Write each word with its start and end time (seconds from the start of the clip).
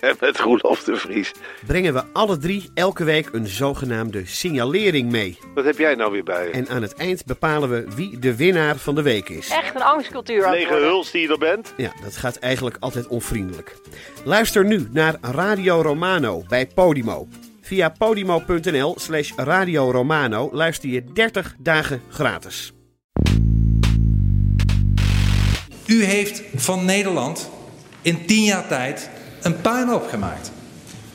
En 0.08 0.16
met 0.20 0.38
Roelof 0.38 0.84
de 0.84 0.96
Vries. 0.96 1.32
brengen 1.66 1.92
we 1.94 2.02
alle 2.12 2.36
drie 2.36 2.70
elke 2.74 3.04
week 3.04 3.28
een 3.32 3.46
zogenaamde 3.46 4.26
signalering 4.26 5.10
mee. 5.10 5.38
Wat 5.54 5.64
heb 5.64 5.78
jij 5.78 5.94
nou 5.94 6.12
weer 6.12 6.24
bij 6.24 6.46
je? 6.46 6.50
En 6.50 6.68
aan 6.68 6.82
het 6.82 6.94
eind 6.94 7.24
bepalen 7.24 7.70
we 7.70 7.86
wie 7.96 8.18
de 8.18 8.36
winnaar 8.36 8.76
van 8.76 8.94
de 8.94 9.02
week 9.02 9.28
is. 9.28 9.48
Echt 9.48 9.74
een 9.74 9.82
angstcultuur 9.82 10.44
aan 10.44 10.50
het 10.50 10.58
Lege 10.58 10.70
worden. 10.70 10.88
huls 10.88 11.10
die 11.10 11.22
je 11.22 11.28
er 11.28 11.38
bent? 11.38 11.72
Ja, 11.76 11.92
dat 12.02 12.16
gaat 12.16 12.36
eigenlijk 12.36 12.76
altijd 12.80 13.06
onvriendelijk. 13.06 13.76
Luister 14.24 14.64
nu 14.64 14.88
naar 14.90 15.16
Radio 15.20 15.80
Romano 15.82 16.44
bij 16.48 16.66
Podimo. 16.66 17.28
Via 17.60 17.88
podimo.nl 17.88 18.94
slash 18.98 19.32
Radio 19.36 19.90
Romano 19.90 20.48
luister 20.52 20.88
je 20.88 21.04
30 21.12 21.54
dagen 21.58 22.02
gratis. 22.08 22.72
U 25.86 26.04
heeft 26.04 26.42
van 26.54 26.84
Nederland 26.84 27.50
in 28.02 28.26
tien 28.26 28.44
jaar 28.44 28.68
tijd 28.68 29.10
een 29.48 29.60
puinhoop 29.60 30.08
gemaakt. 30.08 30.50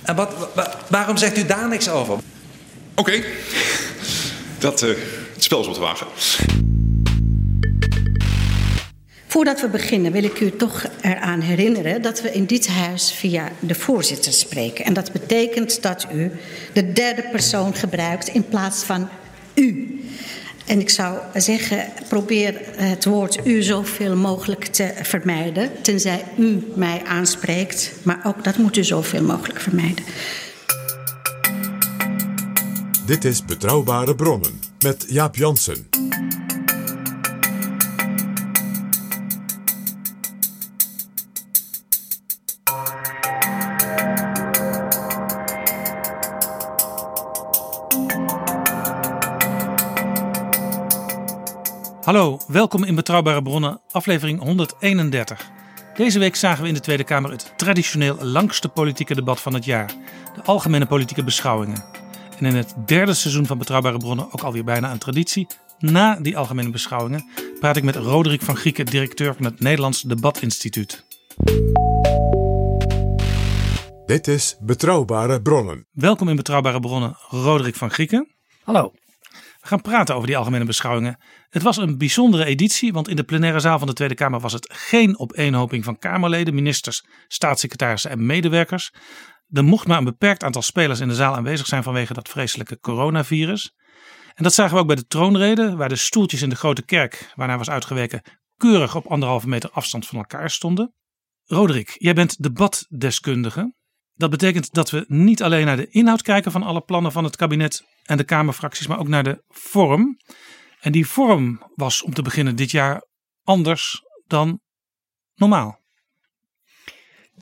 En 0.01 0.15
wat, 0.15 0.33
wa- 0.55 0.75
waarom 0.89 1.17
zegt 1.17 1.37
u 1.37 1.45
daar 1.45 1.67
niks 1.67 1.89
over? 1.89 2.17
Oké, 2.95 3.23
dat 4.59 4.81
eh, 4.81 4.89
het 5.33 5.43
spel 5.43 5.59
is 5.59 5.65
wat 5.65 5.75
te 5.75 5.81
wagen. 5.81 6.07
Voordat 9.27 9.61
we 9.61 9.67
beginnen 9.67 10.11
wil 10.11 10.23
ik 10.23 10.39
u 10.39 10.51
toch 10.51 10.85
eraan 11.01 11.39
herinneren 11.39 12.01
dat 12.01 12.21
we 12.21 12.31
in 12.31 12.45
dit 12.45 12.67
huis 12.67 13.11
via 13.11 13.49
de 13.59 13.75
voorzitter 13.75 14.33
spreken. 14.33 14.85
En 14.85 14.93
dat 14.93 15.11
betekent 15.11 15.81
dat 15.81 16.07
u 16.13 16.31
de 16.73 16.91
derde 16.93 17.23
persoon 17.31 17.75
gebruikt 17.75 18.27
in 18.27 18.47
plaats 18.47 18.83
van 18.83 19.09
u. 19.53 19.99
En 20.65 20.79
ik 20.79 20.89
zou 20.89 21.17
zeggen, 21.33 21.85
probeer 22.09 22.61
het 22.75 23.05
woord 23.05 23.47
u 23.47 23.63
zoveel 23.63 24.15
mogelijk 24.15 24.65
te 24.65 24.93
vermijden, 25.01 25.71
tenzij 25.81 26.23
u 26.37 26.71
mij 26.75 27.01
aanspreekt. 27.05 27.91
Maar 28.03 28.19
ook 28.23 28.43
dat 28.43 28.57
moet 28.57 28.77
u 28.77 28.83
zoveel 28.83 29.23
mogelijk 29.23 29.59
vermijden. 29.59 30.03
Dit 33.05 33.25
is 33.25 33.45
Betrouwbare 33.45 34.15
Bronnen 34.15 34.59
met 34.79 35.05
Jaap 35.07 35.35
Jansen. 35.35 35.87
Hallo, 52.03 52.39
welkom 52.47 52.83
in 52.83 52.95
Betrouwbare 52.95 53.41
Bronnen, 53.41 53.81
aflevering 53.91 54.39
131. 54.39 55.51
Deze 55.95 56.19
week 56.19 56.35
zagen 56.35 56.61
we 56.61 56.67
in 56.67 56.73
de 56.73 56.79
Tweede 56.79 57.03
Kamer 57.03 57.31
het 57.31 57.53
traditioneel 57.57 58.23
langste 58.23 58.69
politieke 58.69 59.15
debat 59.15 59.41
van 59.41 59.53
het 59.53 59.65
jaar, 59.65 59.93
de 60.35 60.43
algemene 60.43 60.85
politieke 60.85 61.23
beschouwingen. 61.23 61.83
En 62.39 62.45
in 62.45 62.55
het 62.55 62.75
derde 62.85 63.13
seizoen 63.13 63.45
van 63.45 63.57
Betrouwbare 63.57 63.97
Bronnen, 63.97 64.25
ook 64.25 64.41
alweer 64.41 64.63
bijna 64.63 64.91
een 64.91 64.97
traditie, 64.97 65.47
na 65.79 66.15
die 66.15 66.37
algemene 66.37 66.69
beschouwingen, 66.69 67.25
praat 67.59 67.77
ik 67.77 67.83
met 67.83 67.95
Roderick 67.95 68.41
van 68.41 68.55
Grieken, 68.55 68.85
directeur 68.85 69.35
van 69.35 69.45
het 69.45 69.59
Nederlands 69.59 70.01
Debatinstituut. 70.01 71.05
Dit 74.05 74.27
is 74.27 74.57
Betrouwbare 74.59 75.41
Bronnen. 75.41 75.87
Welkom 75.91 76.29
in 76.29 76.35
Betrouwbare 76.35 76.79
Bronnen, 76.79 77.17
Roderick 77.29 77.75
van 77.75 77.89
Grieken. 77.89 78.27
Hallo. 78.63 78.93
We 79.63 79.69
gaan 79.69 79.81
praten 79.81 80.15
over 80.15 80.27
die 80.27 80.37
algemene 80.37 80.65
beschouwingen. 80.65 81.17
Het 81.49 81.61
was 81.61 81.77
een 81.77 81.97
bijzondere 81.97 82.45
editie, 82.45 82.93
want 82.93 83.07
in 83.07 83.15
de 83.15 83.23
plenaire 83.23 83.59
zaal 83.59 83.77
van 83.77 83.87
de 83.87 83.93
Tweede 83.93 84.15
Kamer 84.15 84.39
was 84.39 84.53
het 84.53 84.73
geen 84.73 85.19
opeenhoping 85.19 85.83
van 85.83 85.97
Kamerleden, 85.97 86.55
ministers, 86.55 87.05
staatssecretarissen 87.27 88.11
en 88.11 88.25
medewerkers. 88.25 88.93
Er 89.49 89.63
mocht 89.63 89.87
maar 89.87 89.97
een 89.97 90.03
beperkt 90.03 90.43
aantal 90.43 90.61
spelers 90.61 90.99
in 90.99 91.07
de 91.07 91.15
zaal 91.15 91.35
aanwezig 91.35 91.65
zijn 91.65 91.83
vanwege 91.83 92.13
dat 92.13 92.29
vreselijke 92.29 92.79
coronavirus. 92.79 93.73
En 94.33 94.43
dat 94.43 94.53
zagen 94.53 94.73
we 94.73 94.81
ook 94.81 94.87
bij 94.87 94.95
de 94.95 95.05
troonrede, 95.05 95.75
waar 95.75 95.89
de 95.89 95.95
stoeltjes 95.95 96.41
in 96.41 96.49
de 96.49 96.55
grote 96.55 96.85
kerk, 96.85 97.31
waarnaar 97.35 97.57
was 97.57 97.69
uitgeweken, 97.69 98.21
keurig 98.57 98.95
op 98.95 99.07
anderhalve 99.07 99.47
meter 99.47 99.69
afstand 99.69 100.07
van 100.07 100.17
elkaar 100.17 100.49
stonden. 100.49 100.93
Roderick, 101.43 101.95
jij 101.97 102.13
bent 102.13 102.43
debatdeskundige. 102.43 103.73
Dat 104.15 104.29
betekent 104.29 104.73
dat 104.73 104.89
we 104.89 105.05
niet 105.07 105.43
alleen 105.43 105.65
naar 105.65 105.77
de 105.77 105.89
inhoud 105.89 106.21
kijken 106.21 106.51
van 106.51 106.63
alle 106.63 106.81
plannen 106.81 107.11
van 107.11 107.23
het 107.23 107.35
kabinet 107.35 107.83
en 108.03 108.17
de 108.17 108.23
Kamerfracties, 108.23 108.87
maar 108.87 108.99
ook 108.99 109.07
naar 109.07 109.23
de 109.23 109.43
vorm. 109.47 110.17
En 110.79 110.91
die 110.91 111.07
vorm 111.07 111.71
was 111.75 112.01
om 112.01 112.13
te 112.13 112.21
beginnen 112.21 112.55
dit 112.55 112.71
jaar 112.71 113.07
anders 113.43 114.01
dan 114.27 114.59
normaal. 115.35 115.79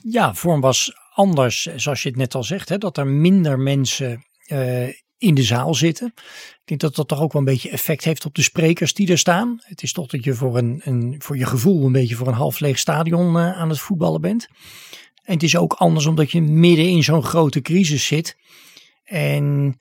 Ja, 0.02 0.34
vorm 0.34 0.60
was 0.60 0.92
anders, 1.14 1.62
zoals 1.62 2.02
je 2.02 2.08
het 2.08 2.18
net 2.18 2.34
al 2.34 2.44
zegt, 2.44 2.68
hè, 2.68 2.78
dat 2.78 2.96
er 2.96 3.06
minder 3.06 3.58
mensen 3.58 4.24
eh, 4.46 4.88
in 5.18 5.34
de 5.34 5.42
zaal 5.42 5.74
zitten. 5.74 6.12
Ik 6.16 6.60
denk 6.64 6.80
dat 6.80 6.94
dat 6.94 7.08
toch 7.08 7.20
ook 7.20 7.32
wel 7.32 7.42
een 7.42 7.52
beetje 7.52 7.70
effect 7.70 8.04
heeft 8.04 8.24
op 8.24 8.34
de 8.34 8.42
sprekers 8.42 8.94
die 8.94 9.10
er 9.10 9.18
staan. 9.18 9.56
Het 9.60 9.82
is 9.82 9.92
toch 9.92 10.06
dat 10.06 10.24
je 10.24 10.34
voor, 10.34 10.58
een, 10.58 10.80
een, 10.84 11.14
voor 11.18 11.36
je 11.36 11.46
gevoel 11.46 11.86
een 11.86 11.92
beetje 11.92 12.14
voor 12.14 12.26
een 12.26 12.34
half 12.34 12.60
leeg 12.60 12.78
stadion 12.78 13.36
eh, 13.36 13.52
aan 13.52 13.68
het 13.68 13.78
voetballen 13.78 14.20
bent. 14.20 14.48
En 15.22 15.34
het 15.34 15.42
is 15.42 15.56
ook 15.56 15.72
anders 15.72 16.06
omdat 16.06 16.30
je 16.30 16.40
midden 16.40 16.88
in 16.88 17.02
zo'n 17.02 17.22
grote 17.22 17.60
crisis 17.60 18.06
zit. 18.06 18.36
En 19.04 19.76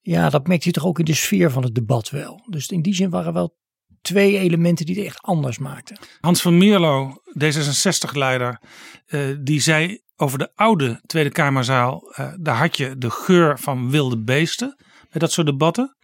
ja, 0.00 0.30
dat 0.30 0.46
merkt 0.46 0.64
je 0.64 0.70
toch 0.70 0.86
ook 0.86 0.98
in 0.98 1.04
de 1.04 1.14
sfeer 1.14 1.50
van 1.50 1.62
het 1.62 1.74
debat 1.74 2.10
wel. 2.10 2.46
Dus 2.50 2.68
in 2.68 2.82
die 2.82 2.94
zin 2.94 3.10
waren 3.10 3.32
wel 3.32 3.56
twee 4.00 4.38
elementen 4.38 4.86
die 4.86 4.96
het 4.96 5.04
echt 5.04 5.22
anders 5.22 5.58
maakten. 5.58 5.98
Hans 6.20 6.42
van 6.42 6.58
Mierlo, 6.58 7.22
D66-leider, 7.44 8.62
eh, 9.06 9.20
die 9.40 9.60
zei 9.60 10.00
over 10.16 10.38
de 10.38 10.54
oude 10.54 11.00
Tweede 11.06 11.30
Kamerzaal, 11.30 12.12
eh, 12.12 12.32
daar 12.40 12.56
had 12.56 12.76
je 12.76 12.96
de 12.98 13.10
geur 13.10 13.58
van 13.58 13.90
wilde 13.90 14.22
beesten 14.22 14.84
bij 15.10 15.20
dat 15.20 15.32
soort 15.32 15.46
debatten. 15.46 15.96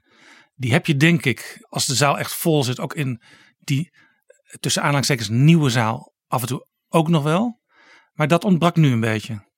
Die 0.55 0.73
heb 0.73 0.87
je 0.87 0.97
denk 0.97 1.25
ik, 1.25 1.67
als 1.69 1.87
de 1.87 1.95
zaal 1.95 2.19
echt 2.19 2.35
vol 2.35 2.65
zit, 2.65 2.81
ook 2.81 2.95
in 2.95 3.23
die 3.59 3.91
tussen 4.61 4.83
aanhalingstekens 4.83 5.29
nieuwe 5.29 5.71
zaal 5.71 6.15
af 6.27 6.41
en 6.41 6.49
toe 6.49 6.67
ook 6.89 7.09
nog 7.09 7.23
wel. 7.23 7.61
Maar 8.13 8.29
dat 8.29 8.45
ontbrak 8.45 8.77
nu 8.77 8.93
een 8.93 9.01
beetje. 9.01 9.51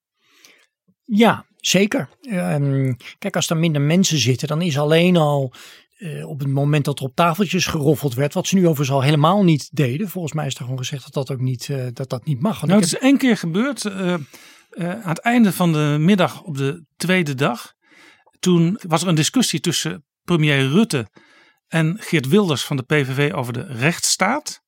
Ja, 1.03 1.45
zeker. 1.57 2.09
Ehm, 2.21 2.93
kijk, 3.19 3.35
als 3.35 3.49
er 3.49 3.57
minder 3.57 3.81
mensen 3.81 4.17
zitten, 4.17 4.47
dan 4.47 4.61
is 4.61 4.77
alleen 4.77 5.17
al 5.17 5.53
eh, 5.95 6.27
op 6.27 6.39
het 6.39 6.47
moment 6.47 6.85
dat 6.85 6.99
er 6.99 7.05
op 7.05 7.15
tafeltjes 7.15 7.65
geroffeld 7.65 8.13
werd, 8.13 8.33
wat 8.33 8.47
ze 8.47 8.55
nu 8.55 8.61
overigens 8.61 8.91
al 8.97 9.03
helemaal 9.03 9.43
niet 9.43 9.69
deden. 9.71 10.09
Volgens 10.09 10.33
mij 10.33 10.45
is 10.45 10.55
er 10.55 10.61
gewoon 10.61 10.77
gezegd 10.77 11.03
dat 11.03 11.13
dat 11.13 11.31
ook 11.31 11.43
niet, 11.43 11.69
eh, 11.69 11.85
dat 11.93 12.09
dat 12.09 12.25
niet 12.25 12.41
mag. 12.41 12.59
Want 12.59 12.71
Nou, 12.71 12.83
het 12.83 12.93
is 12.93 12.99
één 12.99 13.17
keer 13.17 13.37
gebeurd 13.37 13.85
eh, 13.85 14.13
aan 14.79 15.09
het 15.09 15.19
einde 15.19 15.53
van 15.53 15.73
de 15.73 15.97
middag 15.99 16.41
op 16.41 16.57
de 16.57 16.85
tweede 16.95 17.35
dag. 17.35 17.73
Toen 18.39 18.79
was 18.87 19.01
er 19.01 19.07
een 19.07 19.15
discussie 19.15 19.59
tussen 19.59 20.05
premier 20.23 20.67
Rutte 20.67 21.07
en 21.67 21.97
Geert 21.99 22.27
Wilders 22.27 22.65
van 22.65 22.77
de 22.77 22.83
PVV 22.83 23.33
over 23.33 23.53
de 23.53 23.63
rechtsstaat. 23.63 24.63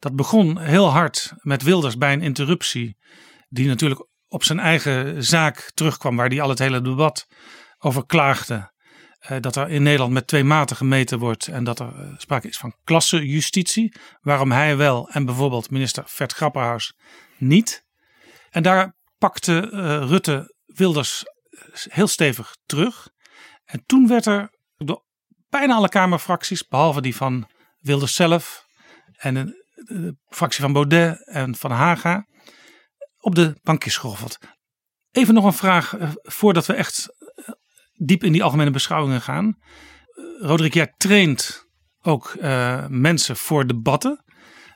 Dat 0.00 0.16
begon 0.16 0.58
heel 0.58 0.90
hard 0.90 1.32
met 1.40 1.62
Wilders 1.62 1.98
bij 1.98 2.12
een 2.12 2.22
interruptie, 2.22 2.96
die 3.48 3.66
natuurlijk 3.66 4.06
op 4.28 4.44
zijn 4.44 4.58
eigen 4.58 5.24
zaak 5.24 5.70
terugkwam, 5.74 6.16
waar 6.16 6.28
hij 6.28 6.40
al 6.40 6.48
het 6.48 6.58
hele 6.58 6.80
debat 6.80 7.26
over 7.78 8.06
klaagde. 8.06 8.72
Eh, 9.20 9.40
dat 9.40 9.56
er 9.56 9.68
in 9.68 9.82
Nederland 9.82 10.12
met 10.12 10.26
twee 10.26 10.44
maten 10.44 10.76
gemeten 10.76 11.18
wordt 11.18 11.46
en 11.46 11.64
dat 11.64 11.78
er 11.78 11.98
eh, 11.98 12.08
sprake 12.16 12.48
is 12.48 12.58
van 12.58 12.74
klassenjustitie. 12.84 13.94
Waarom 14.20 14.52
hij 14.52 14.76
wel 14.76 15.08
en 15.10 15.24
bijvoorbeeld 15.24 15.70
minister 15.70 16.02
Vert 16.06 16.32
Grapperhaus 16.32 16.94
niet. 17.36 17.84
En 18.50 18.62
daar 18.62 18.94
pakte 19.18 19.70
eh, 19.70 19.80
Rutte 20.08 20.54
Wilders 20.66 21.24
heel 21.88 22.06
stevig 22.06 22.56
terug. 22.66 23.08
En 23.64 23.82
toen 23.86 24.06
werd 24.06 24.26
er 24.26 24.54
door 24.76 25.04
bijna 25.48 25.74
alle 25.74 25.88
Kamerfracties, 25.88 26.66
behalve 26.66 27.00
die 27.00 27.16
van 27.16 27.48
Wilders 27.78 28.14
zelf 28.14 28.66
en 29.16 29.34
de, 29.34 29.59
de 29.84 30.16
fractie 30.28 30.62
van 30.62 30.72
Baudet 30.72 31.26
en 31.26 31.54
van 31.54 31.70
Haga, 31.70 32.26
op 33.18 33.34
de 33.34 33.58
bankjes 33.62 33.96
geroffeld. 33.96 34.38
Even 35.10 35.34
nog 35.34 35.44
een 35.44 35.52
vraag 35.52 35.96
eh, 35.96 36.10
voordat 36.22 36.66
we 36.66 36.72
echt 36.72 37.14
eh, 37.18 37.48
diep 37.92 38.24
in 38.24 38.32
die 38.32 38.42
algemene 38.42 38.70
beschouwingen 38.70 39.20
gaan. 39.20 39.46
Eh, 39.46 40.24
Roderick, 40.46 40.74
jij 40.74 40.94
traint 40.96 41.68
ook 42.02 42.36
mensen 42.88 43.36
voor 43.36 43.66
debatten. 43.66 44.24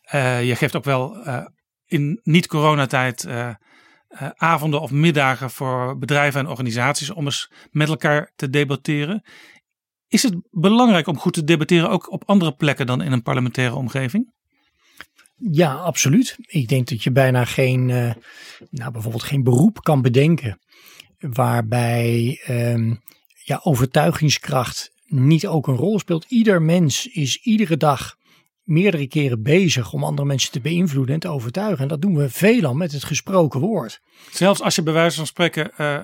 Eh, 0.02 0.46
je 0.46 0.56
geeft 0.56 0.76
ook 0.76 0.84
wel 0.84 1.16
in 1.84 2.20
niet-coronatijd 2.22 3.24
uh, 3.24 4.30
avonden 4.34 4.80
of 4.80 4.90
middagen 4.90 5.50
voor 5.50 5.98
bedrijven 5.98 6.40
en 6.40 6.46
organisaties 6.46 7.10
om 7.10 7.24
eens 7.24 7.52
met 7.70 7.88
elkaar 7.88 8.32
te 8.36 8.50
debatteren. 8.50 9.22
Is 10.08 10.22
het 10.22 10.34
belangrijk 10.50 11.06
om 11.06 11.18
goed 11.18 11.32
te 11.32 11.44
debatteren 11.44 11.90
ook 11.90 12.12
op 12.12 12.22
andere 12.26 12.54
plekken 12.54 12.86
dan 12.86 13.02
in 13.02 13.12
een 13.12 13.22
parlementaire 13.22 13.74
omgeving? 13.74 14.32
Ja, 15.50 15.74
absoluut. 15.74 16.36
Ik 16.46 16.68
denk 16.68 16.88
dat 16.88 17.02
je 17.02 17.10
bijna 17.10 17.44
geen, 17.44 17.88
uh, 17.88 18.12
nou 18.70 18.92
bijvoorbeeld 18.92 19.22
geen 19.22 19.42
beroep 19.42 19.82
kan 19.82 20.02
bedenken 20.02 20.58
waarbij 21.18 22.40
um, 22.48 23.02
ja, 23.44 23.60
overtuigingskracht 23.62 24.92
niet 25.06 25.46
ook 25.46 25.66
een 25.66 25.76
rol 25.76 25.98
speelt. 25.98 26.24
Ieder 26.28 26.62
mens 26.62 27.06
is 27.06 27.36
iedere 27.36 27.76
dag 27.76 28.16
meerdere 28.62 29.06
keren 29.06 29.42
bezig 29.42 29.92
om 29.92 30.04
andere 30.04 30.28
mensen 30.28 30.52
te 30.52 30.60
beïnvloeden 30.60 31.14
en 31.14 31.20
te 31.20 31.28
overtuigen. 31.28 31.82
En 31.82 31.88
dat 31.88 32.02
doen 32.02 32.16
we 32.16 32.30
veelal 32.30 32.74
met 32.74 32.92
het 32.92 33.04
gesproken 33.04 33.60
woord. 33.60 34.00
Zelfs 34.30 34.60
als 34.60 34.74
je 34.74 34.82
bij 34.82 34.92
wijze 34.92 35.16
van 35.16 35.26
spreken 35.26 35.70
uh, 35.78 36.00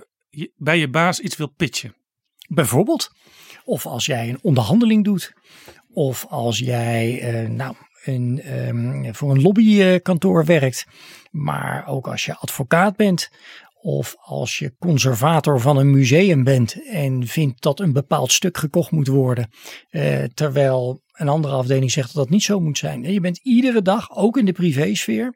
bij 0.57 0.79
je 0.79 0.89
baas 0.89 1.21
iets 1.21 1.37
wil 1.37 1.49
pitchen. 1.57 1.95
Bijvoorbeeld. 2.49 3.11
Of 3.65 3.87
als 3.87 4.07
jij 4.07 4.29
een 4.29 4.39
onderhandeling 4.43 5.05
doet. 5.05 5.33
Of 5.93 6.27
als 6.29 6.59
jij 6.59 7.33
uh, 7.43 7.49
nou, 7.49 7.75
een, 8.05 8.41
um, 8.69 9.15
voor 9.15 9.31
een 9.31 9.43
lobbykantoor 9.43 10.45
werkt. 10.45 10.87
Maar 11.31 11.87
ook 11.87 12.09
als 12.09 12.25
je 12.25 12.37
advocaat 12.37 12.97
bent. 12.97 13.31
Of 13.83 14.17
als 14.19 14.59
je 14.59 14.75
conservator 14.79 15.61
van 15.61 15.77
een 15.77 15.91
museum 15.91 16.45
bent 16.45 16.87
en 16.89 17.27
vindt 17.27 17.63
dat 17.63 17.81
een 17.81 17.93
bepaald 17.93 18.33
stuk 18.33 18.57
gekocht 18.57 18.91
moet 18.91 19.07
worden. 19.07 19.51
Uh, 19.91 20.25
terwijl 20.25 21.03
een 21.13 21.29
andere 21.29 21.55
afdeling 21.55 21.91
zegt 21.91 22.07
dat 22.07 22.17
dat 22.17 22.31
niet 22.31 22.43
zo 22.43 22.61
moet 22.61 22.79
zijn. 22.79 23.13
Je 23.13 23.21
bent 23.21 23.39
iedere 23.43 23.83
dag, 23.83 24.17
ook 24.17 24.37
in 24.37 24.45
de 24.45 24.53
privésfeer, 24.53 25.35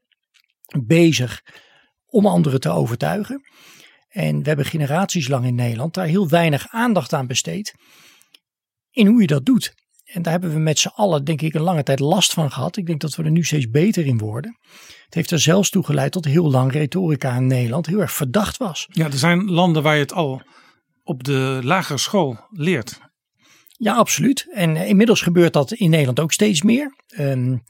bezig 0.84 1.42
om 2.06 2.26
anderen 2.26 2.60
te 2.60 2.70
overtuigen. 2.70 3.42
En 4.08 4.42
we 4.42 4.48
hebben 4.48 4.64
generaties 4.64 5.28
lang 5.28 5.46
in 5.46 5.54
Nederland 5.54 5.94
daar 5.94 6.06
heel 6.06 6.28
weinig 6.28 6.66
aandacht 6.68 7.12
aan 7.12 7.26
besteed. 7.26 7.74
In 8.90 9.06
hoe 9.06 9.20
je 9.20 9.26
dat 9.26 9.44
doet. 9.44 9.74
En 10.14 10.22
daar 10.22 10.32
hebben 10.32 10.52
we 10.52 10.58
met 10.58 10.78
z'n 10.78 10.90
allen, 10.94 11.24
denk 11.24 11.42
ik, 11.42 11.54
een 11.54 11.60
lange 11.60 11.82
tijd 11.82 12.00
last 12.00 12.32
van 12.32 12.50
gehad. 12.50 12.76
Ik 12.76 12.86
denk 12.86 13.00
dat 13.00 13.14
we 13.14 13.22
er 13.22 13.30
nu 13.30 13.44
steeds 13.44 13.70
beter 13.70 14.06
in 14.06 14.18
worden. 14.18 14.58
Het 15.04 15.14
heeft 15.14 15.30
er 15.30 15.40
zelfs 15.40 15.70
toe 15.70 15.84
geleid 15.84 16.12
tot 16.12 16.24
heel 16.24 16.50
lang 16.50 16.72
retorica 16.72 17.36
in 17.36 17.46
Nederland 17.46 17.86
heel 17.86 18.00
erg 18.00 18.12
verdacht 18.12 18.56
was. 18.56 18.86
Ja, 18.90 19.04
er 19.04 19.18
zijn 19.18 19.50
landen 19.50 19.82
waar 19.82 19.94
je 19.94 20.00
het 20.00 20.12
al 20.12 20.42
op 21.02 21.24
de 21.24 21.60
lagere 21.62 21.98
school 21.98 22.46
leert. 22.50 23.00
Ja, 23.68 23.94
absoluut. 23.94 24.46
En 24.52 24.76
inmiddels 24.76 25.22
gebeurt 25.22 25.52
dat 25.52 25.72
in 25.72 25.90
Nederland 25.90 26.20
ook 26.20 26.32
steeds 26.32 26.62
meer. 26.62 26.94
Um, 27.18 27.62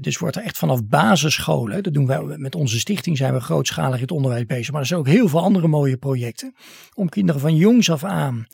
dus 0.00 0.18
wordt 0.18 0.36
er 0.36 0.42
echt 0.42 0.58
vanaf 0.58 0.86
basisscholen, 0.86 1.82
dat 1.82 1.94
doen 1.94 2.06
wij 2.06 2.22
met 2.22 2.54
onze 2.54 2.78
stichting, 2.78 3.16
zijn 3.16 3.34
we 3.34 3.40
grootschalig 3.40 3.94
in 3.94 4.02
het 4.02 4.10
onderwijs 4.10 4.46
bezig. 4.46 4.70
Maar 4.72 4.80
er 4.80 4.86
zijn 4.86 5.00
ook 5.00 5.06
heel 5.06 5.28
veel 5.28 5.40
andere 5.40 5.68
mooie 5.68 5.96
projecten 5.96 6.54
om 6.94 7.08
kinderen 7.08 7.40
van 7.40 7.56
jongs 7.56 7.90
af 7.90 8.04
aan 8.04 8.46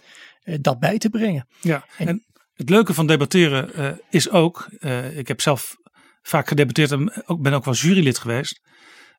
uh, 0.45 0.57
dat 0.61 0.79
bij 0.79 0.99
te 0.99 1.09
brengen. 1.09 1.47
Ja, 1.61 1.85
en, 1.99 2.09
en 2.09 2.25
het 2.61 2.71
leuke 2.71 2.95
van 2.95 3.07
debatteren 3.07 3.71
uh, 3.77 3.91
is 4.11 4.31
ook, 4.31 4.69
ik 5.15 5.29
heb 5.29 5.41
zelf 5.41 5.77
vaak 6.23 6.49
gedebatteerd 6.49 6.91
en 6.91 7.25
ook, 7.27 7.43
ben 7.43 7.53
ook 7.53 7.65
wel 7.65 7.75
jurylid 7.75 8.19
geweest 8.19 8.61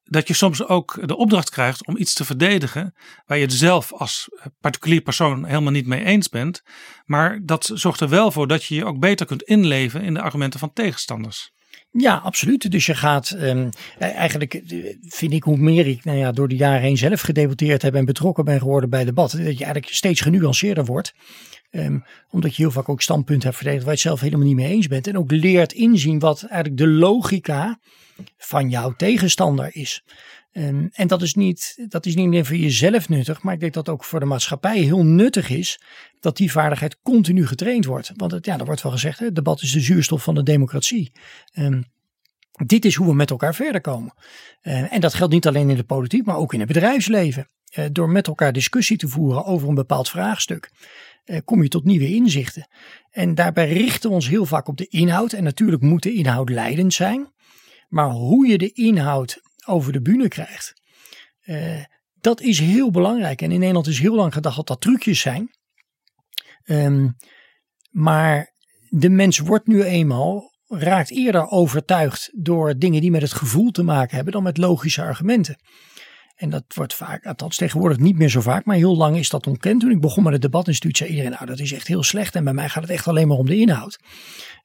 dat 0.04 0.28
je 0.28 0.34
soms 0.34 0.68
ook 0.68 1.08
de 1.08 1.18
opdracht 1.18 1.50
krijgt 1.50 1.88
om 1.88 1.98
iets 1.98 2.14
te 2.14 2.26
verdedigen 2.26 2.94
waar 3.26 3.38
je 3.38 3.44
het 3.44 3.54
zelf 3.54 3.94
als 3.94 4.30
particulier 4.60 5.02
persoon 5.02 5.46
helemaal 5.46 5.72
niet 5.72 5.88
mee 5.88 6.04
eens 6.04 6.30
bent. 6.30 6.62
Maar 7.06 7.40
dat 7.44 7.72
zorgt 7.74 8.00
er 8.00 8.10
wel 8.10 8.32
voor 8.32 8.48
dat 8.48 8.64
je 8.64 8.76
je 8.76 8.86
ook 8.86 9.00
beter 9.00 9.26
kunt 9.26 9.44
inleven 9.44 10.02
in 10.02 10.14
de 10.14 10.22
argumenten 10.22 10.60
van 10.60 10.74
tegenstanders. 10.74 11.52
Ja, 11.92 12.16
absoluut. 12.16 12.72
Dus 12.72 12.86
je 12.86 12.96
gaat 12.96 13.30
um, 13.30 13.70
eigenlijk, 14.00 14.54
eh, 14.54 14.96
vind 15.02 15.34
ik, 15.34 15.44
hoe 15.44 15.58
meer 15.58 15.88
ik 15.88 16.04
nou 16.04 16.18
ja, 16.18 16.32
door 16.32 16.48
de 16.48 16.56
jaren 16.56 16.82
heen 16.82 16.98
zelf 16.98 17.22
gedebatteerd 17.22 17.82
heb 17.82 17.96
en 17.96 18.06
betrokken 18.06 18.46
ben 18.46 18.60
geworden 18.60 18.90
bij 18.90 19.06
debatten, 19.06 19.44
dat 19.44 19.58
je 19.58 19.64
eigenlijk 19.64 19.94
steeds 19.94 20.22
genuanceerder 20.22 20.86
wordt. 20.86 21.14
Um, 21.72 22.04
omdat 22.30 22.56
je 22.56 22.62
heel 22.62 22.72
vaak 22.72 22.90
ook 22.90 23.02
standpunten 23.02 23.44
hebt 23.44 23.56
verdedigd 23.56 23.86
waar 23.86 23.94
je 23.94 24.00
het 24.00 24.10
zelf 24.10 24.20
helemaal 24.20 24.48
niet 24.48 24.56
mee 24.56 24.72
eens 24.72 24.88
bent. 24.88 25.08
En 25.08 25.18
ook 25.18 25.32
leert 25.32 25.74
inzien 25.74 26.20
wat 26.20 26.44
eigenlijk 26.44 26.78
de 26.78 26.88
logica 26.88 27.80
van 28.38 28.70
jouw 28.70 28.94
tegenstander 28.96 29.76
is. 29.76 30.04
Um, 30.52 30.90
en 30.94 31.08
dat 31.08 31.22
is, 31.22 31.34
niet, 31.34 31.86
dat 31.88 32.06
is 32.06 32.16
niet 32.16 32.26
alleen 32.26 32.46
voor 32.46 32.56
jezelf 32.56 33.10
nuttig, 33.10 33.42
maar 33.42 33.54
ik 33.54 33.60
denk 33.60 33.74
dat 33.74 33.90
ook 33.90 34.04
voor 34.04 34.20
de 34.20 34.26
maatschappij 34.26 34.80
heel 34.80 35.06
nuttig 35.06 35.50
is 35.50 35.82
dat 36.20 36.38
die 36.38 36.52
vaardigheid 36.52 36.98
continu 37.02 37.48
getraind 37.48 37.86
wordt. 37.86 38.12
Want 38.16 38.32
het, 38.32 38.46
ja, 38.46 38.58
er 38.58 38.66
wordt 38.66 38.82
wel 38.82 38.92
gezegd, 38.92 39.20
het 39.20 39.36
debat 39.36 39.62
is 39.62 39.72
de 39.72 39.80
zuurstof 39.80 40.24
van 40.24 40.36
de 40.36 40.44
democratie. 40.44 41.12
Um, 41.54 41.86
dit 42.66 42.86
is 42.86 42.96
hoe 42.96 43.08
we 43.08 43.14
met 43.14 43.30
elkaar 43.30 43.56
verder 43.56 43.82
komen. 43.82 44.14
En 44.62 45.02
dat 45.02 45.14
geldt 45.14 45.34
niet 45.34 45.48
alleen 45.48 45.70
in 45.70 45.76
de 45.76 45.84
politiek, 45.84 46.26
maar 46.26 46.36
ook 46.36 46.54
in 46.54 46.60
het 46.60 46.68
bedrijfsleven. 46.68 47.48
Uh, 47.78 47.86
door 47.92 48.10
met 48.10 48.28
elkaar 48.28 48.54
discussie 48.54 48.98
te 48.98 49.08
voeren 49.08 49.46
over 49.46 49.68
een 49.68 49.76
bepaald 49.76 50.10
vraagstuk, 50.10 50.72
kom 51.46 51.64
je 51.64 51.70
tot 51.70 51.84
nieuwe 51.84 52.14
inzichten. 52.14 52.68
En 53.10 53.36
daarbij 53.36 53.74
richten 53.74 54.10
we 54.10 54.16
ons 54.16 54.28
heel 54.28 54.46
vaak 54.46 54.68
op 54.68 54.78
de 54.78 54.88
inhoud. 54.88 55.34
En 55.34 55.44
natuurlijk 55.44 55.82
moet 55.82 56.04
de 56.04 56.14
inhoud 56.14 56.50
leidend 56.50 56.94
zijn. 56.94 57.32
Maar 57.90 58.10
hoe 58.10 58.48
je 58.48 58.58
de 58.58 58.72
inhoud 58.72 59.42
over 59.66 59.92
de 59.92 60.02
bühne 60.02 60.28
krijgt, 60.28 60.74
uh, 61.46 61.84
dat 62.22 62.42
is 62.42 62.60
heel 62.60 62.92
belangrijk. 62.92 63.42
En 63.42 63.52
in 63.52 63.60
Nederland 63.60 63.88
is 63.88 64.00
heel 64.00 64.16
lang 64.16 64.34
gedacht 64.34 64.56
dat 64.56 64.68
dat 64.68 64.82
trucjes 64.82 65.20
zijn. 65.20 65.50
Um, 66.66 67.16
maar 67.90 68.54
de 68.90 69.10
mens 69.10 69.40
wordt 69.40 69.68
nu 69.68 69.84
eenmaal, 69.84 70.52
raakt 70.68 71.12
eerder 71.12 71.48
overtuigd 71.48 72.30
door 72.34 72.78
dingen 72.78 73.02
die 73.02 73.12
met 73.12 73.22
het 73.22 73.34
gevoel 73.34 73.72
te 73.72 73.84
maken 73.84 74.16
hebben 74.16 74.34
dan 74.34 74.44
met 74.44 74.58
logische 74.58 75.02
argumenten. 75.02 75.60
En 76.42 76.50
dat 76.50 76.64
wordt 76.74 76.94
vaak, 76.94 77.26
althans 77.26 77.58
tegenwoordig 77.58 77.98
niet 77.98 78.18
meer 78.18 78.30
zo 78.30 78.42
vaak, 78.42 78.66
maar 78.66 78.76
heel 78.76 78.98
lang 78.98 79.18
is 79.18 79.30
dat 79.30 79.48
ontkend. 79.48 79.82
Toen 79.82 79.92
ik 79.92 80.02
begon 80.02 80.24
met 80.24 80.34
het 80.34 80.42
debatinstituut 80.42 80.98
zei 80.98 81.10
iedereen, 81.10 81.32
nou 81.32 81.46
dat 81.46 81.60
is 81.60 81.74
echt 81.74 81.88
heel 81.88 82.04
slecht 82.04 82.36
en 82.36 82.44
bij 82.44 82.54
mij 82.54 82.70
gaat 82.70 82.84
het 82.84 82.92
echt 82.92 83.08
alleen 83.08 83.28
maar 83.28 83.38
om 83.38 83.46
de 83.46 83.58
inhoud. 83.58 84.00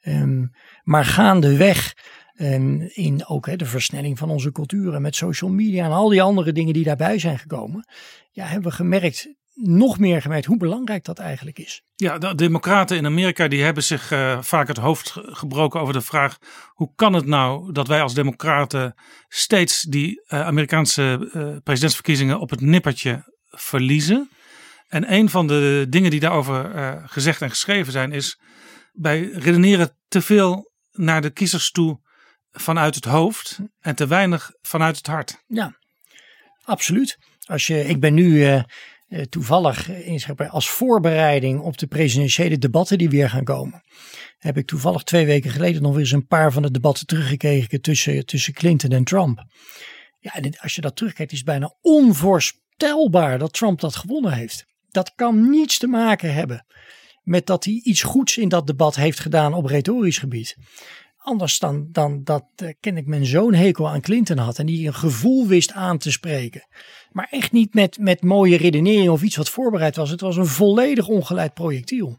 Um, 0.03 0.51
maar 0.83 1.05
gaandeweg 1.05 1.95
en 2.35 2.95
in 2.95 3.27
ook 3.27 3.59
de 3.59 3.65
versnelling 3.65 4.19
van 4.19 4.31
onze 4.31 4.53
culturen 4.53 5.03
met 5.03 5.17
social 5.17 5.51
media 5.51 5.85
en 5.85 5.91
al 5.91 6.09
die 6.09 6.23
andere 6.23 6.53
dingen 6.53 6.73
die 6.73 6.85
daarbij 6.85 7.19
zijn 7.19 7.39
gekomen. 7.39 7.89
Ja, 8.31 8.45
hebben 8.45 8.71
we 8.71 8.77
gemerkt, 8.77 9.29
nog 9.57 9.99
meer 9.99 10.23
gemerkt 10.23 10.47
hoe 10.47 10.57
belangrijk 10.57 11.05
dat 11.05 11.19
eigenlijk 11.19 11.59
is. 11.59 11.83
Ja, 11.95 12.19
de 12.19 12.35
democraten 12.35 12.97
in 12.97 13.07
Amerika 13.07 13.49
die 13.49 13.63
hebben 13.63 13.83
zich 13.83 14.11
uh, 14.13 14.43
vaak 14.43 14.69
het 14.69 14.77
hoofd 14.77 15.15
gebroken 15.23 15.81
over 15.81 15.93
de 15.93 16.01
vraag: 16.01 16.39
hoe 16.69 16.93
kan 16.95 17.13
het 17.13 17.27
nou 17.27 17.73
dat 17.73 17.87
wij 17.87 18.03
als 18.03 18.15
democraten 18.15 18.95
steeds 19.29 19.83
die 19.83 20.23
uh, 20.29 20.47
Amerikaanse 20.47 21.31
uh, 21.35 21.57
presidentsverkiezingen 21.63 22.41
op 22.41 22.51
het 22.51 22.61
nippertje 22.61 23.33
verliezen? 23.49 24.31
En 24.89 25.13
een 25.13 25.31
van 25.31 25.47
de 25.47 25.87
dingen 25.89 26.11
die 26.11 26.21
daarover 26.21 27.03
gezegd 27.07 27.43
en 27.43 27.51
geschreven 27.51 27.93
zijn 27.93 28.13
is: 28.13 28.41
wij 28.93 29.21
redeneren 29.33 29.97
te 30.09 30.23
veel 30.23 30.73
naar 30.93 31.23
de 31.23 31.31
kiezers 31.31 31.71
toe 31.71 32.01
vanuit 32.51 32.95
het 32.95 33.05
hoofd 33.05 33.59
en 33.81 33.95
te 33.95 34.07
weinig 34.07 34.51
vanuit 34.63 34.97
het 34.97 35.07
hart. 35.07 35.43
Ja, 35.47 35.77
absoluut. 36.65 37.19
Als 37.45 37.67
je, 37.67 37.85
ik 37.85 38.01
ben 38.01 38.15
nu 38.15 38.63
toevallig 39.29 39.91
in, 39.91 40.21
als 40.49 40.69
voorbereiding 40.69 41.61
op 41.61 41.79
de 41.79 41.87
presidentiële 41.87 42.59
debatten 42.59 42.99
die 42.99 43.09
weer 43.09 43.31
gaan 43.31 43.45
komen. 43.45 43.83
Heb 44.39 44.57
ik 44.57 44.67
toevallig 44.67 45.03
twee 45.03 45.27
weken 45.27 45.51
geleden 45.51 45.83
nog 45.83 45.99
eens 45.99 46.13
een 46.13 46.27
paar 46.27 46.53
van 46.53 46.63
de 46.63 46.71
debatten 46.71 47.07
teruggekeken 47.07 47.81
tussen, 47.81 48.27
tussen 48.27 48.53
Clinton 48.53 48.91
en 48.91 49.05
Trump. 49.05 49.45
Ja, 50.19 50.35
en 50.35 50.59
als 50.59 50.75
je 50.75 50.81
dat 50.81 50.97
terugkijkt, 50.97 51.33
is 51.33 51.39
het 51.39 51.47
bijna 51.47 51.75
onvoorstelbaar 51.81 53.39
dat 53.39 53.53
Trump 53.53 53.81
dat 53.81 53.97
gewonnen 53.97 54.33
heeft. 54.33 54.65
Dat 54.89 55.13
kan 55.15 55.51
niets 55.51 55.79
te 55.79 55.87
maken 55.87 56.35
hebben 56.35 56.67
met 57.23 57.47
dat 57.47 57.65
hij 57.65 57.81
iets 57.83 58.03
goeds 58.03 58.37
in 58.37 58.49
dat 58.49 58.67
debat 58.67 58.97
heeft 58.97 59.21
gedaan 59.21 59.55
op 59.55 59.67
retorisch 59.67 60.19
gebied. 60.19 60.57
Anders 61.27 61.59
dan, 61.59 61.89
dan 61.93 62.25
dat 62.25 62.45
uh, 62.63 62.71
ken 62.81 62.97
ik 62.97 63.07
mijn 63.07 63.27
zo'n 63.27 63.55
hekel 63.55 63.89
aan 63.89 64.01
Clinton 64.01 64.39
had. 64.39 64.59
En 64.59 64.67
die 64.67 64.87
een 64.87 64.95
gevoel 64.95 65.47
wist 65.47 65.73
aan 65.73 65.99
te 65.99 66.11
spreken. 66.11 66.67
Maar 67.11 67.27
echt 67.31 67.53
niet 67.53 67.75
met, 67.75 67.99
met 67.99 68.23
mooie 68.23 68.57
redenering 68.57 69.09
of 69.09 69.23
iets 69.23 69.37
wat 69.37 69.51
voorbereid 69.51 69.97
was. 69.97 70.11
Het 70.11 70.21
was 70.21 70.37
een 70.37 70.47
volledig 70.47 71.09
ongeleid 71.09 71.55
projectiel. 71.55 72.19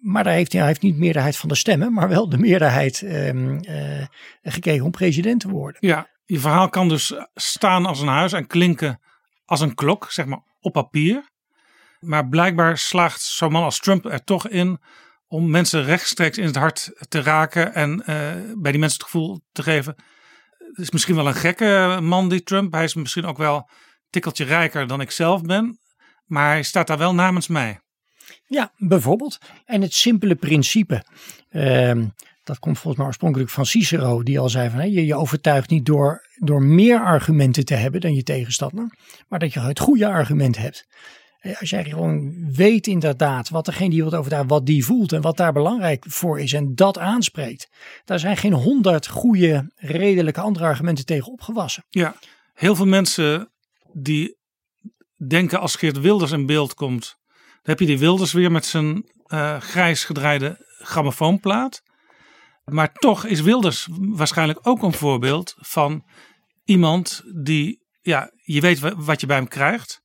Maar 0.00 0.24
daar 0.24 0.32
heeft 0.32 0.52
hij, 0.52 0.66
heeft 0.66 0.82
niet 0.82 0.94
de 0.94 1.00
meerderheid 1.00 1.36
van 1.36 1.48
de 1.48 1.54
stemmen. 1.54 1.92
Maar 1.92 2.08
wel 2.08 2.28
de 2.28 2.38
meerderheid 2.38 3.02
um, 3.02 3.60
uh, 3.68 4.06
gekregen 4.42 4.84
om 4.84 4.90
president 4.90 5.40
te 5.40 5.48
worden. 5.48 5.86
Ja, 5.86 6.08
je 6.24 6.38
verhaal 6.38 6.68
kan 6.68 6.88
dus 6.88 7.14
staan 7.34 7.86
als 7.86 8.00
een 8.00 8.08
huis 8.08 8.32
en 8.32 8.46
klinken 8.46 9.00
als 9.44 9.60
een 9.60 9.74
klok. 9.74 10.10
Zeg 10.10 10.26
maar 10.26 10.42
op 10.60 10.72
papier. 10.72 11.30
Maar 12.00 12.28
blijkbaar 12.28 12.78
slaagt 12.78 13.22
zo'n 13.22 13.52
man 13.52 13.64
als 13.64 13.78
Trump 13.78 14.04
er 14.04 14.24
toch 14.24 14.48
in 14.48 14.80
om 15.32 15.50
mensen 15.50 15.84
rechtstreeks 15.84 16.38
in 16.38 16.44
het 16.44 16.56
hart 16.56 16.92
te 17.08 17.22
raken 17.22 17.74
en 17.74 17.90
uh, 17.90 18.06
bij 18.54 18.70
die 18.70 18.80
mensen 18.80 18.98
het 18.98 19.10
gevoel 19.10 19.40
te 19.52 19.62
geven. 19.62 19.94
Het 20.58 20.78
is 20.78 20.90
misschien 20.90 21.14
wel 21.14 21.26
een 21.26 21.34
gekke 21.34 21.98
man, 22.02 22.28
die 22.28 22.42
Trump. 22.42 22.72
Hij 22.72 22.84
is 22.84 22.94
misschien 22.94 23.24
ook 23.24 23.36
wel 23.36 23.70
tikkeltje 24.10 24.44
rijker 24.44 24.86
dan 24.86 25.00
ik 25.00 25.10
zelf 25.10 25.42
ben. 25.42 25.78
Maar 26.24 26.48
hij 26.48 26.62
staat 26.62 26.86
daar 26.86 26.98
wel 26.98 27.14
namens 27.14 27.48
mij. 27.48 27.80
Ja, 28.46 28.72
bijvoorbeeld. 28.76 29.38
En 29.64 29.82
het 29.82 29.94
simpele 29.94 30.34
principe. 30.34 31.04
Uh, 31.50 32.06
Dat 32.44 32.58
komt 32.58 32.78
volgens 32.78 32.96
mij 32.96 33.06
oorspronkelijk 33.06 33.50
van 33.50 33.66
Cicero, 33.66 34.22
die 34.22 34.38
al 34.38 34.48
zei 34.48 34.70
van 34.70 34.90
je, 34.90 35.06
je 35.06 35.14
overtuigt 35.14 35.70
niet 35.70 35.86
door, 35.86 36.26
door 36.36 36.62
meer 36.62 37.00
argumenten 37.00 37.64
te 37.64 37.74
hebben 37.74 38.00
dan 38.00 38.14
je 38.14 38.22
tegenstander, 38.22 38.98
maar 39.28 39.38
dat 39.38 39.52
je 39.52 39.60
het 39.60 39.80
goede 39.80 40.08
argument 40.08 40.56
hebt. 40.56 40.86
Als 41.60 41.70
jij 41.70 41.84
gewoon 41.84 42.52
weet 42.52 42.86
inderdaad 42.86 43.48
wat 43.48 43.64
degene 43.64 43.90
die 43.90 44.00
wilt 44.00 44.14
overtuigen, 44.14 44.50
wat 44.50 44.66
die 44.66 44.84
voelt 44.84 45.12
en 45.12 45.20
wat 45.20 45.36
daar 45.36 45.52
belangrijk 45.52 46.04
voor 46.08 46.40
is 46.40 46.52
en 46.52 46.74
dat 46.74 46.98
aanspreekt. 46.98 47.68
Daar 48.04 48.18
zijn 48.18 48.36
geen 48.36 48.52
honderd 48.52 49.08
goede, 49.08 49.72
redelijke 49.76 50.40
andere 50.40 50.64
argumenten 50.64 51.04
tegen 51.04 51.32
opgewassen. 51.32 51.84
Ja, 51.88 52.14
heel 52.54 52.74
veel 52.74 52.86
mensen 52.86 53.52
die 53.92 54.36
denken 55.28 55.60
als 55.60 55.76
Geert 55.76 56.00
Wilders 56.00 56.32
in 56.32 56.46
beeld 56.46 56.74
komt, 56.74 57.16
dan 57.26 57.60
heb 57.62 57.78
je 57.78 57.86
die 57.86 57.98
Wilders 57.98 58.32
weer 58.32 58.52
met 58.52 58.64
zijn 58.64 59.10
uh, 59.26 59.60
grijs 59.60 60.04
gedraaide 60.04 60.66
grammofoonplaat. 60.78 61.82
Maar 62.64 62.92
toch 62.92 63.24
is 63.24 63.40
Wilders 63.40 63.88
waarschijnlijk 63.90 64.58
ook 64.62 64.82
een 64.82 64.92
voorbeeld 64.92 65.54
van 65.58 66.04
iemand 66.64 67.22
die, 67.34 67.82
ja, 68.00 68.30
je 68.42 68.60
weet 68.60 68.78
wat 68.96 69.20
je 69.20 69.26
bij 69.26 69.36
hem 69.36 69.48
krijgt. 69.48 70.02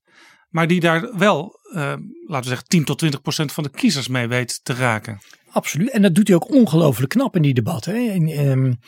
Maar 0.50 0.68
die 0.68 0.80
daar 0.80 1.18
wel, 1.18 1.60
uh, 1.72 1.74
laten 2.25 2.42
we 2.42 2.48
zeggen, 2.48 2.68
10 2.68 2.84
tot 2.86 2.98
20 2.98 3.22
procent 3.22 3.51
van 3.51 3.63
de 3.63 3.70
kiezers 3.70 4.08
mee 4.08 4.27
weet 4.27 4.60
te 4.63 4.74
raken. 4.74 5.20
Absoluut. 5.50 5.89
En 5.89 6.01
dat 6.01 6.16
doet 6.16 6.27
hij 6.27 6.36
ook 6.36 6.54
ongelooflijk 6.54 7.10
knap 7.10 7.36
in 7.36 7.42
die 7.42 7.54
debatten. 7.54 8.12
En, 8.12 8.48
um, 8.50 8.80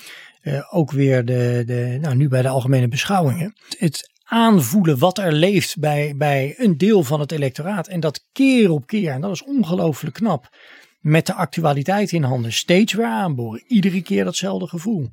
uh, 0.43 0.75
ook 0.75 0.91
weer 0.91 1.25
de, 1.25 1.63
de, 1.65 1.97
nou, 2.01 2.15
nu 2.15 2.27
bij 2.27 2.41
de 2.41 2.47
algemene 2.47 2.87
beschouwingen. 2.87 3.53
Het 3.77 4.09
aanvoelen 4.23 4.97
wat 4.97 5.17
er 5.17 5.33
leeft 5.33 5.79
bij, 5.79 6.13
bij 6.17 6.53
een 6.57 6.77
deel 6.77 7.03
van 7.03 7.19
het 7.19 7.31
electoraat. 7.31 7.87
En 7.87 7.99
dat 7.99 8.25
keer 8.31 8.71
op 8.71 8.87
keer. 8.87 9.11
En 9.11 9.21
dat 9.21 9.31
is 9.31 9.43
ongelooflijk 9.43 10.15
knap. 10.15 10.49
Met 10.99 11.25
de 11.25 11.33
actualiteit 11.33 12.11
in 12.11 12.23
handen 12.23 12.53
steeds 12.53 12.93
weer 12.93 13.05
aanboren. 13.05 13.63
Iedere 13.67 14.01
keer 14.01 14.23
datzelfde 14.23 14.67
gevoel. 14.67 15.09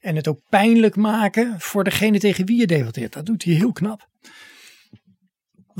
En 0.00 0.16
het 0.16 0.28
ook 0.28 0.40
pijnlijk 0.48 0.96
maken 0.96 1.54
voor 1.58 1.84
degene 1.84 2.18
tegen 2.18 2.46
wie 2.46 2.58
je 2.58 2.66
debatteert. 2.66 3.12
Dat 3.12 3.26
doet 3.26 3.44
hij 3.44 3.54
heel 3.54 3.72
knap. 3.72 4.08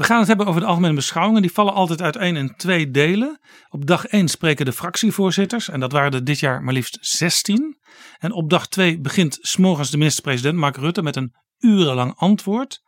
We 0.00 0.06
gaan 0.06 0.18
het 0.18 0.28
hebben 0.28 0.46
over 0.46 0.60
de 0.60 0.66
algemene 0.66 0.94
beschouwingen. 0.94 1.42
Die 1.42 1.52
vallen 1.52 1.74
altijd 1.74 2.02
uiteen 2.02 2.36
in 2.36 2.54
twee 2.56 2.90
delen. 2.90 3.40
Op 3.68 3.86
dag 3.86 4.06
1 4.06 4.28
spreken 4.28 4.64
de 4.64 4.72
fractievoorzitters. 4.72 5.68
En 5.68 5.80
dat 5.80 5.92
waren 5.92 6.12
er 6.12 6.24
dit 6.24 6.38
jaar 6.38 6.62
maar 6.62 6.74
liefst 6.74 6.98
16. 7.00 7.78
En 8.18 8.32
op 8.32 8.50
dag 8.50 8.68
2 8.68 9.00
begint 9.00 9.38
s'morgens 9.40 9.90
de 9.90 9.96
minister-president 9.96 10.56
Mark 10.56 10.76
Rutte 10.76 11.02
met 11.02 11.16
een 11.16 11.34
urenlang 11.58 12.16
antwoord. 12.16 12.82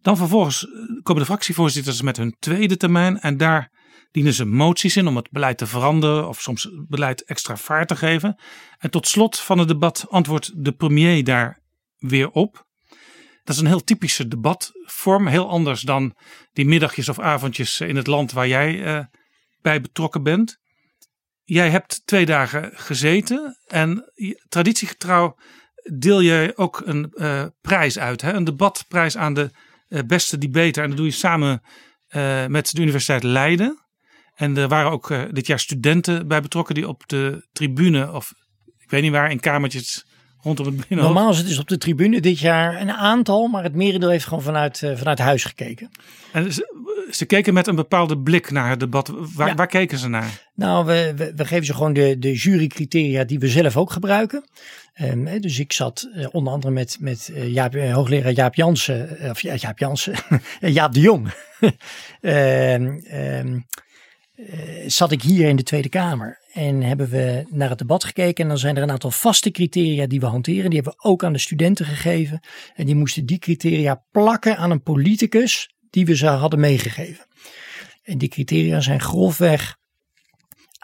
Dan 0.00 0.16
vervolgens 0.16 0.66
eh, 0.66 0.72
komen 1.02 1.22
de 1.22 1.28
fractievoorzitters 1.28 2.02
met 2.02 2.16
hun 2.16 2.36
tweede 2.38 2.76
termijn. 2.76 3.20
En 3.20 3.36
daar 3.36 3.70
dienen 4.10 4.32
ze 4.32 4.44
moties 4.44 4.96
in 4.96 5.06
om 5.06 5.16
het 5.16 5.30
beleid 5.30 5.58
te 5.58 5.66
veranderen. 5.66 6.28
Of 6.28 6.40
soms 6.40 6.68
beleid 6.88 7.24
extra 7.24 7.56
vaart 7.56 7.88
te 7.88 7.96
geven. 7.96 8.40
En 8.78 8.90
tot 8.90 9.08
slot 9.08 9.38
van 9.38 9.58
het 9.58 9.68
debat 9.68 10.06
antwoordt 10.08 10.64
de 10.64 10.72
premier 10.72 11.24
daar 11.24 11.62
weer 11.98 12.30
op. 12.30 12.66
Dat 13.44 13.54
is 13.54 13.60
een 13.60 13.66
heel 13.66 13.84
typische 13.84 14.28
debatvorm. 14.28 15.26
Heel 15.26 15.48
anders 15.48 15.80
dan 15.80 16.16
die 16.52 16.64
middagjes 16.64 17.08
of 17.08 17.18
avondjes 17.18 17.80
in 17.80 17.96
het 17.96 18.06
land 18.06 18.32
waar 18.32 18.48
jij 18.48 18.74
uh, 18.74 19.04
bij 19.62 19.80
betrokken 19.80 20.22
bent. 20.22 20.58
Jij 21.42 21.70
hebt 21.70 22.02
twee 22.04 22.26
dagen 22.26 22.70
gezeten 22.74 23.58
en 23.66 24.12
traditiegetrouw 24.48 25.36
deel 25.92 26.20
je 26.20 26.52
ook 26.56 26.82
een 26.84 27.12
uh, 27.14 27.44
prijs 27.60 27.98
uit. 27.98 28.20
Hè? 28.20 28.32
Een 28.32 28.44
debatprijs 28.44 29.16
aan 29.16 29.34
de 29.34 29.50
uh, 29.88 30.00
beste 30.06 30.38
debater. 30.38 30.82
En 30.82 30.88
dat 30.88 30.96
doe 30.96 31.06
je 31.06 31.12
samen 31.12 31.62
met 32.48 32.74
de 32.74 32.80
Universiteit 32.80 33.22
Leiden. 33.22 33.84
En 34.34 34.56
er 34.56 34.68
waren 34.68 34.90
ook 34.90 35.34
dit 35.34 35.46
jaar 35.46 35.58
studenten 35.58 36.28
bij 36.28 36.40
betrokken 36.40 36.74
die 36.74 36.88
op 36.88 37.02
de 37.06 37.48
tribune 37.52 38.12
of 38.12 38.32
ik 38.78 38.90
weet 38.90 39.02
niet 39.02 39.12
waar 39.12 39.30
in 39.30 39.40
kamertjes 39.40 40.06
rondom 40.44 40.66
het 40.66 40.76
binnenhof. 40.88 41.14
Normaal 41.14 41.30
is 41.30 41.38
het 41.38 41.46
dus 41.46 41.58
op 41.58 41.68
de 41.68 41.78
tribune 41.78 42.20
dit 42.20 42.38
jaar 42.38 42.80
een 42.80 42.92
aantal, 42.92 43.46
maar 43.46 43.62
het 43.62 43.74
merendeel 43.74 44.10
heeft 44.10 44.24
gewoon 44.24 44.42
vanuit, 44.42 44.82
uh, 44.82 44.96
vanuit 44.96 45.18
huis 45.18 45.44
gekeken. 45.44 45.90
En 46.32 46.52
ze, 46.52 46.84
ze, 47.10 47.24
keken 47.24 47.54
met 47.54 47.66
een 47.66 47.74
bepaalde 47.74 48.18
blik 48.18 48.50
naar 48.50 48.70
het 48.70 48.80
debat. 48.80 49.12
Waar, 49.34 49.48
ja. 49.48 49.54
waar 49.54 49.66
keken 49.66 49.98
ze 49.98 50.08
naar? 50.08 50.42
Nou, 50.54 50.86
we, 50.86 51.12
we, 51.16 51.32
we, 51.36 51.44
geven 51.44 51.66
ze 51.66 51.74
gewoon 51.74 51.92
de, 51.92 52.18
de 52.18 52.32
jurycriteria 52.32 53.24
die 53.24 53.38
we 53.38 53.48
zelf 53.48 53.76
ook 53.76 53.90
gebruiken. 53.90 54.44
Um, 55.02 55.40
dus 55.40 55.58
ik 55.58 55.72
zat 55.72 56.08
uh, 56.14 56.26
onder 56.32 56.52
andere 56.52 56.72
met, 56.72 56.96
met 57.00 57.30
uh, 57.32 57.48
Jaap, 57.48 57.74
hoogleraar 57.74 58.32
Jaap 58.32 58.54
Jansen, 58.54 59.30
of 59.30 59.40
ja, 59.40 59.54
Jaap 59.54 59.78
Jansen, 59.78 60.14
Jaap 60.60 60.92
de 60.92 61.00
Jong. 61.00 61.32
um, 62.20 63.04
um, 63.12 63.66
zat 64.86 65.12
ik 65.12 65.22
hier 65.22 65.48
in 65.48 65.56
de 65.56 65.62
Tweede 65.62 65.88
Kamer. 65.88 66.38
En 66.54 66.82
hebben 66.82 67.08
we 67.08 67.46
naar 67.48 67.68
het 67.68 67.78
debat 67.78 68.04
gekeken. 68.04 68.42
En 68.42 68.48
dan 68.48 68.58
zijn 68.58 68.76
er 68.76 68.82
een 68.82 68.90
aantal 68.90 69.10
vaste 69.10 69.50
criteria 69.50 70.06
die 70.06 70.20
we 70.20 70.26
hanteren. 70.26 70.70
Die 70.70 70.80
hebben 70.80 70.92
we 70.96 71.08
ook 71.08 71.24
aan 71.24 71.32
de 71.32 71.38
studenten 71.38 71.86
gegeven. 71.86 72.40
En 72.74 72.86
die 72.86 72.94
moesten 72.94 73.26
die 73.26 73.38
criteria 73.38 74.04
plakken 74.10 74.56
aan 74.56 74.70
een 74.70 74.82
politicus 74.82 75.70
die 75.90 76.06
we 76.06 76.16
ze 76.16 76.26
hadden 76.26 76.60
meegegeven. 76.60 77.26
En 78.02 78.18
die 78.18 78.28
criteria 78.28 78.80
zijn 78.80 79.00
grofweg. 79.00 79.76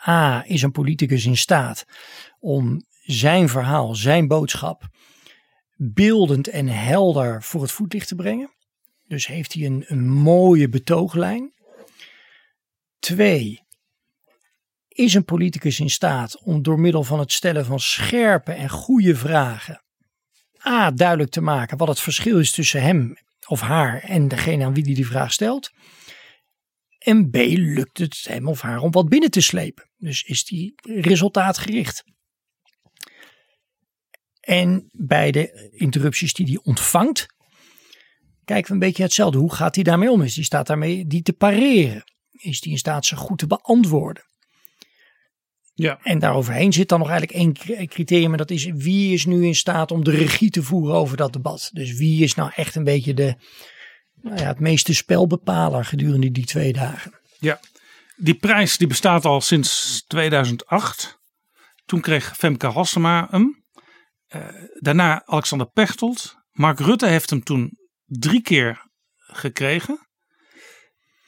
A. 0.08 0.44
Is 0.46 0.62
een 0.62 0.72
politicus 0.72 1.26
in 1.26 1.36
staat 1.36 1.84
om 2.40 2.84
zijn 3.02 3.48
verhaal, 3.48 3.94
zijn 3.94 4.28
boodschap 4.28 4.88
beeldend 5.76 6.48
en 6.48 6.68
helder 6.68 7.42
voor 7.42 7.62
het 7.62 7.72
voetlicht 7.72 8.08
te 8.08 8.14
brengen. 8.14 8.50
Dus 9.06 9.26
heeft 9.26 9.52
hij 9.52 9.64
een, 9.64 9.84
een 9.86 10.08
mooie 10.08 10.68
betooglijn. 10.68 11.52
Twee, 12.98 13.62
is 14.90 15.14
een 15.14 15.24
politicus 15.24 15.80
in 15.80 15.90
staat 15.90 16.40
om 16.42 16.62
door 16.62 16.80
middel 16.80 17.02
van 17.02 17.18
het 17.18 17.32
stellen 17.32 17.64
van 17.64 17.80
scherpe 17.80 18.52
en 18.52 18.68
goede 18.68 19.16
vragen 19.16 19.82
A. 20.66 20.90
duidelijk 20.90 21.30
te 21.30 21.40
maken 21.40 21.76
wat 21.76 21.88
het 21.88 22.00
verschil 22.00 22.38
is 22.38 22.52
tussen 22.52 22.82
hem 22.82 23.16
of 23.46 23.60
haar 23.60 24.02
en 24.02 24.28
degene 24.28 24.64
aan 24.64 24.74
wie 24.74 24.84
die 24.84 24.94
die 24.94 25.06
vraag 25.06 25.32
stelt. 25.32 25.70
En 26.98 27.30
B. 27.30 27.36
lukt 27.36 27.98
het 27.98 28.24
hem 28.28 28.48
of 28.48 28.60
haar 28.60 28.78
om 28.78 28.90
wat 28.90 29.08
binnen 29.08 29.30
te 29.30 29.40
slepen. 29.40 29.90
Dus 29.96 30.22
is 30.22 30.44
die 30.44 30.74
resultaatgericht. 30.82 32.04
En 34.40 34.88
bij 34.92 35.30
de 35.30 35.70
interrupties 35.72 36.32
die 36.32 36.46
hij 36.46 36.60
ontvangt, 36.62 37.26
kijken 38.44 38.66
we 38.66 38.72
een 38.72 38.78
beetje 38.78 39.02
hetzelfde. 39.02 39.38
Hoe 39.38 39.54
gaat 39.54 39.74
hij 39.74 39.84
daarmee 39.84 40.10
om? 40.10 40.22
Is 40.22 40.34
hij 40.34 40.44
staat 40.44 40.66
daarmee 40.66 41.06
die 41.06 41.22
te 41.22 41.32
pareren? 41.32 42.04
Is 42.30 42.64
hij 42.64 42.72
in 42.72 42.78
staat 42.78 43.06
ze 43.06 43.16
goed 43.16 43.38
te 43.38 43.46
beantwoorden? 43.46 44.29
Ja. 45.82 45.98
En 46.02 46.18
daaroverheen 46.18 46.72
zit 46.72 46.88
dan 46.88 46.98
nog 46.98 47.08
eigenlijk 47.08 47.38
één 47.38 47.88
criterium. 47.88 48.30
En 48.30 48.38
dat 48.38 48.50
is 48.50 48.64
wie 48.64 49.12
is 49.12 49.26
nu 49.26 49.46
in 49.46 49.54
staat 49.54 49.90
om 49.90 50.04
de 50.04 50.10
regie 50.10 50.50
te 50.50 50.62
voeren 50.62 50.94
over 50.94 51.16
dat 51.16 51.32
debat. 51.32 51.70
Dus 51.72 51.96
wie 51.96 52.22
is 52.22 52.34
nou 52.34 52.50
echt 52.54 52.74
een 52.74 52.84
beetje 52.84 53.14
de, 53.14 53.34
nou 54.22 54.38
ja, 54.38 54.46
het 54.46 54.60
meeste 54.60 54.94
spelbepaler 54.94 55.84
gedurende 55.84 56.30
die 56.30 56.46
twee 56.46 56.72
dagen. 56.72 57.18
Ja, 57.38 57.60
die 58.16 58.34
prijs 58.34 58.76
die 58.76 58.86
bestaat 58.86 59.24
al 59.24 59.40
sinds 59.40 60.02
2008. 60.06 61.18
Toen 61.84 62.00
kreeg 62.00 62.36
Femke 62.36 62.66
Hassema 62.66 63.26
hem. 63.30 63.64
Uh, 64.36 64.46
daarna 64.80 65.26
Alexander 65.26 65.70
Pechtold. 65.70 66.36
Mark 66.50 66.80
Rutte 66.80 67.06
heeft 67.06 67.30
hem 67.30 67.42
toen 67.42 67.78
drie 68.04 68.42
keer 68.42 68.88
gekregen. 69.16 70.08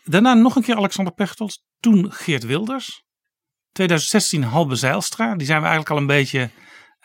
Daarna 0.05 0.35
nog 0.35 0.57
een 0.57 0.63
keer 0.63 0.77
Alexander 0.77 1.15
Pechtold. 1.15 1.63
Toen 1.81 2.13
Geert 2.13 2.47
Wilders. 2.47 3.05
2016 3.73 4.43
Halbe 4.43 4.75
Zijlstra. 4.75 5.37
Die 5.37 5.47
zijn 5.47 5.61
we 5.61 5.67
eigenlijk 5.67 5.91
al 5.91 6.01
een 6.01 6.07
beetje 6.07 6.51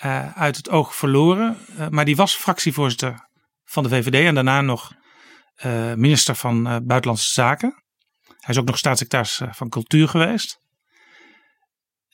uh, 0.06 0.38
uit 0.38 0.58
het 0.58 0.70
oog 0.70 0.96
verloren. 0.96 1.58
Uh, 1.70 1.88
maar 1.88 2.06
die 2.06 2.16
was 2.16 2.36
fractievoorzitter 2.36 3.30
van 3.64 3.84
de 3.84 3.90
VVD 3.90 4.26
en 4.26 4.36
daarna 4.36 4.62
nog 4.62 4.94
uh, 5.66 5.94
minister 5.94 6.36
van 6.36 6.64
Buitenlandse 6.64 7.32
Zaken. 7.32 7.84
Hij 8.24 8.56
is 8.56 8.58
ook 8.58 8.68
nog 8.68 8.78
staatssecretaris 8.78 9.42
van 9.52 9.70
Cultuur 9.70 10.08
geweest. 10.08 10.60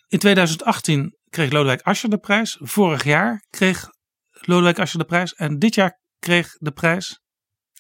In 0.07 0.19
2018 0.19 1.17
kreeg 1.29 1.51
Lodewijk 1.51 1.81
Asscher 1.81 2.10
de 2.10 2.17
prijs. 2.17 2.57
Vorig 2.62 3.03
jaar 3.03 3.45
kreeg 3.50 3.89
Lodewijk 4.31 4.79
Asscher 4.79 5.00
de 5.00 5.05
prijs. 5.05 5.33
En 5.33 5.60
dit 5.60 5.75
jaar 5.75 6.00
kreeg 6.19 6.55
de 6.57 6.72
prijs. 6.72 7.22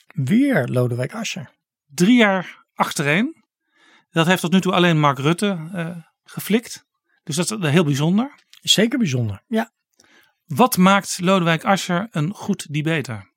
Weer 0.07 0.67
Lodewijk 0.67 1.13
Asscher. 1.13 1.51
Drie 1.85 2.17
jaar 2.17 2.65
achtereen. 2.73 3.43
Dat 4.09 4.25
heeft 4.25 4.41
tot 4.41 4.51
nu 4.51 4.61
toe 4.61 4.73
alleen 4.73 4.99
Mark 4.99 5.19
Rutte 5.19 5.69
geflikt. 6.23 6.85
Dus 7.23 7.35
dat 7.35 7.51
is 7.51 7.69
heel 7.69 7.83
bijzonder. 7.83 8.43
Zeker 8.61 8.97
bijzonder, 8.97 9.43
ja. 9.47 9.71
Wat 10.45 10.77
maakt 10.77 11.19
Lodewijk 11.21 11.63
Asscher 11.63 12.07
een 12.11 12.33
goed 12.33 12.73
debater? 12.73 13.31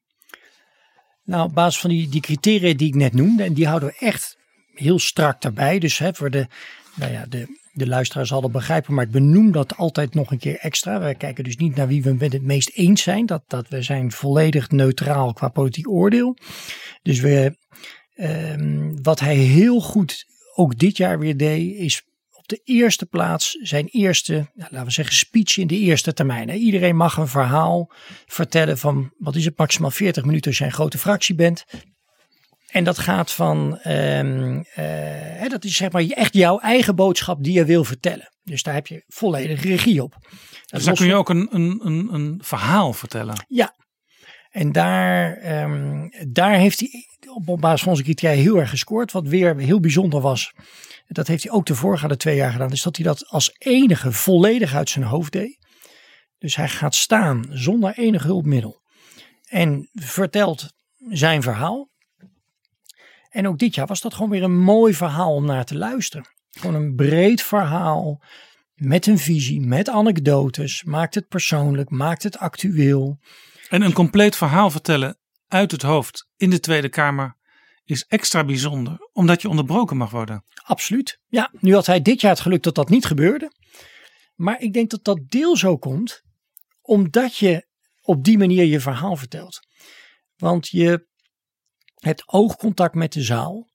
Nou, 1.24 1.44
op 1.44 1.54
basis 1.54 1.80
van 1.80 1.90
die, 1.90 2.08
die 2.08 2.20
criteria 2.20 2.74
die 2.74 2.88
ik 2.88 2.94
net 2.94 3.12
noemde, 3.12 3.42
en 3.42 3.54
die 3.54 3.66
houden 3.66 3.88
we 3.88 4.06
echt 4.06 4.38
heel 4.74 4.98
strak 4.98 5.40
daarbij. 5.40 5.78
Dus 5.78 5.98
hè, 5.98 6.14
voor 6.14 6.30
de, 6.30 6.46
nou 6.94 7.12
ja, 7.12 7.26
de, 7.26 7.58
de 7.72 7.86
luisteraars 7.86 8.28
zal 8.28 8.50
begrijpen, 8.50 8.94
maar 8.94 9.04
ik 9.04 9.10
benoem 9.10 9.52
dat 9.52 9.76
altijd 9.76 10.14
nog 10.14 10.30
een 10.30 10.38
keer 10.38 10.58
extra. 10.58 11.00
We 11.00 11.14
kijken 11.14 11.44
dus 11.44 11.56
niet 11.56 11.74
naar 11.74 11.88
wie 11.88 12.02
we 12.02 12.12
met 12.12 12.32
het 12.32 12.42
meest 12.42 12.70
eens 12.74 13.02
zijn. 13.02 13.26
Dat, 13.26 13.42
dat 13.46 13.68
we 13.68 13.82
zijn 13.82 14.12
volledig 14.12 14.70
neutraal 14.70 15.32
qua 15.32 15.48
politiek 15.48 15.88
oordeel. 15.88 16.36
Dus 17.02 17.20
we, 17.20 17.56
um, 18.16 19.02
wat 19.02 19.20
hij 19.20 19.36
heel 19.36 19.80
goed 19.80 20.24
ook 20.54 20.78
dit 20.78 20.96
jaar 20.96 21.18
weer 21.18 21.36
deed, 21.36 21.76
is 21.76 22.02
op 22.52 22.58
de 22.58 22.72
eerste 22.72 23.06
plaats 23.06 23.50
zijn 23.50 23.86
eerste, 23.86 24.32
nou, 24.32 24.68
laten 24.70 24.86
we 24.86 24.92
zeggen, 24.92 25.14
speech 25.14 25.56
in 25.56 25.66
de 25.66 25.78
eerste 25.78 26.12
termijn. 26.12 26.50
Iedereen 26.50 26.96
mag 26.96 27.16
een 27.16 27.28
verhaal 27.28 27.92
vertellen 28.26 28.78
van, 28.78 29.12
wat 29.18 29.36
is 29.36 29.44
het, 29.44 29.58
maximaal 29.58 29.90
40 29.90 30.24
minuten 30.24 30.46
als 30.50 30.58
je 30.58 30.64
een 30.64 30.72
grote 30.72 30.98
fractie 30.98 31.34
bent. 31.34 31.64
En 32.66 32.84
dat 32.84 32.98
gaat 32.98 33.32
van, 33.32 33.78
um, 33.84 34.64
uh, 34.78 35.48
dat 35.48 35.64
is 35.64 35.76
zeg 35.76 35.92
maar 35.92 36.02
echt 36.02 36.34
jouw 36.34 36.58
eigen 36.58 36.94
boodschap 36.94 37.44
die 37.44 37.52
je 37.52 37.64
wil 37.64 37.84
vertellen. 37.84 38.32
Dus 38.42 38.62
daar 38.62 38.74
heb 38.74 38.86
je 38.86 39.04
volledig 39.06 39.62
regie 39.62 40.02
op. 40.02 40.16
Dus 40.66 40.84
daar 40.84 40.94
kun 40.94 41.06
je 41.06 41.14
ook 41.14 41.28
een, 41.28 41.48
een, 41.50 41.80
een, 41.84 42.14
een 42.14 42.40
verhaal 42.44 42.92
vertellen. 42.92 43.44
Ja, 43.48 43.74
en 44.50 44.72
daar, 44.72 45.38
um, 45.62 46.10
daar 46.28 46.54
heeft 46.54 46.80
hij 46.80 47.06
op 47.34 47.60
basis 47.60 47.80
van 47.80 47.90
onze 47.90 48.02
criteria 48.02 48.42
heel 48.42 48.56
erg 48.56 48.70
gescoord. 48.70 49.12
Wat 49.12 49.28
weer 49.28 49.56
heel 49.56 49.80
bijzonder 49.80 50.20
was, 50.20 50.52
dat 51.06 51.26
heeft 51.26 51.42
hij 51.42 51.52
ook 51.52 51.66
de 51.66 51.75
voorgaande 51.75 52.16
twee 52.16 52.36
jaar 52.36 52.52
gedaan, 52.52 52.72
is 52.72 52.82
dat 52.82 52.96
hij 52.96 53.04
dat 53.04 53.28
als 53.28 53.54
enige 53.58 54.12
volledig 54.12 54.75
uit 54.75 54.90
zijn 54.90 55.04
hoofd 55.04 55.32
deed. 55.32 55.58
Dus 56.38 56.56
hij 56.56 56.68
gaat 56.68 56.94
staan 56.94 57.46
zonder 57.50 57.98
enig 57.98 58.22
hulpmiddel 58.22 58.82
en 59.44 59.88
vertelt 59.92 60.72
zijn 61.08 61.42
verhaal. 61.42 61.90
En 63.30 63.48
ook 63.48 63.58
dit 63.58 63.75
jaar 63.75 63.86
was 63.86 64.00
dat 64.00 64.14
gewoon 64.14 64.30
weer 64.30 64.42
een 64.42 64.58
mooi 64.58 64.94
verhaal 64.94 65.34
om 65.34 65.44
naar 65.44 65.64
te 65.64 65.76
luisteren. 65.76 66.26
Gewoon 66.50 66.75
een 66.82 66.94
breed 66.94 67.42
verhaal 67.42 68.22
met 68.75 69.06
een 69.06 69.18
visie, 69.18 69.60
met 69.60 69.88
anekdotes. 69.88 70.82
Maakt 70.84 71.14
het 71.14 71.28
persoonlijk, 71.28 71.90
maakt 71.90 72.22
het 72.22 72.38
actueel. 72.38 73.18
En 73.68 73.82
een 73.82 73.92
compleet 73.92 74.36
verhaal 74.36 74.70
vertellen 74.70 75.18
uit 75.48 75.70
het 75.70 75.82
hoofd 75.82 76.28
in 76.36 76.50
de 76.50 76.60
Tweede 76.60 76.88
Kamer 76.88 77.36
is 77.90 78.04
extra 78.08 78.44
bijzonder, 78.44 79.08
omdat 79.12 79.42
je 79.42 79.48
onderbroken 79.48 79.96
mag 79.96 80.10
worden. 80.10 80.44
Absoluut. 80.64 81.20
Ja, 81.26 81.52
nu 81.60 81.74
had 81.74 81.86
hij 81.86 82.02
dit 82.02 82.20
jaar 82.20 82.30
het 82.30 82.40
geluk 82.40 82.62
dat 82.62 82.74
dat 82.74 82.88
niet 82.88 83.04
gebeurde. 83.04 83.50
Maar 84.34 84.60
ik 84.60 84.72
denk 84.72 84.90
dat 84.90 85.04
dat 85.04 85.20
deel 85.28 85.56
zo 85.56 85.76
komt 85.76 86.24
omdat 86.80 87.36
je 87.36 87.66
op 88.02 88.24
die 88.24 88.38
manier 88.38 88.64
je 88.64 88.80
verhaal 88.80 89.16
vertelt. 89.16 89.60
Want 90.36 90.68
je 90.68 91.06
hebt 91.94 92.32
oogcontact 92.32 92.94
met 92.94 93.12
de 93.12 93.22
zaal. 93.22 93.68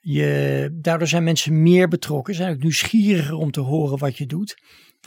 Je, 0.00 0.68
daardoor 0.72 1.08
zijn 1.08 1.24
mensen 1.24 1.62
meer 1.62 1.88
betrokken, 1.88 2.34
zijn 2.34 2.54
ook 2.54 2.62
nieuwsgieriger 2.62 3.34
om 3.34 3.50
te 3.50 3.60
horen 3.60 3.98
wat 3.98 4.16
je 4.16 4.26
doet. 4.26 4.54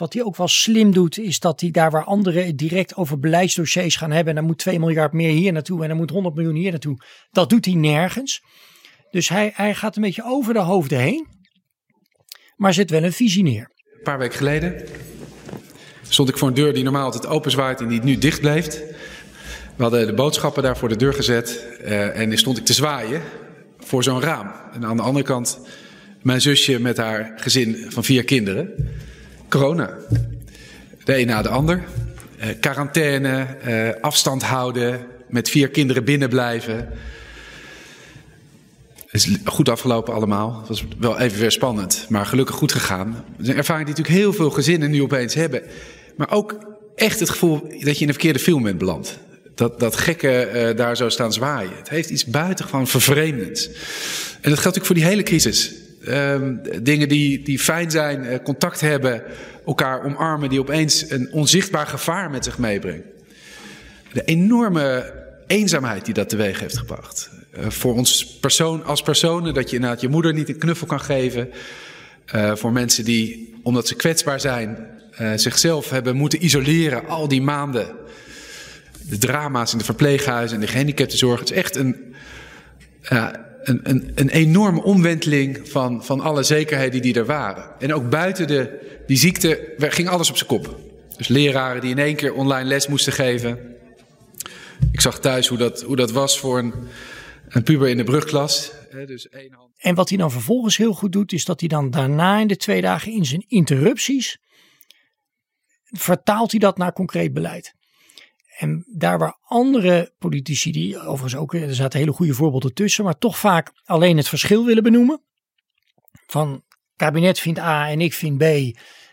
Wat 0.00 0.12
hij 0.12 0.24
ook 0.24 0.36
wel 0.36 0.48
slim 0.48 0.92
doet, 0.92 1.18
is 1.18 1.38
dat 1.38 1.60
hij 1.60 1.70
daar 1.70 1.90
waar 1.90 2.04
anderen 2.04 2.56
direct 2.56 2.96
over 2.96 3.18
beleidsdossiers 3.18 3.96
gaan 3.96 4.10
hebben. 4.10 4.28
En 4.28 4.34
dan 4.34 4.44
moet 4.44 4.58
2 4.58 4.78
miljard 4.78 5.12
meer 5.12 5.32
hier 5.32 5.52
naartoe 5.52 5.82
en 5.82 5.88
dan 5.88 5.96
moet 5.96 6.10
100 6.10 6.34
miljoen 6.34 6.54
hier 6.54 6.70
naartoe. 6.70 6.96
Dat 7.30 7.50
doet 7.50 7.64
hij 7.64 7.74
nergens. 7.74 8.42
Dus 9.10 9.28
hij, 9.28 9.52
hij 9.54 9.74
gaat 9.74 9.96
een 9.96 10.02
beetje 10.02 10.24
over 10.24 10.54
de 10.54 10.60
hoofden 10.60 10.98
heen. 10.98 11.26
Maar 12.56 12.74
zet 12.74 12.90
wel 12.90 13.02
een 13.02 13.12
visie 13.12 13.42
neer. 13.42 13.70
Een 13.96 14.02
paar 14.02 14.18
weken 14.18 14.36
geleden 14.36 14.88
stond 16.02 16.28
ik 16.28 16.38
voor 16.38 16.48
een 16.48 16.54
deur 16.54 16.72
die 16.72 16.84
normaal 16.84 17.04
altijd 17.04 17.26
open 17.26 17.50
zwaait 17.50 17.80
en 17.80 17.88
die 17.88 18.02
nu 18.02 18.18
dicht 18.18 18.40
bleef. 18.40 18.66
We 19.76 19.82
hadden 19.82 20.06
de 20.06 20.14
boodschappen 20.14 20.62
daar 20.62 20.76
voor 20.76 20.88
de 20.88 20.96
deur 20.96 21.14
gezet 21.14 21.66
uh, 21.80 22.20
en 22.20 22.38
stond 22.38 22.58
ik 22.58 22.64
te 22.64 22.72
zwaaien 22.72 23.22
voor 23.78 24.02
zo'n 24.02 24.20
raam. 24.20 24.52
En 24.72 24.84
aan 24.84 24.96
de 24.96 25.02
andere 25.02 25.24
kant 25.24 25.60
mijn 26.22 26.40
zusje 26.40 26.78
met 26.78 26.96
haar 26.96 27.32
gezin 27.36 27.86
van 27.88 28.04
vier 28.04 28.24
kinderen. 28.24 28.74
Corona. 29.50 29.96
De 31.04 31.18
een 31.18 31.26
na 31.26 31.42
de 31.42 31.48
ander. 31.48 31.84
Uh, 32.40 32.46
quarantaine, 32.60 33.46
uh, 33.66 33.88
afstand 34.00 34.42
houden, 34.42 35.06
met 35.28 35.48
vier 35.48 35.68
kinderen 35.68 36.04
binnen 36.04 36.28
blijven. 36.28 36.88
Het 39.06 39.14
is 39.14 39.28
goed 39.44 39.68
afgelopen 39.68 40.14
allemaal. 40.14 40.58
Het 40.58 40.68
was 40.68 40.84
wel 40.98 41.18
even 41.18 41.40
weer 41.40 41.50
spannend, 41.50 42.06
maar 42.08 42.26
gelukkig 42.26 42.54
goed 42.54 42.72
gegaan. 42.72 43.24
Een 43.38 43.56
ervaring 43.56 43.86
die 43.86 43.96
natuurlijk 43.96 44.24
heel 44.24 44.32
veel 44.32 44.50
gezinnen 44.50 44.90
nu 44.90 45.02
opeens 45.02 45.34
hebben. 45.34 45.62
Maar 46.16 46.30
ook 46.30 46.58
echt 46.94 47.20
het 47.20 47.30
gevoel 47.30 47.60
dat 47.60 47.96
je 47.96 48.02
in 48.02 48.08
een 48.08 48.14
verkeerde 48.14 48.38
film 48.38 48.62
bent 48.62 48.78
beland. 48.78 49.18
Dat, 49.54 49.80
dat 49.80 49.96
gekke 49.96 50.50
uh, 50.54 50.76
daar 50.76 50.96
zo 50.96 51.08
staan 51.08 51.32
zwaaien. 51.32 51.76
Het 51.76 51.88
heeft 51.88 52.10
iets 52.10 52.24
buitengewoon 52.24 52.86
vervreemdends. 52.86 53.66
En 53.66 54.50
dat 54.50 54.58
geldt 54.58 54.64
natuurlijk 54.64 54.86
voor 54.86 54.94
die 54.94 55.04
hele 55.04 55.22
crisis. 55.22 55.72
Uh, 56.08 56.40
dingen 56.82 57.08
die, 57.08 57.42
die 57.42 57.58
fijn 57.58 57.90
zijn, 57.90 58.24
uh, 58.24 58.34
contact 58.42 58.80
hebben, 58.80 59.22
elkaar 59.66 60.04
omarmen, 60.04 60.48
die 60.48 60.60
opeens 60.60 61.10
een 61.10 61.32
onzichtbaar 61.32 61.86
gevaar 61.86 62.30
met 62.30 62.44
zich 62.44 62.58
meebrengen. 62.58 63.04
De 64.12 64.24
enorme 64.24 65.14
eenzaamheid 65.46 66.04
die 66.04 66.14
dat 66.14 66.28
teweeg 66.28 66.60
heeft 66.60 66.78
gebracht. 66.78 67.30
Uh, 67.58 67.70
voor 67.70 67.94
ons 67.94 68.26
persoon, 68.26 68.84
als 68.84 69.02
personen, 69.02 69.54
dat 69.54 69.70
je 69.70 69.76
inderdaad 69.76 70.00
je 70.00 70.08
moeder 70.08 70.32
niet 70.32 70.48
een 70.48 70.58
knuffel 70.58 70.86
kan 70.86 71.00
geven. 71.00 71.50
Uh, 72.34 72.54
voor 72.54 72.72
mensen 72.72 73.04
die, 73.04 73.54
omdat 73.62 73.88
ze 73.88 73.94
kwetsbaar 73.94 74.40
zijn, 74.40 74.86
zichzelf 75.34 75.90
hebben 75.90 76.16
moeten 76.16 76.44
isoleren 76.44 77.06
al 77.08 77.28
die 77.28 77.42
maanden. 77.42 77.88
De 79.08 79.18
drama's 79.18 79.72
in 79.72 79.78
de 79.78 79.84
verpleeghuizen 79.84 80.54
en 80.56 80.62
de 80.62 80.70
gehandicaptenzorg. 80.70 81.40
Het 81.40 81.50
is 81.50 81.56
echt 81.56 81.76
een, 81.76 82.14
een, 83.62 83.80
een, 83.82 84.12
een 84.14 84.28
enorme 84.28 84.82
omwenteling 84.82 85.68
van, 85.68 86.04
van 86.04 86.20
alle 86.20 86.42
zekerheden 86.42 87.02
die 87.02 87.14
er 87.14 87.26
waren. 87.26 87.80
En 87.80 87.94
ook 87.94 88.10
buiten 88.10 88.46
de, 88.46 88.78
die 89.06 89.16
ziekte 89.16 89.74
ging 89.78 90.08
alles 90.08 90.30
op 90.30 90.36
zijn 90.36 90.48
kop. 90.48 90.78
Dus 91.16 91.28
leraren 91.28 91.80
die 91.80 91.90
in 91.90 91.98
één 91.98 92.16
keer 92.16 92.34
online 92.34 92.68
les 92.68 92.86
moesten 92.86 93.12
geven. 93.12 93.58
Ik 94.92 95.00
zag 95.00 95.20
thuis 95.20 95.46
hoe 95.48 95.58
dat, 95.58 95.82
hoe 95.82 95.96
dat 95.96 96.10
was 96.10 96.38
voor 96.38 96.58
een, 96.58 96.74
een 97.48 97.62
puber 97.62 97.88
in 97.88 97.96
de 97.96 98.04
brugklas. 98.04 98.72
Dus 99.06 99.28
één 99.28 99.52
hand. 99.52 99.70
En 99.76 99.94
wat 99.94 100.08
hij 100.08 100.18
dan 100.18 100.30
vervolgens 100.30 100.76
heel 100.76 100.92
goed 100.92 101.12
doet, 101.12 101.32
is 101.32 101.44
dat 101.44 101.60
hij 101.60 101.68
dan 101.68 101.90
daarna 101.90 102.40
in 102.40 102.46
de 102.46 102.56
twee 102.56 102.80
dagen 102.80 103.12
in 103.12 103.24
zijn 103.24 103.44
interrupties 103.48 104.38
vertaalt 105.84 106.50
hij 106.50 106.60
dat 106.60 106.78
naar 106.78 106.92
concreet 106.92 107.32
beleid. 107.32 107.74
En 108.60 108.84
daar 108.86 109.18
waar 109.18 109.38
andere 109.42 110.14
politici, 110.18 110.72
die 110.72 110.98
overigens 110.98 111.36
ook, 111.36 111.54
er 111.54 111.74
zaten 111.74 111.98
hele 111.98 112.12
goede 112.12 112.34
voorbeelden 112.34 112.74
tussen, 112.74 113.04
maar 113.04 113.18
toch 113.18 113.38
vaak 113.38 113.72
alleen 113.84 114.16
het 114.16 114.28
verschil 114.28 114.64
willen 114.64 114.82
benoemen. 114.82 115.22
Van 116.26 116.64
kabinet 116.96 117.38
vindt 117.38 117.58
A 117.58 117.88
en 117.88 118.00
ik 118.00 118.14
vind 118.14 118.38
B. 118.38 118.42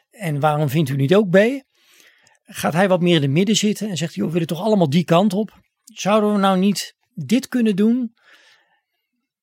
En 0.10 0.39
waarom 0.39 0.69
vindt 0.69 0.89
u 0.89 0.95
niet 0.95 1.15
ook 1.15 1.29
B? 1.29 1.38
Gaat 2.43 2.73
hij 2.73 2.88
wat 2.88 3.01
meer 3.01 3.15
in 3.15 3.21
het 3.21 3.31
midden 3.31 3.55
zitten 3.55 3.89
en 3.89 3.97
zegt 3.97 4.15
hij, 4.15 4.25
we 4.25 4.31
willen 4.31 4.47
toch 4.47 4.62
allemaal 4.62 4.89
die 4.89 5.03
kant 5.03 5.33
op? 5.33 5.60
Zouden 5.83 6.33
we 6.33 6.39
nou 6.39 6.57
niet 6.57 6.95
dit 7.13 7.47
kunnen 7.47 7.75
doen 7.75 8.13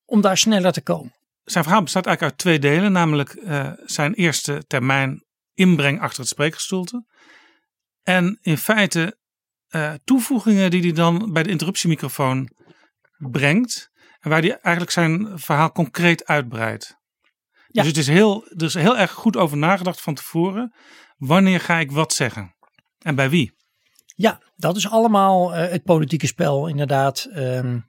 om 0.04 0.20
daar 0.20 0.38
sneller 0.38 0.72
te 0.72 0.82
komen? 0.82 1.14
Zijn 1.44 1.64
verhaal 1.64 1.82
bestaat 1.82 2.06
eigenlijk 2.06 2.36
uit 2.36 2.42
twee 2.42 2.72
delen, 2.72 2.92
namelijk 2.92 3.34
uh, 3.34 3.72
zijn 3.84 4.14
eerste 4.14 4.64
termijn 4.66 5.24
inbreng 5.54 6.00
achter 6.00 6.20
het 6.20 6.28
spreekgestoelte. 6.28 7.04
En 8.02 8.38
in 8.42 8.58
feite 8.58 9.18
uh, 9.76 9.92
toevoegingen 10.04 10.70
die 10.70 10.80
hij 10.80 10.92
dan 10.92 11.32
bij 11.32 11.42
de 11.42 11.50
interruptiemicrofoon 11.50 12.50
brengt. 13.16 13.90
En 14.20 14.30
waar 14.30 14.40
hij 14.40 14.58
eigenlijk 14.58 14.90
zijn 14.90 15.38
verhaal 15.38 15.72
concreet 15.72 16.26
uitbreidt. 16.26 16.96
Ja. 17.66 17.82
Dus 17.82 17.86
het 17.86 17.96
is 17.96 18.06
heel, 18.06 18.44
er 18.56 18.64
is 18.64 18.74
heel 18.74 18.98
erg 18.98 19.10
goed 19.10 19.36
over 19.36 19.56
nagedacht 19.56 20.00
van 20.00 20.14
tevoren. 20.14 20.74
Wanneer 21.16 21.60
ga 21.60 21.78
ik 21.78 21.90
wat 21.90 22.12
zeggen? 22.12 22.54
En 22.98 23.14
bij 23.14 23.30
wie? 23.30 23.52
Ja, 24.16 24.42
dat 24.56 24.76
is 24.76 24.90
allemaal 24.90 25.52
uh, 25.52 25.68
het 25.68 25.82
politieke 25.82 26.26
spel 26.26 26.66
inderdaad. 26.66 27.28
Um, 27.34 27.86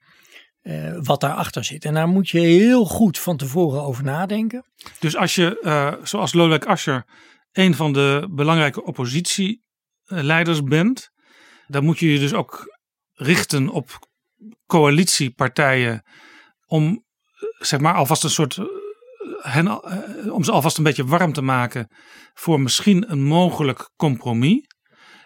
uh, 0.61 0.97
wat 1.01 1.21
daarachter 1.21 1.63
zit. 1.63 1.85
En 1.85 1.93
daar 1.93 2.07
moet 2.07 2.29
je 2.29 2.39
heel 2.39 2.85
goed 2.85 3.19
van 3.19 3.37
tevoren 3.37 3.81
over 3.81 4.03
nadenken. 4.03 4.65
Dus 4.99 5.15
als 5.15 5.35
je, 5.35 5.59
uh, 5.61 5.93
zoals 6.03 6.33
Lodewijk 6.33 6.65
Asscher, 6.65 7.05
een 7.51 7.75
van 7.75 7.93
de 7.93 8.27
belangrijke 8.31 8.83
oppositieleiders 8.83 10.63
bent, 10.63 11.09
dan 11.67 11.83
moet 11.85 11.99
je 11.99 12.11
je 12.11 12.19
dus 12.19 12.33
ook 12.33 12.77
richten 13.13 13.69
op 13.69 13.99
coalitiepartijen 14.65 16.03
om 16.65 17.03
zeg 17.59 17.79
maar 17.79 17.93
alvast 17.93 18.23
een 18.23 18.29
soort 18.29 18.59
hen, 19.41 19.83
om 20.33 20.43
ze 20.43 20.51
alvast 20.51 20.77
een 20.77 20.83
beetje 20.83 21.05
warm 21.05 21.33
te 21.33 21.41
maken 21.41 21.87
voor 22.33 22.61
misschien 22.61 23.11
een 23.11 23.23
mogelijk 23.23 23.89
compromis. 23.95 24.61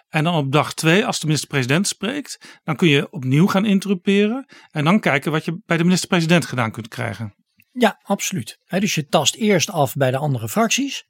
En 0.10 0.24
dan 0.24 0.36
op 0.36 0.52
dag 0.52 0.74
twee, 0.74 1.06
als 1.06 1.20
de 1.20 1.26
minister-president 1.26 1.88
spreekt, 1.88 2.60
dan 2.64 2.76
kun 2.76 2.88
je 2.88 3.12
opnieuw 3.12 3.48
gaan 3.48 3.66
interruperen. 3.66 4.46
En 4.72 4.84
dan 4.84 5.00
kijken 5.00 5.32
wat 5.32 5.46
je 5.46 5.62
bij 5.66 5.78
de 5.78 5.84
minister-president 5.84 6.46
gedaan 6.46 6.72
kunt 6.72 6.88
krijgen. 6.88 7.34
Ja, 7.72 8.00
absoluut. 8.04 8.58
dus 8.68 8.96
je 8.96 9.08
tast 9.08 9.36
eerst 9.36 9.72
af 9.72 9.94
bij 9.94 10.12
de 10.12 10.18
andere 10.18 10.50
fracties. 10.50 11.08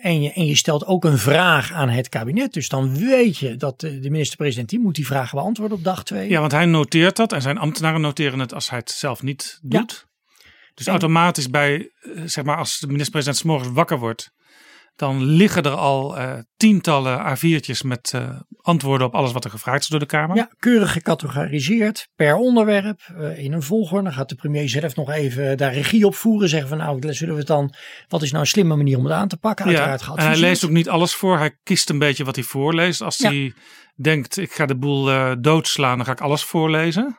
En 0.00 0.22
je, 0.22 0.32
en 0.32 0.46
je 0.46 0.56
stelt 0.56 0.86
ook 0.86 1.04
een 1.04 1.18
vraag 1.18 1.72
aan 1.72 1.88
het 1.88 2.08
kabinet. 2.08 2.52
Dus 2.52 2.68
dan 2.68 2.98
weet 2.98 3.38
je 3.38 3.56
dat 3.56 3.80
de, 3.80 3.98
de 3.98 4.10
minister-president 4.10 4.68
die 4.68 4.80
moet 4.80 4.94
die 4.94 5.06
vragen 5.06 5.38
beantwoorden 5.38 5.76
op 5.76 5.84
dag 5.84 6.04
twee. 6.04 6.28
Ja, 6.28 6.40
want 6.40 6.52
hij 6.52 6.66
noteert 6.66 7.16
dat 7.16 7.32
en 7.32 7.42
zijn 7.42 7.58
ambtenaren 7.58 8.00
noteren 8.00 8.38
het 8.38 8.54
als 8.54 8.70
hij 8.70 8.78
het 8.78 8.90
zelf 8.90 9.22
niet 9.22 9.58
doet. 9.62 10.06
Ja. 10.38 10.44
Dus 10.74 10.86
en, 10.86 10.92
automatisch 10.92 11.50
bij, 11.50 11.90
zeg 12.24 12.44
maar, 12.44 12.56
als 12.56 12.78
de 12.78 12.86
minister-president 12.86 13.38
s 13.38 13.42
morgens 13.42 13.70
wakker 13.72 13.98
wordt 13.98 14.32
dan 14.96 15.24
liggen 15.24 15.62
er 15.62 15.70
al 15.70 16.18
uh, 16.18 16.32
tientallen 16.56 17.36
A4'tjes 17.36 17.86
met 17.86 18.12
uh, 18.14 18.40
antwoorden 18.56 19.06
op 19.06 19.14
alles 19.14 19.32
wat 19.32 19.44
er 19.44 19.50
gevraagd 19.50 19.82
is 19.82 19.88
door 19.88 19.98
de 19.98 20.06
Kamer. 20.06 20.36
Ja, 20.36 20.50
keurig 20.56 20.92
gecategoriseerd 20.92 22.08
per 22.14 22.34
onderwerp 22.34 23.00
uh, 23.18 23.38
in 23.38 23.52
een 23.52 23.62
volgorde. 23.62 24.04
Dan 24.04 24.12
gaat 24.12 24.28
de 24.28 24.34
premier 24.34 24.68
zelf 24.68 24.96
nog 24.96 25.10
even 25.10 25.56
daar 25.56 25.72
regie 25.72 26.06
op 26.06 26.14
voeren. 26.14 26.48
Zeggen 26.48 26.68
van 26.68 26.78
nou, 26.78 27.14
zullen 27.14 27.34
we 27.34 27.40
het 27.40 27.48
dan, 27.48 27.74
wat 28.08 28.22
is 28.22 28.30
nou 28.30 28.42
een 28.42 28.48
slimme 28.48 28.76
manier 28.76 28.98
om 28.98 29.04
het 29.04 29.14
aan 29.14 29.28
te 29.28 29.36
pakken? 29.36 29.66
Uiteraard 29.66 30.00
ja, 30.00 30.14
en 30.14 30.26
hij 30.26 30.36
leest 30.36 30.64
ook 30.64 30.70
niet 30.70 30.88
alles 30.88 31.14
voor. 31.14 31.38
Hij 31.38 31.58
kiest 31.62 31.90
een 31.90 31.98
beetje 31.98 32.24
wat 32.24 32.34
hij 32.34 32.44
voorleest. 32.44 33.00
Als 33.00 33.16
ja. 33.16 33.28
hij 33.28 33.54
denkt 33.94 34.36
ik 34.36 34.52
ga 34.52 34.66
de 34.66 34.76
boel 34.76 35.10
doodslaan, 35.40 35.96
dan 35.96 36.06
ga 36.06 36.12
ik 36.12 36.20
alles 36.20 36.44
voorlezen. 36.44 37.16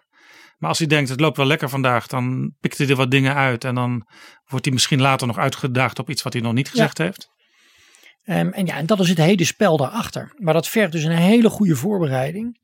Maar 0.58 0.72
als 0.72 0.82
hij 0.82 0.88
denkt, 0.88 1.10
het 1.10 1.20
loopt 1.20 1.38
wel 1.38 1.46
lekker 1.46 1.70
vandaag, 1.70 2.08
dan 2.08 2.54
pikt 2.60 2.78
hij 2.78 2.88
er 2.88 2.96
wat 2.96 3.12
dingen 3.12 3.36
uit. 3.36 3.64
En 3.64 3.76
dan 3.76 4.08
wordt 4.46 4.66
hij 4.66 4.74
misschien 4.74 5.02
later 5.02 5.28
nog 5.28 5.38
uitgedaagd 5.38 6.00
op 6.00 6.10
iets 6.10 6.24
wat 6.24 6.34
hij 6.34 6.42
nog 6.42 6.54
niet 6.54 6.70
gezegd 6.70 6.98
ja. 6.98 7.04
heeft. 7.04 7.33
Um, 8.26 8.54
en 8.54 8.66
ja, 8.66 8.78
en 8.78 8.86
dat 8.86 9.00
is 9.00 9.10
het 9.10 9.18
hele 9.18 9.44
spel 9.44 9.78
daarachter. 9.78 10.34
Maar 10.38 10.54
dat 10.54 10.68
vergt 10.68 10.92
dus 10.92 11.04
een 11.04 11.12
hele 11.12 11.50
goede 11.50 11.76
voorbereiding. 11.76 12.60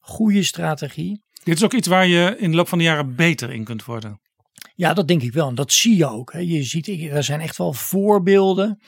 Goede 0.00 0.42
strategie. 0.42 1.22
Dit 1.44 1.56
is 1.56 1.64
ook 1.64 1.74
iets 1.74 1.88
waar 1.88 2.06
je 2.06 2.36
in 2.38 2.50
de 2.50 2.56
loop 2.56 2.68
van 2.68 2.78
de 2.78 2.84
jaren 2.84 3.14
beter 3.14 3.52
in 3.52 3.64
kunt 3.64 3.84
worden. 3.84 4.20
Ja, 4.74 4.94
dat 4.94 5.08
denk 5.08 5.22
ik 5.22 5.32
wel. 5.32 5.48
En 5.48 5.54
dat 5.54 5.72
zie 5.72 5.96
je 5.96 6.06
ook. 6.06 6.32
Hè. 6.32 6.38
Je 6.38 6.62
ziet, 6.62 6.88
er 6.88 7.24
zijn 7.24 7.40
echt 7.40 7.56
wel 7.56 7.72
voorbeelden 7.72 8.80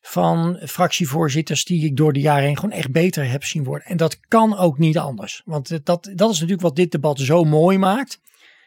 van 0.00 0.60
fractievoorzitters 0.66 1.64
die 1.64 1.84
ik 1.84 1.96
door 1.96 2.12
de 2.12 2.20
jaren 2.20 2.44
heen 2.44 2.56
gewoon 2.56 2.76
echt 2.76 2.90
beter 2.90 3.30
heb 3.30 3.44
zien 3.44 3.64
worden. 3.64 3.86
En 3.86 3.96
dat 3.96 4.20
kan 4.20 4.56
ook 4.56 4.78
niet 4.78 4.98
anders. 4.98 5.42
Want 5.44 5.68
dat, 5.68 5.84
dat 6.14 6.30
is 6.30 6.34
natuurlijk 6.34 6.60
wat 6.60 6.76
dit 6.76 6.90
debat 6.90 7.18
zo 7.18 7.44
mooi 7.44 7.78
maakt. 7.78 8.20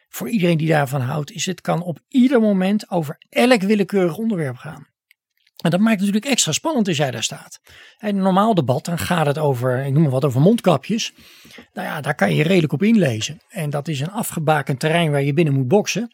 Voor 0.10 0.30
iedereen 0.30 0.58
die 0.58 0.68
daarvan 0.68 1.02
houdt, 1.02 1.32
is 1.32 1.46
het 1.46 1.62
kan 1.62 1.82
op 1.82 2.00
ieder 2.08 2.42
moment 2.42 2.90
over 2.90 3.18
elk 3.30 3.62
willekeurig 3.62 4.18
onderwerp 4.18 4.56
gaan. 4.56 4.88
En 5.60 5.70
dat 5.70 5.80
maakt 5.80 5.96
het 5.96 6.06
natuurlijk 6.06 6.32
extra 6.32 6.52
spannend 6.52 6.88
als 6.88 6.98
jij 6.98 7.12
daar 7.12 7.24
staat. 7.24 7.60
In 8.00 8.08
een 8.08 8.22
normaal 8.22 8.54
debat, 8.54 8.86
dan 8.86 8.98
gaat 8.98 9.26
het 9.26 9.38
over, 9.38 9.86
ik 9.86 9.94
noem 9.94 10.02
maar 10.02 10.12
wat, 10.12 10.26
over 10.26 10.42
mondkapjes. 10.42 11.14
Nou 11.74 11.88
ja, 11.88 12.02
daar 12.02 12.16
kan 12.16 12.36
je 12.36 12.44
redelijk 12.44 12.74
op 12.74 12.84
inlezen. 12.84 13.42
En 13.50 13.70
dat 13.70 13.88
is 13.88 14.00
een 14.00 14.12
afgebakend 14.12 14.80
terrein 14.80 15.12
waar 15.12 15.24
je 15.24 15.34
binnen 15.34 15.54
moet 15.54 15.68
boksen. 15.68 16.12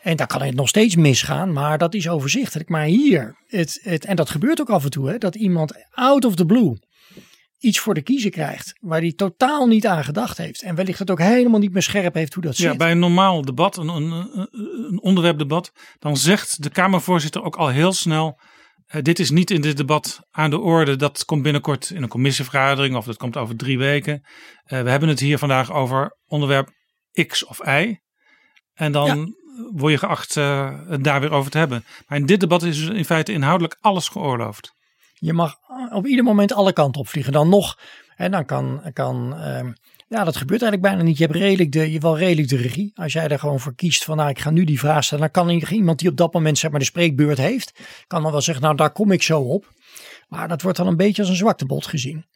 En 0.00 0.16
daar 0.16 0.26
kan 0.26 0.42
het 0.42 0.54
nog 0.54 0.68
steeds 0.68 0.96
misgaan, 0.96 1.52
maar 1.52 1.78
dat 1.78 1.94
is 1.94 2.08
overzichtelijk. 2.08 2.68
Maar 2.68 2.84
hier, 2.84 3.36
het, 3.46 3.80
het, 3.82 4.04
en 4.04 4.16
dat 4.16 4.30
gebeurt 4.30 4.60
ook 4.60 4.70
af 4.70 4.84
en 4.84 4.90
toe, 4.90 5.08
hè, 5.08 5.18
dat 5.18 5.34
iemand 5.34 5.72
out 5.90 6.24
of 6.24 6.34
the 6.34 6.46
blue 6.46 6.78
iets 7.62 7.78
voor 7.78 7.94
de 7.94 8.02
kiezer 8.02 8.30
krijgt 8.30 8.74
waar 8.80 9.00
hij 9.00 9.12
totaal 9.12 9.66
niet 9.66 9.86
aan 9.86 10.04
gedacht 10.04 10.38
heeft. 10.38 10.62
En 10.62 10.74
wellicht 10.74 10.98
het 10.98 11.10
ook 11.10 11.18
helemaal 11.18 11.60
niet 11.60 11.72
meer 11.72 11.82
scherp 11.82 12.14
heeft 12.14 12.34
hoe 12.34 12.42
dat 12.42 12.56
zit. 12.56 12.70
Ja, 12.70 12.76
bij 12.76 12.90
een 12.90 12.98
normaal 12.98 13.42
debat, 13.42 13.76
een, 13.76 13.88
een, 13.88 14.12
een 14.50 15.00
onderwerpdebat, 15.02 15.72
dan 15.98 16.16
zegt 16.16 16.62
de 16.62 16.70
Kamervoorzitter 16.70 17.42
ook 17.42 17.56
al 17.56 17.68
heel 17.68 17.92
snel... 17.92 18.38
Uh, 18.92 19.02
dit 19.02 19.18
is 19.18 19.30
niet 19.30 19.50
in 19.50 19.60
dit 19.60 19.76
debat 19.76 20.20
aan 20.30 20.50
de 20.50 20.58
orde. 20.58 20.96
Dat 20.96 21.24
komt 21.24 21.42
binnenkort 21.42 21.90
in 21.90 22.02
een 22.02 22.08
commissievergadering 22.08 22.96
of 22.96 23.04
dat 23.04 23.16
komt 23.16 23.36
over 23.36 23.56
drie 23.56 23.78
weken. 23.78 24.22
Uh, 24.22 24.82
we 24.82 24.90
hebben 24.90 25.08
het 25.08 25.20
hier 25.20 25.38
vandaag 25.38 25.72
over 25.72 26.16
onderwerp 26.26 26.70
X 27.26 27.44
of 27.44 27.66
Y. 27.66 28.00
En 28.74 28.92
dan 28.92 29.18
ja. 29.18 29.68
word 29.72 29.92
je 29.92 29.98
geacht 29.98 30.36
uh, 30.36 30.78
het 30.88 31.04
daar 31.04 31.20
weer 31.20 31.32
over 31.32 31.50
te 31.50 31.58
hebben. 31.58 31.84
Maar 32.06 32.18
in 32.18 32.26
dit 32.26 32.40
debat 32.40 32.62
is 32.62 32.78
dus 32.78 32.96
in 32.96 33.04
feite 33.04 33.32
inhoudelijk 33.32 33.76
alles 33.80 34.08
geoorloofd. 34.08 34.74
Je 35.14 35.32
mag 35.32 35.56
op 35.92 36.06
ieder 36.06 36.24
moment 36.24 36.52
alle 36.52 36.72
kanten 36.72 37.00
opvliegen. 37.00 37.32
Dan 37.32 37.48
nog, 37.48 37.78
en 38.16 38.30
dan 38.30 38.44
kan, 38.44 38.90
kan 38.92 39.34
uh, 39.36 39.60
ja, 40.12 40.24
dat 40.24 40.36
gebeurt 40.36 40.62
eigenlijk 40.62 40.92
bijna 40.92 41.08
niet. 41.08 41.18
Je 41.18 41.24
hebt 41.24 41.36
redelijk 41.36 41.72
de, 41.72 41.92
je 41.92 41.98
wel 41.98 42.18
redelijk 42.18 42.48
de 42.48 42.56
regie. 42.56 42.92
Als 42.94 43.12
jij 43.12 43.28
er 43.28 43.38
gewoon 43.38 43.60
voor 43.60 43.74
kiest 43.74 44.04
van, 44.04 44.16
nou, 44.16 44.30
ik 44.30 44.38
ga 44.38 44.50
nu 44.50 44.64
die 44.64 44.78
vraag 44.78 45.04
stellen, 45.04 45.30
dan 45.32 45.44
kan 45.44 45.60
iemand 45.70 45.98
die 45.98 46.08
op 46.08 46.16
dat 46.16 46.32
moment 46.32 46.58
zeg 46.58 46.70
maar 46.70 46.80
de 46.80 46.86
spreekbeurt 46.86 47.38
heeft, 47.38 47.72
kan 48.06 48.22
dan 48.22 48.32
wel 48.32 48.40
zeggen, 48.40 48.64
nou, 48.64 48.76
daar 48.76 48.92
kom 48.92 49.12
ik 49.12 49.22
zo 49.22 49.40
op. 49.40 49.72
Maar 50.28 50.48
dat 50.48 50.62
wordt 50.62 50.78
dan 50.78 50.86
een 50.86 50.96
beetje 50.96 51.22
als 51.22 51.30
een 51.30 51.36
zwaktebod 51.36 51.86
gezien. 51.86 52.26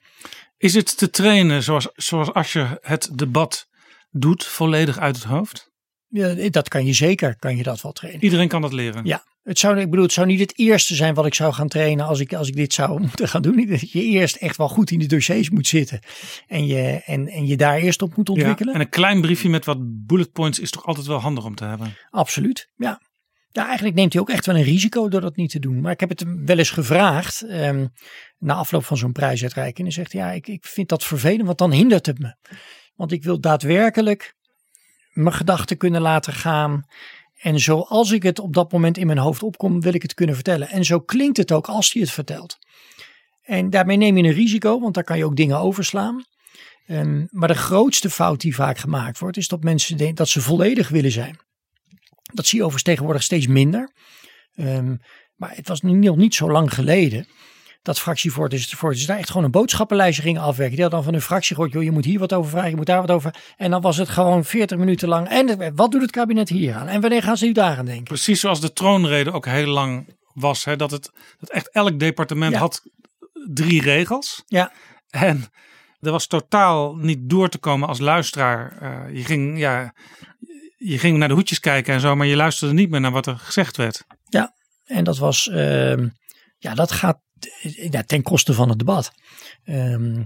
Is 0.56 0.74
het 0.74 0.98
te 0.98 1.10
trainen 1.10 1.62
zoals, 1.62 1.88
zoals 1.94 2.32
als 2.32 2.52
je 2.52 2.78
het 2.80 3.10
debat 3.14 3.68
doet, 4.10 4.46
volledig 4.46 4.98
uit 4.98 5.16
het 5.16 5.24
hoofd? 5.24 5.70
Ja, 6.08 6.48
dat 6.50 6.68
kan 6.68 6.86
je 6.86 6.92
zeker, 6.92 7.36
kan 7.38 7.56
je 7.56 7.62
dat 7.62 7.80
wel 7.80 7.92
trainen. 7.92 8.24
Iedereen 8.24 8.48
kan 8.48 8.62
dat 8.62 8.72
leren? 8.72 9.04
Ja, 9.04 9.24
het 9.46 9.59
zou, 9.59 9.78
ik 9.78 9.90
bedoel, 9.90 10.04
het 10.04 10.14
zou 10.14 10.26
niet 10.26 10.40
het 10.40 10.59
eerste 10.59 10.94
zijn 10.94 11.14
wat 11.14 11.26
ik 11.26 11.35
zou 11.35 11.52
gaan 11.52 11.68
trainen 11.68 12.06
als 12.06 12.20
ik, 12.20 12.35
als 12.35 12.48
ik 12.48 12.56
dit 12.56 12.72
zou 12.72 13.00
moeten 13.06 13.28
gaan 13.28 13.42
doen. 13.42 13.66
Dat 13.66 13.90
je 13.90 14.02
eerst 14.02 14.37
echt 14.37 14.56
wel 14.56 14.68
goed 14.68 14.90
in 14.90 14.98
de 14.98 15.06
dossiers 15.06 15.50
moet 15.50 15.66
zitten. 15.66 16.00
En 16.46 16.66
je, 16.66 17.02
en, 17.04 17.28
en 17.28 17.46
je 17.46 17.56
daar 17.56 17.76
eerst 17.76 18.02
op 18.02 18.16
moet 18.16 18.28
ontwikkelen. 18.28 18.68
Ja, 18.72 18.78
en 18.78 18.85
een 18.85 18.90
klein 18.90 19.20
briefje 19.20 19.48
met 19.48 19.64
wat 19.64 19.78
bullet 19.80 20.32
points 20.32 20.59
is 20.59 20.70
toch 20.70 20.87
altijd 20.87 21.06
wel 21.06 21.18
handig 21.18 21.44
om 21.44 21.54
te 21.54 21.64
hebben? 21.64 21.96
Absoluut, 22.11 22.68
ja. 22.76 23.00
Ja, 23.50 23.66
eigenlijk 23.66 23.96
neemt 23.96 24.12
hij 24.12 24.22
ook 24.22 24.30
echt 24.30 24.46
wel 24.46 24.56
een 24.56 24.62
risico 24.62 25.09
door 25.09 25.20
dat 25.20 25.37
niet 25.37 25.50
te 25.50 25.59
doen. 25.59 25.80
Maar 25.80 25.92
ik 25.92 26.00
heb 26.00 26.09
het 26.09 26.20
hem 26.20 26.46
wel 26.46 26.59
eens 26.59 26.70
gevraagd 26.70 27.42
um, 27.42 27.92
na 28.38 28.54
afloop 28.54 28.85
van 28.85 28.96
zo'n 28.96 29.12
prijsuitreiking. 29.12 29.78
En 29.78 29.85
hij 29.85 29.92
zegt, 29.92 30.12
ja, 30.12 30.32
ik, 30.32 30.48
ik 30.48 30.64
vind 30.64 30.88
dat 30.88 31.04
vervelend, 31.04 31.46
want 31.46 31.59
dan 31.59 31.72
hindert 31.72 32.06
het 32.06 32.18
me. 32.18 32.35
Want 32.94 33.12
ik 33.12 33.22
wil 33.22 33.40
daadwerkelijk 33.40 34.35
mijn 35.12 35.35
gedachten 35.35 35.76
kunnen 35.76 36.00
laten 36.00 36.32
gaan. 36.32 36.85
En 37.46 37.61
zoals 37.61 38.11
ik 38.11 38.22
het 38.22 38.38
op 38.38 38.54
dat 38.54 38.72
moment 38.72 38.98
in 38.98 39.06
mijn 39.06 39.18
hoofd 39.18 39.42
opkom, 39.42 39.80
wil 39.80 39.94
ik 39.94 40.02
het 40.02 40.14
kunnen 40.14 40.35
vertellen. 40.35 40.68
En 40.68 40.85
zo 40.85 41.00
klinkt 41.00 41.37
het 41.37 41.52
ook 41.52 41.66
als 41.66 41.92
hij 41.92 42.02
het 42.02 42.11
vertelt. 42.11 42.59
En 43.42 43.70
daarmee 43.70 43.96
neem 43.96 44.16
je 44.16 44.22
een 44.22 44.35
risico, 44.35 44.80
want 44.80 44.94
daar 44.94 45.04
kan 45.04 45.18
je 45.18 45.24
ook 45.24 45.37
dingen 45.37 45.59
overslaan. 45.59 46.24
Um, 46.87 47.28
maar 47.30 47.48
de 47.48 47.54
grootste 47.54 48.11
fout 48.11 48.40
die 48.40 48.54
vaak 48.54 48.78
gemaakt 48.78 49.18
wordt, 49.18 49.37
is 49.37 49.48
dat 49.48 49.62
mensen 49.62 49.96
denken 49.96 50.16
dat 50.16 50.28
ze 50.28 50.40
volledig 50.40 50.88
willen 50.88 51.11
zijn. 51.11 51.38
Dat 52.22 52.46
zie 52.46 52.59
je 52.59 52.64
overigens 52.64 52.82
tegenwoordig 52.82 53.22
steeds 53.22 53.46
minder. 53.46 53.92
Um, 54.54 55.00
maar 55.35 55.56
het 55.56 55.68
was 55.68 55.80
nog 55.80 56.16
niet 56.16 56.35
zo 56.35 56.50
lang 56.50 56.74
geleden 56.74 57.26
dat 57.87 58.01
fractievoorzitters 58.01 59.07
daar 59.07 59.18
echt 59.18 59.29
gewoon 59.29 59.44
een 59.44 59.51
boodschappenlijstje 59.51 60.22
gingen 60.22 60.40
afwerken. 60.40 60.75
Die 60.75 60.81
hadden 60.83 60.99
dan 60.99 61.03
van 61.03 61.12
hun 61.12 61.29
fractie 61.29 61.55
gehoord, 61.55 61.72
joh, 61.72 61.83
je 61.83 61.90
moet 61.90 62.05
hier 62.05 62.18
wat 62.18 62.33
over 62.33 62.51
vragen, 62.51 62.70
je 62.70 62.77
moet 62.77 62.87
daar 62.87 63.01
wat 63.01 63.11
over. 63.11 63.35
En 63.57 63.70
dan 63.70 63.81
was 63.81 63.96
het 63.96 64.09
gewoon 64.09 64.44
40 64.44 64.79
minuten 64.79 65.09
lang. 65.09 65.29
En 65.29 65.75
wat 65.75 65.90
doet 65.90 66.03
het 66.03 66.11
kabinet 66.11 66.49
hier 66.49 66.75
aan? 66.75 66.88
En 66.88 67.01
wanneer 67.01 67.22
gaan 67.22 67.37
ze 67.37 67.44
nu 67.44 67.53
daar 67.53 67.79
aan 67.79 67.85
denken? 67.85 68.05
Precies 68.05 68.40
zoals 68.40 68.61
de 68.61 68.72
troonrede 68.72 69.33
ook 69.33 69.46
heel 69.46 69.66
lang 69.66 70.16
was. 70.33 70.64
Hè, 70.64 70.77
dat, 70.77 70.90
het, 70.90 71.11
dat 71.38 71.51
echt 71.51 71.70
elk 71.70 71.99
departement 71.99 72.53
ja. 72.53 72.59
had 72.59 72.83
drie 73.53 73.83
regels. 73.83 74.42
Ja. 74.46 74.72
En 75.11 75.44
er 76.01 76.11
was 76.11 76.27
totaal 76.27 76.96
niet 76.96 77.18
door 77.20 77.49
te 77.49 77.59
komen 77.59 77.88
als 77.88 77.99
luisteraar. 77.99 78.79
Uh, 78.83 79.16
je, 79.16 79.25
ging, 79.25 79.59
ja, 79.59 79.94
je 80.77 80.99
ging 80.99 81.18
naar 81.18 81.29
de 81.29 81.35
hoedjes 81.35 81.61
kijken 81.61 81.94
en 81.94 82.01
zo, 82.01 82.16
maar 82.16 82.27
je 82.27 82.37
luisterde 82.37 82.75
niet 82.75 82.90
meer 82.90 83.01
naar 83.01 83.11
wat 83.11 83.27
er 83.27 83.38
gezegd 83.38 83.77
werd. 83.77 84.05
Ja, 84.29 84.55
en 84.85 85.05
dat 85.05 85.18
was, 85.18 85.46
uh, 85.46 85.96
ja, 86.59 86.75
dat 86.75 86.92
gaat 86.92 87.25
ja, 87.90 88.03
ten 88.03 88.22
koste 88.22 88.55
van 88.55 88.68
het 88.68 88.79
debat. 88.79 89.12
Um, 89.64 90.25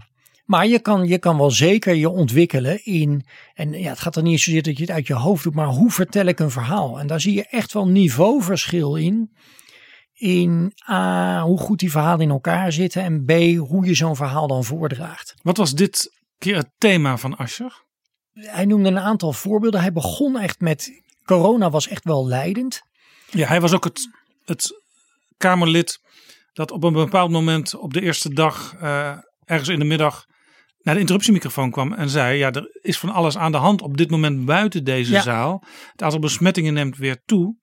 maar 0.51 0.67
je 0.67 0.79
kan, 0.79 1.07
je 1.07 1.19
kan 1.19 1.39
wel 1.39 1.51
zeker 1.51 1.95
je 1.95 2.09
ontwikkelen 2.09 2.85
in, 2.85 3.27
en 3.55 3.73
ja, 3.73 3.91
het 3.91 4.01
gaat 4.01 4.17
er 4.17 4.23
niet 4.23 4.41
zozeer 4.41 4.63
dat 4.63 4.77
je 4.77 4.83
het 4.83 4.91
uit 4.91 5.07
je 5.07 5.15
hoofd 5.15 5.45
doet, 5.45 5.55
maar 5.55 5.67
hoe 5.67 5.91
vertel 5.91 6.27
ik 6.27 6.39
een 6.39 6.51
verhaal? 6.51 7.01
En 7.01 7.07
daar 7.07 7.21
zie 7.21 7.35
je 7.35 7.47
echt 7.47 7.73
wel 7.73 7.89
niveauverschil 7.89 8.97
in. 8.97 9.33
In 10.15 10.73
A, 10.89 11.43
hoe 11.43 11.59
goed 11.59 11.79
die 11.79 11.91
verhalen 11.91 12.21
in 12.21 12.31
elkaar 12.31 12.73
zitten 12.73 13.03
en 13.03 13.25
B, 13.25 13.31
hoe 13.69 13.87
je 13.87 13.95
zo'n 13.95 14.17
verhaal 14.17 14.47
dan 14.47 14.65
voordraagt. 14.65 15.35
Wat 15.43 15.57
was 15.57 15.75
dit 15.75 16.13
keer 16.39 16.57
het 16.57 16.71
thema 16.79 17.17
van 17.17 17.37
Ascher? 17.37 17.85
Hij 18.33 18.65
noemde 18.65 18.89
een 18.89 18.99
aantal 18.99 19.33
voorbeelden. 19.33 19.81
Hij 19.81 19.93
begon 19.93 20.39
echt 20.39 20.61
met, 20.61 21.03
corona 21.25 21.71
was 21.71 21.89
echt 21.89 22.05
wel 22.05 22.27
leidend. 22.27 22.83
Ja, 23.31 23.49
hij 23.49 23.61
was 23.61 23.73
ook 23.73 23.85
het, 23.85 24.09
het 24.45 24.83
Kamerlid 25.37 26.01
dat 26.53 26.71
op 26.71 26.85
een 26.85 26.93
bepaald 26.93 27.31
moment 27.31 27.75
op 27.75 27.93
de 27.93 28.01
eerste 28.01 28.35
dag, 28.35 28.75
uh, 28.83 29.17
ergens 29.45 29.69
in 29.69 29.79
de 29.79 29.85
middag, 29.85 30.25
naar 30.83 30.95
de 30.95 31.01
interruptiemicrofoon 31.01 31.71
kwam 31.71 31.93
en 31.93 32.09
zei: 32.09 32.39
Ja, 32.39 32.53
er 32.53 32.79
is 32.81 32.99
van 32.99 33.11
alles 33.11 33.39
aan 33.39 33.53
de 33.53 33.59
hand 33.59 33.83
op 33.83 33.97
dit 33.97 34.11
moment 34.11 34.45
buiten 34.45 34.85
deze 34.85 35.13
ja. 35.13 35.21
zaal. 35.21 35.65
Het 35.93 36.03
aantal 36.03 36.21
besmettingen 36.21 36.75
neemt 36.75 36.97
weer 36.97 37.23
toe. 37.25 37.59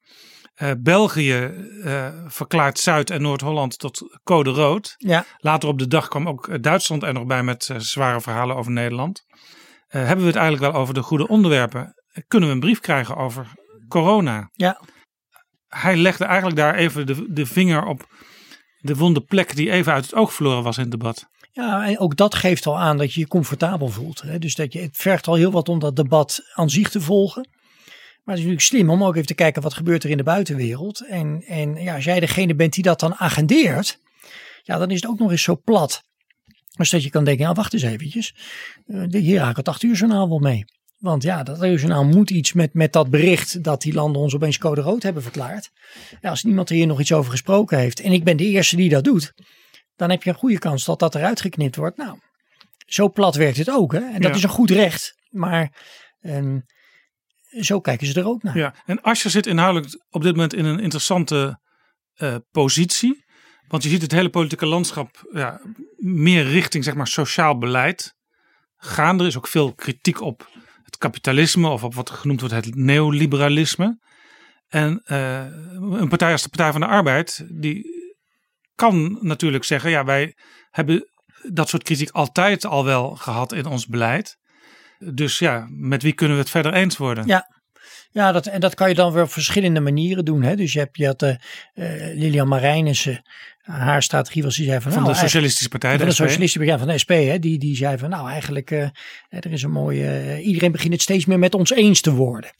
Uh, 0.62 0.72
België 0.80 1.52
uh, 1.84 2.08
verklaart 2.28 2.80
Zuid- 2.80 3.10
en 3.10 3.22
Noord-Holland 3.22 3.80
tot 3.80 4.20
code 4.24 4.50
rood. 4.50 4.96
Ja. 4.98 5.26
Later 5.38 5.70
op 5.70 5.80
de 5.80 5.88
dag 5.88 6.08
kwam 6.08 6.28
ook 6.28 6.64
Duitsland 6.64 7.04
er 7.04 7.14
nog 7.14 7.26
bij 7.26 7.44
met 7.44 7.70
zware 7.78 8.22
verhalen 8.22 8.56
over 8.56 8.72
Nederland. 8.72 9.26
hebben 9.88 10.26
we 10.26 10.32
het 10.32 10.36
eigenlijk 10.36 10.72
wel 10.72 10.82
over 10.82 10.94
de 10.94 11.02
goede 11.02 11.28
onderwerpen? 11.28 11.94
Kunnen 12.28 12.50
we 12.50 12.56
een 12.56 12.62
brief 12.62 12.80
krijgen 12.80 13.16
over 13.16 13.48
corona? 13.88 14.50
Ja. 14.52 14.82
Hij 15.68 15.96
legde 15.96 16.26
eigenlijk 16.26 16.58
daar 16.58 16.76
even 16.76 17.06
de, 17.06 17.34
de 17.34 17.46
vinger 17.46 17.86
op 17.86 18.08
de 18.80 18.96
wonde 18.96 19.22
plek 19.22 19.56
die 19.56 19.72
even 19.72 19.94
uit 19.94 20.06
het 20.06 20.16
oog 20.16 20.34
verloren 20.34 20.64
was 20.64 20.76
in 20.76 20.82
het 20.82 20.92
debat. 20.92 21.28
Ja, 21.52 21.86
en 21.86 22.00
ook 22.00 22.16
dat 22.16 22.36
geeft 22.36 22.66
al 22.66 22.80
aan 22.80 22.98
dat 22.98 23.14
je 23.14 23.20
je 23.20 23.28
comfortabel 23.28 23.88
voelt. 23.88 24.22
Hè? 24.22 24.40
Dus 24.40 24.56
dat 24.56 24.74
je, 24.74 24.80
het 24.80 24.98
vergt 24.98 25.28
al 25.28 25.36
heel 25.36 25.52
wat 25.52 25.70
om 25.70 25.80
dat 25.80 25.96
debat 25.96 26.42
aan 26.54 26.70
zich 26.70 26.90
te 26.90 27.02
volgen. 27.02 27.48
Maar 28.24 28.36
het 28.36 28.46
is 28.46 28.52
natuurlijk 28.52 28.62
slim 28.62 28.90
om 28.90 29.04
ook 29.04 29.16
even 29.16 29.28
te 29.28 29.34
kijken 29.34 29.62
wat 29.62 29.74
gebeurt 29.74 30.04
er 30.04 30.10
in 30.10 30.18
de 30.18 30.24
buitenwereld. 30.24 31.06
En, 31.08 31.44
en 31.48 31.76
ja, 31.76 31.96
als 31.96 32.04
jij 32.04 32.20
degene 32.20 32.56
bent 32.56 32.74
die 32.74 32.84
dat 32.84 33.00
dan 33.00 33.16
agendeert, 33.16 34.00
ja, 34.64 34.78
dan 34.78 34.90
is 34.92 35.02
het 35.02 35.10
ook 35.10 35.20
nog 35.20 35.32
eens 35.32 35.44
zo 35.44 35.62
plat. 35.64 36.04
Dus 36.76 36.90
dat 36.90 37.04
je 37.04 37.10
kan 37.10 37.24
denken, 37.24 37.44
nou 37.44 37.56
wacht 37.56 37.74
eens 37.74 37.84
eventjes, 37.84 38.36
hier 39.10 39.40
raak 39.40 39.50
ik 39.50 39.56
het 39.56 39.68
acht 39.68 39.84
uur 39.84 39.96
journaal 39.96 40.30
wel 40.30 40.40
mee. 40.40 40.66
Want 40.98 41.24
ja, 41.24 41.44
dat 41.44 41.60
regionaal 41.60 42.06
moet 42.06 42.30
iets 42.30 42.54
met, 42.54 42.74
met 42.74 42.94
dat 42.94 43.10
bericht 43.10 43.64
dat 43.64 43.82
die 43.82 43.94
landen 43.94 44.22
ons 44.22 44.36
opeens 44.36 44.58
code 44.58 44.82
rood 44.82 45.04
hebben 45.04 45.24
verklaard. 45.24 45.70
Ja, 46.22 46.30
als 46.30 46.44
niemand 46.44 46.70
er 46.70 46.76
hier 46.76 46.88
nog 46.88 47.00
iets 47.00 47.12
over 47.14 47.32
gesproken 47.32 47.78
heeft 47.78 48.00
en 48.00 48.12
ik 48.12 48.24
ben 48.24 48.38
de 48.38 48.46
eerste 48.46 48.76
die 48.76 48.90
dat 48.90 49.04
doet, 49.04 49.34
dan 49.96 50.10
heb 50.10 50.24
je 50.24 50.30
een 50.30 50.36
goede 50.36 50.60
kans 50.60 50.86
dat 50.86 51.00
dat 51.00 51.16
eruit 51.16 51.42
geknipt 51.42 51.76
wordt. 51.76 51.98
Nou, 51.98 52.20
zo 52.86 53.10
plat 53.12 53.36
werkt 53.36 53.58
het 53.58 53.70
ook. 53.70 53.92
Hè? 53.92 54.00
En 54.00 54.22
dat 54.22 54.32
Ja. 54.32 54.38
is 54.38 54.44
een 54.44 54.50
goed 54.50 54.70
recht. 54.72 55.16
Maar 55.30 55.72
ehm, 56.20 56.60
zo 57.60 57.80
kijken 57.80 58.08
ze 58.08 58.20
er 58.20 58.28
ook 58.28 58.44
naar. 58.44 58.58
Ja, 58.58 58.76
en 58.86 59.02
Asscher 59.02 59.32
zit 59.32 59.46
inhoudelijk 59.48 60.04
op 60.10 60.22
dit 60.22 60.32
moment 60.32 60.54
in 60.54 60.66
een 60.66 60.80
interessante 60.80 61.60
eh, 62.14 62.36
positie. 62.52 63.26
Want 63.68 63.84
je 63.84 63.90
ziet 63.90 64.02
het 64.02 64.12
hele 64.12 64.30
politieke 64.30 64.66
landschap 64.66 65.30
ja, 65.34 65.62
meer 65.98 66.44
richting 66.44 66.84
zeg 66.84 66.94
maar, 66.96 67.08
sociaal 67.08 67.58
beleid 67.58 68.14
gaan. 68.78 69.20
Er 69.20 69.26
is 69.26 69.38
ook 69.38 69.48
veel 69.48 69.74
kritiek 69.74 70.22
op 70.22 70.50
het 70.88 70.98
kapitalisme 70.98 71.70
of 71.70 71.84
op 71.84 71.96
wat 71.96 72.10
genoemd 72.10 72.40
wordt 72.40 72.56
het 72.56 72.76
neoliberalisme. 72.76 74.00
En 74.68 75.02
eh, 75.04 75.46
een 75.80 76.08
partij 76.08 76.32
als 76.32 76.44
de 76.44 76.50
Partij 76.50 76.72
van 76.72 76.82
de 76.82 76.88
Arbeid, 76.88 77.46
die 77.50 77.86
kan 78.76 79.18
natuurlijk 79.22 79.64
zeggen, 79.64 79.90
ja, 79.90 80.06
wij 80.06 80.36
hebben 80.70 81.10
dat 81.52 81.70
soort 81.70 81.84
kritiek 81.84 82.10
altijd 82.10 82.66
al 82.66 82.86
wel 82.86 83.16
gehad 83.16 83.54
in 83.54 83.66
ons 83.66 83.88
beleid. 83.88 84.38
Dus 85.14 85.40
ja, 85.40 85.68
met 85.70 86.04
wie 86.04 86.14
kunnen 86.14 86.36
we 86.36 86.42
het 86.42 86.52
verder 86.52 86.74
eens 86.74 86.98
worden? 86.98 87.28
Ja. 87.28 87.56
Ja, 88.12 88.32
dat, 88.32 88.46
en 88.46 88.60
dat 88.60 88.76
kan 88.76 88.90
je 88.90 88.96
dan 88.96 89.14
weer 89.14 89.24
op 89.24 89.32
verschillende 89.32 89.80
manieren 89.80 90.26
doen. 90.26 90.42
Hè? 90.42 90.56
Dus 90.56 90.74
je 90.74 90.80
hebt, 90.80 90.98
je 90.98 91.06
had 91.06 91.22
eh, 91.22 91.38
Lilian 92.14 92.48
Marijnissen, 92.48 93.22
haar 93.68 94.04
strategie 94.04 94.44
was 94.44 94.56
die 94.56 94.66
zei 94.66 94.82
van... 94.82 94.92
Van 94.92 95.02
nou, 95.02 95.14
de 95.14 95.20
Socialistische 95.20 95.70
Partij, 95.70 95.92
de 95.92 95.98
Van 95.98 96.08
de 96.08 96.14
SP. 96.14 96.22
Socialistische 96.22 96.60
Partij, 96.60 96.78
van 96.78 96.88
de 96.88 96.98
SP, 97.04 97.10
hè? 97.10 97.40
Die, 97.40 97.60
die 97.60 97.76
zei 97.76 97.98
van 97.98 98.10
nou 98.10 98.30
eigenlijk, 98.30 98.72
eh, 98.72 98.88
er 99.30 99.52
is 99.52 99.64
een 99.64 99.72
mooie... 99.72 100.08
eh, 100.08 100.46
iedereen 100.46 100.72
begint 100.72 100.94
het 100.94 101.02
steeds 101.02 101.26
meer 101.26 101.40
met 101.40 101.54
ons 101.54 101.72
eens 101.72 102.02
te 102.02 102.12
worden. 102.12 102.52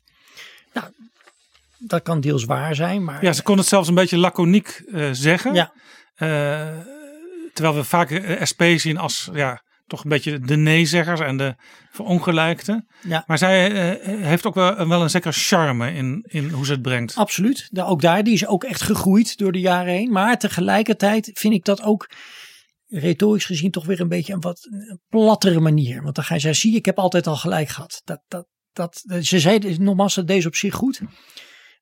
Nou, 0.74 0.88
dat 1.78 2.02
kan 2.02 2.22
deels 2.22 2.46
waar 2.46 2.76
zijn, 2.76 3.04
maar... 3.04 3.24
Ja, 3.24 3.34
ze 3.34 3.44
kon 3.44 3.58
het 3.58 3.68
zelfs 3.68 3.88
een 3.88 3.96
beetje 3.96 4.18
laconiek 4.18 4.84
eh, 4.94 5.10
zeggen. 5.12 5.54
Ja. 5.54 5.72
Terwijl 7.54 7.76
we 7.76 7.84
vaak 7.84 8.38
SP 8.52 8.62
zien 8.76 8.98
als 8.98 9.30
ja, 9.34 9.62
toch 9.88 10.04
een 10.04 10.10
beetje 10.10 10.40
de 10.40 10.56
nee-zeggers 10.56 11.20
en 11.20 11.38
de 11.38 11.56
verongelijkten. 11.92 12.88
Ja. 13.02 13.24
Maar 13.28 13.38
zij 13.38 13.72
eh, 13.72 14.22
heeft 14.24 14.46
ook 14.46 14.56
wel, 14.56 14.88
wel 14.88 15.02
een 15.02 15.10
zekere 15.10 15.34
charme 15.34 15.94
in, 15.94 16.24
in 16.28 16.50
hoe 16.50 16.66
ze 16.66 16.72
het 16.72 16.82
brengt. 16.82 17.16
Absoluut. 17.16 17.68
Da- 17.72 17.86
Ook 17.86 18.02
daar, 18.02 18.24
die 18.24 18.34
is 18.34 18.46
ook 18.48 18.64
echt 18.64 18.82
gegroeid 18.82 19.38
door 19.38 19.52
de 19.52 19.60
jaren 19.60 19.94
heen. 19.94 20.12
Maar 20.12 20.38
tegelijkertijd 20.40 21.30
vind 21.34 21.54
ik 21.54 21.66
dat 21.66 21.82
ook 21.82 22.10
retorisch 22.88 23.46
gezien 23.46 23.72
toch 23.72 23.86
weer 23.86 24.00
een 24.00 24.08
beetje 24.08 24.34
een 24.34 24.42
wat 24.42 24.68
een 24.70 25.02
plattere 25.10 25.60
manier. 25.60 26.04
Want 26.04 26.16
dan 26.16 26.24
ga 26.24 26.34
je 26.34 26.40
zeggen, 26.40 26.62
zie 26.62 26.76
ik 26.76 26.86
heb 26.86 26.98
altijd 26.98 27.28
al 27.28 27.36
gelijk 27.36 27.70
gehad. 27.70 28.02
Dat, 28.04 28.22
dat, 28.28 28.48
dat, 28.74 29.04
ze 29.22 29.40
zei 29.40 29.78
nogmaals, 29.78 30.16
dat 30.16 30.28
deze 30.28 30.48
op 30.48 30.56
zich 30.56 30.74
goed. 30.76 31.02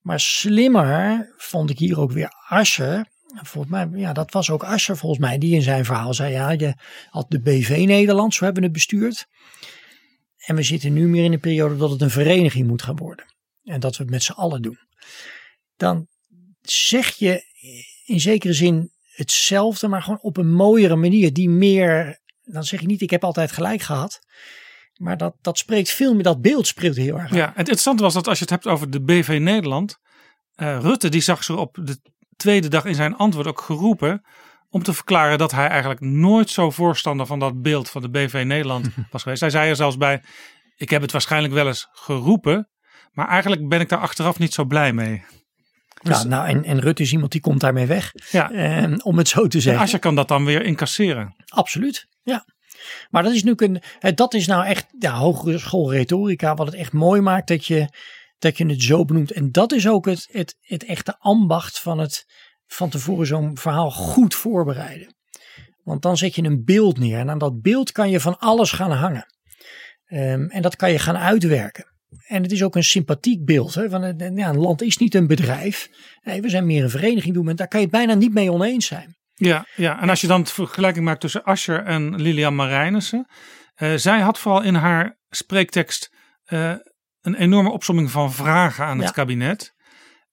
Maar 0.01 0.19
slimmer 0.19 1.33
vond 1.37 1.69
ik 1.69 1.79
hier 1.79 1.99
ook 1.99 2.11
weer 2.11 2.29
Asscher. 2.47 3.13
Volgens 3.41 3.73
mij, 3.73 3.89
ja, 3.99 4.13
dat 4.13 4.31
was 4.31 4.49
ook 4.49 4.63
Asscher 4.63 4.97
volgens 4.97 5.21
mij, 5.21 5.37
die 5.37 5.55
in 5.55 5.61
zijn 5.61 5.85
verhaal 5.85 6.13
zei, 6.13 6.31
ja, 6.33 6.51
je 6.51 6.73
had 7.09 7.25
de 7.29 7.39
BV 7.41 7.83
Nederland, 7.87 8.33
zo 8.33 8.43
hebben 8.43 8.61
we 8.61 8.67
het 8.67 8.77
bestuurd. 8.77 9.27
En 10.37 10.55
we 10.55 10.63
zitten 10.63 10.93
nu 10.93 11.07
meer 11.07 11.23
in 11.23 11.33
een 11.33 11.39
periode 11.39 11.77
dat 11.77 11.89
het 11.89 12.01
een 12.01 12.09
vereniging 12.09 12.67
moet 12.67 12.81
gaan 12.81 12.95
worden. 12.95 13.25
En 13.63 13.79
dat 13.79 13.97
we 13.97 14.03
het 14.03 14.11
met 14.11 14.23
z'n 14.23 14.31
allen 14.31 14.61
doen. 14.61 14.77
Dan 15.75 16.07
zeg 16.61 17.15
je 17.15 17.43
in 18.05 18.19
zekere 18.19 18.53
zin 18.53 18.91
hetzelfde, 19.15 19.87
maar 19.87 20.01
gewoon 20.01 20.21
op 20.21 20.37
een 20.37 20.51
mooiere 20.51 20.95
manier. 20.95 21.33
Die 21.33 21.49
meer, 21.49 22.19
dan 22.43 22.63
zeg 22.63 22.79
je 22.79 22.87
niet 22.87 23.01
ik 23.01 23.09
heb 23.09 23.23
altijd 23.23 23.51
gelijk 23.51 23.81
gehad. 23.81 24.19
Maar 24.95 25.17
dat, 25.17 25.35
dat 25.41 25.57
spreekt 25.57 25.89
veel 25.89 26.13
meer, 26.13 26.23
dat 26.23 26.41
beeld 26.41 26.67
spreekt 26.67 26.95
heel 26.95 27.19
erg. 27.19 27.33
Ja, 27.33 27.47
het 27.47 27.57
interessante 27.57 28.03
was 28.03 28.13
dat 28.13 28.27
als 28.27 28.37
je 28.37 28.43
het 28.43 28.53
hebt 28.53 28.67
over 28.67 28.89
de 28.89 29.01
BV 29.01 29.37
Nederland. 29.41 29.97
eh, 30.55 30.79
Rutte 30.81 31.09
die 31.09 31.21
zag 31.21 31.43
ze 31.43 31.55
op 31.55 31.77
de 31.83 31.99
tweede 32.35 32.67
dag 32.67 32.85
in 32.85 32.95
zijn 32.95 33.15
antwoord 33.15 33.47
ook 33.47 33.61
geroepen. 33.61 34.25
Om 34.69 34.83
te 34.83 34.93
verklaren 34.93 35.37
dat 35.37 35.51
hij 35.51 35.67
eigenlijk 35.67 35.99
nooit 35.99 36.49
zo 36.49 36.71
voorstander 36.71 37.25
van 37.25 37.39
dat 37.39 37.61
beeld 37.61 37.89
van 37.89 38.01
de 38.01 38.09
BV 38.09 38.43
Nederland 38.45 38.87
was 39.11 39.23
geweest. 39.23 39.41
Hij 39.41 39.49
zei 39.49 39.69
er 39.69 39.75
zelfs 39.75 39.97
bij, 39.97 40.21
ik 40.75 40.89
heb 40.89 41.01
het 41.01 41.11
waarschijnlijk 41.11 41.53
wel 41.53 41.67
eens 41.67 41.87
geroepen. 41.91 42.69
Maar 43.11 43.27
eigenlijk 43.27 43.67
ben 43.67 43.79
ik 43.79 43.89
daar 43.89 43.99
achteraf 43.99 44.39
niet 44.39 44.53
zo 44.53 44.65
blij 44.65 44.93
mee. 44.93 45.23
Ja, 46.01 46.23
nou, 46.23 46.47
en, 46.47 46.63
en 46.63 46.79
Rutte 46.79 47.03
is 47.03 47.11
iemand 47.11 47.31
die 47.31 47.41
komt 47.41 47.59
daarmee 47.59 47.85
weg. 47.85 48.11
Ja. 48.31 48.51
Eh, 48.51 48.93
om 49.03 49.17
het 49.17 49.27
zo 49.27 49.47
te 49.47 49.57
En 49.57 49.63
zeggen. 49.63 49.81
Asscher 49.81 49.99
kan 49.99 50.15
dat 50.15 50.27
dan 50.27 50.45
weer 50.45 50.63
incasseren. 50.63 51.35
Absoluut, 51.45 52.07
ja. 52.23 52.45
Maar 53.09 53.23
dat 53.23 53.33
is 53.33 53.43
nu 53.43 53.53
een, 53.55 53.81
hè, 53.99 54.13
dat 54.13 54.33
is 54.33 54.47
nou 54.47 54.65
echt 54.65 54.85
ja, 54.99 55.13
hogere 55.13 55.57
school 55.57 55.91
retorica, 55.91 56.53
wat 56.53 56.65
het 56.65 56.75
echt 56.75 56.93
mooi 56.93 57.21
maakt 57.21 57.47
dat 57.47 57.65
je, 57.65 57.89
dat 58.45 58.57
je 58.57 58.65
het 58.65 58.81
zo 58.81 59.05
benoemt. 59.05 59.31
En 59.31 59.51
dat 59.51 59.71
is 59.71 59.87
ook 59.87 60.05
het, 60.05 60.27
het, 60.31 60.55
het 60.61 60.85
echte 60.85 61.15
ambacht 61.19 61.79
van 61.79 61.99
het 61.99 62.25
van 62.67 62.89
tevoren 62.89 63.27
zo'n 63.27 63.57
verhaal 63.57 63.91
goed 63.91 64.35
voorbereiden. 64.35 65.15
Want 65.83 66.01
dan 66.01 66.17
zet 66.17 66.35
je 66.35 66.43
een 66.43 66.63
beeld 66.63 66.97
neer 66.97 67.19
en 67.19 67.29
aan 67.29 67.37
dat 67.37 67.61
beeld 67.61 67.91
kan 67.91 68.09
je 68.09 68.19
van 68.19 68.39
alles 68.39 68.71
gaan 68.71 68.91
hangen. 68.91 69.25
Ehm, 70.05 70.45
en 70.47 70.61
dat 70.61 70.75
kan 70.75 70.91
je 70.91 70.99
gaan 70.99 71.17
uitwerken. 71.17 71.93
En 72.27 72.41
het 72.41 72.51
is 72.51 72.63
ook 72.63 72.75
een 72.75 72.83
sympathiek 72.83 73.45
beeld. 73.45 73.73
Hè? 73.73 73.89
Van, 73.89 74.01
ja, 74.35 74.49
een 74.49 74.57
land 74.57 74.81
is 74.81 74.97
niet 74.97 75.15
een 75.15 75.27
bedrijf. 75.27 75.89
Nee, 76.23 76.41
we 76.41 76.49
zijn 76.49 76.65
meer 76.65 76.83
een 76.83 76.89
vereniging 76.89 77.33
doen. 77.33 77.49
En 77.49 77.55
daar 77.55 77.67
kan 77.67 77.81
je 77.81 77.87
bijna 77.87 78.13
niet 78.13 78.33
mee 78.33 78.51
oneens 78.51 78.85
zijn. 78.85 79.15
Ja, 79.33 79.65
ja, 79.75 80.01
en 80.01 80.09
als 80.09 80.21
je 80.21 80.27
dan 80.27 80.43
de 80.43 80.49
vergelijking 80.49 81.05
maakt 81.05 81.21
tussen 81.21 81.43
Asscher 81.43 81.83
en 81.83 82.21
Lilian 82.21 82.55
Marijnissen. 82.55 83.27
eh, 83.75 83.93
zij 83.95 84.19
had 84.19 84.39
vooral 84.39 84.61
in 84.61 84.75
haar 84.75 85.17
spreektekst 85.29 86.09
eh, 86.43 86.73
een 87.25 87.35
enorme 87.35 87.71
opsomming 87.71 88.11
van 88.11 88.33
vragen 88.33 88.85
aan 88.85 88.97
het 88.97 89.07
Ja. 89.07 89.13
kabinet. 89.13 89.73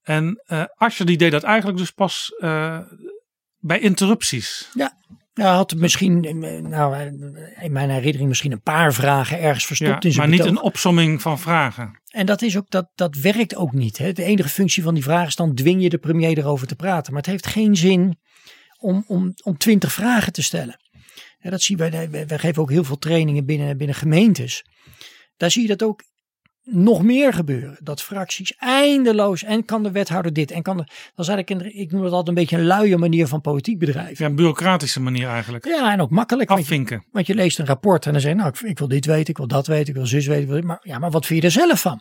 En 0.03 0.43
eh 0.47 0.65
Asscher 0.75 1.07
die 1.07 1.17
deed 1.17 1.31
dat 1.31 1.43
eigenlijk 1.43 1.79
dus 1.79 1.91
pas 1.91 2.35
eh, 2.39 2.79
bij 3.59 3.81
interrupties. 3.81 4.71
Ja, 4.75 4.99
ja 5.33 5.55
had 5.55 5.75
misschien, 5.75 6.21
nou, 6.69 6.97
in 7.61 7.73
mijn 7.73 7.91
herinnering 7.91 8.29
misschien 8.29 8.53
een 8.53 8.63
paar 8.63 8.93
vragen 8.95 9.41
ergens 9.41 9.67
verstopt 9.67 10.03
Ja, 10.03 10.09
in 10.09 10.13
zijn 10.13 10.29
maar 10.29 10.39
niet 10.39 10.47
een 10.47 10.61
opsomming 10.61 11.23
van 11.23 11.39
vragen. 11.39 12.01
En 12.09 12.27
dat, 12.27 12.43
is 12.43 12.57
ook, 12.57 12.71
dat, 12.71 12.91
dat 12.95 13.17
werkt 13.17 13.57
ook 13.57 13.73
niet. 13.73 13.99
Hè. 13.99 14.13
De 14.13 14.23
enige 14.23 14.49
functie 14.49 14.83
van 14.83 14.95
die 14.95 15.03
vraag 15.03 15.27
is 15.27 15.37
dan 15.37 15.55
dwing 15.55 15.83
je 15.83 15.89
de 15.89 15.99
premier 15.99 16.39
erover 16.39 16.67
te 16.67 16.77
praten. 16.77 17.13
Maar 17.13 17.23
het 17.23 17.31
heeft 17.31 17.47
geen 17.47 17.77
zin 17.77 18.19
om, 18.79 19.05
om, 19.07 19.33
om 19.43 19.57
twintig 19.57 19.93
vragen 19.93 20.33
te 20.33 20.43
stellen. 20.43 20.81
Ja, 21.39 21.51
dat 21.51 21.63
zien 21.63 21.77
wij, 21.77 21.91
wij 22.11 22.27
wij 22.27 22.39
geven 22.39 22.63
ook 22.63 22.71
heel 22.71 22.85
veel 22.85 22.99
trainingen 22.99 23.45
binnen, 23.45 23.77
binnen 23.77 23.97
gemeentes. 23.97 24.65
Daar 25.37 25.51
zie 25.51 25.63
je 25.63 25.69
dat 25.69 25.83
ook 25.83 26.03
nog 26.65 27.03
meer 27.03 27.33
gebeuren. 27.33 27.77
Dat 27.83 28.03
fracties 28.03 28.55
eindeloos 28.59 29.43
en 29.45 29.65
kan 29.65 29.83
de 29.83 29.91
wethouder 29.91 30.33
dit 30.33 30.51
en 30.51 30.63
kan 30.63 30.77
de, 30.77 30.83
dat 31.15 31.27
is 31.27 31.33
eigenlijk 31.33 31.51
een, 31.51 31.81
ik 31.81 31.91
noem 31.93 32.03
dat 32.03 32.11
altijd 32.11 32.29
een 32.29 32.35
beetje 32.35 32.57
een 32.57 32.67
luie 32.67 32.97
manier 32.97 33.27
van 33.27 33.41
politiek 33.41 33.79
bedrijven. 33.79 34.25
Ja, 34.25 34.31
een 34.31 34.37
bureaucratische 34.37 35.01
manier 35.01 35.29
eigenlijk. 35.29 35.65
Ja, 35.67 35.93
en 35.93 36.01
ook 36.01 36.11
makkelijk. 36.11 36.49
want 36.49 36.61
je- 36.61 36.67
Afvinken. 36.67 37.05
Want 37.11 37.27
je 37.27 37.35
leest 37.35 37.59
een 37.59 37.67
rapport 37.67 38.07
en 38.07 38.13
dan 38.13 38.21
zeg 38.21 38.31
je, 38.31 38.37
nou, 38.37 38.49
ik, 38.49 38.61
ik 38.61 38.79
wil 38.79 38.89
dit 38.89 39.05
weten, 39.07 39.29
ik 39.31 39.37
wil 39.37 39.47
dat 39.47 39.67
weten, 39.67 39.89
ik 39.89 39.95
wil 39.95 40.07
zus 40.07 40.27
weten. 40.27 40.43
ik 40.43 40.49
wil. 40.49 40.63
Maar, 40.63 40.81
ja, 40.83 40.99
maar 40.99 41.11
wat 41.11 41.27
vind 41.27 41.41
je 41.41 41.47
er 41.47 41.53
zelf 41.53 41.81
van? 41.81 42.01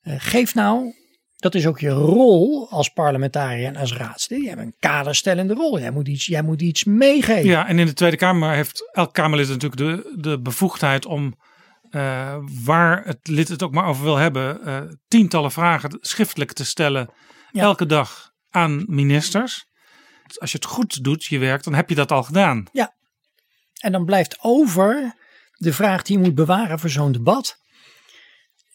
Eh, 0.00 0.14
geef 0.18 0.54
nou, 0.54 0.92
dat 1.36 1.54
is 1.54 1.66
ook 1.66 1.80
je 1.80 1.88
rol 1.90 2.70
als 2.70 2.88
parlementariër 2.88 3.66
en 3.66 3.76
als 3.76 3.96
raadslid. 3.96 4.42
Je 4.42 4.48
hebt 4.48 4.60
een 4.60 4.74
kaderstellende 4.78 5.54
rol. 5.54 5.78
Jij 5.80 5.90
moet 5.90 6.08
iets, 6.08 6.26
jij 6.26 6.42
moet 6.42 6.62
iets 6.62 6.84
meegeven. 6.84 7.48
Ja, 7.50 7.68
en 7.68 7.78
in 7.78 7.86
de 7.86 7.92
Tweede 7.92 8.16
Kamer 8.16 8.52
heeft 8.54 8.90
elk 8.92 9.14
Kamerlid 9.14 9.48
natuurlijk 9.48 9.76
de, 9.80 10.14
de 10.20 10.40
bevoegdheid 10.40 11.06
om, 11.06 11.34
eh, 11.90 12.36
waar 12.64 13.04
het 13.04 13.28
lid 13.28 13.48
het 13.48 13.62
ook 13.62 13.72
maar 13.72 13.86
over 13.86 14.04
wil 14.04 14.16
hebben, 14.16 14.64
eh, 14.64 14.80
tientallen 15.08 15.52
vragen 15.52 15.98
schriftelijk 16.00 16.52
te 16.52 16.64
stellen 16.64 17.10
Ja. 17.50 17.62
elke 17.62 17.86
dag 17.86 18.30
aan 18.50 18.84
ministers. 18.86 19.66
Als 20.38 20.52
je 20.52 20.56
het 20.58 20.66
goed 20.66 21.04
doet, 21.04 21.24
je 21.24 21.38
werk, 21.38 21.62
dan 21.62 21.74
heb 21.74 21.88
je 21.88 21.94
dat 21.94 22.12
al 22.12 22.22
gedaan. 22.22 22.66
En 23.80 23.92
dan 23.92 24.04
blijft 24.04 24.36
over 24.40 25.14
de 25.52 25.72
vraag 25.72 26.02
die 26.02 26.16
je 26.18 26.22
moet 26.24 26.34
bewaren 26.34 26.78
voor 26.78 26.90
zo'n 26.90 27.12
debat. 27.12 27.56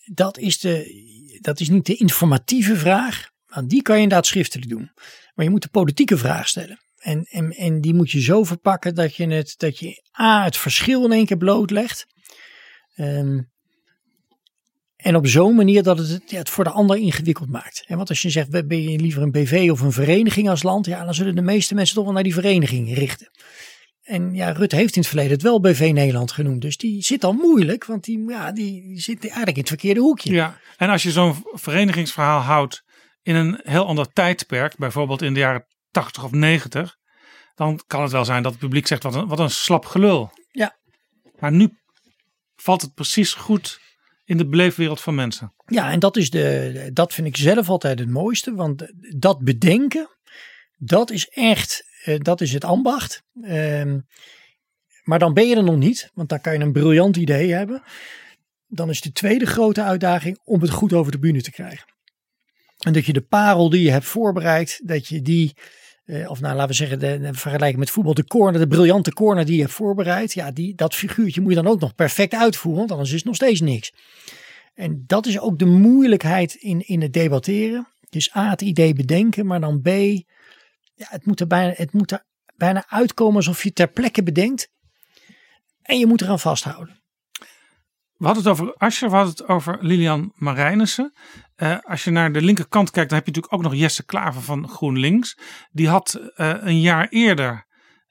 Dat 0.06 0.38
is, 0.38 0.60
de, 0.60 1.38
dat 1.41 1.60
is 1.60 1.69
niet 1.69 1.86
de 1.86 1.95
informatieve 1.95 2.76
vraag. 2.76 3.30
Want 3.45 3.69
die 3.69 3.82
kan 3.82 3.95
je 3.95 4.02
inderdaad 4.02 4.28
schriftelijk 4.28 4.69
doen. 4.69 4.91
Maar 5.34 5.45
je 5.45 5.52
moet 5.52 5.62
de 5.62 5.69
politieke 5.69 6.17
vraag 6.17 6.47
stellen. 6.47 6.80
En, 6.97 7.23
en, 7.23 7.52
en 7.52 7.82
die 7.82 7.93
moet 7.93 8.12
je 8.12 8.21
zo 8.21 8.43
verpakken 8.43 8.95
dat 8.95 9.15
je, 9.15 9.28
het, 9.28 9.54
dat 9.58 9.80
je 9.80 10.04
A, 10.19 10.43
het 10.43 10.58
verschil 10.58 11.06
in 11.06 11.12
één 11.12 11.26
keer 11.26 11.38
blootlegt. 11.38 12.06
Ehm, 12.95 13.39
en 14.95 15.15
op 15.15 15.27
zo'n 15.27 15.56
manier 15.56 15.84
dat 15.84 15.97
het 15.97 16.32
het, 16.32 16.49
voor 16.49 16.63
de 16.63 16.69
ander 16.69 16.97
ingewikkeld 16.97 17.49
maakt. 17.49 17.84
En 17.88 17.97
want 17.97 18.10
als 18.10 18.21
je 18.21 18.29
zegt, 18.29 18.67
ben 18.67 18.82
je 18.82 18.99
liever 18.99 19.21
een 19.21 19.32
BV 19.32 19.69
of 19.71 19.82
een 19.82 19.91
vereniging 19.91 20.49
als 20.49 20.63
land? 20.63 20.86
Ja, 20.86 21.06
dan 21.06 21.13
zullen 21.13 21.36
de 21.36 21.41
meeste 21.41 21.75
mensen 21.75 21.95
toch 21.95 22.03
wel 22.03 22.13
naar 22.13 22.23
die 22.23 22.34
vereniging 22.34 22.95
richten. 22.95 23.29
En 24.03 24.34
ja, 24.34 24.51
Rutte 24.51 24.75
heeft 24.75 24.95
in 24.95 25.01
het 25.01 25.10
verleden 25.10 25.32
het 25.32 25.41
wel 25.41 25.60
BV 25.60 25.91
Nederland 25.93 26.32
genoemd. 26.32 26.62
Dus 26.62 26.77
die 26.77 27.03
zit 27.03 27.23
al 27.23 27.34
moeilijk, 27.34 27.86
want 27.86 28.03
die, 28.03 28.29
ja, 28.29 28.51
die, 28.51 28.82
die 28.82 28.99
zit 28.99 29.21
eigenlijk 29.21 29.56
in 29.56 29.60
het 29.60 29.67
verkeerde 29.67 29.99
hoekje. 29.99 30.34
Ja, 30.34 30.58
en 30.77 30.89
als 30.89 31.03
je 31.03 31.12
zo'n 31.12 31.45
verenigingsverhaal 31.51 32.39
houdt 32.39 32.84
in 33.21 33.36
een 33.36 33.60
heel 33.63 33.86
ander 33.86 34.13
tijdperk, 34.13 34.77
bijvoorbeeld 34.77 35.21
in 35.21 35.34
de 35.34 35.39
jaren 35.39 35.65
80 35.91 36.23
of 36.23 36.32
90, 36.32 36.97
dan 37.56 37.79
kan 37.88 38.01
het 38.01 38.12
wel 38.12 38.25
zijn 38.25 38.43
dat 38.43 38.51
het 38.51 38.62
publiek 38.62 38.88
zegt: 38.88 39.03
wat 39.03 39.15
een, 39.15 39.27
wat 39.27 39.39
een 39.39 39.49
slap 39.49 39.86
gelul. 39.86 40.32
Ja. 40.51 40.77
Maar 41.39 41.51
nu 41.51 41.77
valt 42.55 42.81
het 42.81 42.93
precies 42.93 43.33
goed 43.33 43.79
in 44.25 44.37
de 44.37 44.47
beleefwereld 44.47 45.01
van 45.01 45.15
mensen. 45.15 45.53
Ja, 45.65 45.91
en 45.91 45.99
dat, 45.99 46.17
is 46.17 46.29
de, 46.29 46.89
dat 46.93 47.13
vind 47.13 47.27
ik 47.27 47.37
zelf 47.37 47.69
altijd 47.69 47.99
het 47.99 48.09
mooiste. 48.09 48.53
Want 48.53 48.93
dat 49.17 49.39
bedenken, 49.39 50.09
dat 50.77 51.11
is 51.11 51.27
echt, 51.29 51.83
eh, 52.03 52.19
dat 52.19 52.41
is 52.41 52.53
het 52.53 52.63
ambacht. 52.63 53.23
Ehm, 53.41 53.99
maar 55.03 55.19
dan 55.19 55.33
ben 55.33 55.47
je 55.47 55.55
er 55.55 55.63
nog 55.63 55.77
niet, 55.77 56.11
want 56.13 56.29
dan 56.29 56.41
kan 56.41 56.53
je 56.53 56.59
een 56.59 56.71
briljant 56.71 57.17
idee 57.17 57.53
hebben. 57.53 57.83
Dan 58.67 58.89
is 58.89 59.01
de 59.01 59.11
tweede 59.11 59.45
grote 59.45 59.83
uitdaging 59.83 60.39
om 60.43 60.61
het 60.61 60.69
goed 60.69 60.93
over 60.93 61.11
de 61.11 61.19
bühne 61.19 61.41
te 61.41 61.51
krijgen. 61.51 61.91
En 62.79 62.93
dat 62.93 63.05
je 63.05 63.13
de 63.13 63.21
parel 63.21 63.69
die 63.69 63.81
je 63.81 63.91
hebt 63.91 64.05
voorbereid, 64.05 64.79
dat 64.83 65.07
je 65.07 65.21
die, 65.21 65.55
eh, 66.05 66.29
of 66.29 66.39
nou 66.39 66.53
laten 66.53 66.67
we 66.67 66.73
zeggen, 66.73 66.99
de, 66.99 67.19
de 67.19 67.33
vergelijking 67.33 67.79
met 67.79 67.89
voetbal, 67.89 68.13
de 68.13 68.27
corner, 68.27 68.59
de 68.59 68.67
briljante 68.67 69.13
corner 69.13 69.45
die 69.45 69.55
je 69.55 69.61
hebt 69.61 69.73
voorbereid. 69.73 70.33
Ja, 70.33 70.51
die, 70.51 70.75
dat 70.75 70.95
figuurtje 70.95 71.41
moet 71.41 71.53
je 71.53 71.61
dan 71.61 71.71
ook 71.71 71.79
nog 71.79 71.95
perfect 71.95 72.33
uitvoeren, 72.33 72.79
want 72.79 72.91
anders 72.91 73.09
is 73.09 73.15
het 73.15 73.25
nog 73.25 73.35
steeds 73.35 73.61
niks. 73.61 73.93
En 74.73 75.03
dat 75.07 75.25
is 75.25 75.39
ook 75.39 75.59
de 75.59 75.65
moeilijkheid 75.65 76.53
in, 76.53 76.87
in 76.87 77.01
het 77.01 77.13
debatteren. 77.13 77.87
Dus 78.09 78.35
A, 78.35 78.49
het 78.49 78.61
idee 78.61 78.93
bedenken, 78.93 79.45
maar 79.45 79.59
dan 79.59 79.81
B, 79.81 79.87
ja, 79.87 81.07
het, 81.09 81.25
moet 81.25 81.39
er 81.39 81.47
bijna, 81.47 81.73
het 81.75 81.93
moet 81.93 82.11
er 82.11 82.25
bijna 82.55 82.85
uitkomen 82.87 83.35
alsof 83.35 83.63
je 83.63 83.73
ter 83.73 83.87
plekke 83.87 84.23
bedenkt. 84.23 84.71
En 85.81 85.99
je 85.99 86.05
moet 86.05 86.21
eraan 86.21 86.39
vasthouden. 86.39 87.02
We 88.23 88.29
hadden 88.29 88.51
het 88.51 88.62
over 88.62 88.75
Ascher, 88.77 89.09
we 89.09 89.15
hadden 89.15 89.33
het 89.33 89.47
over 89.47 89.77
Lilian 89.81 90.31
Marijnissen. 90.36 91.13
Uh, 91.57 91.77
als 91.81 92.03
je 92.03 92.12
naar 92.12 92.31
de 92.31 92.41
linkerkant 92.41 92.91
kijkt, 92.91 93.09
dan 93.09 93.17
heb 93.17 93.27
je 93.27 93.33
natuurlijk 93.33 93.53
ook 93.53 93.71
nog 93.71 93.81
Jesse 93.81 94.05
Klaver 94.05 94.41
van 94.41 94.69
GroenLinks. 94.69 95.38
Die 95.71 95.88
had 95.88 96.19
uh, 96.36 96.53
een 96.59 96.81
jaar 96.81 97.07
eerder 97.09 97.65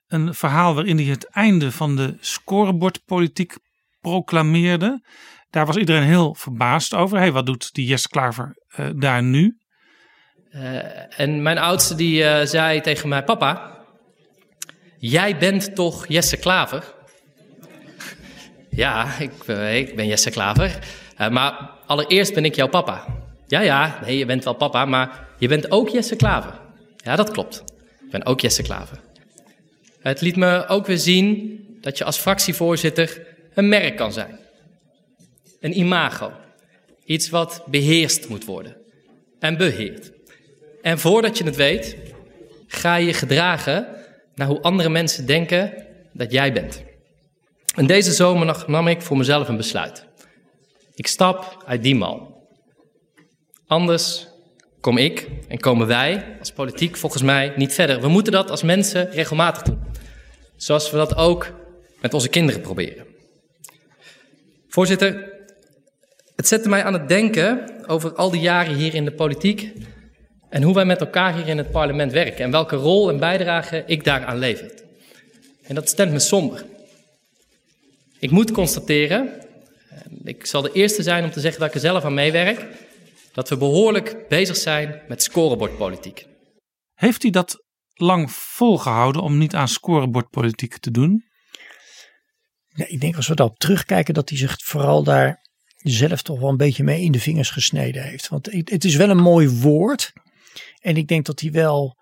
een 0.07 0.35
verhaal 0.35 0.75
waarin 0.75 0.96
hij 0.96 1.07
het 1.07 1.29
einde 1.31 1.72
van 1.72 1.96
de 1.96 2.16
scorebordpolitiek 2.20 3.57
proclameerde. 4.01 5.05
Daar 5.51 5.66
was 5.66 5.77
iedereen 5.77 6.03
heel 6.03 6.35
verbaasd 6.35 6.94
over. 6.94 7.18
Hey, 7.18 7.33
wat 7.33 7.46
doet 7.46 7.75
die 7.75 7.87
Jesse 7.87 8.09
Klaver 8.09 8.57
uh, 8.77 8.90
daar 8.94 9.22
nu? 9.22 9.57
en 11.16 11.42
mijn 11.42 11.59
oudste 11.59 11.94
die 11.94 12.46
zei 12.46 12.81
tegen 12.81 13.09
mij, 13.09 13.25
papa, 13.25 13.79
jij 14.98 15.38
bent 15.38 15.75
toch 15.75 16.09
Jesse 16.09 16.37
Klaver? 16.37 16.94
Ja, 18.75 19.19
ik, 19.19 19.33
uh, 19.47 19.77
ik 19.77 19.97
ben 19.97 20.07
Jesse 20.07 20.31
Klaver. 20.31 20.79
Uh, 21.21 21.29
maar 21.29 21.71
allereerst 21.87 22.35
ben 22.35 22.45
ik 22.45 22.55
jouw 22.55 22.69
papa. 22.69 23.05
Ja, 23.47 23.61
ja, 23.61 23.99
nee, 24.05 24.19
je 24.19 24.27
bent 24.27 24.45
wel 24.45 24.55
papa, 24.55 24.85
maar 24.85 25.29
je 25.39 25.49
bent 25.49 25.71
ook 25.71 25.89
Jesse 25.89 26.17
Klaver. 26.17 26.61
Ja, 26.97 27.17
dat 27.17 27.31
klopt. 27.31 27.65
Ik 28.05 28.11
ben 28.11 28.27
ook 28.27 28.41
Jesse 28.41 28.63
Klaver. 28.63 29.01
Het 30.01 30.21
liet 30.21 30.37
me 30.37 30.67
ook 30.67 30.87
weer 30.87 30.99
zien 30.99 31.59
dat 31.81 31.99
je 31.99 32.05
als 32.05 32.19
fractievoorzitter 32.19 33.27
een 33.55 33.69
merk 33.69 33.97
kan 33.97 34.13
zijn. 34.13 34.39
Een 35.61 35.79
imago. 35.79 36.33
Iets 37.05 37.31
wat 37.31 37.63
beheerst 37.67 38.29
moet 38.29 38.45
worden. 38.45 38.77
En 39.39 39.57
beheerd. 39.57 40.11
En 40.83 40.99
voordat 40.99 41.39
je 41.39 41.45
het 41.45 41.57
weet, 41.57 41.97
ga 42.67 42.97
je 42.97 43.13
gedragen 43.13 43.87
naar 44.35 44.47
hoe 44.47 44.61
andere 44.61 44.89
mensen 44.89 45.27
denken 45.27 45.73
dat 46.13 46.33
jij 46.33 46.53
bent. 46.53 46.83
En 47.75 47.87
deze 47.87 48.13
zomer 48.13 48.65
nam 48.67 48.89
ik 48.89 49.03
voor 49.03 49.17
mezelf 49.17 49.49
een 49.49 49.57
besluit. 49.57 50.07
Ik 50.95 51.07
stap 51.07 51.63
uit 51.67 51.83
die 51.83 51.95
mal. 51.95 52.47
Anders 53.67 54.29
kom 54.81 54.99
ik 54.99 55.29
en 55.49 55.59
komen 55.59 55.87
wij 55.87 56.37
als 56.39 56.53
politiek 56.53 56.97
volgens 56.97 57.23
mij 57.23 57.53
niet 57.57 57.75
verder. 57.75 58.01
We 58.01 58.09
moeten 58.09 58.33
dat 58.33 58.51
als 58.51 58.63
mensen 58.63 59.11
regelmatig 59.11 59.63
doen. 59.63 59.79
Zoals 60.57 60.91
we 60.91 60.97
dat 60.97 61.17
ook 61.17 61.53
met 62.01 62.15
onze 62.15 62.29
kinderen 62.29 62.61
proberen. 62.61 63.07
Voorzitter, 64.69 65.33
het 66.37 66.49
zette 66.49 66.69
mij 66.69 66.85
aan 66.85 66.93
het 66.93 67.09
denken 67.09 67.65
over 67.87 68.15
al 68.15 68.31
die 68.31 68.41
jaren 68.41 68.75
hier 68.75 68.95
in 68.95 69.05
de 69.05 69.13
politiek 69.13 69.73
en 70.49 70.63
hoe 70.63 70.75
wij 70.75 70.85
met 70.85 71.01
elkaar 71.01 71.35
hier 71.35 71.49
in 71.49 71.59
het 71.59 71.71
parlement 71.71 72.13
werken 72.13 72.45
en 72.45 72.51
welke 72.51 72.77
rol 72.77 73.11
en 73.11 73.19
bijdrage 73.19 73.83
ik 73.87 74.05
daaraan 74.05 74.39
lever. 74.39 74.71
En 75.63 75.75
dat 75.75 75.89
stemt 75.89 76.13
me 76.13 76.19
somber. 76.19 76.65
Ik 78.23 78.31
moet 78.31 78.51
constateren, 78.51 79.31
ik 80.25 80.47
zal 80.47 80.63
de 80.63 80.73
eerste 80.73 81.03
zijn 81.03 81.25
om 81.25 81.31
te 81.31 81.41
zeggen 81.41 81.61
dat 81.61 81.69
ik 81.69 81.75
er 81.75 81.81
zelf 81.81 82.05
aan 82.05 82.15
meewerk, 82.15 82.67
dat 83.33 83.49
we 83.49 83.57
behoorlijk 83.57 84.29
bezig 84.29 84.57
zijn 84.57 85.03
met 85.09 85.23
scorebordpolitiek. 85.23 86.27
Heeft 86.95 87.23
hij 87.23 87.31
dat 87.31 87.65
lang 87.95 88.31
volgehouden 88.31 89.23
om 89.23 89.39
niet 89.39 89.55
aan 89.55 89.69
scorebordpolitiek 89.69 90.79
te 90.79 90.91
doen? 90.91 91.25
Ja, 92.69 92.85
ik 92.89 93.01
denk 93.01 93.17
als 93.17 93.29
we 93.29 93.35
daarop 93.35 93.59
terugkijken 93.59 94.15
dat 94.15 94.29
hij 94.29 94.39
zich 94.39 94.57
vooral 94.65 95.03
daar 95.03 95.49
zelf 95.77 96.23
toch 96.23 96.41
wel 96.41 96.49
een 96.49 96.57
beetje 96.57 96.85
mee 96.85 97.03
in 97.03 97.13
de 97.13 97.21
vingers 97.21 97.51
gesneden 97.51 98.03
heeft. 98.03 98.29
Want 98.29 98.49
het 98.53 98.85
is 98.85 98.97
wel 98.97 99.11
een 99.11 99.23
mooi 99.23 99.49
woord. 99.49 100.13
En 100.81 100.97
ik 100.97 101.09
denk 101.09 101.27
dat 101.27 101.41
hij 101.41 101.51
wel 101.51 101.97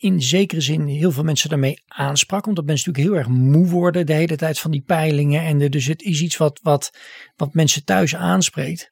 in 0.00 0.22
zekere 0.22 0.60
zin 0.60 0.86
heel 0.86 1.10
veel 1.10 1.22
mensen 1.22 1.48
daarmee 1.48 1.82
aansprak. 1.86 2.46
Omdat 2.46 2.64
mensen 2.64 2.92
natuurlijk 2.92 3.14
heel 3.14 3.34
erg 3.34 3.38
moe 3.38 3.66
worden 3.66 4.06
de 4.06 4.12
hele 4.12 4.36
tijd 4.36 4.58
van 4.58 4.70
die 4.70 4.82
peilingen. 4.86 5.42
En 5.42 5.58
de, 5.58 5.68
dus 5.68 5.86
het 5.86 6.02
is 6.02 6.20
iets 6.20 6.36
wat, 6.36 6.60
wat, 6.62 6.90
wat 7.36 7.54
mensen 7.54 7.84
thuis 7.84 8.14
aanspreekt. 8.16 8.88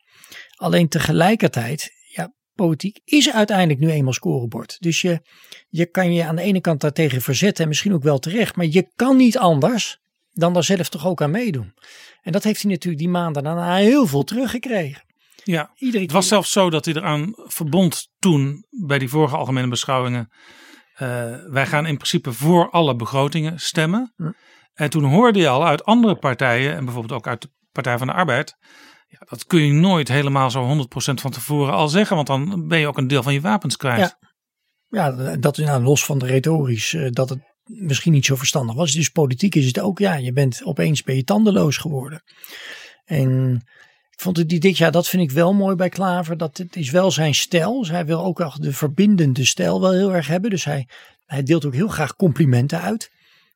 Alleen 0.57 0.89
tegelijkertijd, 0.89 1.91
ja, 2.15 2.33
politiek 2.55 3.01
is 3.05 3.33
uiteindelijk 3.33 3.81
nu 3.81 3.91
eenmaal 3.91 4.13
scorebord. 4.13 4.77
Dus 4.81 5.01
je, 5.01 5.21
je 5.69 5.87
kan 5.87 6.13
je 6.13 6.25
aan 6.25 6.37
de 6.37 6.43
ene 6.43 6.61
kant 6.61 6.81
daartegen 6.81 7.23
verzetten 7.23 7.63
en 7.63 7.69
misschien 7.69 7.95
ook 7.95 8.03
wel 8.03 8.19
terecht. 8.19 8.57
Maar 8.57 8.67
je 8.67 8.91
kan 8.97 9.17
niet 9.17 9.39
anders 9.39 9.99
dan 10.33 10.53
daar 10.53 10.65
zelf 10.65 10.89
toch 10.89 11.07
ook 11.07 11.23
aan 11.23 11.31
meedoen. 11.31 11.75
En 12.23 12.33
dat 12.33 12.45
heeft 12.45 12.63
hij 12.63 12.71
natuurlijk 12.71 13.03
die 13.03 13.13
maanden 13.13 13.43
daarna 13.43 13.77
heel 13.77 14.07
veel 14.07 14.25
teruggekregen. 14.25 15.03
Ja, 15.45 15.71
Iedere 15.77 16.03
het 16.03 16.13
was 16.13 16.29
zelfs 16.29 16.53
zo 16.53 16.71
dat 16.71 16.85
hij 16.85 16.95
eraan 16.95 17.33
verbond 17.35 18.09
toen 18.19 18.65
bij 18.71 18.99
die 18.99 19.09
vorige 19.09 19.37
algemene 19.37 19.69
beschouwingen 19.69 20.31
uh, 21.03 21.35
wij 21.47 21.67
gaan 21.67 21.87
in 21.87 21.97
principe 21.97 22.33
voor 22.33 22.71
alle 22.71 22.97
begrotingen 22.97 23.61
stemmen. 23.61 24.15
En 24.75 24.91
toen 24.91 25.05
hoorde 25.05 25.39
je 25.39 25.49
al 25.49 25.67
uit 25.67 25.85
andere 25.85 26.17
partijen, 26.17 26.75
en 26.75 26.85
bijvoorbeeld 26.85 27.21
ook 27.21 27.27
uit 27.27 27.43
de 27.43 27.51
Partij 27.73 27.99
van 27.99 28.07
de 28.07 28.13
Arbeid. 28.13 28.57
Ja, 29.09 29.19
dat 29.29 29.47
kun 29.47 29.61
je 29.61 29.73
nooit 29.73 30.09
helemaal 30.09 30.51
zo 30.51 30.87
100% 31.13 31.15
van 31.15 31.31
tevoren 31.31 31.75
al 31.75 31.89
zeggen, 31.89 32.17
want 32.17 32.29
dan 32.29 32.69
ben 32.69 32.79
je 32.79 32.87
ook 32.87 32.99
een 32.99 33.09
deel 33.09 33.23
van 33.23 33.33
je 33.33 33.41
wapens 33.41 33.77
kwijt. 33.77 34.17
Ja, 34.89 35.13
ja 35.17 35.37
dat 35.37 35.59
is 35.59 35.67
nou 35.67 35.83
los 35.83 36.05
van 36.05 36.19
de 36.19 36.27
retorisch, 36.27 36.93
uh, 36.93 37.11
dat 37.11 37.29
het 37.29 37.41
misschien 37.65 38.13
niet 38.13 38.25
zo 38.25 38.37
verstandig 38.37 38.75
was. 38.75 38.93
Dus 38.93 39.09
politiek 39.09 39.55
is 39.55 39.67
het 39.67 39.81
ook, 39.81 39.99
ja, 39.99 40.15
je 40.15 40.33
bent 40.33 40.65
opeens 40.65 41.03
ben 41.03 41.17
je 41.17 41.25
tandeloos 41.25 41.77
geworden. 41.77 42.23
En 43.05 43.63
ik 44.19 44.25
vond 44.25 44.37
het 44.37 44.49
dit 44.49 44.77
jaar, 44.77 44.93
dat 44.93 45.09
vind 45.09 45.23
ik 45.23 45.31
wel 45.31 45.53
mooi 45.53 45.77
bij 45.77 45.89
Klaver. 45.89 46.37
Dat 46.37 46.57
het 46.57 46.77
is 46.77 46.91
wel 46.91 47.11
zijn 47.11 47.35
stijl. 47.35 47.79
Dus 47.79 47.89
hij 47.89 48.07
wil 48.07 48.25
ook 48.25 48.39
wel 48.39 48.55
de 48.61 48.73
verbindende 48.73 49.45
stijl 49.45 49.81
wel 49.81 49.93
heel 49.93 50.15
erg 50.15 50.27
hebben. 50.27 50.51
Dus 50.51 50.65
hij, 50.65 50.89
hij 51.27 51.43
deelt 51.43 51.65
ook 51.65 51.75
heel 51.75 51.89
graag 51.89 52.17
complimenten 52.17 52.81
uit. 52.81 53.11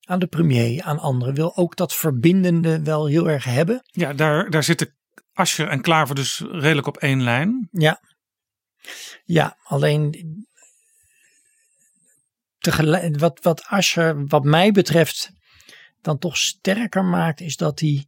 Aan 0.05 0.19
de 0.19 0.27
premier, 0.27 0.83
aan 0.83 0.99
anderen. 0.99 1.35
Wil 1.35 1.57
ook 1.57 1.77
dat 1.77 1.95
verbindende 1.95 2.83
wel 2.83 3.07
heel 3.07 3.31
erg 3.31 3.45
hebben. 3.45 3.83
Ja, 3.85 4.13
daar, 4.13 4.51
daar 4.51 4.63
zitten 4.63 4.97
Asje 5.33 5.65
en 5.65 5.81
Klaver 5.81 6.15
dus 6.15 6.43
redelijk 6.51 6.87
op 6.87 6.97
één 6.97 7.23
lijn. 7.23 7.69
Ja. 7.71 8.01
Ja, 9.25 9.57
alleen 9.65 10.15
tegelijk, 12.59 13.19
wat, 13.19 13.39
wat 13.43 13.65
Ascher, 13.65 14.27
wat 14.27 14.45
mij 14.45 14.73
betreft, 14.73 15.31
dan 16.01 16.19
toch 16.19 16.37
sterker 16.37 17.05
maakt, 17.05 17.41
is 17.41 17.57
dat 17.57 17.81
hij 17.81 18.07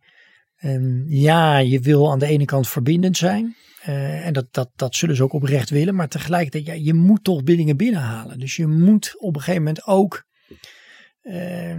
Um, 0.64 1.04
ja, 1.08 1.58
je 1.58 1.80
wil 1.80 2.10
aan 2.10 2.18
de 2.18 2.26
ene 2.26 2.44
kant 2.44 2.68
verbindend 2.68 3.16
zijn. 3.16 3.56
Uh, 3.88 4.26
en 4.26 4.32
dat, 4.32 4.46
dat, 4.50 4.70
dat 4.76 4.94
zullen 4.94 5.16
ze 5.16 5.22
ook 5.22 5.32
oprecht 5.32 5.70
willen. 5.70 5.94
Maar 5.94 6.08
tegelijkertijd, 6.08 6.66
ja, 6.66 6.72
je 6.72 6.94
moet 6.94 7.24
toch 7.24 7.42
dingen 7.42 7.76
binnenhalen. 7.76 8.38
Dus 8.38 8.56
je 8.56 8.66
moet 8.66 9.14
op 9.18 9.34
een 9.34 9.40
gegeven 9.40 9.62
moment 9.62 9.86
ook, 9.86 10.24
uh, 11.22 11.74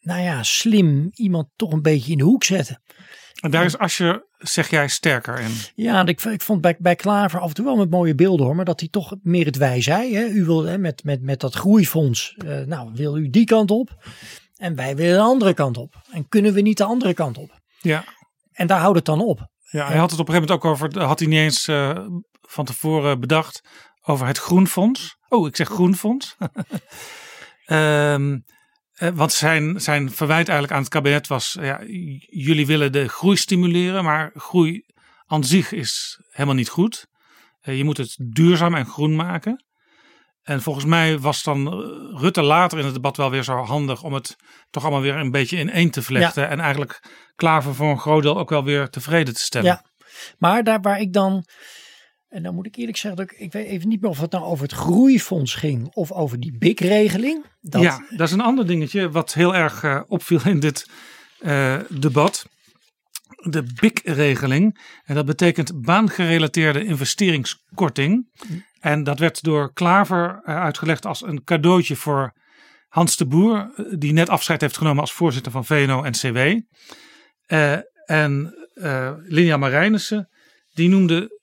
nou 0.00 0.20
ja, 0.20 0.42
slim 0.42 1.10
iemand 1.12 1.48
toch 1.56 1.72
een 1.72 1.82
beetje 1.82 2.12
in 2.12 2.18
de 2.18 2.24
hoek 2.24 2.44
zetten. 2.44 2.82
En 3.40 3.50
daar 3.50 3.64
is 3.64 3.78
als 3.78 3.96
je, 3.96 4.26
zeg 4.38 4.70
jij, 4.70 4.88
sterker 4.88 5.40
in. 5.40 5.52
Ja, 5.74 6.06
ik, 6.06 6.20
ik 6.20 6.42
vond 6.42 6.60
bij, 6.60 6.76
bij 6.78 6.96
Klaver 6.96 7.40
af 7.40 7.48
en 7.48 7.54
toe 7.54 7.64
wel 7.64 7.76
met 7.76 7.90
mooie 7.90 8.14
beelden 8.14 8.46
hoor. 8.46 8.56
Maar 8.56 8.64
dat 8.64 8.80
hij 8.80 8.88
toch 8.88 9.16
meer 9.22 9.46
het 9.46 9.56
wij 9.56 9.80
zei. 9.80 10.14
Hè? 10.14 10.24
U 10.26 10.44
wil 10.44 10.64
hè, 10.64 10.78
met, 10.78 11.04
met, 11.04 11.22
met 11.22 11.40
dat 11.40 11.54
groeifonds, 11.54 12.36
uh, 12.44 12.60
nou 12.60 12.90
wil 12.94 13.16
u 13.16 13.30
die 13.30 13.44
kant 13.44 13.70
op. 13.70 14.04
En 14.56 14.74
wij 14.74 14.96
willen 14.96 15.16
de 15.16 15.22
andere 15.22 15.54
kant 15.54 15.76
op. 15.76 15.94
En 16.10 16.28
kunnen 16.28 16.52
we 16.52 16.60
niet 16.60 16.76
de 16.76 16.84
andere 16.84 17.14
kant 17.14 17.38
op? 17.38 17.59
Ja. 17.80 18.04
En 18.52 18.66
daar 18.66 18.80
houdt 18.80 18.96
het 18.96 19.04
dan 19.04 19.20
op. 19.20 19.48
Ja, 19.70 19.86
hij 19.86 19.98
had 19.98 20.10
het 20.10 20.20
op 20.20 20.28
een 20.28 20.34
gegeven 20.34 20.56
moment 20.56 20.82
ook 20.82 20.88
over, 20.88 21.06
had 21.06 21.18
hij 21.18 21.28
niet 21.28 21.38
eens 21.38 21.68
uh, 21.68 22.06
van 22.40 22.64
tevoren 22.64 23.20
bedacht, 23.20 23.68
over 24.02 24.26
het 24.26 24.38
Groenfonds. 24.38 25.16
Oh, 25.28 25.46
ik 25.46 25.56
zeg 25.56 25.68
Groenfonds. 25.68 26.36
um, 27.66 28.44
want 29.14 29.32
zijn, 29.32 29.80
zijn 29.80 30.10
verwijt 30.10 30.48
eigenlijk 30.48 30.72
aan 30.72 30.82
het 30.82 30.92
kabinet 30.92 31.26
was, 31.26 31.56
ja, 31.60 31.80
jullie 32.26 32.66
willen 32.66 32.92
de 32.92 33.08
groei 33.08 33.36
stimuleren, 33.36 34.04
maar 34.04 34.30
groei 34.34 34.84
aan 35.26 35.44
zich 35.44 35.72
is 35.72 36.20
helemaal 36.30 36.54
niet 36.54 36.68
goed. 36.68 37.06
Uh, 37.62 37.76
je 37.76 37.84
moet 37.84 37.96
het 37.96 38.16
duurzaam 38.32 38.74
en 38.74 38.86
groen 38.86 39.16
maken. 39.16 39.64
En 40.50 40.62
volgens 40.62 40.84
mij 40.84 41.18
was 41.18 41.42
dan 41.42 41.68
Rutte 42.16 42.42
later 42.42 42.78
in 42.78 42.84
het 42.84 42.94
debat 42.94 43.16
wel 43.16 43.30
weer 43.30 43.42
zo 43.42 43.56
handig 43.56 44.02
om 44.02 44.12
het 44.12 44.36
toch 44.70 44.82
allemaal 44.82 45.00
weer 45.00 45.16
een 45.16 45.30
beetje 45.30 45.56
in 45.56 45.70
één 45.70 45.90
te 45.90 46.02
vlechten. 46.02 46.48
En 46.48 46.60
eigenlijk 46.60 47.02
Klaver 47.36 47.74
voor 47.74 47.90
een 47.90 48.00
groot 48.00 48.22
deel 48.22 48.38
ook 48.38 48.50
wel 48.50 48.64
weer 48.64 48.88
tevreden 48.88 49.34
te 49.34 49.40
stellen. 49.40 49.66
Ja, 49.66 49.84
maar 50.38 50.64
daar 50.64 50.80
waar 50.80 51.00
ik 51.00 51.12
dan 51.12 51.44
en 52.28 52.42
dan 52.42 52.54
moet 52.54 52.66
ik 52.66 52.76
eerlijk 52.76 52.96
zeggen, 52.96 53.20
dat 53.20 53.30
ik, 53.30 53.38
ik 53.38 53.52
weet 53.52 53.66
even 53.66 53.88
niet 53.88 54.00
meer 54.00 54.10
of 54.10 54.20
het 54.20 54.30
nou 54.30 54.44
over 54.44 54.62
het 54.62 54.72
groeifonds 54.72 55.54
ging 55.54 55.94
of 55.94 56.12
over 56.12 56.40
die 56.40 56.58
BIC-regeling. 56.58 57.44
Dat... 57.60 57.82
Ja, 57.82 58.04
dat 58.08 58.26
is 58.26 58.32
een 58.32 58.40
ander 58.40 58.66
dingetje 58.66 59.10
wat 59.10 59.34
heel 59.34 59.54
erg 59.54 59.82
uh, 59.82 60.00
opviel 60.08 60.40
in 60.44 60.60
dit 60.60 60.90
uh, 61.40 61.78
debat. 61.88 62.46
De 63.36 63.62
BIC-regeling. 63.80 64.80
En 65.04 65.14
dat 65.14 65.26
betekent 65.26 65.82
baangerelateerde 65.82 66.84
investeringskorting. 66.84 68.28
En 68.80 69.04
dat 69.04 69.18
werd 69.18 69.42
door 69.42 69.72
Klaver 69.72 70.42
uh, 70.44 70.56
uitgelegd 70.56 71.06
als 71.06 71.22
een 71.22 71.44
cadeautje 71.44 71.96
voor 71.96 72.32
Hans 72.88 73.16
de 73.16 73.26
Boer, 73.26 73.70
die 73.98 74.12
net 74.12 74.28
afscheid 74.28 74.60
heeft 74.60 74.76
genomen 74.76 75.00
als 75.00 75.12
voorzitter 75.12 75.52
van 75.52 75.64
VNO-NCW. 75.64 76.60
en 78.06 78.54
Linia 79.26 79.56
Marijnissen, 79.56 80.28
die 80.72 80.88
noemde 80.88 81.38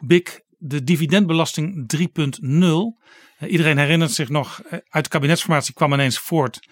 BIC 0.00 0.46
de 0.58 0.84
dividendbelasting 0.84 1.94
3.0. 1.96 2.48
Uh, 2.48 3.50
iedereen 3.50 3.78
herinnert 3.78 4.10
zich 4.10 4.28
nog, 4.28 4.62
uh, 4.64 4.78
uit 4.88 5.04
de 5.04 5.10
kabinetsformatie 5.10 5.74
kwam 5.74 5.92
ineens 5.92 6.18
voort 6.18 6.68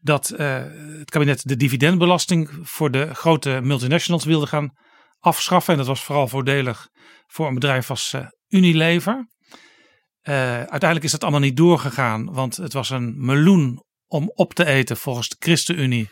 dat 0.00 0.32
uh, 0.32 0.62
het 0.98 1.10
kabinet 1.10 1.48
de 1.48 1.56
dividendbelasting 1.56 2.50
voor 2.62 2.90
de 2.90 3.14
grote 3.14 3.60
multinationals 3.62 4.24
wilde 4.24 4.46
gaan 4.46 4.70
afschaffen. 5.20 5.72
En 5.72 5.78
dat 5.78 5.88
was 5.88 6.04
vooral 6.04 6.28
voordelig 6.28 6.88
voor 7.26 7.46
een 7.48 7.54
bedrijf 7.54 7.90
als 7.90 8.14
Unilever. 8.48 9.26
Uiteindelijk 10.22 11.04
is 11.04 11.10
dat 11.10 11.22
allemaal 11.22 11.40
niet 11.40 11.56
doorgegaan, 11.56 12.32
want 12.32 12.56
het 12.56 12.72
was 12.72 12.90
een 12.90 13.14
meloen 13.24 13.84
om 14.06 14.30
op 14.34 14.54
te 14.54 14.64
eten 14.64 14.96
volgens 14.96 15.28
de 15.28 15.36
ChristenUnie. 15.38 16.10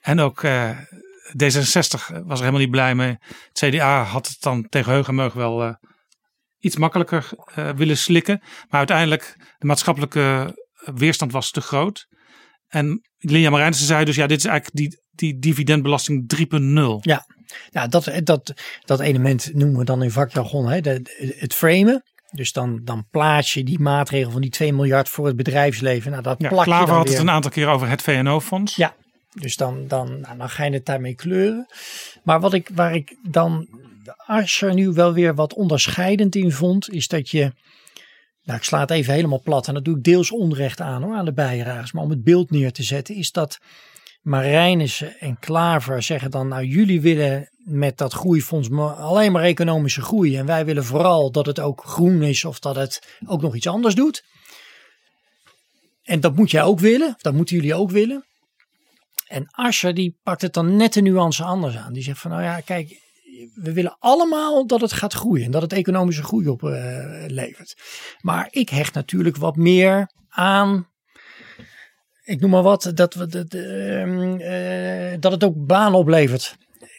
En 0.00 0.20
ook 0.20 0.44
D66 1.32 2.00
was 2.24 2.38
er 2.38 2.44
helemaal 2.44 2.60
niet 2.60 2.70
blij 2.70 2.94
mee. 2.94 3.16
Het 3.52 3.58
CDA 3.58 4.02
had 4.02 4.28
het 4.28 4.36
dan 4.40 4.68
tegen 4.68 4.92
Heugenmeug 4.92 5.32
wel 5.32 5.64
uh, 5.64 5.74
iets 6.58 6.76
makkelijker 6.76 7.30
uh, 7.58 7.70
willen 7.70 7.96
slikken. 7.96 8.38
Maar 8.40 8.78
uiteindelijk, 8.78 9.34
de 9.58 9.66
maatschappelijke 9.66 10.56
weerstand 10.94 11.32
was 11.32 11.50
te 11.50 11.60
groot. 11.60 12.06
En 12.68 13.00
Linja 13.18 13.50
Marijnissen 13.50 13.86
zei 13.86 14.04
dus, 14.04 14.16
ja, 14.16 14.26
dit 14.26 14.38
is 14.38 14.44
eigenlijk 14.44 14.76
die, 14.76 15.02
die 15.10 15.38
dividendbelasting 15.38 16.34
3.0. 16.36 16.46
Ja, 17.00 17.26
ja 17.68 17.86
dat, 17.86 18.10
dat, 18.22 18.52
dat 18.84 19.00
element 19.00 19.54
noemen 19.54 19.78
we 19.78 19.84
dan 19.84 20.02
in 20.02 20.10
vakjargon 20.10 20.68
hè, 20.68 20.80
de, 20.80 21.34
het 21.38 21.54
framen. 21.54 22.02
Dus 22.30 22.52
dan, 22.52 22.80
dan 22.84 23.06
plaats 23.10 23.54
je 23.54 23.64
die 23.64 23.78
maatregel 23.78 24.30
van 24.30 24.40
die 24.40 24.50
2 24.50 24.72
miljard 24.72 25.08
voor 25.08 25.26
het 25.26 25.36
bedrijfsleven. 25.36 26.10
Nou, 26.10 26.22
dat 26.22 26.36
ja, 26.38 26.48
plak 26.48 26.64
Klaver 26.64 26.80
je 26.80 26.86
dan 26.86 26.96
had 26.96 27.08
weer. 27.08 27.18
het 27.18 27.26
een 27.26 27.34
aantal 27.34 27.50
keer 27.50 27.68
over 27.68 27.88
het 27.88 28.02
VNO-fonds. 28.02 28.76
Ja, 28.76 28.94
dus 29.34 29.56
dan, 29.56 29.86
dan, 29.86 30.20
nou, 30.20 30.38
dan 30.38 30.50
ga 30.50 30.64
je 30.64 30.70
het 30.70 30.86
daarmee 30.86 31.14
kleuren. 31.14 31.66
Maar 32.22 32.40
wat 32.40 32.52
ik, 32.52 32.70
waar 32.74 32.94
ik 32.94 33.16
dan 33.22 33.68
Asscher 34.16 34.74
nu 34.74 34.88
wel 34.92 35.12
weer 35.12 35.34
wat 35.34 35.54
onderscheidend 35.54 36.34
in 36.34 36.52
vond, 36.52 36.90
is 36.90 37.08
dat 37.08 37.30
je. 37.30 37.52
Nou, 38.42 38.60
ik 38.60 38.66
sla 38.66 38.80
het 38.80 38.90
even 38.90 39.14
helemaal 39.14 39.42
plat 39.42 39.68
en 39.68 39.74
dat 39.74 39.84
doe 39.84 39.96
ik 39.96 40.02
deels 40.02 40.30
onrecht 40.30 40.80
aan 40.80 41.02
hoor, 41.02 41.14
aan 41.14 41.24
de 41.24 41.32
bijdragers. 41.32 41.92
Maar 41.92 42.02
om 42.02 42.10
het 42.10 42.24
beeld 42.24 42.50
neer 42.50 42.72
te 42.72 42.82
zetten, 42.82 43.14
is 43.14 43.32
dat 43.32 43.58
Marijnissen 44.22 45.18
en 45.20 45.38
Klaver 45.38 46.02
zeggen 46.02 46.30
dan, 46.30 46.48
nou 46.48 46.64
jullie 46.64 47.00
willen 47.00 47.48
met 47.68 47.98
dat 47.98 48.12
groeifonds 48.12 48.70
alleen 48.70 49.32
maar 49.32 49.42
economische 49.42 50.02
groei. 50.02 50.36
En 50.36 50.46
wij 50.46 50.64
willen 50.64 50.84
vooral 50.84 51.30
dat 51.30 51.46
het 51.46 51.60
ook 51.60 51.84
groen 51.84 52.22
is 52.22 52.44
of 52.44 52.58
dat 52.58 52.76
het 52.76 53.18
ook 53.26 53.42
nog 53.42 53.54
iets 53.54 53.66
anders 53.66 53.94
doet. 53.94 54.24
En 56.02 56.20
dat 56.20 56.36
moet 56.36 56.50
jij 56.50 56.62
ook 56.62 56.80
willen, 56.80 57.14
dat 57.18 57.34
moeten 57.34 57.56
jullie 57.56 57.74
ook 57.74 57.90
willen. 57.90 58.26
En 59.26 59.46
Asscher 59.50 59.94
die 59.94 60.18
pakt 60.22 60.42
het 60.42 60.52
dan 60.52 60.76
net 60.76 60.96
een 60.96 61.02
nuance 61.02 61.44
anders 61.44 61.76
aan. 61.76 61.92
Die 61.92 62.02
zegt 62.02 62.20
van 62.20 62.30
nou 62.30 62.42
ja, 62.42 62.60
kijk, 62.60 63.00
we 63.54 63.72
willen 63.72 63.96
allemaal 63.98 64.66
dat 64.66 64.80
het 64.80 64.92
gaat 64.92 65.12
groeien. 65.12 65.50
Dat 65.50 65.62
het 65.62 65.72
economische 65.72 66.22
groei 66.22 66.48
oplevert. 66.48 67.74
Uh, 67.78 67.84
maar 68.20 68.48
ik 68.50 68.68
hecht 68.68 68.94
natuurlijk 68.94 69.36
wat 69.36 69.56
meer 69.56 70.10
aan. 70.28 70.88
Ik 72.24 72.40
noem 72.40 72.50
maar 72.50 72.62
wat, 72.62 72.92
dat, 72.94 73.14
we, 73.14 73.26
dat, 73.26 73.54
uh, 73.54 75.12
uh, 75.12 75.20
dat 75.20 75.32
het 75.32 75.44
ook 75.44 75.66
banen 75.66 75.98
oplevert. 75.98 76.56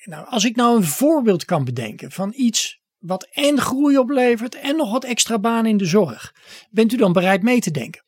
Nou, 0.10 0.26
als 0.28 0.46
ik 0.46 0.56
nou 0.56 0.78
een 0.78 0.84
voorbeeld 0.84 1.46
kan 1.46 1.64
bedenken 1.64 2.12
van 2.12 2.34
iets 2.36 2.80
wat 2.98 3.28
en 3.32 3.60
groei 3.60 3.98
oplevert 3.98 4.56
en 4.56 4.76
nog 4.76 4.92
wat 4.92 5.04
extra 5.04 5.40
banen 5.40 5.72
in 5.72 5.78
de 5.78 5.86
zorg. 5.86 6.34
Bent 6.70 6.94
u 6.94 6.98
dan 6.98 7.14
bereid 7.14 7.42
mee 7.42 7.60
te 7.60 7.72
denken? 7.72 8.04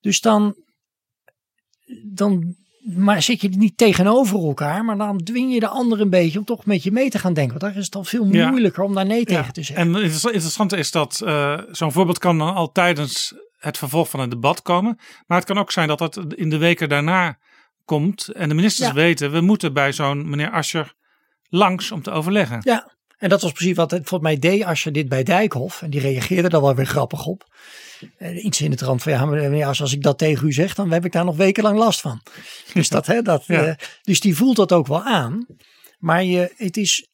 Dus 0.00 0.20
dan, 0.20 0.56
dan 2.12 2.56
maar 2.96 3.22
zit 3.22 3.40
je 3.40 3.48
niet 3.48 3.76
tegenover 3.76 4.38
elkaar, 4.38 4.84
maar 4.84 4.98
dan 4.98 5.22
dwing 5.22 5.52
je 5.52 5.60
de 5.60 5.68
ander 5.68 6.00
een 6.00 6.10
beetje 6.10 6.38
om 6.38 6.44
toch 6.44 6.66
met 6.66 6.82
je 6.82 6.92
mee 6.92 7.10
te 7.10 7.18
gaan 7.18 7.34
denken. 7.34 7.58
Want 7.58 7.72
daar 7.72 7.80
is 7.80 7.86
het 7.86 7.94
al 7.94 8.04
veel 8.04 8.24
moeilijker 8.24 8.82
ja. 8.82 8.88
om 8.88 8.94
daar 8.94 9.06
nee 9.06 9.24
tegen 9.24 9.44
ja. 9.44 9.50
te 9.50 9.62
zeggen. 9.62 9.86
En 9.86 9.94
het 9.94 10.24
interessante 10.24 10.76
is 10.76 10.90
dat 10.90 11.22
uh, 11.24 11.60
zo'n 11.70 11.92
voorbeeld 11.92 12.18
kan 12.18 12.38
dan 12.38 12.54
al 12.54 12.72
tijdens 12.72 13.34
het 13.58 13.78
vervolg 13.78 14.10
van 14.10 14.20
het 14.20 14.30
debat 14.30 14.62
komen. 14.62 14.98
Maar 15.26 15.38
het 15.38 15.46
kan 15.46 15.58
ook 15.58 15.72
zijn 15.72 15.88
dat 15.88 15.98
dat 15.98 16.34
in 16.34 16.50
de 16.50 16.58
weken 16.58 16.88
daarna 16.88 17.38
komt. 17.84 18.28
En 18.28 18.48
de 18.48 18.54
ministers 18.54 18.88
ja. 18.88 18.94
weten, 18.94 19.32
we 19.32 19.40
moeten 19.40 19.72
bij 19.72 19.92
zo'n 19.92 20.30
meneer 20.30 20.50
Ascher 20.50 20.96
langs 21.48 21.90
om 21.90 22.02
te 22.02 22.10
overleggen. 22.10 22.60
Ja, 22.64 22.96
en 23.18 23.28
dat 23.28 23.42
was 23.42 23.52
precies 23.52 23.76
wat 23.76 23.90
het 23.90 24.08
volgens 24.08 24.30
mij 24.30 24.38
deed 24.38 24.64
Ascher 24.64 24.92
dit 24.92 25.08
bij 25.08 25.22
Dijkhoff. 25.22 25.82
En 25.82 25.90
die 25.90 26.00
reageerde 26.00 26.48
daar 26.48 26.60
wel 26.60 26.74
weer 26.74 26.86
grappig 26.86 27.26
op. 27.26 27.46
Uh, 28.18 28.44
iets 28.44 28.60
in 28.60 28.70
de 28.70 28.76
trant 28.76 29.02
van 29.02 29.12
ja, 29.12 29.24
meneer 29.24 29.66
als, 29.66 29.80
als 29.80 29.92
ik 29.92 30.02
dat 30.02 30.18
tegen 30.18 30.46
u 30.46 30.52
zeg, 30.52 30.74
dan 30.74 30.90
heb 30.90 31.04
ik 31.04 31.12
daar 31.12 31.24
nog 31.24 31.36
wekenlang 31.36 31.78
last 31.78 32.00
van. 32.00 32.22
Dus, 32.74 32.88
dat, 32.88 33.06
hè, 33.06 33.22
dat, 33.22 33.44
ja. 33.46 33.66
uh, 33.66 33.74
dus 34.02 34.20
die 34.20 34.36
voelt 34.36 34.56
dat 34.56 34.72
ook 34.72 34.86
wel 34.86 35.02
aan. 35.02 35.46
Maar 35.98 36.24
je, 36.24 36.52
het 36.56 36.76
is, 36.76 37.08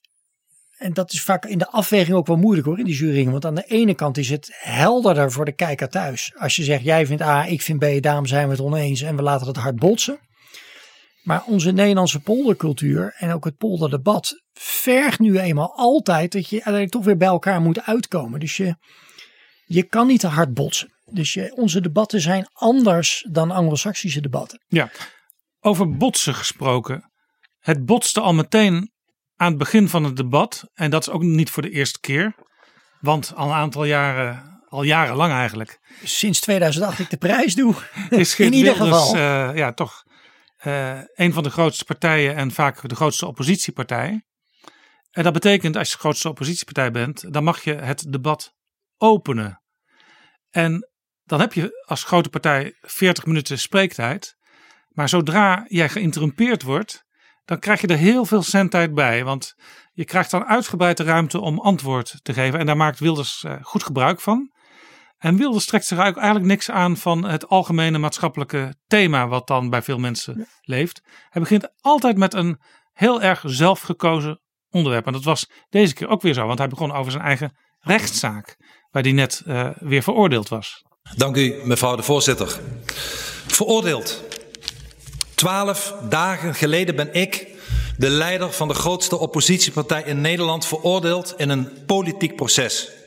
en 0.76 0.93
dat 0.93 1.12
is 1.12 1.22
vaak 1.22 1.45
in 1.45 1.59
de 1.59 1.70
afweging 1.70 2.16
ook 2.16 2.26
wel 2.26 2.37
moeilijk 2.37 2.66
hoor, 2.66 2.78
in 2.78 2.85
die 2.85 2.95
juryringen. 2.95 3.32
Want 3.32 3.45
aan 3.45 3.55
de 3.55 3.66
ene 3.66 3.95
kant 3.95 4.18
is 4.18 4.30
het 4.30 4.51
helderder 4.53 5.32
voor 5.32 5.45
de 5.45 5.53
kijker 5.53 5.89
thuis. 5.89 6.32
Als 6.37 6.57
je 6.57 6.62
zegt, 6.62 6.85
jij 6.85 7.07
vindt 7.07 7.22
A, 7.22 7.47
ik 7.47 7.62
vind 7.62 7.78
B, 7.78 8.03
daarom 8.03 8.26
zijn 8.26 8.45
we 8.45 8.53
het 8.53 8.62
oneens 8.62 9.01
en 9.01 9.16
we 9.16 9.22
laten 9.22 9.47
het 9.47 9.57
hard 9.57 9.76
botsen. 9.76 10.18
Maar 11.25 11.45
onze 11.45 11.70
Nederlandse 11.70 12.20
poldercultuur 12.20 13.14
en 13.18 13.33
ook 13.33 13.45
het 13.45 13.57
polderdebat 13.57 14.43
vergt 14.53 15.18
nu 15.18 15.39
eenmaal 15.39 15.72
altijd 15.77 16.33
dat 16.33 16.49
je 16.49 16.55
uiteindelijk 16.55 16.93
toch 16.93 17.05
weer 17.05 17.16
bij 17.16 17.29
elkaar 17.29 17.61
moet 17.61 17.83
uitkomen. 17.83 18.41
Dus 18.41 18.57
je, 18.57 18.77
je 19.64 19.83
kan 19.83 20.07
niet 20.07 20.20
te 20.20 20.27
hard 20.27 20.55
botsen. 20.55 20.93
Dus 21.05 21.33
je, 21.33 21.55
onze 21.57 21.81
debatten 21.81 22.20
zijn 22.20 22.49
anders 22.53 23.27
dan 23.31 23.51
Anglo-Saxische 23.51 24.20
debatten. 24.20 24.64
Ja, 24.66 24.91
over 25.61 25.97
botsen 25.97 26.35
gesproken. 26.35 27.12
Het 27.59 27.85
botste 27.85 28.20
al 28.20 28.35
meteen 28.35 28.93
aan 29.37 29.49
het 29.49 29.59
begin 29.59 29.89
van 29.89 30.05
het 30.05 30.16
debat. 30.16 30.70
En 30.75 30.91
dat 30.91 31.03
is 31.03 31.11
ook 31.12 31.22
niet 31.22 31.51
voor 31.51 31.62
de 31.62 31.70
eerste 31.70 32.01
keer. 32.01 32.35
Want 33.01 33.33
al 33.35 33.47
een 33.47 33.55
aantal 33.55 33.85
jaren, 33.85 34.61
al 34.68 34.83
jarenlang 34.83 35.33
eigenlijk. 35.33 35.79
Sinds 36.05 36.41
2008 36.41 36.99
ik 36.99 37.11
de 37.11 37.16
prijs 37.16 37.55
doe. 37.55 37.75
Is 38.11 38.39
in 38.39 38.53
ieder 38.53 38.77
Wilders, 38.77 39.03
geval. 39.03 39.16
Uh, 39.16 39.57
ja, 39.57 39.72
toch 39.72 40.05
uh, 40.67 41.01
een 41.15 41.33
van 41.33 41.43
de 41.43 41.51
grootste 41.51 41.85
partijen 41.85 42.37
en 42.37 42.51
vaak 42.51 42.89
de 42.89 42.95
grootste 42.95 43.27
oppositiepartij. 43.27 44.25
En 45.11 45.23
dat 45.23 45.33
betekent 45.33 45.77
als 45.77 45.89
je 45.89 45.95
de 45.95 46.01
grootste 46.01 46.29
oppositiepartij 46.29 46.91
bent, 46.91 47.33
dan 47.33 47.45
mag 47.45 47.65
je 47.65 47.75
het 47.75 48.12
debat 48.12 48.55
openen. 48.97 49.62
En 50.51 50.89
dan 51.25 51.41
heb 51.41 51.53
je 51.53 51.85
als 51.87 52.05
grote 52.05 52.29
partij 52.29 52.77
40 52.81 53.27
minuten 53.27 53.59
spreektijd. 53.59 54.37
Maar 54.89 55.09
zodra 55.09 55.65
jij 55.69 55.89
geïnterrumpeerd 55.89 56.62
wordt, 56.62 57.05
dan 57.45 57.59
krijg 57.59 57.81
je 57.81 57.87
er 57.87 57.97
heel 57.97 58.25
veel 58.25 58.43
zendtijd 58.43 58.95
bij. 58.95 59.25
Want 59.25 59.55
je 59.93 60.05
krijgt 60.05 60.31
dan 60.31 60.45
uitgebreide 60.45 61.03
ruimte 61.03 61.41
om 61.41 61.61
antwoord 61.61 62.19
te 62.23 62.33
geven. 62.33 62.59
En 62.59 62.67
daar 62.67 62.77
maakt 62.77 62.99
Wilders 62.99 63.43
uh, 63.43 63.57
goed 63.62 63.83
gebruik 63.83 64.21
van. 64.21 64.54
En 65.25 65.37
Wilders 65.37 65.66
trekt 65.66 65.87
zich 65.87 65.99
eigenlijk 65.99 66.45
niks 66.45 66.70
aan 66.70 66.97
van 66.97 67.25
het 67.25 67.49
algemene 67.49 67.99
maatschappelijke 67.99 68.75
thema 68.87 69.29
wat 69.29 69.47
dan 69.47 69.70
bij 69.70 69.83
veel 69.83 69.99
mensen 69.99 70.39
ja. 70.39 70.45
leeft. 70.61 71.01
Hij 71.29 71.43
begint 71.43 71.68
altijd 71.81 72.16
met 72.16 72.35
een 72.35 72.61
heel 72.93 73.22
erg 73.22 73.43
zelfgekozen 73.45 74.41
onderwerp. 74.70 75.07
En 75.07 75.12
dat 75.12 75.25
was 75.25 75.51
deze 75.68 75.95
keer 75.95 76.09
ook 76.09 76.22
weer 76.22 76.35
zo, 76.35 76.47
want 76.47 76.59
hij 76.59 76.68
begon 76.68 76.93
over 76.93 77.12
zijn 77.12 77.25
eigen 77.25 77.57
rechtszaak, 77.79 78.57
waar 78.91 79.03
hij 79.03 79.12
net 79.12 79.43
uh, 79.47 79.68
weer 79.79 80.03
veroordeeld 80.03 80.49
was. 80.49 80.85
Dank 81.16 81.37
u, 81.37 81.61
mevrouw 81.64 81.97
de 81.97 82.03
voorzitter. 82.03 82.61
Veroordeeld. 83.47 84.22
Twaalf 85.35 85.95
dagen 86.09 86.55
geleden 86.55 86.97
ben 86.97 87.14
ik, 87.14 87.49
de 87.97 88.09
leider 88.09 88.53
van 88.53 88.68
de 88.68 88.75
grootste 88.75 89.18
oppositiepartij 89.18 90.03
in 90.03 90.20
Nederland, 90.20 90.66
veroordeeld 90.66 91.35
in 91.37 91.49
een 91.49 91.85
politiek 91.87 92.37
proces. 92.37 93.03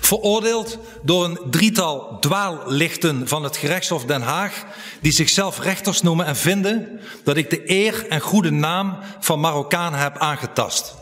Veroordeeld 0.00 0.78
door 1.02 1.24
een 1.24 1.38
drietal 1.50 2.16
dwaallichten 2.20 3.28
van 3.28 3.42
het 3.42 3.56
gerechtshof 3.56 4.04
Den 4.04 4.22
Haag, 4.22 4.64
die 5.00 5.12
zichzelf 5.12 5.60
rechters 5.60 6.02
noemen 6.02 6.26
en 6.26 6.36
vinden 6.36 7.00
dat 7.24 7.36
ik 7.36 7.50
de 7.50 7.70
eer 7.70 8.06
en 8.08 8.20
goede 8.20 8.50
naam 8.50 8.96
van 9.20 9.40
Marokkanen 9.40 9.98
heb 9.98 10.18
aangetast. 10.18 10.94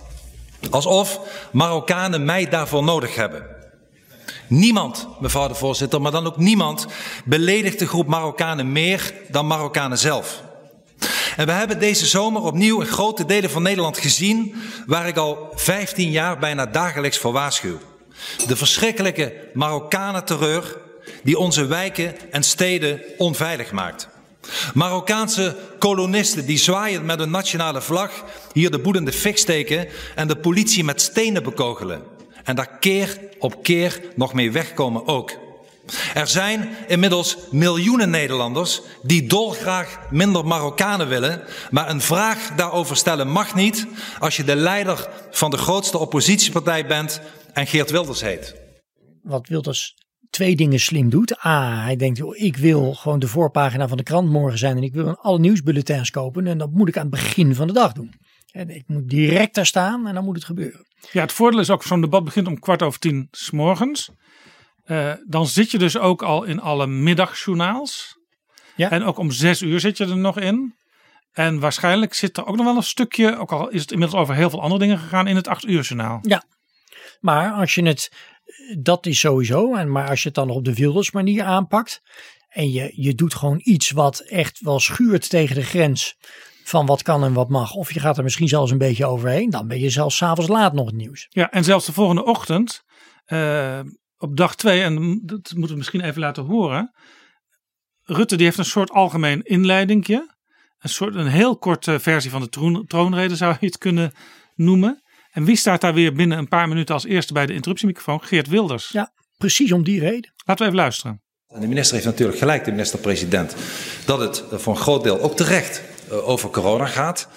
Alsof 0.71 1.21
Marokkanen 1.53 2.25
mij 2.25 2.49
daarvoor 2.49 2.83
nodig 2.83 3.15
hebben. 3.15 3.47
Niemand, 4.47 5.09
mevrouw 5.21 5.49
de 5.49 5.55
voorzitter, 5.55 6.01
maar 6.01 6.13
dan 6.13 6.27
ook 6.27 6.37
niemand 6.37 6.87
beledigt 7.25 7.79
de 7.79 7.87
groep 7.87 8.07
Marokkanen 8.07 8.73
meer 8.73 9.15
dan 9.29 9.47
Marokkanen 9.47 9.99
zelf. 9.99 10.43
En 11.37 11.47
we 11.47 11.53
hebben 11.53 11.79
deze 11.79 12.07
zomer 12.07 12.43
opnieuw 12.43 12.81
in 12.81 12.87
grote 12.87 13.25
delen 13.25 13.51
van 13.51 13.63
Nederland 13.63 13.99
gezien 13.99 14.55
waar 14.87 15.09
ik 15.09 15.17
al 15.17 15.53
15 15.55 16.11
jaar 16.11 16.39
bijna 16.39 16.67
dagelijks 16.67 17.19
voor 17.19 17.33
waarschuw. 17.33 17.79
De 18.47 18.57
verschrikkelijke 18.57 19.35
Marokkanen-terreur 19.53 20.81
die 21.23 21.39
onze 21.39 21.67
wijken 21.67 22.15
en 22.31 22.43
steden 22.43 23.01
onveilig 23.19 23.73
maakt. 23.73 24.09
Marokkaanse 24.75 25.57
kolonisten 25.79 26.47
die 26.47 26.59
zwaaiend 26.59 27.05
met 27.05 27.21
een 27.21 27.31
nationale 27.31 27.83
vlag 27.83 28.25
hier 28.53 28.71
de 28.71 28.79
boedende 28.79 29.13
fik 29.13 29.39
steken 29.39 29.89
en 30.15 30.29
de 30.29 30.37
politie 30.37 30.85
met 30.85 31.01
stenen 31.01 31.43
bekogelen. 31.43 32.03
En 32.45 32.57
daar 32.57 32.79
keer 32.81 33.19
op 33.39 33.63
keer 33.63 34.01
nog 34.15 34.33
mee 34.33 34.53
wegkomen 34.53 35.07
ook. 35.07 35.31
Er 36.15 36.27
zijn 36.27 36.77
inmiddels 36.87 37.37
miljoenen 37.51 38.11
Nederlanders 38.11 38.81
die 39.03 39.27
dolgraag 39.27 39.99
minder 40.11 40.47
Marokkanen 40.47 41.09
willen, 41.09 41.43
maar 41.71 41.91
een 41.91 42.01
vraag 42.01 42.39
daarover 42.57 42.97
stellen 42.97 43.29
mag 43.29 43.55
niet 43.55 43.87
als 44.19 44.37
je 44.37 44.45
de 44.45 44.57
leider 44.57 45.09
van 45.31 45.51
de 45.51 45.57
grootste 45.57 45.99
oppositiepartij 45.99 46.87
bent 46.87 47.21
en 47.53 47.67
Geert 47.67 47.91
Wilders 47.91 48.21
heet. 48.21 48.55
Wat 49.23 49.49
Wilders 49.49 49.95
twee 50.31 50.57
dingen 50.57 50.81
slim 50.81 51.11
doet. 51.11 51.45
A, 51.47 51.83
hij 51.83 51.97
denkt, 51.97 52.19
joh, 52.19 52.37
ik 52.37 52.57
wil 52.57 52.95
gewoon 52.95 53.19
de 53.19 53.29
voorpagina 53.29 53.89
van 53.89 53.97
de 53.97 54.03
krant 54.03 54.29
morgen 54.29 54.59
zijn 54.59 54.77
en 54.77 54.83
ik 54.83 54.93
wil 54.93 55.17
alle 55.17 55.39
nieuwsbulletins 55.39 56.11
kopen 56.11 56.47
en 56.47 56.59
dat 56.59 56.71
moet 56.71 56.89
ik 56.89 56.97
aan 56.97 57.03
het 57.03 57.11
begin 57.11 57.55
van 57.55 57.67
de 57.67 57.73
dag 57.73 57.93
doen. 57.93 58.15
En 58.53 58.69
ik 58.69 58.83
moet 58.87 59.09
direct 59.09 59.55
daar 59.55 59.67
staan 59.67 60.07
en 60.07 60.15
dan 60.15 60.25
moet 60.25 60.35
het 60.35 60.45
gebeuren. 60.45 60.87
Ja, 61.11 61.21
het 61.21 61.33
voordeel 61.33 61.61
is 61.61 61.71
ook, 61.71 61.83
zo'n 61.83 62.01
debat 62.01 62.25
begint 62.25 62.47
om 62.47 62.59
kwart 62.59 62.83
over 62.83 62.99
tien 62.99 63.29
s 63.31 63.51
morgens. 63.51 64.11
Uh, 64.85 65.13
dan 65.27 65.47
zit 65.47 65.71
je 65.71 65.79
dus 65.79 65.99
ook 65.99 66.23
al 66.23 66.45
in 66.45 66.61
alle 66.61 66.87
middagjournaals. 66.87 68.19
Ja. 68.77 68.91
En 68.91 69.03
ook 69.03 69.19
om 69.19 69.31
zes 69.31 69.63
uur 69.63 69.81
zit 69.81 69.97
je 69.97 70.05
er 70.05 70.17
nog 70.17 70.39
in. 70.39 70.75
En 71.33 71.61
waarschijnlijk 71.61 72.15
zit 72.15 72.37
er 72.37 72.47
ook 72.47 72.57
nog 72.57 72.67
wel 72.67 72.77
een 72.77 72.83
stukje, 72.83 73.37
ook 73.39 73.53
al 73.53 73.69
is 73.69 73.81
het 73.81 73.93
inmiddels 73.93 74.21
over 74.21 74.35
heel 74.35 74.51
veel 74.51 74.63
andere 74.63 74.81
dingen 74.81 74.99
gegaan, 74.99 75.27
in 75.27 75.37
het 75.37 75.49
acht 75.49 75.65
uur 75.65 75.83
journaal. 75.83 76.19
Ja, 76.23 76.45
maar 77.23 77.53
als 77.53 77.75
je 77.75 77.83
het, 77.83 78.13
dat 78.79 79.07
is 79.07 79.21
sowieso, 79.21 79.75
en 79.75 79.93
maar 79.93 80.09
als 80.09 80.23
je 80.23 80.27
het 80.27 80.37
dan 80.37 80.51
op 80.51 80.65
de 80.65 80.75
Wilders 80.75 81.11
manier 81.11 81.45
aanpakt. 81.45 82.03
En 82.49 82.73
je, 82.73 82.93
je 82.95 83.15
doet 83.15 83.35
gewoon 83.35 83.61
iets 83.63 83.91
wat 83.91 84.19
echt 84.19 84.61
wel 84.61 84.81
schuurt 84.81 85.31
tegen 85.31 85.55
de 85.55 85.63
grens 85.63 86.17
van 86.65 86.87
wat 86.87 87.03
kan 87.03 87.25
en 87.25 87.33
wat 87.33 87.49
mag. 87.49 87.75
Of 87.75 87.93
je 87.93 88.01
gaat 88.01 88.17
er 88.17 88.23
misschien 88.23 88.49
zelfs 88.49 88.71
een 88.71 88.79
beetje 88.79 89.07
overheen. 89.07 89.51
Dan 89.51 89.69
ben 89.69 89.81
je 89.81 89.91
zelfs 89.91 90.17
s'avonds 90.17 90.51
laat 90.51 90.73
nog 90.73 90.87
het 90.87 90.95
nieuws. 90.95 91.27
Ja, 91.29 91.51
en 91.51 91.65
zelfs 91.65 91.87
de 91.87 91.93
volgende 91.93 92.25
ochtend, 92.25 92.83
uh, 93.27 93.81
op 94.17 94.37
dag 94.37 94.55
twee, 94.55 94.83
en 94.83 95.21
dat 95.25 95.53
moeten 95.55 95.71
we 95.71 95.77
misschien 95.77 96.01
even 96.01 96.21
laten 96.21 96.45
horen. 96.45 96.95
Rutte 98.03 98.37
die 98.37 98.45
heeft 98.47 98.59
een 98.59 98.65
soort 98.65 98.91
algemeen 98.91 99.43
inleidingje. 99.43 100.35
Een 100.79 100.89
soort 100.89 101.15
een 101.15 101.27
heel 101.27 101.59
korte 101.59 102.01
versie 102.01 102.31
van 102.31 102.41
de 102.41 102.49
troon, 102.49 102.87
troonrede 102.87 103.37
zou 103.37 103.57
je 103.61 103.67
het 103.67 103.79
kunnen 103.79 104.13
noemen. 104.55 105.02
En 105.33 105.45
wie 105.45 105.57
staat 105.57 105.81
daar 105.81 105.95
weer 105.95 106.13
binnen 106.13 106.39
een 106.39 106.49
paar 106.49 106.69
minuten 106.69 106.95
als 106.95 107.05
eerste 107.05 107.33
bij 107.33 107.47
de 107.47 107.53
interruptiemicrofoon? 107.53 108.23
Geert 108.23 108.49
Wilders. 108.49 108.89
Ja, 108.89 109.13
precies 109.37 109.73
om 109.73 109.85
die 109.85 110.01
reden. 110.01 110.33
Laten 110.45 110.65
we 110.65 110.71
even 110.71 110.83
luisteren. 110.83 111.23
En 111.49 111.61
de 111.61 111.67
minister 111.67 111.95
heeft 111.95 112.07
natuurlijk 112.07 112.39
gelijk, 112.39 112.65
de 112.65 112.71
minister-president, 112.71 113.55
dat 114.05 114.21
het 114.21 114.45
voor 114.51 114.75
een 114.75 114.81
groot 114.81 115.03
deel 115.03 115.21
ook 115.21 115.37
terecht 115.37 115.83
eh, 116.11 116.29
over 116.29 116.51
corona 116.51 116.87
gaat. 116.87 117.29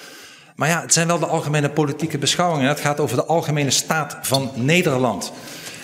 Maar 0.56 0.70
ja, 0.70 0.82
het 0.82 0.94
zijn 0.94 1.08
wel 1.08 1.20
de 1.20 1.26
algemene 1.26 1.70
politieke 1.70 2.18
beschouwingen. 2.18 2.68
Het 2.68 2.80
gaat 2.80 3.00
over 3.00 3.16
de 3.16 3.26
algemene 3.26 3.72
staat 3.72 4.18
van 4.22 4.52
Nederland. 4.56 5.32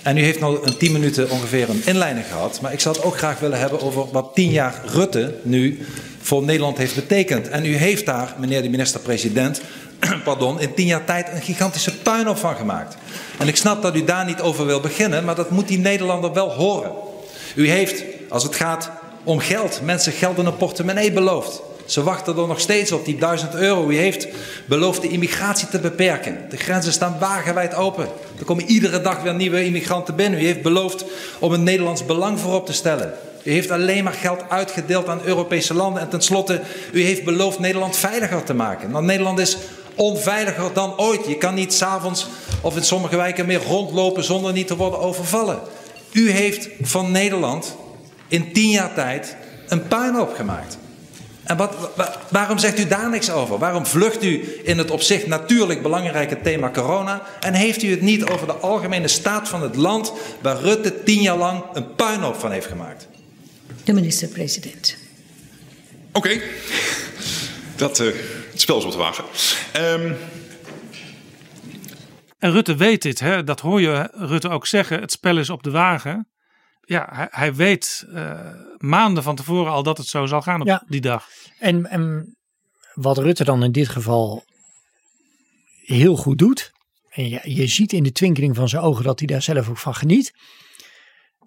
En 0.04 0.18
u 0.18 0.22
heeft 0.22 0.42
nu 0.42 0.48
een 0.48 0.78
tien 0.78 0.92
minuten 0.92 1.30
ongeveer 1.30 1.70
een 1.70 1.86
inleiding 1.86 2.26
gehad. 2.26 2.62
Maar 2.62 2.74
ik 2.74 2.80
zou 2.80 2.96
het 2.96 3.06
ook 3.06 3.18
graag 3.18 3.40
willen 3.40 3.60
hebben 3.60 3.82
over 3.82 4.12
wat 4.12 4.36
tien 4.36 4.52
jaar 4.52 4.82
Rutte 4.86 5.40
nu 5.44 5.86
voor 6.22 6.44
Nederland 6.44 6.78
heeft 6.78 6.96
betekend. 6.96 7.50
En 7.50 7.66
u 7.66 7.76
heeft 7.76 8.06
daar, 8.06 8.36
meneer 8.38 8.62
de 8.62 8.70
minister-president, 8.70 9.62
pardon, 10.24 10.62
in 10.62 10.74
tien 10.74 10.86
jaar 10.86 11.06
tijd 11.06 11.28
een 11.34 11.42
gigantische 11.42 11.98
puinhoop 11.98 12.38
van 12.38 12.56
gemaakt. 12.56 12.96
En 13.38 13.48
ik 13.48 13.56
snap 13.56 13.82
dat 13.82 13.96
u 13.96 14.04
daar 14.04 14.26
niet 14.26 14.42
over 14.42 14.66
wil 14.66 14.80
beginnen, 14.80 15.26
maar 15.26 15.36
dat 15.36 15.50
moet 15.50 15.68
die 15.68 15.80
Nederlander 15.80 16.34
wel 16.34 16.52
horen. 16.52 16.92
U 17.56 17.70
heeft, 17.70 18.04
als 18.30 18.44
het 18.44 18.56
gaat 18.56 18.90
om 19.24 19.40
geld, 19.40 19.80
mensen 19.84 20.12
geld 20.12 20.38
in 20.38 20.46
een 20.46 20.58
portemonnee 20.58 21.12
beloofd. 21.12 21.62
Ze 21.86 22.04
wachten 22.04 22.38
er 22.38 22.48
nog 22.48 22.60
steeds 22.60 22.92
op, 22.92 23.06
die 23.06 23.18
duizend 23.18 23.56
euro. 23.56 23.90
U 23.90 23.98
heeft 23.98 24.28
beloofd 24.66 25.02
de 25.02 25.08
immigratie 25.08 25.68
te 25.68 25.80
beperken. 25.80 26.38
De 26.50 26.58
grenzen 26.58 26.94
staan 26.94 27.18
wagenwijd 27.20 27.76
open. 27.76 28.08
Er 28.40 28.46
komen 28.46 28.66
iedere 28.66 29.02
dag 29.02 29.22
weer 29.22 29.34
nieuwe 29.34 29.66
immigranten 29.66 30.16
binnen. 30.16 30.40
U 30.40 30.46
heeft 30.46 30.62
beloofd 30.62 31.06
om 31.40 31.54
een 31.54 31.64
Nederlands 31.64 32.06
belang 32.06 32.40
voorop 32.40 32.66
te 32.66 32.74
stellen. 32.74 33.14
U 33.44 33.52
heeft 33.52 33.72
alleen 33.72 34.04
maar 34.04 34.14
geld 34.14 34.44
uitgedeeld 34.50 35.08
aan 35.08 35.22
Europese 35.24 35.74
landen. 35.74 36.02
En 36.02 36.10
tenslotte, 36.10 36.62
u 36.92 37.04
heeft 37.04 37.24
beloofd 37.24 37.60
Nederland 37.60 37.98
veiliger 37.98 38.44
te 38.44 38.54
maken. 38.54 38.92
Want 38.92 39.06
Nederland 39.06 39.40
is 39.40 39.58
onveiliger 39.96 40.74
dan 40.74 40.98
ooit. 40.98 41.26
Je 41.28 41.38
kan 41.38 41.54
niet 41.54 41.74
s'avonds 41.74 42.28
of 42.62 42.76
in 42.76 42.84
sommige 42.84 43.16
wijken 43.16 43.46
meer 43.46 43.64
rondlopen 43.64 44.24
zonder 44.24 44.54
niet 44.54 44.68
te 44.68 44.76
worden 44.76 45.00
overvallen. 45.00 45.60
U 46.12 46.32
heeft 46.32 46.70
van 46.82 47.12
Nederland 47.12 47.76
in 48.28 48.54
tien 48.54 48.70
jaar 48.70 48.94
tijd 48.94 49.36
een 49.68 49.88
puinhoop 49.88 50.36
gemaakt. 50.36 50.78
En 51.44 51.58
wat, 51.58 51.76
waarom 52.30 52.58
zegt 52.58 52.80
u 52.80 52.88
daar 52.88 53.10
niks 53.10 53.32
over? 53.32 53.58
Waarom 53.58 53.86
vlucht 53.86 54.24
u 54.24 54.60
in 54.64 54.78
het 54.78 54.92
op 54.92 55.02
zich 55.02 55.28
natuurlijk 55.28 55.82
belangrijke 55.82 56.42
thema 56.42 56.70
corona 56.70 57.22
en 57.40 57.54
heeft 57.54 57.84
u 57.84 57.92
het 57.92 58.02
niet 58.02 58.26
over 58.26 58.48
de 58.48 58.54
algemene 58.54 59.08
staat 59.08 59.50
van 59.50 59.62
het 59.62 59.76
land 59.76 60.14
waar 60.42 60.60
Rutte 60.60 61.04
tien 61.04 61.22
jaar 61.22 61.38
lang 61.38 61.64
een 61.74 61.96
puinhoop 61.96 62.36
van 62.36 62.52
heeft 62.52 62.68
gemaakt? 62.68 63.08
De 63.84 63.94
minister-president. 63.94 64.98
Oké, 66.12 66.42
dat 67.76 68.00
uh, 68.00 68.14
het 68.52 68.62
spel 68.62 68.78
is 68.78 68.84
wat 68.84 68.92
te 68.92 68.98
wagen. 68.98 69.24
Um... 69.76 70.16
En 72.40 72.52
Rutte 72.52 72.76
weet 72.76 73.02
dit, 73.02 73.20
hè? 73.20 73.44
dat 73.44 73.60
hoor 73.60 73.82
je 73.82 74.10
Rutte 74.14 74.50
ook 74.50 74.68
zeggen. 74.68 75.00
Het 75.00 75.12
spel 75.12 75.38
is 75.38 75.50
op 75.50 75.64
de 75.64 75.72
wagen 75.72 76.32
ja, 76.92 77.08
hij, 77.12 77.28
hij 77.30 77.56
weet 77.56 78.06
uh, 78.10 78.54
maanden 78.78 79.24
van 79.24 79.36
tevoren 79.36 79.72
al 79.72 79.84
dat 79.84 79.98
het 79.98 80.08
zo 80.08 80.26
zal 80.26 80.42
gaan 80.42 80.62
op 80.62 80.68
ja. 80.68 80.84
die 80.88 81.02
dag. 81.02 81.28
En, 81.60 81.86
en 81.86 82.36
wat 82.94 83.18
Rutte 83.18 83.44
dan 83.44 83.64
in 83.64 83.72
dit 83.72 83.90
geval 83.90 84.44
heel 85.82 86.16
goed 86.16 86.38
doet. 86.38 86.72
En 87.10 87.30
je, 87.30 87.42
je 87.44 87.68
ziet 87.68 87.94
in 87.94 88.04
de 88.04 88.12
twinkeling 88.12 88.56
van 88.56 88.70
zijn 88.70 88.82
ogen 88.82 89.04
dat 89.04 89.20
hij 89.20 89.28
daar 89.28 89.42
zelf 89.42 89.70
ook 89.70 89.78
van 89.78 89.96
geniet. 89.96 90.34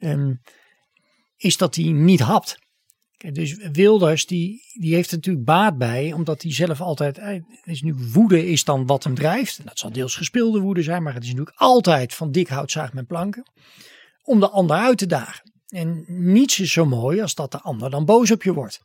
Um, 0.00 0.40
is 1.36 1.56
dat 1.56 1.74
hij 1.74 1.84
niet 1.84 2.20
hapt. 2.20 2.58
Dus 3.32 3.56
Wilders 3.72 4.26
die, 4.26 4.62
die 4.72 4.94
heeft 4.94 5.10
er 5.10 5.16
natuurlijk 5.16 5.44
baat 5.44 5.78
bij, 5.78 6.12
omdat 6.12 6.42
hij 6.42 6.52
zelf 6.52 6.80
altijd, 6.80 7.20
is 7.64 7.82
nu 7.82 7.94
woede 8.12 8.46
is 8.46 8.64
dan 8.64 8.86
wat 8.86 9.04
hem 9.04 9.14
drijft. 9.14 9.64
Dat 9.64 9.78
zal 9.78 9.92
deels 9.92 10.16
gespeelde 10.16 10.60
woede 10.60 10.82
zijn, 10.82 11.02
maar 11.02 11.14
het 11.14 11.22
is 11.22 11.28
natuurlijk 11.28 11.56
altijd 11.56 12.14
van 12.14 12.32
dik 12.32 12.48
hout 12.48 12.70
zaag 12.70 12.92
met 12.92 13.06
planken 13.06 13.44
om 14.24 14.40
de 14.40 14.48
ander 14.48 14.76
uit 14.76 14.98
te 14.98 15.06
dagen. 15.06 15.52
En 15.68 16.04
niets 16.06 16.60
is 16.60 16.72
zo 16.72 16.86
mooi 16.86 17.20
als 17.20 17.34
dat 17.34 17.52
de 17.52 17.60
ander 17.60 17.90
dan 17.90 18.04
boos 18.04 18.30
op 18.30 18.42
je 18.42 18.52
wordt. 18.52 18.80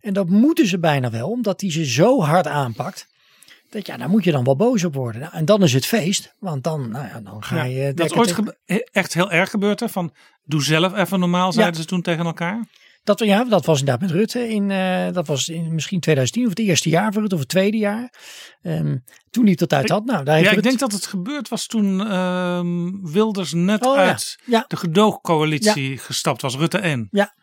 En 0.00 0.12
dat 0.12 0.28
moeten 0.28 0.66
ze 0.66 0.78
bijna 0.78 1.10
wel, 1.10 1.30
omdat 1.30 1.60
hij 1.60 1.70
ze 1.70 1.84
zo 1.84 2.20
hard 2.22 2.46
aanpakt. 2.46 3.06
Dat 3.70 3.86
ja, 3.86 3.96
daar 3.96 4.08
moet 4.08 4.24
je 4.24 4.32
dan 4.32 4.44
wel 4.44 4.56
boos 4.56 4.84
op 4.84 4.94
worden. 4.94 5.20
Nou, 5.20 5.32
en 5.34 5.44
dan 5.44 5.62
is 5.62 5.72
het 5.72 5.86
feest, 5.86 6.34
want 6.38 6.64
dan, 6.64 6.90
nou 6.90 7.06
ja, 7.06 7.20
dan 7.20 7.44
ga 7.44 7.64
je. 7.64 7.94
dat 7.94 8.06
is 8.06 8.12
ooit 8.12 8.56
echt 8.92 9.14
heel 9.14 9.30
erg 9.30 9.50
gebeurd, 9.50 9.80
hè? 9.80 9.88
Van 9.88 10.12
doe 10.44 10.62
zelf 10.62 10.94
even 10.94 11.20
normaal, 11.20 11.52
zeiden 11.52 11.80
ze 11.80 11.86
toen 11.86 12.02
tegen 12.02 12.26
elkaar. 12.26 12.66
Dat, 13.06 13.18
ja, 13.18 13.44
dat 13.44 13.66
was 13.66 13.78
inderdaad 13.78 14.08
met 14.08 14.10
Rutte. 14.10 14.48
In, 14.48 14.70
uh, 14.70 15.12
dat 15.12 15.26
was 15.26 15.48
in 15.48 15.74
misschien 15.74 16.00
2010 16.00 16.42
of 16.42 16.48
het 16.48 16.58
eerste 16.58 16.88
jaar 16.88 17.12
voor 17.12 17.20
Rutte 17.20 17.34
of 17.34 17.40
het 17.40 17.50
tweede 17.50 17.76
jaar. 17.76 18.12
Um, 18.62 19.04
toen 19.30 19.44
niet 19.44 19.58
dat 19.58 19.72
uit 19.72 19.88
had. 19.88 20.04
Nou, 20.04 20.24
daar 20.24 20.40
ja, 20.40 20.50
ik 20.50 20.62
denk 20.62 20.78
dat 20.78 20.92
het 20.92 21.06
gebeurd 21.06 21.48
was 21.48 21.66
toen 21.66 22.00
uh, 22.00 22.60
Wilders 23.02 23.52
net 23.52 23.86
oh, 23.86 23.96
uit 23.96 24.38
ja. 24.44 24.64
de 24.68 24.76
gedoogcoalitie 24.76 25.90
ja. 25.90 25.96
gestapt 25.96 26.42
was. 26.42 26.56
Rutte 26.56 26.78
1. 26.78 27.08
Ja, 27.10 27.34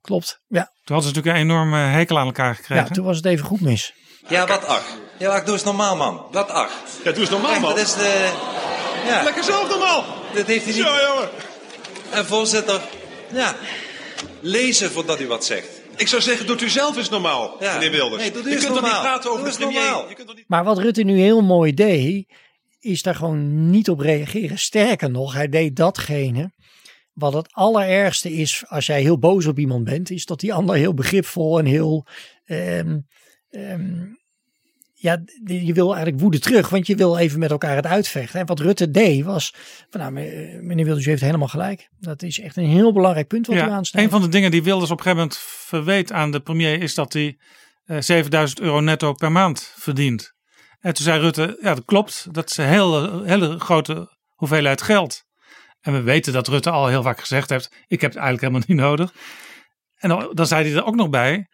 klopt. 0.00 0.40
Ja. 0.48 0.64
Toen 0.64 0.96
hadden 0.96 1.10
ze 1.10 1.16
natuurlijk 1.16 1.36
een 1.36 1.50
enorme 1.50 1.76
hekel 1.76 2.18
aan 2.18 2.26
elkaar 2.26 2.54
gekregen. 2.54 2.84
Ja, 2.84 2.90
toen 2.90 3.04
was 3.04 3.16
het 3.16 3.26
even 3.26 3.46
goed 3.46 3.60
mis. 3.60 3.94
Ja, 4.28 4.46
wat 4.46 4.66
ach. 4.66 4.96
Ja, 5.20 5.28
ach, 5.28 5.44
doe 5.44 5.54
eens 5.54 5.64
normaal 5.64 5.96
man. 5.96 6.26
Wat 6.30 6.50
ach. 6.50 6.72
Ja, 7.04 7.10
doe 7.10 7.20
eens 7.20 7.30
normaal 7.30 7.60
man. 7.60 7.74
Dat 7.74 7.78
is 7.78 7.94
de... 7.94 8.32
Ja. 9.06 9.22
Lekker 9.22 9.44
zelf 9.44 9.68
normaal. 9.68 10.04
Dat 10.34 10.46
heeft 10.46 10.64
hij 10.64 10.74
niet... 10.74 10.82
Zo, 10.82 10.90
jongen. 11.06 11.28
En 12.10 12.26
voorzitter, 12.26 12.80
ja, 13.32 13.54
lezen 14.40 14.90
voordat 14.90 15.20
u 15.20 15.26
wat 15.26 15.44
zegt. 15.44 15.80
Ik 15.96 16.08
zou 16.08 16.22
zeggen, 16.22 16.46
doet 16.46 16.60
u 16.60 16.68
zelf 16.68 16.96
eens 16.96 17.08
normaal, 17.08 17.56
ja. 17.60 17.72
meneer 17.72 17.90
Wilders. 17.90 18.22
Nee, 18.22 18.32
doe 18.32 18.42
u 18.42 18.56
kunt 18.56 18.62
normaal. 18.62 18.82
toch 18.82 18.92
niet 18.92 19.00
praten 19.00 19.30
over 19.30 19.50
de 19.50 19.56
premier? 19.56 20.04
Niet... 20.08 20.44
Maar 20.46 20.64
wat 20.64 20.78
Rutte 20.78 21.02
nu 21.02 21.18
heel 21.18 21.40
mooi 21.40 21.74
deed, 21.74 22.32
is 22.78 23.02
daar 23.02 23.14
gewoon 23.14 23.70
niet 23.70 23.90
op 23.90 24.00
reageren. 24.00 24.58
Sterker 24.58 25.10
nog, 25.10 25.32
hij 25.34 25.48
deed 25.48 25.76
datgene 25.76 26.52
wat 27.12 27.32
het 27.32 27.52
allerergste 27.52 28.32
is 28.32 28.64
als 28.68 28.86
jij 28.86 29.00
heel 29.00 29.18
boos 29.18 29.46
op 29.46 29.58
iemand 29.58 29.84
bent, 29.84 30.10
is 30.10 30.24
dat 30.24 30.40
die 30.40 30.54
ander 30.54 30.76
heel 30.76 30.94
begripvol 30.94 31.58
en 31.58 31.64
heel 31.64 32.06
um, 32.46 33.06
um, 33.50 34.19
ja, 35.02 35.22
je 35.44 35.72
wil 35.72 35.86
eigenlijk 35.94 36.22
woede 36.22 36.38
terug, 36.38 36.68
want 36.68 36.86
je 36.86 36.94
wil 36.94 37.16
even 37.16 37.38
met 37.38 37.50
elkaar 37.50 37.76
het 37.76 37.86
uitvechten. 37.86 38.40
En 38.40 38.46
wat 38.46 38.60
Rutte 38.60 38.90
deed 38.90 39.24
was, 39.24 39.54
van, 39.90 40.00
nou, 40.00 40.12
meneer 40.62 40.84
Wilders, 40.84 41.06
heeft 41.06 41.20
helemaal 41.22 41.48
gelijk. 41.48 41.88
Dat 41.98 42.22
is 42.22 42.40
echt 42.40 42.56
een 42.56 42.66
heel 42.66 42.92
belangrijk 42.92 43.26
punt 43.26 43.46
wat 43.46 43.56
ja, 43.56 43.66
u 43.66 43.70
aansnijdt. 43.70 44.06
Een 44.06 44.18
van 44.18 44.28
de 44.28 44.32
dingen 44.32 44.50
die 44.50 44.62
Wilders 44.62 44.90
op 44.90 44.98
een 44.98 45.02
gegeven 45.02 45.24
moment 45.24 45.42
verweet 45.42 46.12
aan 46.12 46.30
de 46.30 46.40
premier 46.40 46.82
is 46.82 46.94
dat 46.94 47.12
hij 47.12 47.38
uh, 47.86 48.00
7000 48.00 48.60
euro 48.60 48.80
netto 48.80 49.12
per 49.12 49.32
maand 49.32 49.72
verdient. 49.76 50.34
En 50.80 50.94
toen 50.94 51.04
zei 51.04 51.20
Rutte, 51.20 51.58
ja 51.60 51.74
dat 51.74 51.84
klopt, 51.84 52.26
dat 52.30 52.50
is 52.50 52.56
een 52.56 52.66
hele, 52.66 53.22
hele 53.24 53.58
grote 53.58 54.16
hoeveelheid 54.28 54.82
geld. 54.82 55.24
En 55.80 55.92
we 55.92 56.00
weten 56.00 56.32
dat 56.32 56.48
Rutte 56.48 56.70
al 56.70 56.86
heel 56.86 57.02
vaak 57.02 57.20
gezegd 57.20 57.50
heeft, 57.50 57.72
ik 57.86 58.00
heb 58.00 58.10
het 58.10 58.20
eigenlijk 58.20 58.40
helemaal 58.40 58.64
niet 58.66 58.88
nodig. 58.88 59.12
En 59.96 60.08
dan, 60.08 60.30
dan 60.34 60.46
zei 60.46 60.68
hij 60.68 60.76
er 60.76 60.84
ook 60.84 60.94
nog 60.94 61.10
bij, 61.10 61.48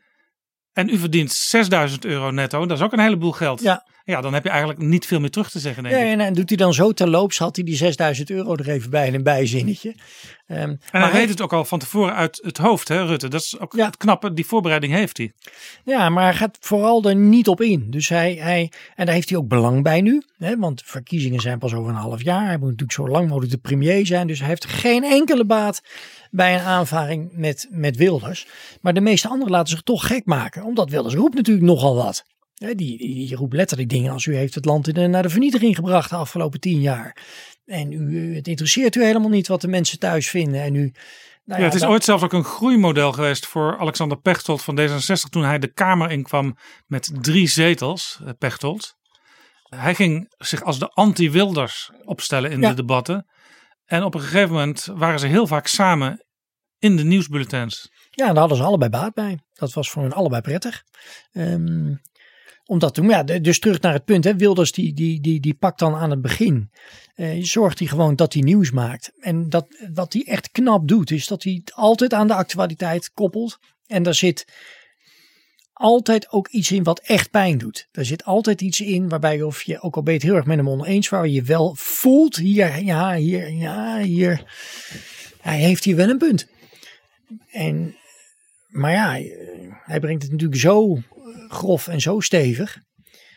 en 0.77 0.89
u 0.89 0.99
verdient 0.99 1.33
6000 1.33 2.05
euro 2.05 2.31
netto, 2.31 2.67
dat 2.67 2.79
is 2.79 2.85
ook 2.85 2.93
een 2.93 2.99
heleboel 2.99 3.33
geld. 3.33 3.61
Ja. 3.61 3.85
Ja, 4.07 4.21
dan 4.21 4.35
heb 4.35 4.45
je 4.45 4.51
eigenlijk 4.51 4.81
niet 4.81 5.07
veel 5.07 5.21
meer 5.21 5.31
terug 5.31 5.51
te 5.51 5.59
zeggen. 5.59 5.83
Denk 5.83 5.95
ja, 5.95 6.01
ik. 6.01 6.19
En, 6.19 6.33
doet 6.33 6.49
hij 6.49 6.59
dan 6.59 6.75
zo 6.75 6.93
terloops, 6.93 7.39
had 7.39 7.57
hij 7.57 7.65
die 7.65 7.77
6000 7.77 8.31
euro 8.31 8.55
er 8.55 8.69
even 8.69 8.91
bij 8.91 9.07
in 9.07 9.15
een 9.15 9.23
bijzinnetje. 9.23 9.89
Um, 9.89 10.57
en 10.57 10.81
hij, 10.91 11.01
hij 11.01 11.13
weet 11.13 11.29
het 11.29 11.41
ook 11.41 11.53
al 11.53 11.65
van 11.65 11.79
tevoren 11.79 12.15
uit 12.15 12.41
het 12.43 12.57
hoofd, 12.57 12.89
hè, 12.89 13.05
Rutte. 13.05 13.29
Dat 13.29 13.41
is 13.41 13.59
ook 13.59 13.73
ja. 13.77 13.87
het 13.87 13.97
knappe, 13.97 14.33
die 14.33 14.47
voorbereiding 14.47 14.93
heeft 14.93 15.17
hij. 15.17 15.33
Ja, 15.85 16.09
maar 16.09 16.25
hij 16.25 16.35
gaat 16.35 16.57
vooral 16.61 17.05
er 17.05 17.17
niet 17.17 17.49
op 17.49 17.61
in. 17.61 17.91
Dus 17.91 18.09
hij, 18.09 18.35
hij 18.35 18.73
en 18.95 19.07
daar 19.07 19.15
heeft 19.15 19.29
hij 19.29 19.39
ook 19.39 19.49
belang 19.49 19.83
bij 19.83 20.01
nu. 20.01 20.23
Hè, 20.39 20.59
want 20.59 20.83
verkiezingen 20.85 21.41
zijn 21.41 21.59
pas 21.59 21.75
over 21.75 21.91
een 21.91 21.97
half 21.97 22.23
jaar. 22.23 22.47
Hij 22.47 22.59
moet 22.59 22.71
natuurlijk 22.71 22.93
zo 22.93 23.09
lang 23.09 23.29
mogelijk 23.29 23.53
de 23.53 23.59
premier 23.59 24.07
zijn. 24.07 24.27
Dus 24.27 24.39
hij 24.39 24.49
heeft 24.49 24.67
geen 24.67 25.05
enkele 25.05 25.45
baat 25.45 25.83
bij 26.31 26.55
een 26.55 26.65
aanvaring 26.65 27.31
met, 27.33 27.69
met 27.71 27.97
Wilders. 27.97 28.47
Maar 28.81 28.95
de 28.95 29.01
meeste 29.01 29.29
anderen 29.29 29.53
laten 29.53 29.69
zich 29.69 29.83
toch 29.83 30.07
gek 30.07 30.25
maken. 30.25 30.65
Omdat 30.65 30.91
Wilders 30.91 31.15
roept 31.15 31.35
natuurlijk 31.35 31.67
nogal 31.67 31.95
wat. 31.95 32.25
Die, 32.57 32.77
die, 32.77 32.97
die 32.99 33.37
roept 33.37 33.55
letterlijk 33.55 33.89
dingen 33.89 34.13
als 34.13 34.25
u 34.25 34.37
heeft 34.37 34.55
het 34.55 34.65
land 34.65 34.89
in 34.89 34.95
de, 34.95 35.07
naar 35.07 35.23
de 35.23 35.29
vernietiging 35.29 35.75
gebracht 35.75 36.11
de 36.11 36.17
afgelopen 36.17 36.61
tien 36.61 36.81
jaar. 36.81 37.17
En 37.65 37.93
u, 37.93 38.35
het 38.35 38.49
interesseert 38.49 38.95
u 38.97 39.05
helemaal 39.05 39.29
niet 39.29 39.49
wat 39.49 39.61
de 39.61 39.69
mensen 39.69 39.99
thuis 39.99 40.29
vinden. 40.31 40.63
En 40.63 40.75
u, 40.75 40.81
nou 40.81 40.93
ja, 41.45 41.57
ja, 41.57 41.65
het 41.65 41.75
is 41.75 41.85
ooit 41.85 42.05
zelfs 42.05 42.23
ook 42.23 42.33
een 42.33 42.45
groeimodel 42.45 43.13
geweest 43.13 43.47
voor 43.47 43.79
Alexander 43.79 44.21
Pechtold 44.21 44.63
van 44.63 44.81
D66 44.81 45.29
toen 45.31 45.45
hij 45.45 45.59
de 45.59 45.73
Kamer 45.73 46.11
inkwam 46.11 46.57
met 46.87 47.11
drie 47.21 47.47
zetels, 47.49 48.21
eh, 48.25 48.31
Pechtold. 48.39 48.95
Hij 49.63 49.95
ging 49.95 50.35
zich 50.39 50.63
als 50.63 50.79
de 50.79 50.89
anti-Wilders 50.89 51.91
opstellen 52.05 52.51
in 52.51 52.61
Ja. 52.61 52.69
de 52.69 52.75
debatten. 52.75 53.27
En 53.85 54.03
op 54.03 54.15
een 54.15 54.21
gegeven 54.21 54.51
moment 54.51 54.89
waren 54.95 55.19
ze 55.19 55.27
heel 55.27 55.47
vaak 55.47 55.67
samen 55.67 56.25
in 56.79 56.97
de 56.97 57.05
nieuwsbulletins. 57.05 57.91
Ja, 58.11 58.27
daar 58.27 58.37
hadden 58.37 58.57
ze 58.57 58.63
allebei 58.63 58.91
baat 58.91 59.15
bij. 59.15 59.39
Dat 59.53 59.73
was 59.73 59.91
voor 59.91 60.03
hen 60.03 60.13
allebei 60.13 60.41
prettig. 60.41 60.83
Ehm, 61.33 61.95
omdat 62.67 62.95
toen, 62.95 63.09
ja, 63.09 63.23
dus 63.23 63.59
terug 63.59 63.81
naar 63.81 63.93
het 63.93 64.05
punt, 64.05 64.25
hè, 64.25 64.37
Wilders 64.37 64.73
die, 64.73 64.95
die, 64.95 65.21
die, 65.21 65.41
die 65.41 65.55
pakt 65.55 65.79
dan 65.79 65.95
aan 65.95 66.11
het 66.11 66.23
begin, 66.23 66.71
eh, 67.15 67.43
zorgt 67.43 67.79
hij 67.79 67.89
gewoon 67.89 68.17
dat 68.17 68.33
hij 68.33 68.43
nieuws 68.43 68.71
maakt. 68.71 69.13
En 69.21 69.49
dat, 69.49 69.67
wat 69.95 70.13
hij 70.13 70.25
echt 70.27 70.51
knap 70.51 70.89
doet, 70.89 71.11
is 71.11 71.27
dat 71.27 71.43
hij 71.43 71.53
het 71.65 71.75
altijd 71.75 72.13
aan 72.13 72.27
de 72.27 72.35
actualiteit 72.35 73.11
koppelt. 73.13 73.59
En 73.87 74.03
daar 74.03 74.15
zit 74.15 74.45
altijd 75.73 76.33
ook 76.33 76.49
iets 76.49 76.71
in 76.71 76.83
wat 76.83 77.01
echt 77.01 77.31
pijn 77.31 77.59
doet. 77.59 77.89
Er 77.93 78.05
zit 78.05 78.25
altijd 78.25 78.61
iets 78.61 78.81
in 78.81 79.09
waarbij 79.09 79.43
of 79.43 79.63
je, 79.63 79.81
ook 79.81 79.97
al 79.97 80.03
ben 80.03 80.13
je 80.13 80.19
het 80.19 80.29
heel 80.29 80.37
erg 80.37 80.47
met 80.47 80.57
hem 80.57 80.69
oneens, 80.69 81.09
waar 81.09 81.29
je 81.29 81.43
wel 81.43 81.75
voelt, 81.75 82.37
hier, 82.37 82.83
ja, 82.83 83.15
hier, 83.15 83.53
ja, 83.53 83.99
hier, 83.99 84.45
hij 85.41 85.59
heeft 85.59 85.85
hier 85.85 85.97
wel 85.97 86.09
een 86.09 86.19
punt. 86.19 86.47
En, 87.51 87.97
maar 88.69 88.93
ja, 88.93 89.13
hij 89.85 90.01
brengt 90.01 90.23
het 90.23 90.31
natuurlijk 90.33 90.61
zo 90.61 90.99
grof 91.49 91.87
en 91.89 92.01
zo 92.01 92.21
stevig. 92.21 92.77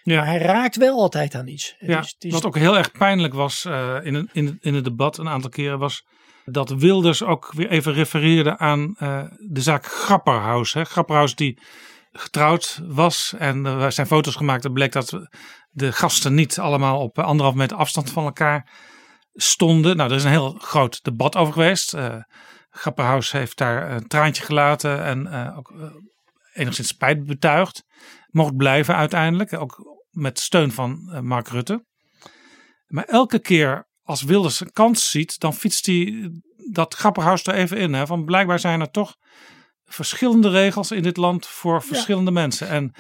Ja. 0.04 0.16
Maar 0.16 0.26
hij 0.26 0.38
raakt 0.38 0.76
wel 0.76 1.00
altijd 1.00 1.36
aan 1.36 1.48
iets. 1.48 1.76
Het 1.78 1.90
Ja, 1.90 2.00
is- 2.00 2.12
het 2.14 2.24
is- 2.24 2.32
wat 2.32 2.46
ook 2.46 2.58
heel 2.58 2.78
erg 2.78 2.92
pijnlijk 2.92 3.34
was 3.34 3.66
eh, 3.66 3.98
in, 4.04 4.14
een- 4.14 4.30
in, 4.34 4.58
in 4.62 4.74
het 4.74 4.84
debat 4.84 5.18
een 5.18 5.30
aantal 5.30 5.50
keren 5.50 5.80
was 5.80 6.04
dat 6.46 6.70
Wilders 6.70 7.24
ook 7.24 7.52
weer 7.56 7.70
even 7.70 7.94
refereerde 7.94 8.58
aan 8.58 8.96
eh, 8.98 9.24
de 9.50 9.62
zaak 9.62 9.86
Grapperhaus. 9.86 10.74
Hè. 10.74 10.84
Grapperhaus 10.86 11.36
die 11.36 11.62
getrouwd 12.12 12.80
was 12.88 13.34
en 13.38 13.66
er 13.66 13.92
zijn 13.92 14.08
foto's 14.08 14.36
gemaakt. 14.36 14.64
Het 14.64 14.74
bleek 14.74 14.92
dat 14.92 15.28
de 15.70 15.92
gasten 15.92 16.34
niet 16.34 16.60
allemaal 16.60 17.00
op 17.00 17.20
anderhalf 17.20 17.56
meter 17.56 17.78
afstand 17.78 18.12
van 18.12 18.24
elkaar 18.26 18.70
stonden. 19.34 19.98
Nou, 19.98 20.10
er 20.10 20.16
is 20.16 20.24
een 20.24 20.30
heel 20.30 20.52
groot 20.58 21.04
debat 21.04 21.36
over 21.36 21.54
geweest. 21.54 21.94
Eh 21.94 22.16
Grapperhaus 22.72 23.32
heeft 23.32 23.58
daar 23.58 23.92
een 23.92 24.08
traantje 24.08 24.44
gelaten 24.44 25.04
en 25.04 25.28
eh, 25.28 25.58
ook 25.58 25.72
eh, 25.72 25.84
enigszins 26.54 26.88
spijt 26.88 27.26
betuigd. 27.26 27.84
Mocht 28.28 28.58
blijven 28.58 28.96
uiteindelijk, 28.96 29.54
ook 29.54 29.98
met 30.10 30.40
steun 30.40 30.72
van 30.72 31.10
eh, 31.12 31.20
Mark 31.20 31.48
Rutte. 31.48 31.86
Maar 32.88 33.04
elke 33.04 33.40
keer 33.40 33.88
als 34.04 34.22
Wilders 34.22 34.60
een 34.60 34.72
kans 34.72 35.12
ziet, 35.12 35.40
dan 35.40 35.54
fietst 35.54 35.86
hij 35.86 36.32
dat 36.72 36.94
Grapperhaus 36.94 37.44
er 37.44 37.54
even 37.54 37.78
in. 37.78 37.94
Hè? 37.94 38.08
Van 38.08 38.26
blijkbaar 38.26 38.60
zijn 38.60 38.82
er 38.82 38.92
toch 38.92 39.16
verschillende 39.86 40.50
regels 40.50 40.92
in 40.92 41.04
dit 41.04 41.18
land 41.18 41.48
voor 41.48 41.84
verschillende 41.84 42.32
mensen. 42.32 42.70
En 42.70 42.94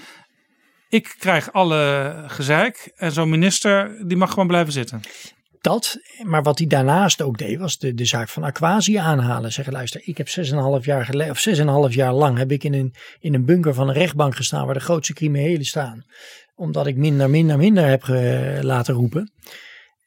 ik 0.89 1.15
krijg 1.17 1.53
alle 1.53 2.23
gezeik 2.27 2.91
en 2.95 3.11
zo'n 3.11 3.29
minister 3.29 4.07
die 4.07 4.17
mag 4.17 4.29
gewoon 4.29 4.47
blijven 4.47 4.73
zitten. 4.73 5.01
Dat, 5.61 5.97
maar 6.23 6.43
wat 6.43 6.57
hij 6.57 6.67
daarnaast 6.67 7.21
ook 7.21 7.37
deed, 7.37 7.59
was 7.59 7.77
de, 7.77 8.05
zaak 8.05 8.29
van 8.29 8.43
Aquasi 8.43 8.95
aanhalen. 8.95 9.51
Zeggen, 9.51 9.73
luister, 9.73 10.01
ik 10.03 10.17
heb 10.17 10.27
6,5 10.27 10.85
jaar 10.85 11.05
geleden, 11.05 11.31
of 11.31 11.89
6,5 11.89 11.95
jaar 11.95 12.13
lang 12.13 12.37
heb 12.37 12.51
ik 12.51 12.63
in 12.63 12.73
een, 12.73 12.93
in 13.19 13.33
een 13.33 13.45
bunker 13.45 13.73
van 13.73 13.87
een 13.87 13.93
rechtbank 13.93 14.35
gestaan 14.35 14.65
waar 14.65 14.73
de 14.73 14.79
grootste 14.79 15.13
criminelen 15.13 15.65
staan. 15.65 16.03
Omdat 16.55 16.87
ik 16.87 16.95
minder, 16.95 17.29
minder, 17.29 17.57
minder 17.57 17.85
heb 17.85 18.07
laten 18.63 18.93
roepen. 18.93 19.31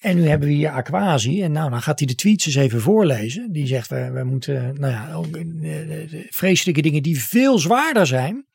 En 0.02 0.16
nu 0.16 0.28
hebben 0.28 0.48
we 0.48 0.54
hier 0.54 0.70
Aquasi. 0.70 1.42
En 1.42 1.52
nou, 1.52 1.70
dan 1.70 1.82
gaat 1.82 1.98
hij 1.98 2.08
de 2.08 2.14
tweets 2.14 2.46
eens 2.46 2.54
even 2.54 2.80
voorlezen. 2.80 3.52
Die 3.52 3.66
zegt, 3.66 3.88
we, 3.88 4.10
we 4.10 4.24
moeten, 4.24 4.80
nou 4.80 4.92
ja, 4.92 5.12
ook, 5.12 5.36
eh, 5.36 6.24
vreselijke 6.30 6.82
dingen 6.82 7.02
die 7.02 7.22
veel 7.22 7.58
zwaarder 7.58 8.06
zijn. 8.06 8.46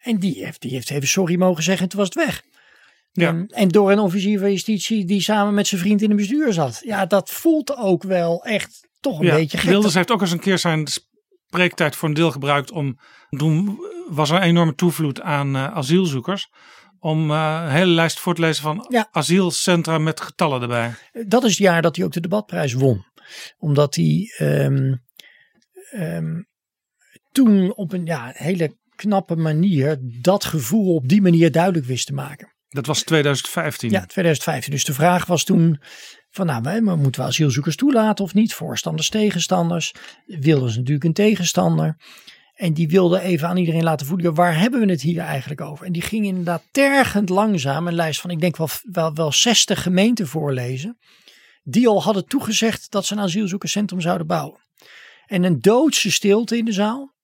En 0.00 0.18
die 0.18 0.44
heeft, 0.44 0.60
die 0.60 0.70
heeft 0.70 0.90
even 0.90 1.08
sorry 1.08 1.36
mogen 1.36 1.62
zeggen 1.62 1.82
en 1.82 1.88
toen 1.88 1.98
was 2.00 2.08
het 2.08 2.24
weg. 2.24 2.42
Ja. 3.12 3.28
En, 3.28 3.46
en 3.46 3.68
door 3.68 3.90
een 3.90 3.98
officier 3.98 4.38
van 4.38 4.50
justitie 4.50 5.04
die 5.04 5.20
samen 5.20 5.54
met 5.54 5.66
zijn 5.66 5.80
vriend 5.80 6.02
in 6.02 6.10
een 6.10 6.16
bestuur 6.16 6.52
zat. 6.52 6.80
Ja, 6.84 7.06
dat 7.06 7.30
voelt 7.30 7.76
ook 7.76 8.02
wel 8.02 8.44
echt 8.44 8.88
toch 9.00 9.18
een 9.18 9.26
Ja, 9.26 9.34
beetje 9.34 9.58
gek. 9.58 9.70
Wilders 9.70 9.94
heeft 9.94 10.10
ook 10.10 10.20
eens 10.20 10.32
een 10.32 10.40
keer 10.40 10.58
zijn 10.58 10.86
spreektijd 11.46 11.96
voor 11.96 12.08
een 12.08 12.14
deel 12.14 12.30
gebruikt 12.30 12.70
om. 12.70 12.98
Toen 13.28 13.78
was 14.08 14.30
er 14.30 14.36
een 14.36 14.42
enorme 14.42 14.74
toevloed 14.74 15.20
aan 15.20 15.56
eh, 15.56 15.74
asielzoekers. 15.74 16.48
Om 16.98 17.30
eh, 17.30 17.62
een 17.64 17.70
hele 17.70 17.90
lijst 17.92 18.18
voor 18.18 18.34
te 18.34 18.40
lezen 18.40 18.62
van 18.62 18.86
Ja. 18.88 19.08
asielcentra 19.10 19.98
met 19.98 20.20
getallen 20.20 20.62
erbij. 20.62 20.94
Dat 21.26 21.44
is 21.44 21.50
het 21.50 21.58
jaar 21.58 21.82
dat 21.82 21.96
hij 21.96 22.04
ook 22.04 22.12
de 22.12 22.20
debatprijs 22.20 22.72
won. 22.72 23.04
Omdat 23.58 23.94
hij 23.94 24.34
ehm, 24.36 24.94
ehm, 25.90 26.42
toen 27.32 27.74
op 27.74 27.92
een 27.92 28.04
ja, 28.04 28.30
hele 28.34 28.76
knappe 28.96 29.36
manier 29.36 29.98
dat 30.20 30.44
gevoel 30.44 30.94
op 30.94 31.08
die 31.08 31.22
manier 31.22 31.52
duidelijk 31.52 31.86
wist 31.86 32.06
te 32.06 32.12
maken. 32.14 32.51
Dat 32.72 32.86
was 32.86 33.02
2015. 33.02 33.90
Ja, 33.90 34.06
2015. 34.06 34.72
Dus 34.72 34.84
de 34.84 34.94
vraag 34.94 35.26
was 35.26 35.44
toen 35.44 35.80
van 36.30 36.46
nou, 36.46 36.62
wij- 36.62 36.80
maar 36.80 36.96
moeten 36.98 37.20
we 37.20 37.26
asielzoekers 37.26 37.76
toelaten 37.76 38.24
of 38.24 38.34
niet? 38.34 38.54
Voorstanders, 38.54 39.08
tegenstanders. 39.08 39.94
Wilders 40.26 40.76
natuurlijk 40.76 41.04
een 41.04 41.12
tegenstander. 41.12 41.96
En 42.54 42.72
die 42.72 42.88
wilde 42.88 43.20
even 43.20 43.48
aan 43.48 43.56
iedereen 43.56 43.82
laten 43.82 44.06
voelen, 44.06 44.34
waar 44.34 44.58
hebben 44.58 44.80
we 44.80 44.90
het 44.90 45.02
hier 45.02 45.20
eigenlijk 45.22 45.60
over? 45.60 45.86
En 45.86 45.92
die 45.92 46.02
ging 46.02 46.24
inderdaad 46.26 46.62
tergend 46.70 47.28
langzaam 47.28 47.86
een 47.86 47.94
lijst 47.94 48.20
van, 48.20 48.30
ik 48.30 48.40
denk 48.40 48.56
wel, 48.56 48.68
wel, 48.82 49.14
wel 49.14 49.32
60 49.32 49.82
gemeenten 49.82 50.26
voorlezen. 50.26 50.98
Die 51.62 51.88
al 51.88 52.02
hadden 52.02 52.26
toegezegd 52.26 52.90
dat 52.90 53.06
ze 53.06 53.12
een 53.12 53.20
asielzoekerscentrum 53.20 54.00
zouden 54.00 54.26
bouwen. 54.26 54.60
En 55.26 55.42
een 55.44 55.60
doodse 55.60 56.12
stilte 56.12 56.56
in 56.56 56.64
de 56.64 56.72
zaal. 56.72 57.14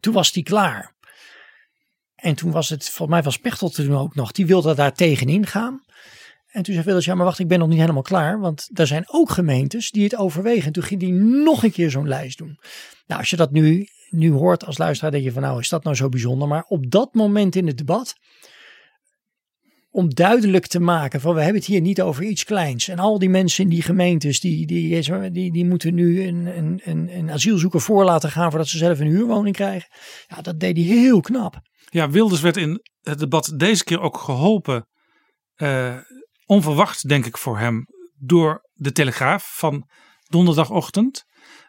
Toen 0.00 0.12
was 0.12 0.32
die 0.32 0.42
klaar. 0.42 0.94
En 2.26 2.34
toen 2.34 2.50
was 2.50 2.68
het, 2.68 2.84
volgens 2.84 3.08
mij 3.08 3.22
was 3.22 3.38
Pechtold 3.38 3.74
toen 3.74 3.96
ook 3.96 4.14
nog, 4.14 4.32
die 4.32 4.46
wilde 4.46 4.74
daar 4.74 4.92
tegenin 4.92 5.46
gaan. 5.46 5.82
En 6.50 6.62
toen 6.62 6.74
zei 6.74 6.84
Wilders, 6.84 7.06
ja 7.06 7.14
maar 7.14 7.24
wacht, 7.24 7.38
ik 7.38 7.48
ben 7.48 7.58
nog 7.58 7.68
niet 7.68 7.78
helemaal 7.78 8.02
klaar. 8.02 8.40
Want 8.40 8.68
er 8.74 8.86
zijn 8.86 9.04
ook 9.06 9.30
gemeentes 9.30 9.90
die 9.90 10.04
het 10.04 10.16
overwegen. 10.16 10.66
En 10.66 10.72
toen 10.72 10.82
ging 10.82 11.00
hij 11.00 11.10
nog 11.44 11.62
een 11.62 11.70
keer 11.70 11.90
zo'n 11.90 12.08
lijst 12.08 12.38
doen. 12.38 12.58
Nou, 13.06 13.20
als 13.20 13.30
je 13.30 13.36
dat 13.36 13.50
nu, 13.50 13.88
nu 14.10 14.30
hoort 14.30 14.64
als 14.64 14.78
luisteraar, 14.78 15.12
denk 15.12 15.24
je 15.24 15.32
van 15.32 15.42
nou, 15.42 15.60
is 15.60 15.68
dat 15.68 15.84
nou 15.84 15.96
zo 15.96 16.08
bijzonder? 16.08 16.48
Maar 16.48 16.64
op 16.68 16.90
dat 16.90 17.14
moment 17.14 17.56
in 17.56 17.66
het 17.66 17.78
debat, 17.78 18.14
om 19.90 20.14
duidelijk 20.14 20.66
te 20.66 20.80
maken 20.80 21.20
van 21.20 21.34
we 21.34 21.40
hebben 21.40 21.60
het 21.60 21.70
hier 21.70 21.80
niet 21.80 22.02
over 22.02 22.24
iets 22.24 22.44
kleins. 22.44 22.88
En 22.88 22.98
al 22.98 23.18
die 23.18 23.30
mensen 23.30 23.64
in 23.64 23.70
die 23.70 23.82
gemeentes, 23.82 24.40
die, 24.40 24.66
die, 24.66 25.02
die, 25.30 25.52
die 25.52 25.64
moeten 25.64 25.94
nu 25.94 26.22
een, 26.22 26.46
een, 26.58 26.80
een, 26.84 27.08
een 27.18 27.30
asielzoeker 27.30 27.80
voor 27.80 28.04
laten 28.04 28.30
gaan 28.30 28.50
voordat 28.50 28.68
ze 28.68 28.78
zelf 28.78 29.00
een 29.00 29.06
huurwoning 29.06 29.54
krijgen. 29.54 29.88
Ja, 30.28 30.42
dat 30.42 30.60
deed 30.60 30.76
hij 30.76 30.86
heel 30.86 31.20
knap. 31.20 31.62
Ja, 31.96 32.10
Wilders 32.10 32.40
werd 32.40 32.56
in 32.56 32.82
het 33.00 33.18
debat 33.18 33.52
deze 33.56 33.84
keer 33.84 34.00
ook 34.00 34.18
geholpen. 34.18 34.88
eh, 35.54 35.96
onverwacht, 36.46 37.08
denk 37.08 37.26
ik 37.26 37.38
voor 37.38 37.58
hem, 37.58 37.86
door 38.18 38.68
de 38.72 38.92
Telegraaf 38.92 39.56
van 39.56 39.88
donderdagochtend. 40.24 41.24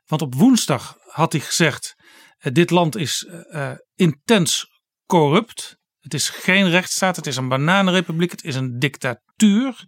Want 0.05 0.21
op 0.21 0.35
woensdag 0.35 0.97
had 1.05 1.31
hij 1.31 1.41
gezegd: 1.41 1.95
eh, 2.37 2.53
dit 2.53 2.69
land 2.69 2.95
is 2.95 3.23
eh, 3.25 3.71
intens 3.95 4.65
corrupt. 5.05 5.77
Het 5.99 6.13
is 6.13 6.29
geen 6.29 6.69
rechtsstaat, 6.69 7.15
het 7.15 7.27
is 7.27 7.35
een 7.35 7.47
bananenrepubliek, 7.47 8.31
het 8.31 8.43
is 8.43 8.55
een 8.55 8.79
dictatuur. 8.79 9.85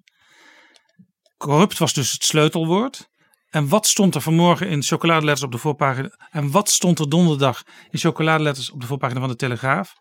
Corrupt 1.37 1.77
was 1.77 1.93
dus 1.93 2.11
het 2.11 2.23
sleutelwoord. 2.23 3.09
En 3.49 3.67
wat 3.67 3.87
stond 3.87 4.15
er 4.15 4.21
vanmorgen 4.21 4.67
in 4.67 4.83
chocoladeletters 4.83 5.45
op 5.45 5.51
de 5.51 5.57
voorpagina? 5.57 6.27
En 6.31 6.51
wat 6.51 6.69
stond 6.69 6.99
er 6.99 7.09
donderdag 7.09 7.63
in 7.89 7.99
chocoladeletters 7.99 8.71
op 8.71 8.81
de 8.81 8.87
voorpagina 8.87 9.19
van 9.19 9.29
de 9.29 9.35
Telegraaf? 9.35 9.93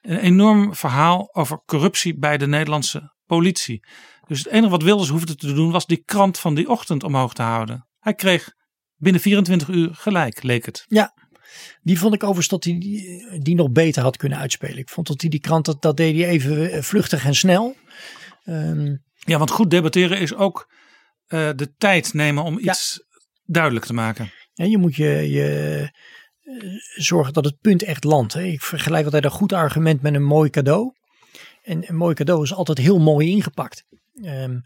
Een 0.00 0.18
enorm 0.18 0.74
verhaal 0.74 1.34
over 1.34 1.62
corruptie 1.66 2.18
bij 2.18 2.38
de 2.38 2.46
Nederlandse 2.46 3.14
politie. 3.26 3.86
Dus 4.26 4.38
het 4.38 4.48
enige 4.48 4.70
wat 4.70 4.82
Wilders 4.82 5.08
hoefde 5.08 5.34
te 5.34 5.52
doen 5.52 5.70
was 5.70 5.86
die 5.86 6.02
krant 6.04 6.38
van 6.38 6.54
die 6.54 6.68
ochtend 6.68 7.02
omhoog 7.02 7.34
te 7.34 7.42
houden. 7.42 7.88
Hij 7.98 8.14
kreeg 8.14 8.52
binnen 8.96 9.20
24 9.20 9.68
uur 9.68 9.88
gelijk, 9.92 10.42
leek 10.42 10.66
het. 10.66 10.84
Ja, 10.88 11.14
die 11.82 11.98
vond 11.98 12.14
ik 12.14 12.22
overigens 12.22 12.48
dat 12.48 12.64
hij 12.64 12.78
die, 12.78 13.40
die 13.40 13.54
nog 13.54 13.70
beter 13.70 14.02
had 14.02 14.16
kunnen 14.16 14.38
uitspelen. 14.38 14.78
Ik 14.78 14.88
vond 14.88 15.06
dat 15.06 15.20
hij 15.20 15.30
die 15.30 15.40
krant, 15.40 15.64
dat, 15.64 15.82
dat 15.82 15.96
deed 15.96 16.16
hij 16.16 16.28
even 16.28 16.70
eh, 16.70 16.82
vluchtig 16.82 17.24
en 17.24 17.34
snel. 17.34 17.76
Um, 18.44 19.04
ja, 19.14 19.38
want 19.38 19.50
goed 19.50 19.70
debatteren 19.70 20.18
is 20.18 20.34
ook 20.34 20.72
uh, 21.28 21.50
de 21.56 21.74
tijd 21.76 22.12
nemen 22.12 22.44
om 22.44 22.58
iets 22.58 23.04
duidelijk 23.44 23.84
te 23.84 23.92
maken. 23.92 24.32
Ja, 24.52 24.64
je 24.64 24.78
moet 24.78 24.96
je, 24.96 25.30
je 25.30 25.90
zorgen 26.94 27.32
dat 27.32 27.44
het 27.44 27.60
punt 27.60 27.82
echt 27.82 28.04
landt. 28.04 28.32
Hè. 28.32 28.42
Ik 28.42 28.62
vergelijk 28.62 29.04
altijd 29.04 29.24
een 29.24 29.30
goed 29.30 29.52
argument 29.52 30.02
met 30.02 30.14
een 30.14 30.24
mooi 30.24 30.50
cadeau. 30.50 30.92
En 31.62 31.88
een 31.88 31.96
mooi 31.96 32.14
cadeau 32.14 32.42
is 32.42 32.54
altijd 32.54 32.78
heel 32.78 32.98
mooi 32.98 33.30
ingepakt. 33.30 33.84
Um, 34.14 34.62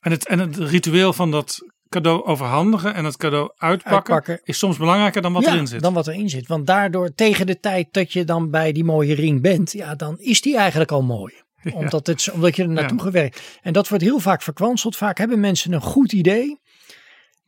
en, 0.00 0.10
het, 0.10 0.26
en 0.26 0.38
het 0.38 0.56
ritueel 0.56 1.12
van 1.12 1.30
dat 1.30 1.58
cadeau 1.88 2.24
overhandigen 2.24 2.94
en 2.94 3.04
het 3.04 3.16
cadeau 3.16 3.52
uitpakken, 3.56 4.14
uitpakken. 4.14 4.40
is 4.44 4.58
soms 4.58 4.76
belangrijker 4.76 5.22
dan 5.22 5.32
wat 5.32 5.44
ja, 5.44 5.52
erin 5.52 5.66
zit. 5.66 5.82
Dan 5.82 5.94
wat 5.94 6.06
erin 6.06 6.28
zit. 6.28 6.46
Want 6.46 6.66
daardoor, 6.66 7.14
tegen 7.14 7.46
de 7.46 7.60
tijd 7.60 7.88
dat 7.90 8.12
je 8.12 8.24
dan 8.24 8.50
bij 8.50 8.72
die 8.72 8.84
mooie 8.84 9.14
ring 9.14 9.42
bent, 9.42 9.72
ja, 9.72 9.94
dan 9.94 10.18
is 10.18 10.40
die 10.40 10.56
eigenlijk 10.56 10.92
al 10.92 11.02
mooi. 11.02 11.34
Omdat, 11.74 12.06
het, 12.06 12.30
omdat 12.32 12.56
je 12.56 12.62
er 12.62 12.68
naartoe 12.68 12.96
ja. 12.96 13.02
gewerkt. 13.02 13.58
En 13.62 13.72
dat 13.72 13.88
wordt 13.88 14.04
heel 14.04 14.18
vaak 14.18 14.42
verkwanseld. 14.42 14.96
Vaak 14.96 15.18
hebben 15.18 15.40
mensen 15.40 15.72
een 15.72 15.80
goed 15.80 16.12
idee. 16.12 16.60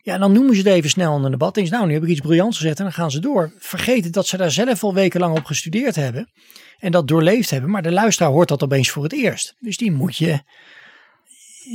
Ja, 0.05 0.17
dan 0.17 0.31
noemen 0.31 0.55
ze 0.55 0.61
het 0.61 0.69
even 0.69 0.89
snel 0.89 1.17
in 1.17 1.23
een 1.23 1.31
debat. 1.31 1.55
Denk 1.55 1.69
nou, 1.69 1.87
nu 1.87 1.93
heb 1.93 2.03
ik 2.03 2.09
iets 2.09 2.19
briljants 2.19 2.57
gezet 2.57 2.77
en 2.77 2.83
dan 2.83 2.93
gaan 2.93 3.11
ze 3.11 3.19
door. 3.19 3.53
Vergeten 3.57 4.11
dat 4.11 4.27
ze 4.27 4.37
daar 4.37 4.51
zelf 4.51 4.83
al 4.83 4.93
wekenlang 4.93 5.37
op 5.37 5.45
gestudeerd 5.45 5.95
hebben. 5.95 6.31
En 6.77 6.91
dat 6.91 7.07
doorleefd 7.07 7.49
hebben. 7.49 7.69
Maar 7.69 7.81
de 7.81 7.91
luisteraar 7.91 8.31
hoort 8.31 8.47
dat 8.47 8.63
opeens 8.63 8.89
voor 8.89 9.03
het 9.03 9.13
eerst. 9.13 9.55
Dus 9.59 9.77
die 9.77 9.91
moet 9.91 10.17
je, 10.17 10.43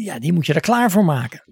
ja, 0.04 0.18
die 0.18 0.32
moet 0.32 0.46
je 0.46 0.54
er 0.54 0.60
klaar 0.60 0.90
voor 0.90 1.04
maken. 1.04 1.44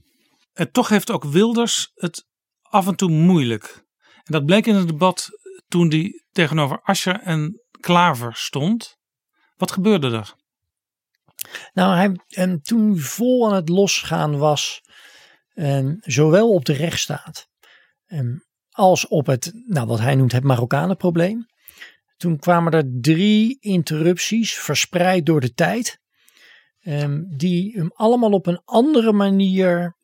En 0.52 0.70
toch 0.70 0.88
heeft 0.88 1.10
ook 1.10 1.24
Wilders 1.24 1.90
het 1.94 2.24
af 2.62 2.86
en 2.86 2.96
toe 2.96 3.10
moeilijk. 3.10 3.84
En 4.24 4.32
dat 4.32 4.46
bleek 4.46 4.66
in 4.66 4.74
het 4.74 4.88
debat 4.88 5.28
toen 5.68 5.88
hij 5.88 6.22
tegenover 6.32 6.80
Ascher 6.82 7.20
en 7.20 7.62
Klaver 7.80 8.34
stond. 8.34 8.96
Wat 9.56 9.70
gebeurde 9.70 10.10
er? 10.10 10.34
Nou, 11.72 11.96
hij, 11.96 12.20
en 12.28 12.60
toen 12.62 12.98
vol 12.98 13.48
aan 13.48 13.54
het 13.54 13.68
losgaan 13.68 14.38
was, 14.38 14.80
um, 15.56 15.96
zowel 16.00 16.52
op 16.52 16.64
de 16.64 16.72
rechtsstaat 16.72 17.48
um, 18.06 18.44
als 18.70 19.08
op 19.08 19.26
het, 19.26 19.52
nou, 19.66 19.86
wat 19.86 20.00
hij 20.00 20.14
noemt 20.14 20.32
het 20.32 20.44
Marokkanenprobleem. 20.44 21.46
Toen 22.16 22.38
kwamen 22.38 22.72
er 22.72 22.84
drie 23.00 23.56
interrupties 23.60 24.54
verspreid 24.54 25.26
door 25.26 25.40
de 25.40 25.52
tijd, 25.52 26.00
um, 26.82 27.26
die 27.36 27.72
hem 27.76 27.90
allemaal 27.94 28.32
op 28.32 28.46
een 28.46 28.60
andere 28.64 29.12
manier 29.12 29.94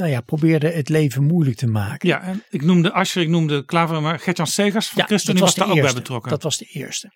nou 0.00 0.12
ja, 0.12 0.20
probeerde 0.20 0.70
het 0.70 0.88
leven 0.88 1.24
moeilijk 1.24 1.56
te 1.56 1.66
maken. 1.66 2.08
Ja, 2.08 2.34
ik 2.50 2.62
noemde 2.62 2.92
Ascher, 2.92 3.22
ik 3.22 3.28
noemde 3.28 3.64
Klaver, 3.64 4.02
maar 4.02 4.18
Gertjan 4.18 4.46
Segers 4.46 4.88
van 4.88 4.98
ja, 4.98 5.06
ChristenUnie 5.06 5.42
was, 5.42 5.56
was 5.56 5.66
daar 5.66 5.76
ook 5.76 5.82
bij 5.82 5.92
betrokken. 5.92 6.30
Dat 6.30 6.42
was 6.42 6.58
de 6.58 6.64
eerste. 6.64 7.12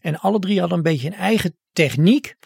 En 0.00 0.18
alle 0.18 0.38
drie 0.38 0.60
hadden 0.60 0.76
een 0.76 0.84
beetje 0.84 1.06
een 1.06 1.14
eigen 1.14 1.56
techniek. 1.72 2.36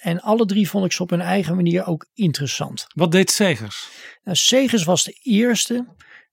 En 0.00 0.20
alle 0.20 0.46
drie 0.46 0.68
vond 0.68 0.84
ik 0.84 0.92
ze 0.92 1.02
op 1.02 1.10
hun 1.10 1.20
eigen 1.20 1.54
manier 1.54 1.86
ook 1.86 2.06
interessant. 2.14 2.86
Wat 2.94 3.12
deed 3.12 3.30
Segers? 3.30 3.88
Nou, 4.22 4.36
Segers 4.36 4.84
was 4.84 5.04
de 5.04 5.18
eerste. 5.22 5.86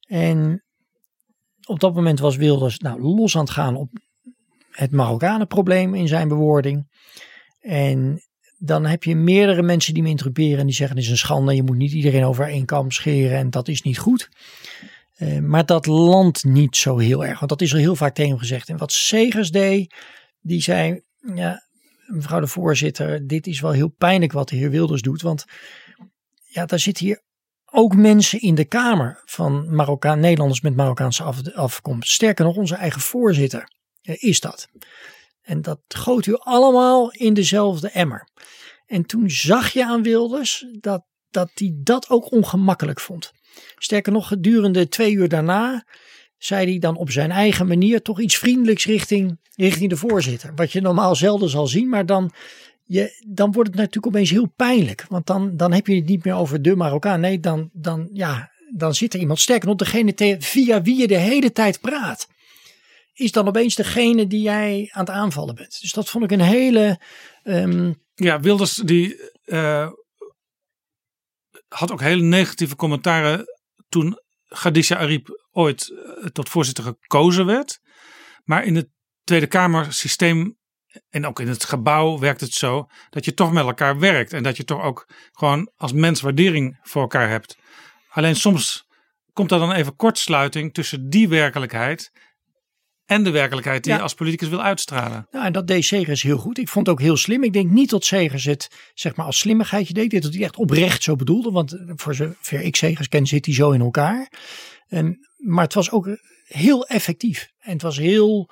En 0.08 0.64
op 1.68 1.80
dat 1.80 1.94
moment 1.94 2.20
was 2.20 2.36
Wilders 2.36 2.80
nou, 2.80 3.02
los 3.02 3.36
aan 3.36 3.42
het 3.42 3.52
gaan 3.52 3.76
op 3.76 3.90
het 4.72 4.92
Marokkanenprobleem 4.92 5.96
in 5.96 6.08
zijn 6.08 6.28
bewoording. 6.28 6.88
En 7.60 8.22
dan 8.58 8.86
heb 8.86 9.04
je 9.04 9.16
meerdere 9.16 9.62
mensen 9.62 9.94
die 9.94 10.04
me 10.04 10.10
interruperen 10.10 10.60
en 10.60 10.66
die 10.66 10.76
zeggen: 10.76 10.96
het 10.96 11.06
is 11.06 11.12
een 11.12 11.18
schande, 11.18 11.56
je 11.56 11.64
moet 11.64 11.78
niet 11.78 11.92
iedereen 11.92 12.26
over 12.26 12.48
één 12.48 12.66
kam 12.66 12.92
scheren 12.92 13.38
en 13.38 13.50
dat 13.50 13.68
is 13.68 13.82
niet 13.82 13.98
goed. 13.98 14.30
Uh, 15.18 15.40
maar 15.40 15.66
dat 15.66 15.86
landt 15.86 16.44
niet 16.44 16.76
zo 16.76 16.98
heel 16.98 17.26
erg, 17.26 17.40
want 17.40 17.52
dat 17.52 17.62
is 17.62 17.74
al 17.74 17.80
heel 17.80 17.96
vaak 17.96 18.16
tegen 18.16 18.40
gezegd. 18.40 18.70
En 18.70 18.78
wat 18.78 18.92
Segers 18.92 19.52
deed, 19.52 19.94
die 20.42 20.62
zei: 20.62 21.02
Ja, 21.36 21.65
mevrouw 22.06 22.40
de 22.40 22.48
voorzitter, 22.48 23.28
dit 23.28 23.48
is 23.48 23.60
wel 23.60 23.72
heel 23.72 23.94
pijnlijk 23.98 24.32
wat 24.32 24.50
de 24.50 24.56
heer 24.56 24.70
Wilders 24.70 25.02
doet. 25.02 25.22
Want 25.22 25.46
ja, 26.44 26.66
daar 26.66 26.80
zitten 26.80 27.06
hier 27.06 27.24
ook 27.66 27.96
mensen 27.96 28.42
in 28.42 28.56
de 28.56 28.66
Kamer 28.66 29.22
van 29.26 29.76
Marokkaan, 29.76 30.20
Nederlanders 30.20 30.62
met 30.62 30.76
Marokkaanse 30.76 31.24
af, 31.24 31.54
afkomst. 31.54 32.12
Sterker 32.12 32.46
nog, 32.46 32.56
onze 32.56 32.76
eigen 32.76 33.02
voorzitter 33.02 33.70
is 34.02 34.40
dat. 34.40 34.68
En 35.42 35.62
dat 35.62 35.80
goot 35.88 36.26
u 36.26 36.36
allemaal 36.38 37.12
in 37.12 37.34
dezelfde 37.34 37.90
emmer. 37.90 38.28
En 38.86 39.06
toen 39.06 39.30
zag 39.30 39.70
je 39.70 39.86
aan 39.86 40.04
Wilders 40.04 40.66
dat, 40.80 41.06
dat 41.30 41.52
hij 41.54 41.72
dat 41.76 42.10
ook 42.10 42.32
ongemakkelijk 42.32 43.00
vond. 43.00 43.32
Sterker 43.78 44.12
nog, 44.12 44.28
gedurende 44.28 44.88
twee 44.88 45.14
uur 45.14 45.30
daarna 45.30 45.86
zei 46.46 46.70
hij 46.70 46.80
dan 46.80 46.98
op 46.98 47.12
zijn 47.12 47.32
eigen 47.32 47.68
manier 47.68 48.02
toch 48.02 48.20
iets 48.20 48.38
vriendelijks 48.38 48.86
richting, 48.86 49.40
richting 49.56 49.90
de 49.90 49.98
voorzitter. 49.98 50.52
Wat 50.56 50.72
je 50.72 50.82
normaal 50.82 51.16
zelden 51.16 51.50
zal 51.50 51.68
zien, 51.68 51.90
maar 51.90 52.06
dan, 52.06 52.32
je, 52.84 53.24
dan 53.28 53.52
wordt 53.52 53.70
het 53.70 53.78
natuurlijk 53.78 54.06
opeens 54.06 54.30
heel 54.30 54.54
pijnlijk. 54.56 55.06
Want 55.10 55.28
dan, 55.28 55.58
dan 55.58 55.74
heb 55.74 55.88
je 55.88 55.96
het 55.96 56.06
niet 56.06 56.24
meer 56.24 56.36
over 56.36 56.62
de 56.62 56.76
Marokkaan. 56.76 57.20
Nee, 57.20 57.40
dan, 57.40 57.70
dan, 57.74 58.10
ja, 58.14 58.52
dan 58.76 58.96
zit 58.96 59.14
er 59.14 59.20
iemand 59.20 59.40
sterker 59.40 59.68
nog, 59.68 59.78
degene 59.78 60.38
via 60.40 60.82
wie 60.82 60.98
je 60.98 61.08
de 61.08 61.18
hele 61.18 61.52
tijd 61.52 61.82
praat. 61.82 62.28
Is 63.14 63.32
dan 63.32 63.48
opeens 63.48 63.76
degene 63.76 64.28
die 64.28 64.42
jij 64.42 64.90
aan 64.92 65.06
het 65.06 65.16
aanvallen 65.16 65.56
bent. 65.56 65.82
Dus 65.82 65.92
dat 65.92 66.10
vond 66.10 66.24
ik 66.24 66.32
een 66.32 66.42
hele. 66.42 67.00
Um, 67.44 68.04
ja, 68.16 68.40
Wilders 68.40 68.74
die 68.76 69.20
uh, 69.46 69.92
had 71.68 71.92
ook 71.92 72.02
hele 72.02 72.22
negatieve 72.22 72.76
commentaren 72.76 73.46
toen 73.90 74.20
Khadija 74.56 74.98
Ariep 74.98 75.46
ooit 75.52 75.90
uh, 75.90 76.26
tot 76.26 76.50
voorzitter 76.50 76.84
gekozen 76.84 77.46
werd. 77.46 77.80
Maar 78.44 78.64
in 78.64 78.76
het 78.76 78.90
Tweede 79.24 79.48
Kamer 79.48 79.94
systeem 79.94 80.58
en 81.10 81.26
ook 81.26 81.40
in 81.40 81.48
het 81.48 81.64
gebouw 81.64 82.20
werkt 82.20 82.42
het 82.42 82.54
zo 82.54 82.88
dat 83.10 83.26
je 83.26 83.34
toch 83.34 83.52
met 83.52 83.66
elkaar 83.66 84.00
werkt. 84.00 84.34
En 84.34 84.44
dat 84.44 84.58
je 84.58 84.64
toch 84.64 84.82
ook 84.82 85.10
gewoon 85.32 85.72
als 85.76 85.94
mens 85.94 86.22
waardering 86.22 86.80
voor 86.82 87.02
elkaar 87.02 87.30
hebt. 87.30 87.58
Alleen 88.10 88.36
soms 88.36 88.88
komt 89.34 89.52
er 89.52 89.60
dan 89.60 89.72
even 89.72 89.96
kortsluiting 89.96 90.74
tussen 90.74 91.10
die 91.10 91.28
werkelijkheid 91.28 92.12
en 93.06 93.24
de 93.24 93.30
werkelijkheid 93.30 93.84
die 93.84 93.92
ja. 93.92 93.98
je 93.98 94.04
als 94.04 94.14
politicus 94.14 94.50
wil 94.50 94.62
uitstralen. 94.62 95.28
Nou, 95.32 95.46
en 95.46 95.54
dat 95.54 95.68
deed 95.68 95.86
Segers 95.86 96.22
heel 96.22 96.38
goed. 96.38 96.58
Ik 96.58 96.70
vond 96.70 96.88
het 96.88 96.96
ook 96.96 97.02
heel 97.02 97.18
slim. 97.18 97.44
Ik 97.44 97.54
denk 97.54 97.72
niet 97.72 97.90
dat 97.90 98.06
Segers 98.06 98.44
het 98.44 98.92
zeg 98.94 99.16
maar 99.16 99.26
als 99.26 99.40
slimmigheidje 99.40 99.94
deed. 99.94 100.24
Dat 100.24 100.34
hij 100.34 100.44
echt 100.44 100.56
oprecht 100.56 101.04
zo 101.04 101.16
bedoelde. 101.16 101.52
Want 101.52 101.78
voor 101.96 102.16
zover 102.16 102.62
ik 102.62 102.76
Segers 102.76 103.08
ken 103.08 103.26
zit 103.26 103.46
hij 103.46 103.56
zo 103.56 103.72
in 103.72 103.82
elkaar. 103.82 104.32
En, 104.88 105.28
maar 105.38 105.64
het 105.64 105.74
was 105.74 105.92
ook 105.92 106.18
heel 106.46 106.86
effectief. 106.88 107.52
En 107.60 107.72
het 107.72 107.82
was 107.82 107.98
heel 107.98 108.50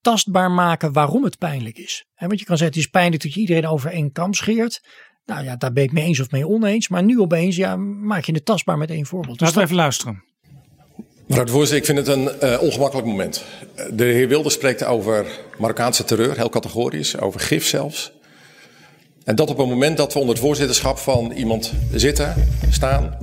tastbaar 0.00 0.50
maken 0.50 0.92
waarom 0.92 1.24
het 1.24 1.38
pijnlijk 1.38 1.78
is. 1.78 2.04
En 2.14 2.28
want 2.28 2.40
je 2.40 2.46
kan 2.46 2.56
zeggen 2.56 2.76
het 2.76 2.84
is 2.84 2.90
pijnlijk 2.90 3.22
dat 3.22 3.34
je 3.34 3.40
iedereen 3.40 3.66
over 3.66 3.90
één 3.90 4.12
kam 4.12 4.34
scheert. 4.34 4.82
Nou 5.24 5.44
ja, 5.44 5.56
daar 5.56 5.72
ben 5.72 5.84
ik 5.84 5.92
mee 5.92 6.04
eens 6.04 6.20
of 6.20 6.30
mee 6.30 6.48
oneens. 6.48 6.88
Maar 6.88 7.02
nu 7.02 7.20
opeens 7.20 7.56
ja, 7.56 7.76
maak 7.76 8.24
je 8.24 8.32
het 8.32 8.44
tastbaar 8.44 8.78
met 8.78 8.90
één 8.90 9.06
voorbeeld. 9.06 9.40
Laten 9.40 9.56
we 9.56 9.62
even 9.62 9.76
luisteren. 9.76 10.24
Mevrouw 11.26 11.44
de 11.44 11.52
voorzitter, 11.52 11.76
ik 11.76 11.84
vind 11.84 12.06
het 12.06 12.16
een 12.16 12.50
uh, 12.50 12.62
ongemakkelijk 12.62 13.06
moment. 13.06 13.44
De 13.92 14.04
heer 14.04 14.28
Wilde 14.28 14.50
spreekt 14.50 14.84
over 14.84 15.26
Marokkaanse 15.58 16.04
terreur, 16.04 16.36
heel 16.36 16.48
categorisch, 16.48 17.18
over 17.18 17.40
gif 17.40 17.66
zelfs. 17.66 18.12
En 19.24 19.36
dat 19.36 19.50
op 19.50 19.58
een 19.58 19.68
moment 19.68 19.96
dat 19.96 20.12
we 20.12 20.18
onder 20.18 20.34
het 20.34 20.44
voorzitterschap 20.44 20.98
van 20.98 21.32
iemand 21.32 21.72
zitten, 21.92 22.34
staan, 22.70 23.18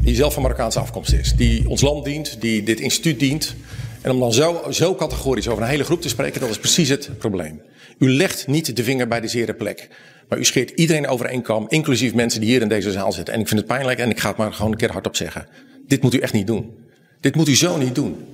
die 0.00 0.14
zelf 0.14 0.32
van 0.32 0.42
Marokkaanse 0.42 0.80
afkomst 0.80 1.12
is. 1.12 1.34
Die 1.36 1.68
ons 1.68 1.80
land 1.80 2.04
dient, 2.04 2.40
die 2.40 2.62
dit 2.62 2.80
instituut 2.80 3.18
dient. 3.18 3.54
En 4.00 4.10
om 4.10 4.20
dan 4.20 4.32
zo, 4.32 4.62
zo 4.70 4.94
categorisch 4.94 5.48
over 5.48 5.62
een 5.62 5.68
hele 5.68 5.84
groep 5.84 6.00
te 6.00 6.08
spreken, 6.08 6.40
dat 6.40 6.50
is 6.50 6.58
precies 6.58 6.88
het 6.88 7.18
probleem. 7.18 7.62
U 7.98 8.10
legt 8.10 8.46
niet 8.46 8.76
de 8.76 8.84
vinger 8.84 9.08
bij 9.08 9.20
de 9.20 9.28
zere 9.28 9.54
plek. 9.54 9.88
Maar 10.28 10.38
u 10.38 10.44
scheert 10.44 10.70
iedereen 10.70 11.06
over 11.06 11.26
één 11.26 11.42
kam, 11.42 11.66
inclusief 11.68 12.14
mensen 12.14 12.40
die 12.40 12.50
hier 12.50 12.62
in 12.62 12.68
deze 12.68 12.92
zaal 12.92 13.12
zitten. 13.12 13.34
En 13.34 13.40
ik 13.40 13.48
vind 13.48 13.60
het 13.60 13.68
pijnlijk 13.68 13.98
en 13.98 14.10
ik 14.10 14.20
ga 14.20 14.28
het 14.28 14.36
maar 14.36 14.52
gewoon 14.52 14.70
een 14.70 14.78
keer 14.78 14.92
hardop 14.92 15.16
zeggen. 15.16 15.46
Dit 15.86 16.02
moet 16.02 16.14
u 16.14 16.18
echt 16.18 16.32
niet 16.32 16.46
doen. 16.46 16.81
Dit 17.22 17.34
moet 17.34 17.48
u 17.48 17.56
zo 17.56 17.76
niet 17.76 17.94
doen. 17.94 18.26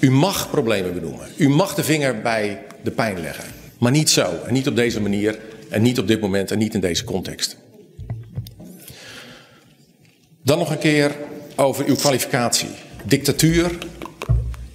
U 0.00 0.10
mag 0.10 0.50
problemen 0.50 0.94
benoemen. 0.94 1.26
U 1.36 1.48
mag 1.48 1.74
de 1.74 1.84
vinger 1.84 2.20
bij 2.20 2.62
de 2.82 2.90
pijn 2.90 3.20
leggen. 3.20 3.44
Maar 3.78 3.90
niet 3.90 4.10
zo. 4.10 4.32
En 4.46 4.52
niet 4.52 4.68
op 4.68 4.76
deze 4.76 5.00
manier. 5.00 5.38
En 5.68 5.82
niet 5.82 5.98
op 5.98 6.06
dit 6.06 6.20
moment. 6.20 6.50
En 6.50 6.58
niet 6.58 6.74
in 6.74 6.80
deze 6.80 7.04
context. 7.04 7.56
Dan 10.42 10.58
nog 10.58 10.70
een 10.70 10.78
keer 10.78 11.16
over 11.54 11.84
uw 11.84 11.96
kwalificatie. 11.96 12.68
Dictatuur. 13.04 13.78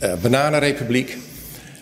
Uh, 0.03 0.13
bananenrepubliek. 0.21 1.17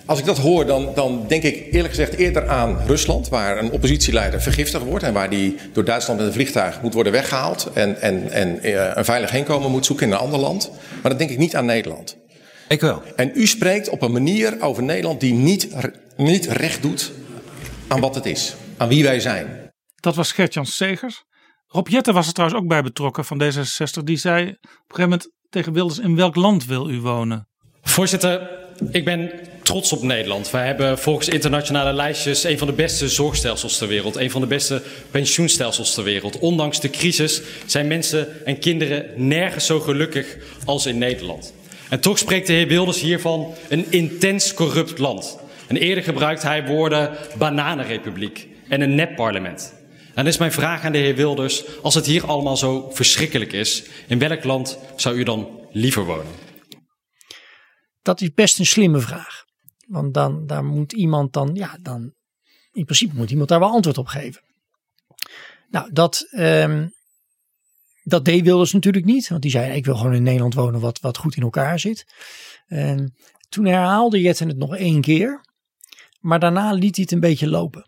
Als 0.07 0.19
ik 0.19 0.25
dat 0.25 0.37
hoor, 0.37 0.65
dan, 0.65 0.91
dan 0.95 1.25
denk 1.27 1.43
ik 1.43 1.67
eerlijk 1.73 1.89
gezegd 1.89 2.13
eerder 2.13 2.47
aan 2.47 2.77
Rusland, 2.85 3.29
waar 3.29 3.57
een 3.57 3.71
oppositieleider 3.71 4.41
vergiftigd 4.41 4.83
wordt 4.83 5.03
en 5.03 5.13
waar 5.13 5.29
die 5.29 5.55
door 5.73 5.83
Duitsland 5.83 6.19
met 6.19 6.27
een 6.27 6.33
vliegtuig 6.33 6.81
moet 6.81 6.93
worden 6.93 7.11
weggehaald 7.11 7.69
en, 7.73 8.01
en, 8.01 8.31
en 8.31 8.59
uh, 8.67 8.91
een 8.93 9.05
veilig 9.05 9.31
heenkomen 9.31 9.71
moet 9.71 9.85
zoeken 9.85 10.07
in 10.07 10.11
een 10.11 10.19
ander 10.19 10.39
land. 10.39 10.71
Maar 11.01 11.09
dan 11.09 11.17
denk 11.17 11.29
ik 11.29 11.37
niet 11.37 11.55
aan 11.55 11.65
Nederland. 11.65 12.17
Ik 12.67 12.81
wel. 12.81 13.01
En 13.15 13.31
u 13.33 13.47
spreekt 13.47 13.89
op 13.89 14.01
een 14.01 14.11
manier 14.11 14.61
over 14.61 14.83
Nederland 14.83 15.19
die 15.19 15.33
niet, 15.33 15.67
niet 16.17 16.45
recht 16.45 16.81
doet 16.81 17.11
aan 17.87 17.99
wat 17.99 18.15
het 18.15 18.25
is, 18.25 18.55
aan 18.77 18.87
wie 18.87 19.03
wij 19.03 19.19
zijn. 19.19 19.71
Dat 19.95 20.15
was 20.15 20.31
Gert-Jan 20.31 20.65
Segers. 20.65 21.23
Rob 21.67 21.87
Jetten 21.87 22.13
was 22.13 22.27
er 22.27 22.33
trouwens 22.33 22.61
ook 22.61 22.67
bij 22.67 22.81
betrokken 22.81 23.25
van 23.25 23.43
D66. 23.43 24.03
Die 24.03 24.17
zei 24.17 24.41
op 24.43 24.51
een 24.51 24.69
gegeven 24.87 25.09
moment 25.09 25.31
tegen 25.49 25.73
Wilders: 25.73 25.99
In 25.99 26.15
welk 26.15 26.35
land 26.35 26.65
wil 26.65 26.89
u 26.89 26.99
wonen? 27.01 27.47
Voorzitter, 27.97 28.49
ik 28.91 29.05
ben 29.05 29.31
trots 29.63 29.93
op 29.93 30.01
Nederland. 30.01 30.51
Wij 30.51 30.65
hebben 30.65 30.97
volgens 30.97 31.29
internationale 31.29 31.93
lijstjes 31.93 32.43
een 32.43 32.57
van 32.57 32.67
de 32.67 32.73
beste 32.73 33.09
zorgstelsels 33.09 33.77
ter 33.77 33.87
wereld, 33.87 34.15
een 34.15 34.31
van 34.31 34.41
de 34.41 34.47
beste 34.47 34.81
pensioenstelsels 35.11 35.93
ter 35.93 36.03
wereld. 36.03 36.39
Ondanks 36.39 36.79
de 36.79 36.89
crisis 36.89 37.41
zijn 37.65 37.87
mensen 37.87 38.45
en 38.45 38.59
kinderen 38.59 39.05
nergens 39.15 39.65
zo 39.65 39.79
gelukkig 39.79 40.37
als 40.65 40.85
in 40.85 40.97
Nederland. 40.97 41.53
En 41.89 41.99
toch 41.99 42.17
spreekt 42.17 42.47
de 42.47 42.53
heer 42.53 42.67
Wilders 42.67 43.01
hier 43.01 43.19
van 43.19 43.53
een 43.69 43.85
intens 43.89 44.53
corrupt 44.53 44.97
land. 44.97 45.37
En 45.67 45.77
eerder 45.77 46.03
gebruikt 46.03 46.43
hij 46.43 46.65
woorden 46.65 47.17
bananenrepubliek 47.37 48.47
en 48.67 48.81
een 48.81 48.95
nepparlement. 48.95 49.73
En 49.89 50.23
dan 50.23 50.27
is 50.27 50.37
mijn 50.37 50.51
vraag 50.51 50.83
aan 50.83 50.91
de 50.91 50.97
heer 50.97 51.15
Wilders, 51.15 51.63
als 51.81 51.95
het 51.95 52.05
hier 52.05 52.25
allemaal 52.25 52.57
zo 52.57 52.89
verschrikkelijk 52.93 53.53
is, 53.53 53.83
in 54.07 54.19
welk 54.19 54.43
land 54.43 54.77
zou 54.95 55.15
u 55.15 55.23
dan 55.23 55.47
liever 55.71 56.05
wonen? 56.05 56.46
Dat 58.07 58.21
is 58.21 58.33
best 58.33 58.59
een 58.59 58.65
slimme 58.65 58.99
vraag. 58.99 59.45
Want 59.87 60.13
dan 60.13 60.47
daar 60.47 60.63
moet 60.65 60.93
iemand 60.93 61.33
dan, 61.33 61.55
ja, 61.55 61.77
dan 61.81 62.13
in 62.71 62.83
principe 62.85 63.15
moet 63.15 63.31
iemand 63.31 63.49
daar 63.49 63.59
wel 63.59 63.69
antwoord 63.69 63.97
op 63.97 64.07
geven. 64.07 64.41
Nou, 65.69 65.93
dat, 65.93 66.27
um, 66.31 66.93
dat 68.03 68.25
deed 68.25 68.43
Wilders 68.43 68.73
natuurlijk 68.73 69.05
niet. 69.05 69.27
Want 69.27 69.41
die 69.41 69.51
zei, 69.51 69.73
ik 69.73 69.85
wil 69.85 69.95
gewoon 69.95 70.13
in 70.13 70.23
Nederland 70.23 70.53
wonen 70.53 70.79
wat, 70.79 70.99
wat 70.99 71.17
goed 71.17 71.35
in 71.35 71.43
elkaar 71.43 71.79
zit. 71.79 72.05
En 72.67 73.15
toen 73.49 73.65
herhaalde 73.65 74.21
Jetten 74.21 74.47
het 74.47 74.57
nog 74.57 74.75
één 74.75 75.01
keer. 75.01 75.45
Maar 76.19 76.39
daarna 76.39 76.71
liet 76.71 76.95
hij 76.95 77.03
het 77.03 77.11
een 77.11 77.19
beetje 77.19 77.47
lopen. 77.47 77.87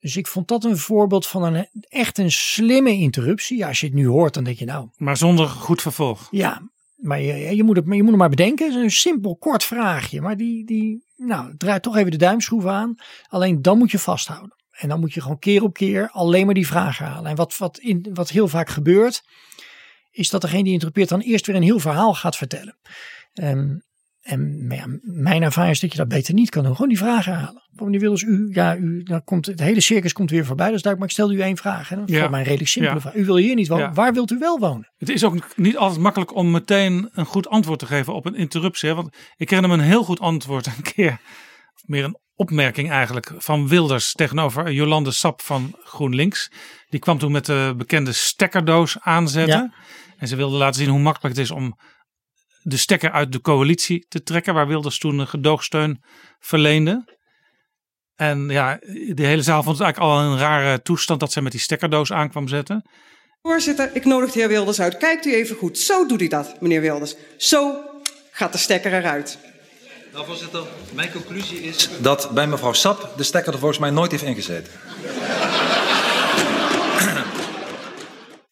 Dus 0.00 0.16
ik 0.16 0.26
vond 0.26 0.48
dat 0.48 0.64
een 0.64 0.78
voorbeeld 0.78 1.26
van 1.26 1.42
een 1.42 1.68
echt 1.88 2.18
een 2.18 2.32
slimme 2.32 2.92
interruptie. 2.92 3.56
Ja, 3.58 3.68
als 3.68 3.80
je 3.80 3.86
het 3.86 3.94
nu 3.94 4.06
hoort, 4.06 4.34
dan 4.34 4.44
denk 4.44 4.58
je 4.58 4.64
nou. 4.64 4.88
Maar 4.96 5.16
zonder 5.16 5.48
goed 5.48 5.82
vervolg. 5.82 6.28
Ja, 6.30 6.62
maar 7.04 7.20
je, 7.20 7.56
je, 7.56 7.62
moet, 7.62 7.76
het, 7.76 7.84
je 7.84 8.02
moet 8.02 8.06
het 8.06 8.16
maar 8.16 8.28
bedenken. 8.28 8.66
Het 8.66 8.74
is 8.74 8.82
een 8.82 8.90
simpel, 8.90 9.36
kort 9.36 9.64
vraagje. 9.64 10.20
Maar 10.20 10.36
die, 10.36 10.64
die 10.64 11.04
nou, 11.16 11.56
draait 11.56 11.82
toch 11.82 11.96
even 11.96 12.10
de 12.10 12.16
duimschroef 12.16 12.66
aan. 12.66 12.94
Alleen 13.28 13.62
dan 13.62 13.78
moet 13.78 13.90
je 13.90 13.98
vasthouden. 13.98 14.56
En 14.70 14.88
dan 14.88 15.00
moet 15.00 15.12
je 15.12 15.20
gewoon 15.20 15.38
keer 15.38 15.62
op 15.62 15.74
keer 15.74 16.08
alleen 16.10 16.44
maar 16.44 16.54
die 16.54 16.66
vraag 16.66 16.98
halen. 16.98 17.30
En 17.30 17.36
wat, 17.36 17.56
wat, 17.56 17.78
in, 17.78 18.06
wat 18.12 18.30
heel 18.30 18.48
vaak 18.48 18.68
gebeurt, 18.68 19.22
is 20.10 20.30
dat 20.30 20.40
degene 20.40 20.62
die 20.62 20.72
interrupeert 20.72 21.08
dan 21.08 21.20
eerst 21.20 21.46
weer 21.46 21.56
een 21.56 21.62
heel 21.62 21.78
verhaal 21.78 22.14
gaat 22.14 22.36
vertellen. 22.36 22.78
Um, 23.32 23.82
en 24.24 24.66
ja, 24.68 24.84
mijn 25.02 25.42
ervaring 25.42 25.74
is 25.74 25.80
dat 25.80 25.90
je 25.92 25.98
dat 25.98 26.08
beter 26.08 26.34
niet 26.34 26.50
kan 26.50 26.62
doen. 26.62 26.74
Gewoon 26.74 26.88
die 26.88 26.98
vragen 26.98 27.32
halen. 27.32 27.62
Meneer 27.70 28.00
Wilders, 28.00 28.22
u, 28.22 28.48
ja, 28.52 28.76
u, 28.76 29.02
dan 29.02 29.24
komt, 29.24 29.46
het 29.46 29.60
hele 29.60 29.80
circus 29.80 30.12
komt 30.12 30.30
weer 30.30 30.44
voorbij. 30.44 30.72
Is 30.72 30.82
duidelijk, 30.82 30.98
maar 30.98 31.08
ik 31.08 31.14
stel 31.14 31.32
u 31.32 31.48
één 31.48 31.56
vraag. 31.56 31.90
En 31.90 31.98
dat 31.98 32.08
is 32.08 32.16
ja. 32.16 32.28
mij 32.28 32.38
een 32.38 32.44
redelijk 32.44 32.70
simpele 32.70 33.00
vraag. 33.00 33.14
U 33.14 33.24
wil 33.24 33.36
hier 33.36 33.54
niet 33.54 33.68
wonen. 33.68 33.94
Waar 33.94 34.12
wilt 34.12 34.30
u 34.30 34.38
wel 34.38 34.58
wonen? 34.58 34.92
Het 34.96 35.08
is 35.08 35.24
ook 35.24 35.56
niet 35.56 35.76
altijd 35.76 36.00
makkelijk 36.00 36.34
om 36.34 36.50
meteen 36.50 37.08
een 37.12 37.24
goed 37.24 37.48
antwoord 37.48 37.78
te 37.78 37.86
geven 37.86 38.14
op 38.14 38.26
een 38.26 38.34
interruptie. 38.34 38.94
Want 38.94 39.16
ik 39.36 39.50
herinner 39.50 39.76
me 39.76 39.82
een 39.82 39.90
heel 39.90 40.04
goed 40.04 40.20
antwoord 40.20 40.66
een 40.66 40.82
keer. 40.94 41.20
Meer 41.84 42.04
een 42.04 42.18
opmerking 42.34 42.90
eigenlijk 42.90 43.32
van 43.36 43.68
Wilders 43.68 44.12
tegenover 44.12 44.72
Jolande 44.72 45.10
Sap 45.10 45.42
van 45.42 45.74
GroenLinks. 45.82 46.50
Die 46.88 47.00
kwam 47.00 47.18
toen 47.18 47.32
met 47.32 47.46
de 47.46 47.74
bekende 47.76 48.12
stekkerdoos 48.12 48.96
aanzetten. 49.00 49.74
En 50.16 50.28
ze 50.28 50.36
wilde 50.36 50.56
laten 50.56 50.80
zien 50.80 50.90
hoe 50.90 51.00
makkelijk 51.00 51.36
het 51.36 51.44
is 51.44 51.50
om 51.50 51.78
de 52.64 52.76
stekker 52.76 53.10
uit 53.10 53.32
de 53.32 53.40
coalitie 53.40 54.06
te 54.08 54.22
trekken, 54.22 54.54
waar 54.54 54.66
Wilders 54.66 54.98
toen 54.98 55.18
een 55.18 55.28
gedoogsteun 55.28 56.02
verleende. 56.38 57.18
En 58.16 58.48
ja, 58.48 58.78
de 59.14 59.26
hele 59.26 59.42
zaal 59.42 59.62
vond 59.62 59.78
het 59.78 59.84
eigenlijk 59.84 60.14
al 60.14 60.20
een 60.20 60.38
rare 60.38 60.82
toestand 60.82 61.20
dat 61.20 61.32
zij 61.32 61.42
met 61.42 61.52
die 61.52 61.60
stekkerdoos 61.60 62.12
aankwam 62.12 62.48
zetten. 62.48 62.90
Voorzitter, 63.42 63.90
ik 63.92 64.04
nodig 64.04 64.32
de 64.32 64.38
heer 64.38 64.48
Wilders 64.48 64.80
uit. 64.80 64.96
Kijkt 64.96 65.26
u 65.26 65.34
even 65.34 65.56
goed. 65.56 65.78
Zo 65.78 66.06
doet 66.06 66.20
hij 66.20 66.28
dat, 66.28 66.60
meneer 66.60 66.80
Wilders. 66.80 67.14
Zo 67.36 67.74
gaat 68.30 68.52
de 68.52 68.58
stekker 68.58 68.92
eruit. 68.92 69.38
Nou, 70.12 70.26
voorzitter, 70.26 70.62
mijn 70.92 71.12
conclusie 71.12 71.62
is 71.62 71.88
dat 72.00 72.30
bij 72.30 72.46
mevrouw 72.46 72.72
Sap 72.72 73.12
de 73.16 73.22
stekker 73.22 73.52
er 73.52 73.58
volgens 73.58 73.80
mij 73.80 73.90
nooit 73.90 74.10
heeft 74.10 74.22
ingezeten. 74.22 74.72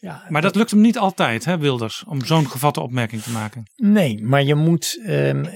Ja, 0.02 0.24
maar 0.28 0.42
dat 0.42 0.54
lukt 0.54 0.70
hem 0.70 0.80
niet 0.80 0.98
altijd, 0.98 1.44
hè, 1.44 1.58
Wilders, 1.58 2.04
om 2.06 2.24
zo'n 2.24 2.50
gevatte 2.50 2.80
opmerking 2.80 3.22
te 3.22 3.30
maken. 3.30 3.62
Nee, 3.76 4.22
maar 4.22 4.42
je 4.42 4.54
moet, 4.54 5.02
um, 5.06 5.46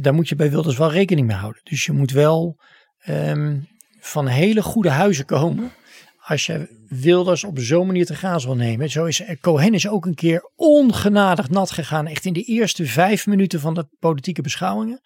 daar 0.00 0.14
moet 0.14 0.28
je 0.28 0.36
bij 0.36 0.50
Wilders 0.50 0.76
wel 0.76 0.90
rekening 0.90 1.26
mee 1.26 1.36
houden. 1.36 1.60
Dus 1.64 1.84
je 1.84 1.92
moet 1.92 2.10
wel 2.10 2.60
um, 3.08 3.68
van 4.00 4.26
hele 4.26 4.62
goede 4.62 4.90
huizen 4.90 5.24
komen. 5.24 5.72
Als 6.18 6.46
je 6.46 6.84
Wilders 6.88 7.44
op 7.44 7.58
zo'n 7.58 7.86
manier 7.86 8.06
te 8.06 8.14
gaan 8.14 8.40
zal 8.40 8.56
nemen. 8.56 8.90
Zo 8.90 9.04
is 9.04 9.22
Cohen 9.40 9.74
is 9.74 9.88
ook 9.88 10.06
een 10.06 10.14
keer 10.14 10.50
ongenadig 10.56 11.48
nat 11.48 11.70
gegaan. 11.70 12.06
Echt 12.06 12.24
in 12.24 12.32
de 12.32 12.42
eerste 12.42 12.86
vijf 12.86 13.26
minuten 13.26 13.60
van 13.60 13.74
de 13.74 13.88
politieke 13.98 14.42
beschouwingen. 14.42 15.00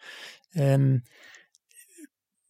Um, 0.52 1.02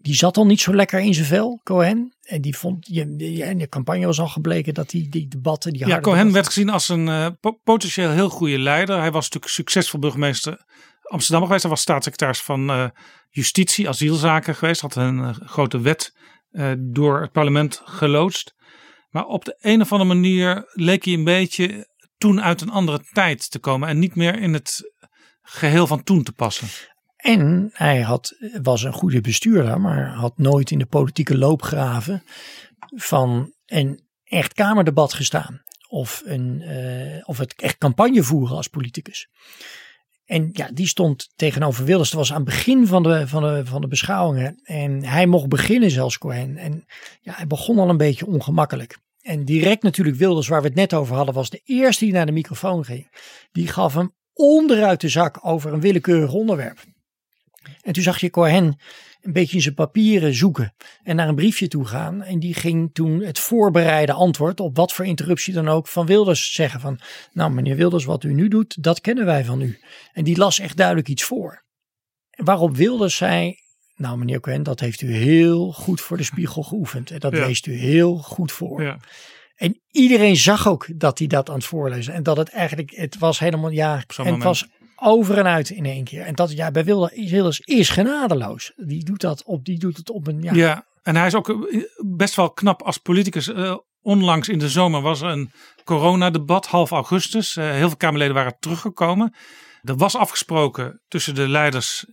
die 0.05 0.15
zat 0.15 0.37
al 0.37 0.47
niet 0.47 0.61
zo 0.61 0.75
lekker 0.75 1.01
in 1.01 1.15
zijn 1.15 1.27
vel, 1.27 1.61
Cohen. 1.63 2.15
En 2.23 2.41
die 2.41 2.57
vond, 2.57 2.87
je, 2.91 3.01
in 3.49 3.59
de 3.59 3.69
campagne 3.69 4.07
was 4.07 4.21
al 4.21 4.29
gebleken 4.29 4.75
dat 4.75 4.91
die, 4.91 5.09
die 5.09 5.29
debatten. 5.29 5.73
Die 5.73 5.87
ja, 5.87 6.01
Cohen 6.01 6.33
werd 6.33 6.47
gezien 6.47 6.69
als 6.69 6.89
een 6.89 7.07
uh, 7.07 7.27
potentieel 7.65 8.11
heel 8.11 8.29
goede 8.29 8.59
leider. 8.59 8.99
Hij 8.99 9.13
was 9.13 9.25
natuurlijk 9.25 9.53
succesvol 9.53 10.01
burgemeester 10.01 10.65
Amsterdam 11.03 11.45
geweest. 11.45 11.63
Hij 11.63 11.71
was 11.71 11.81
staatssecretaris 11.81 12.41
van 12.41 12.71
uh, 12.71 12.89
Justitie, 13.31 13.89
asielzaken 13.89 14.55
geweest. 14.55 14.81
Had 14.81 14.97
een 14.97 15.19
uh, 15.19 15.31
grote 15.41 15.81
wet 15.81 16.17
door 16.79 17.21
het 17.21 17.33
parlement 17.33 17.83
geloodst. 17.85 18.55
Maar 19.11 19.27
op 19.27 19.45
de 19.45 19.57
een 19.61 19.81
of 19.81 19.93
andere 19.93 20.15
manier 20.15 20.71
leek 20.73 21.05
hij 21.05 21.15
een 21.15 21.25
beetje 21.25 21.89
toen 22.19 22.43
uit 22.43 22.61
een 22.61 22.71
andere 22.71 23.05
tijd 23.13 23.51
te 23.51 23.59
komen. 23.59 23.89
En 23.89 23.99
niet 23.99 24.15
meer 24.15 24.41
in 24.41 24.53
het 24.53 24.93
geheel 25.43 25.87
van 25.87 26.03
toen 26.03 26.23
te 26.23 26.33
passen. 26.33 26.69
En 27.25 27.71
hij 27.73 28.01
had, 28.01 28.37
was 28.63 28.83
een 28.83 28.93
goede 28.93 29.21
bestuurder, 29.21 29.81
maar 29.81 30.15
had 30.15 30.39
nooit 30.39 30.71
in 30.71 30.79
de 30.79 30.87
politieke 30.87 31.39
loopgraven 31.39 32.23
van 32.95 33.53
een 33.67 34.01
echt 34.25 34.55
Kamerdebat 34.55 35.13
gestaan. 35.13 35.63
Of, 35.89 36.23
een, 36.25 36.63
uh, 36.63 37.23
of 37.29 37.39
het 37.39 37.55
echt 37.55 37.79
campagne 37.79 38.23
voeren 38.23 38.57
als 38.57 38.69
politicus. 38.69 39.29
En 40.25 40.51
ja, 40.53 40.71
die 40.73 40.87
stond 40.87 41.33
tegenover 41.37 41.85
Wilders. 41.85 42.11
Dat 42.11 42.19
was 42.19 42.31
aan 42.31 42.37
het 42.37 42.45
begin 42.45 42.87
van 42.87 43.03
de, 43.03 43.29
van, 43.29 43.43
de, 43.43 43.67
van 43.67 43.81
de 43.81 43.89
beschouwingen. 43.89 44.61
En 44.63 45.05
hij 45.05 45.27
mocht 45.27 45.49
beginnen 45.49 45.91
zelfs 45.91 46.19
Cohen. 46.19 46.57
En 46.57 46.85
ja, 47.21 47.33
hij 47.35 47.47
begon 47.47 47.79
al 47.79 47.89
een 47.89 47.97
beetje 47.97 48.27
ongemakkelijk. 48.27 48.99
En 49.21 49.45
direct 49.45 49.83
natuurlijk 49.83 50.17
Wilders, 50.17 50.49
waar 50.49 50.61
we 50.61 50.67
het 50.67 50.77
net 50.77 50.95
over 50.95 51.17
hadden, 51.17 51.35
was 51.35 51.51
de 51.51 51.61
eerste 51.65 52.05
die 52.05 52.15
naar 52.15 52.27
de 52.27 52.33
microfoon 52.33 52.85
ging. 52.85 53.09
Die 53.53 53.69
gaf 53.69 53.95
hem 53.95 54.15
onderuit 54.33 55.01
de 55.01 55.09
zak 55.09 55.39
over 55.43 55.73
een 55.73 55.81
willekeurig 55.81 56.33
onderwerp. 56.33 56.93
En 57.83 57.93
toen 57.93 58.03
zag 58.03 58.21
je 58.21 58.31
Cohen 58.31 58.79
een 59.23 59.33
beetje 59.33 59.57
in 59.57 59.63
zijn 59.63 59.75
papieren 59.75 60.35
zoeken 60.35 60.75
en 61.03 61.17
naar 61.17 61.29
een 61.29 61.35
briefje 61.35 61.69
toe 61.69 61.85
gaan. 61.85 62.23
En 62.23 62.39
die 62.39 62.55
ging 62.55 62.91
toen 62.93 63.21
het 63.21 63.39
voorbereide 63.39 64.13
antwoord 64.13 64.61
op 64.61 64.77
wat 64.77 64.93
voor 64.93 65.07
interruptie 65.07 65.55
dan 65.55 65.69
ook 65.69 65.89
van 65.89 66.07
Wilders 66.07 66.53
zeggen 66.53 66.81
van, 66.81 67.01
nou 67.33 67.51
meneer 67.51 67.77
Wilders, 67.77 68.05
wat 68.05 68.25
u 68.25 68.33
nu 68.33 68.49
doet, 68.49 68.83
dat 68.83 69.01
kennen 69.01 69.25
wij 69.25 69.45
van 69.45 69.61
u. 69.61 69.79
En 70.13 70.25
die 70.25 70.37
las 70.37 70.59
echt 70.59 70.77
duidelijk 70.77 71.09
iets 71.09 71.23
voor. 71.23 71.65
Waarop 72.31 72.77
Wilders 72.77 73.17
zei, 73.17 73.57
nou 73.97 74.19
meneer 74.19 74.41
Cohen, 74.41 74.63
dat 74.63 74.81
heeft 74.81 75.01
u 75.01 75.15
heel 75.15 75.73
goed 75.73 76.01
voor 76.01 76.17
de 76.17 76.23
spiegel 76.23 76.63
geoefend. 76.63 77.11
En 77.11 77.19
dat 77.19 77.33
leest 77.33 77.67
u 77.67 77.75
heel 77.75 78.17
goed 78.17 78.53
voor. 78.53 78.83
Ja. 78.83 78.99
En 79.55 79.81
iedereen 79.91 80.37
zag 80.37 80.69
ook 80.69 80.87
dat 80.97 81.19
hij 81.19 81.27
dat 81.27 81.49
aan 81.49 81.55
het 81.55 81.65
voorlezen. 81.65 82.15
En 82.15 82.23
dat 82.23 82.37
het 82.37 82.49
eigenlijk, 82.49 82.91
het 82.91 83.19
was 83.19 83.39
helemaal, 83.39 83.71
ja, 83.71 84.05
en 84.17 84.35
het 84.35 84.43
was 84.43 84.67
over 84.97 85.39
en 85.39 85.47
uit 85.47 85.71
in 85.71 85.85
één 85.85 86.05
keer. 86.05 86.23
En 86.23 86.35
dat 86.35 86.53
ja, 86.53 86.71
bij 86.71 86.85
Wilders 86.85 87.61
is 87.61 87.89
genadeloos. 87.89 88.73
Die 88.77 89.05
doet 89.05 89.21
dat 89.21 89.43
op, 89.45 89.65
die 89.65 89.79
doet 89.79 89.97
het 89.97 90.11
op 90.11 90.27
een. 90.27 90.43
Ja, 90.43 90.55
ja 90.55 90.87
en 91.03 91.17
hij 91.17 91.27
is 91.27 91.35
ook 91.35 91.49
eh, 91.49 91.83
best 91.97 92.35
wel 92.35 92.51
knap 92.51 92.83
als 92.83 92.99
politicus. 92.99 93.49
Uh, 93.49 93.77
onlangs 94.03 94.49
in 94.49 94.59
de 94.59 94.69
zomer 94.69 95.01
was 95.01 95.21
er 95.21 95.29
een 95.29 95.53
coronadebat, 95.85 96.67
half 96.67 96.91
augustus. 96.91 97.57
Uh, 97.57 97.71
heel 97.71 97.89
veel 97.89 97.97
Kamerleden 97.97 98.35
waren 98.35 98.57
teruggekomen. 98.59 99.35
Er 99.83 99.97
was 99.97 100.17
afgesproken 100.17 101.03
tussen 101.09 101.35
de 101.35 101.49
leiders 101.49 102.05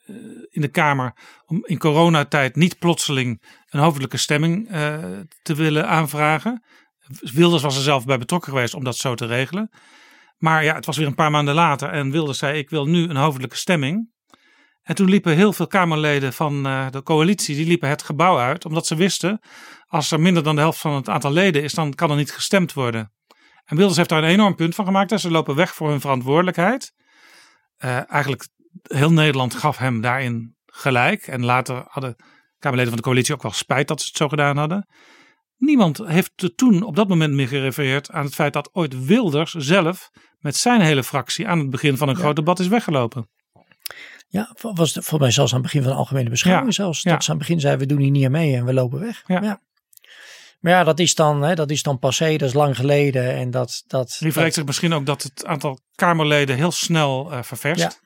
in 0.49 0.61
de 0.61 0.67
Kamer 0.67 1.13
om 1.45 1.65
in 1.65 1.77
coronatijd 1.77 2.55
niet 2.55 2.79
plotseling 2.79 3.43
een 3.69 3.79
hoofdelijke 3.79 4.17
stemming 4.17 4.67
te 5.41 5.55
willen 5.55 5.87
aanvragen. 5.87 6.63
Wilders 7.19 7.61
was 7.61 7.75
er 7.75 7.81
zelf 7.81 8.05
bij 8.05 8.17
betrokken 8.17 8.51
geweest 8.51 8.73
om 8.73 8.83
dat 8.83 8.95
zo 8.95 9.15
te 9.15 9.25
regelen. 9.25 9.69
Maar 10.41 10.63
ja, 10.63 10.75
het 10.75 10.85
was 10.85 10.97
weer 10.97 11.07
een 11.07 11.15
paar 11.15 11.31
maanden 11.31 11.53
later 11.53 11.89
en 11.89 12.11
Wilders 12.11 12.37
zei: 12.37 12.57
Ik 12.57 12.69
wil 12.69 12.85
nu 12.85 13.09
een 13.09 13.15
hoofdelijke 13.15 13.55
stemming. 13.55 14.09
En 14.81 14.95
toen 14.95 15.09
liepen 15.09 15.35
heel 15.35 15.53
veel 15.53 15.67
Kamerleden 15.67 16.33
van 16.33 16.67
uh, 16.67 16.89
de 16.89 17.03
coalitie, 17.03 17.55
die 17.55 17.67
liepen 17.67 17.89
het 17.89 18.03
gebouw 18.03 18.39
uit, 18.39 18.65
omdat 18.65 18.87
ze 18.87 18.95
wisten, 18.95 19.39
als 19.85 20.11
er 20.11 20.19
minder 20.19 20.43
dan 20.43 20.55
de 20.55 20.61
helft 20.61 20.79
van 20.79 20.93
het 20.93 21.09
aantal 21.09 21.31
leden 21.31 21.63
is, 21.63 21.73
dan 21.73 21.93
kan 21.93 22.09
er 22.09 22.15
niet 22.15 22.31
gestemd 22.31 22.73
worden. 22.73 23.13
En 23.65 23.75
Wilders 23.75 23.97
heeft 23.97 24.09
daar 24.09 24.23
een 24.23 24.29
enorm 24.29 24.55
punt 24.55 24.75
van 24.75 24.85
gemaakt. 24.85 25.19
Ze 25.19 25.31
lopen 25.31 25.55
weg 25.55 25.75
voor 25.75 25.89
hun 25.89 26.01
verantwoordelijkheid. 26.01 26.93
Uh, 27.77 28.11
eigenlijk 28.11 28.47
heel 28.81 29.11
Nederland 29.11 29.53
gaf 29.53 29.77
hem 29.77 30.01
daarin 30.01 30.55
gelijk. 30.65 31.27
En 31.27 31.45
later 31.45 31.83
hadden 31.87 32.15
Kamerleden 32.57 32.91
van 32.91 33.01
de 33.01 33.07
coalitie 33.07 33.33
ook 33.33 33.41
wel 33.41 33.51
spijt 33.51 33.87
dat 33.87 34.01
ze 34.01 34.07
het 34.07 34.17
zo 34.17 34.27
gedaan 34.27 34.57
hadden. 34.57 34.87
Niemand 35.57 35.97
heeft 35.97 36.51
toen 36.55 36.83
op 36.83 36.95
dat 36.95 37.07
moment 37.07 37.33
meer 37.33 37.47
gerefereerd 37.47 38.11
aan 38.11 38.25
het 38.25 38.35
feit 38.35 38.53
dat 38.53 38.69
ooit 38.73 39.05
Wilders 39.05 39.51
zelf 39.51 40.09
met 40.41 40.55
zijn 40.55 40.81
hele 40.81 41.03
fractie 41.03 41.47
aan 41.47 41.59
het 41.59 41.69
begin 41.69 41.97
van 41.97 42.09
een 42.09 42.15
groot 42.15 42.35
debat 42.35 42.59
is 42.59 42.67
weggelopen. 42.67 43.29
Ja, 44.27 44.55
was 44.61 44.97
voor 45.01 45.19
mij 45.19 45.31
zelfs 45.31 45.51
aan 45.53 45.57
het 45.57 45.67
begin 45.67 45.83
van 45.83 45.91
de 45.91 45.97
algemene 45.97 46.29
beschouwing 46.29 46.67
ja. 46.67 46.73
zelfs. 46.73 47.03
Dat 47.03 47.23
ze 47.23 47.31
aan 47.31 47.37
het 47.37 47.47
begin 47.47 47.59
zeiden 47.61 47.87
we 47.87 47.93
doen 47.93 48.03
hier 48.03 48.11
niet 48.11 48.29
mee 48.29 48.55
en 48.55 48.65
we 48.65 48.73
lopen 48.73 48.99
weg. 48.99 49.23
Ja. 49.27 49.61
Maar 50.59 50.71
ja, 50.71 50.83
dat 50.83 50.99
is 50.99 51.15
dan, 51.15 51.41
hè, 51.41 51.55
dat 51.55 51.71
is 51.71 51.83
dan 51.83 51.99
passé, 51.99 52.37
dat 52.37 52.47
is 52.47 52.53
lang 52.53 52.75
geleden. 52.75 53.33
En 53.33 53.51
dat, 53.51 53.83
dat, 53.87 54.15
Die 54.19 54.31
verrijkt 54.31 54.55
zich 54.55 54.65
misschien 54.65 54.93
ook 54.93 55.05
dat 55.05 55.23
het 55.23 55.45
aantal 55.45 55.79
Kamerleden 55.95 56.55
heel 56.55 56.71
snel 56.71 57.31
uh, 57.31 57.43
ververst. 57.43 58.01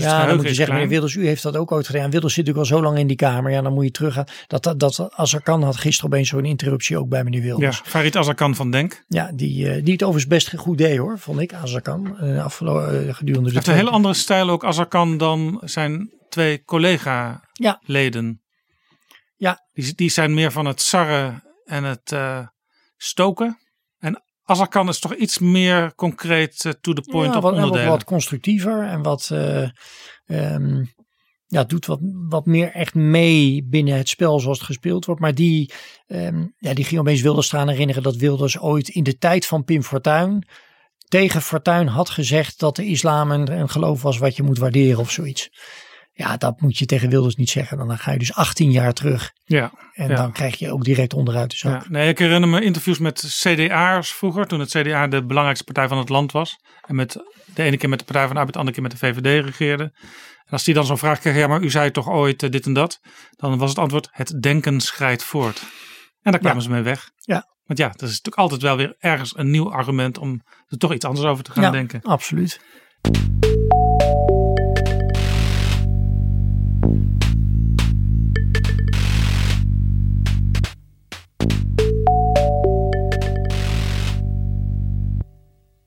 Ja. 0.00 0.08
Dus 0.08 0.18
ja, 0.18 0.26
dan 0.26 0.36
moet 0.36 0.48
je 0.48 0.54
zeggen, 0.54 0.74
meneer 0.74 0.90
Wilders, 0.90 1.14
u 1.14 1.26
heeft 1.26 1.42
dat 1.42 1.56
ook 1.56 1.72
ooit 1.72 1.86
gedaan. 1.86 2.10
Wilders 2.10 2.34
zit 2.34 2.46
natuurlijk 2.46 2.72
al 2.72 2.78
zo 2.78 2.84
lang 2.84 2.98
in 2.98 3.06
die 3.06 3.16
Kamer. 3.16 3.50
Ja, 3.50 3.62
dan 3.62 3.72
moet 3.72 3.84
je 3.84 3.90
teruggaan. 3.90 4.24
Dat, 4.46 4.62
dat, 4.62 4.80
dat 4.80 5.08
Azarkan 5.16 5.62
had 5.62 5.76
gisteren 5.76 6.10
opeens 6.10 6.28
zo'n 6.28 6.44
interruptie 6.44 6.98
ook 6.98 7.08
bij 7.08 7.24
meneer 7.24 7.42
Wilders. 7.42 7.78
Ja, 7.78 7.84
Farid 7.84 8.16
Azarkan 8.16 8.54
van 8.54 8.70
Denk. 8.70 9.04
Ja, 9.08 9.30
die, 9.34 9.64
uh, 9.64 9.84
die 9.84 9.92
het 9.92 10.02
overigens 10.02 10.26
best 10.26 10.56
goed 10.56 10.78
deed 10.78 10.98
hoor, 10.98 11.18
vond 11.18 11.40
ik, 11.40 11.54
Azarkan. 11.54 12.16
Uh, 12.20 12.44
afgelopen, 12.44 13.06
uh, 13.06 13.14
gedurende 13.14 13.48
de 13.48 13.54
heeft 13.54 13.66
een 13.66 13.74
hele 13.74 13.90
andere 13.90 14.14
stijl 14.14 14.50
ook 14.50 14.64
Azarkan 14.64 15.18
dan 15.18 15.60
zijn 15.64 16.10
twee 16.28 16.64
collega-leden. 16.64 18.42
Ja. 19.36 19.66
Die, 19.72 19.94
die 19.94 20.10
zijn 20.10 20.34
meer 20.34 20.52
van 20.52 20.66
het 20.66 20.80
sarren 20.80 21.42
en 21.64 21.84
het 21.84 22.10
uh, 22.12 22.46
stoken. 22.96 23.58
En 24.46 24.54
Azarkan 24.54 24.88
is 24.88 24.98
toch 24.98 25.14
iets 25.14 25.38
meer 25.38 25.94
concreet 25.94 26.64
uh, 26.64 26.72
to 26.80 26.92
the 26.92 27.02
point 27.10 27.30
ja, 27.30 27.36
op 27.36 27.42
wat, 27.42 27.52
onderdelen. 27.52 27.84
En 27.84 27.88
wat, 27.88 27.98
wat 27.98 28.04
constructiever 28.04 28.82
en 28.82 29.02
wat, 29.02 29.30
uh, 29.32 29.68
um, 30.26 30.94
ja, 31.46 31.64
doet 31.64 31.86
wat, 31.86 31.98
wat 32.28 32.46
meer 32.46 32.72
echt 32.72 32.94
mee 32.94 33.64
binnen 33.64 33.96
het 33.96 34.08
spel 34.08 34.40
zoals 34.40 34.58
het 34.58 34.66
gespeeld 34.66 35.04
wordt. 35.04 35.20
Maar 35.20 35.34
die, 35.34 35.72
um, 36.06 36.54
ja, 36.58 36.74
die 36.74 36.84
ging 36.84 37.00
opeens 37.00 37.20
Wilders 37.20 37.52
eraan 37.52 37.68
herinneren 37.68 38.02
dat 38.02 38.16
Wilders 38.16 38.58
ooit 38.58 38.88
in 38.88 39.02
de 39.02 39.18
tijd 39.18 39.46
van 39.46 39.64
Pim 39.64 39.82
Fortuyn 39.82 40.46
tegen 41.08 41.42
Fortuyn 41.42 41.86
had 41.86 42.10
gezegd 42.10 42.58
dat 42.58 42.76
de 42.76 42.86
islam 42.86 43.30
een, 43.30 43.52
een 43.52 43.68
geloof 43.68 44.02
was 44.02 44.18
wat 44.18 44.36
je 44.36 44.42
moet 44.42 44.58
waarderen 44.58 45.00
of 45.00 45.10
zoiets. 45.10 45.50
Ja, 46.18 46.36
dat 46.36 46.60
moet 46.60 46.78
je 46.78 46.86
tegen 46.86 47.08
Wilders 47.08 47.36
niet 47.36 47.50
zeggen. 47.50 47.78
Dan 47.78 47.98
ga 47.98 48.12
je 48.12 48.18
dus 48.18 48.34
18 48.34 48.70
jaar 48.70 48.92
terug. 48.92 49.32
Ja. 49.44 49.72
En 49.94 50.08
ja. 50.08 50.14
dan 50.16 50.32
krijg 50.32 50.58
je 50.58 50.72
ook 50.72 50.84
direct 50.84 51.14
onderuit 51.14 51.50
de 51.50 51.56
zak. 51.56 51.82
Ja, 51.82 51.88
nee, 51.88 52.08
ik 52.08 52.18
herinner 52.18 52.48
me 52.48 52.60
interviews 52.60 52.98
met 52.98 53.24
CDA'ers 53.42 54.12
vroeger. 54.12 54.46
Toen 54.46 54.60
het 54.60 54.70
CDA 54.70 55.06
de 55.06 55.24
belangrijkste 55.24 55.64
partij 55.64 55.88
van 55.88 55.98
het 55.98 56.08
land 56.08 56.32
was. 56.32 56.56
En 56.86 56.94
met 56.94 57.12
de 57.54 57.62
ene 57.62 57.76
keer 57.76 57.88
met 57.88 57.98
de 57.98 58.04
Partij 58.04 58.24
van 58.24 58.32
de 58.34 58.38
Arbeid, 58.38 58.52
de 58.52 58.58
andere 58.58 58.80
keer 58.80 58.88
met 58.88 59.00
de 59.00 59.06
VVD 59.06 59.44
regeerde. 59.44 59.84
En 60.44 60.52
als 60.52 60.64
die 60.64 60.74
dan 60.74 60.84
zo'n 60.84 60.98
vraag 60.98 61.18
kreeg, 61.18 61.36
ja, 61.36 61.46
maar 61.46 61.62
u 61.62 61.70
zei 61.70 61.90
toch 61.90 62.08
ooit 62.08 62.42
uh, 62.42 62.50
dit 62.50 62.66
en 62.66 62.72
dat. 62.72 63.00
Dan 63.36 63.58
was 63.58 63.68
het 63.68 63.78
antwoord, 63.78 64.08
het 64.10 64.42
denken 64.42 64.80
schrijdt 64.80 65.22
voort. 65.22 65.60
En 66.22 66.30
daar 66.32 66.40
kwamen 66.40 66.58
ja. 66.58 66.64
ze 66.64 66.70
mee 66.70 66.82
weg. 66.82 67.10
Ja. 67.18 67.54
Want 67.64 67.78
ja, 67.78 67.88
dat 67.88 68.02
is 68.02 68.08
natuurlijk 68.08 68.36
altijd 68.36 68.62
wel 68.62 68.76
weer 68.76 68.94
ergens 68.98 69.38
een 69.38 69.50
nieuw 69.50 69.72
argument 69.72 70.18
om 70.18 70.42
er 70.66 70.78
toch 70.78 70.94
iets 70.94 71.04
anders 71.04 71.26
over 71.26 71.44
te 71.44 71.50
gaan 71.50 71.62
ja, 71.62 71.70
denken. 71.70 72.02
absoluut. 72.02 72.60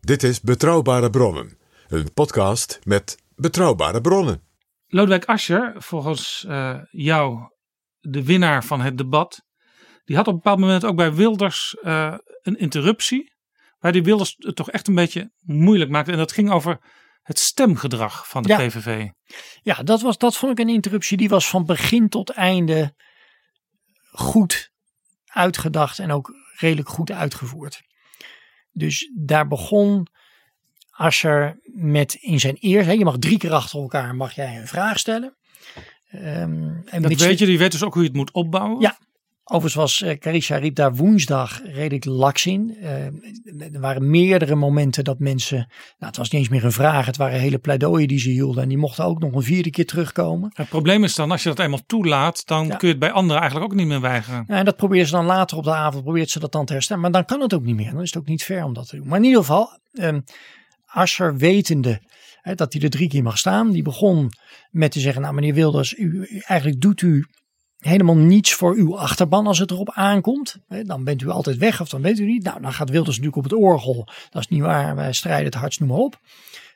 Dit 0.10 0.24
is 0.24 0.41
Betrouwbare 0.41 1.10
Bronnen, 1.10 1.57
een 1.88 2.14
podcast 2.14 2.80
met 2.84 3.18
betrouwbare 3.36 4.01
bronnen. 4.01 4.43
Lodewijk 4.88 5.26
Asscher, 5.26 5.74
volgens 5.78 6.45
uh, 6.47 6.80
jou 6.91 7.39
de 7.99 8.24
winnaar 8.24 8.64
van 8.64 8.82
het 8.82 8.97
debat, 8.97 9.41
die 10.05 10.16
had 10.16 10.28
op 10.28 10.34
een 10.34 10.39
bepaald 10.39 10.60
moment 10.60 10.86
ook 10.86 10.95
bij 10.95 11.14
Wilders 11.14 11.78
uh, 11.84 12.18
een 12.41 12.57
interruptie, 12.57 13.34
waar 13.80 13.91
die 13.91 14.03
Wilders 14.03 14.36
het 14.38 14.55
toch 14.55 14.72
echt 14.72 14.88
een 14.88 14.95
beetje 14.95 15.32
moeilijk 15.39 15.91
maakte. 15.91 16.12
En 16.12 16.18
dat 16.18 16.32
ging 16.32 16.51
over 16.51 16.80
het 17.22 17.39
stemgedrag 17.39 18.30
van 18.30 18.43
de 18.43 18.49
ja. 18.49 18.57
PVV. 18.57 19.07
Ja, 19.62 19.84
dat, 19.84 20.01
was, 20.01 20.18
dat 20.18 20.38
vond 20.38 20.51
ik 20.51 20.60
een 20.60 20.74
interruptie 20.74 21.18
die 21.18 21.30
was 21.30 21.49
van 21.49 21.66
begin 21.66 22.10
tot 22.10 22.30
einde 22.30 22.95
goed 24.12 24.72
uitgedacht 25.26 25.99
en 25.99 26.12
ook 26.12 26.34
redelijk 26.57 26.89
goed 26.89 27.12
uitgevoerd. 27.12 27.88
Dus 28.72 29.12
daar 29.16 29.48
begon 29.48 30.08
Asscher 30.90 31.60
met 31.64 32.14
in 32.14 32.40
zijn 32.40 32.56
eerste, 32.56 32.98
je 32.98 33.04
mag 33.04 33.18
drie 33.18 33.38
keer 33.38 33.54
achter 33.54 33.80
elkaar 33.80 34.16
mag 34.16 34.36
jij 34.36 34.58
een 34.58 34.68
vraag 34.68 35.00
stellen. 35.00 35.36
Um, 36.14 36.82
en 36.86 37.02
dat 37.02 37.14
weet 37.14 37.40
je, 37.40 37.46
die 37.46 37.58
weet 37.58 37.72
dus 37.72 37.84
ook 37.84 37.94
hoe 37.94 38.02
je 38.02 38.08
het 38.08 38.18
moet 38.18 38.32
opbouwen. 38.32 38.82
Ja, 38.82 38.98
overigens 39.50 39.74
was 39.74 40.02
uh, 40.02 40.18
Carisha 40.18 40.58
riep 40.58 40.76
daar 40.76 40.95
woensdag 40.95 41.62
redelijk 41.64 42.06
laks 42.06 42.45
in. 42.45 42.78
Uh, 42.82 43.06
er 43.74 43.80
waren 43.80 44.10
meerdere 44.10 44.56
momenten 44.56 45.04
dat 45.04 45.20
mensen, 45.20 45.58
nou 45.58 45.68
het 45.97 46.18
was 46.18 46.30
niet 46.30 46.41
eens 46.41 46.50
meer 46.50 46.66
een 46.66 46.72
vraag, 46.72 47.06
het 47.06 47.18
waren 47.18 47.39
hele 47.39 47.58
pleidooien 47.58 48.08
die 48.08 48.20
ze 48.20 48.30
hielden. 48.30 48.64
En 48.64 48.70
die 48.70 48.78
mochten 48.78 49.06
ook 49.06 49.20
nog 49.20 49.34
een 49.34 49.43
vierde 49.43 49.70
keer 49.70 49.86
terugkomen. 49.86 50.50
Het 50.54 50.70
probleem 50.70 51.04
is 51.04 51.16
dan, 51.16 51.32
als 51.32 51.43
je 51.43 51.50
dat 51.50 51.60
eenmaal 51.60 51.86
toelaat, 51.86 52.47
dan 52.47 52.68
ja. 52.68 52.76
kun 52.76 52.88
je 52.88 52.93
het 52.93 53.04
bij 53.04 53.12
anderen 53.12 53.41
eigenlijk 53.41 53.72
ook 53.72 53.78
niet 53.78 53.88
meer 53.88 54.02
weigeren. 54.02 54.43
Ja, 54.47 54.56
en 54.56 54.66
dat 54.66 54.76
probeert 54.76 55.08
ze 55.08 55.14
dan 55.14 55.26
later 55.26 55.58
op 55.58 55.64
de 55.64 55.74
avond, 55.74 56.04
probeert 56.04 56.30
ze 56.30 56.39
dat 56.39 56.52
dan 56.52 56.66
te 56.66 56.74
herstellen. 56.74 57.02
Maar 57.02 57.12
dan 57.12 57.26
kan 57.26 57.41
het 57.41 57.54
ook 57.54 57.64
niet 57.64 57.76
meer, 57.76 57.91
dan 57.91 58.02
is 58.02 58.14
het 58.14 58.22
ook 58.22 58.28
niet 58.28 58.43
fair 58.43 58.64
om 58.64 58.74
dat 58.74 58.88
te 58.88 58.95
doen. 58.95 59.08
Maar 59.08 59.18
in 59.18 59.24
ieder 59.24 59.39
geval, 59.39 59.80
um, 59.93 60.24
Asscher 60.86 61.38
wetende 61.38 62.02
hè, 62.41 62.56
dat 62.56 62.74
hij 62.74 62.82
er 62.82 62.89
drie 62.89 63.10
keer 63.10 63.24
mag 63.24 63.38
staan. 63.38 63.72
Die 63.72 63.84
begon 63.84 64.30
met 64.72 64.91
te 64.91 65.00
zeggen, 65.00 65.22
nou 65.22 65.34
meneer 65.34 65.54
Wilders, 65.54 65.97
u, 65.97 66.28
eigenlijk 66.45 66.82
doet 66.82 67.02
u 67.02 67.26
helemaal 67.80 68.16
niets 68.16 68.54
voor 68.54 68.76
uw 68.76 68.98
achterban 68.98 69.48
als 69.48 69.60
het 69.60 69.72
erop 69.72 69.92
aankomt. 69.92 70.58
Hè, 70.68 70.84
dan 70.84 71.04
bent 71.04 71.22
u 71.22 71.30
altijd 71.30 71.58
weg 71.58 71.82
of 71.82 71.90
dan 71.90 72.02
weet 72.02 72.20
u 72.20 72.26
niet. 72.26 72.44
Nou, 72.44 72.62
dan 72.62 72.74
gaat 72.74 72.90
Wilders 72.90 73.18
natuurlijk 73.18 73.46
op 73.46 73.52
het 73.52 73.62
orgel. 73.62 74.08
Dat 74.30 74.42
is 74.42 74.48
niet 74.48 74.62
waar, 74.62 74.96
wij 74.96 75.14
strijden 75.14 75.46
het 75.46 75.54
hardst, 75.54 75.80
noem 75.80 75.90
maar 75.90 75.98
op. 75.98 76.20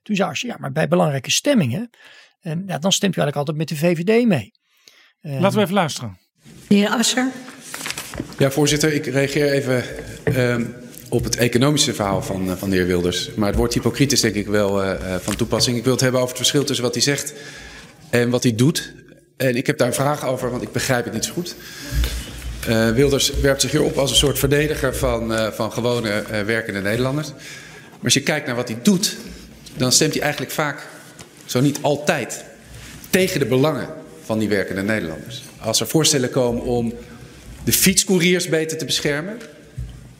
Toen 0.03 0.15
zei 0.15 0.29
Asscher, 0.29 0.49
ja 0.49 0.55
maar 0.59 0.71
bij 0.71 0.87
belangrijke 0.87 1.31
stemmingen, 1.31 1.89
eh, 2.41 2.53
ja, 2.65 2.77
dan 2.77 2.91
stemt 2.91 3.15
u 3.15 3.21
eigenlijk 3.21 3.35
altijd 3.35 3.57
met 3.57 3.67
de 3.67 3.75
VVD 3.75 4.27
mee. 4.27 4.51
Uh, 5.21 5.39
Laten 5.39 5.57
we 5.57 5.63
even 5.63 5.73
luisteren. 5.73 6.17
De 6.67 6.75
heer 6.75 6.89
Asscher. 6.89 7.31
Ja, 8.37 8.51
voorzitter, 8.51 8.93
ik 8.93 9.05
reageer 9.05 9.51
even 9.51 9.83
uh, 10.35 10.67
op 11.09 11.23
het 11.23 11.35
economische 11.35 11.93
verhaal 11.93 12.21
van, 12.21 12.49
uh, 12.49 12.55
van 12.55 12.69
de 12.69 12.75
heer 12.75 12.85
Wilders. 12.85 13.33
Maar 13.33 13.47
het 13.47 13.57
woord 13.57 13.73
hypocriet 13.73 14.11
is 14.11 14.21
denk 14.21 14.35
ik 14.35 14.47
wel 14.47 14.83
uh, 14.83 15.15
van 15.15 15.35
toepassing. 15.35 15.77
Ik 15.77 15.83
wil 15.83 15.91
het 15.91 16.01
hebben 16.01 16.19
over 16.19 16.35
het 16.35 16.41
verschil 16.43 16.65
tussen 16.65 16.85
wat 16.85 16.93
hij 16.93 17.03
zegt 17.03 17.33
en 18.09 18.29
wat 18.29 18.43
hij 18.43 18.55
doet. 18.55 18.93
En 19.37 19.55
ik 19.55 19.67
heb 19.67 19.77
daar 19.77 19.87
een 19.87 19.93
vraag 19.93 20.25
over, 20.25 20.51
want 20.51 20.61
ik 20.61 20.71
begrijp 20.71 21.03
het 21.03 21.13
niet 21.13 21.25
zo 21.25 21.33
goed. 21.33 21.55
Uh, 22.69 22.89
Wilders 22.89 23.33
werpt 23.33 23.61
zich 23.61 23.71
hier 23.71 23.83
op 23.83 23.97
als 23.97 24.09
een 24.09 24.17
soort 24.17 24.39
verdediger 24.39 24.95
van, 24.95 25.31
uh, 25.31 25.51
van 25.51 25.71
gewone 25.71 26.23
uh, 26.31 26.41
werkende 26.41 26.81
Nederlanders. 26.81 27.29
Maar 27.29 28.03
als 28.03 28.13
je 28.13 28.21
kijkt 28.21 28.45
naar 28.45 28.55
wat 28.55 28.67
hij 28.67 28.77
doet, 28.83 29.15
dan 29.77 29.91
stemt 29.91 30.13
hij 30.13 30.21
eigenlijk 30.21 30.51
vaak, 30.51 30.87
zo 31.45 31.61
niet 31.61 31.77
altijd, 31.81 32.43
tegen 33.09 33.39
de 33.39 33.45
belangen 33.45 33.87
van 34.25 34.39
die 34.39 34.49
werkende 34.49 34.81
Nederlanders. 34.81 35.43
Als 35.59 35.79
er 35.79 35.87
voorstellen 35.87 36.29
komen 36.29 36.63
om 36.63 36.93
de 37.63 37.73
fietscouriers 37.73 38.49
beter 38.49 38.77
te 38.77 38.85
beschermen, 38.85 39.37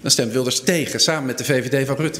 dan 0.02 0.12
stemt 0.12 0.32
Wilders 0.32 0.60
tegen, 0.60 1.00
samen 1.00 1.26
met 1.26 1.38
de 1.38 1.44
VVD 1.44 1.88
van 1.88 1.96
Rutte. 1.96 2.20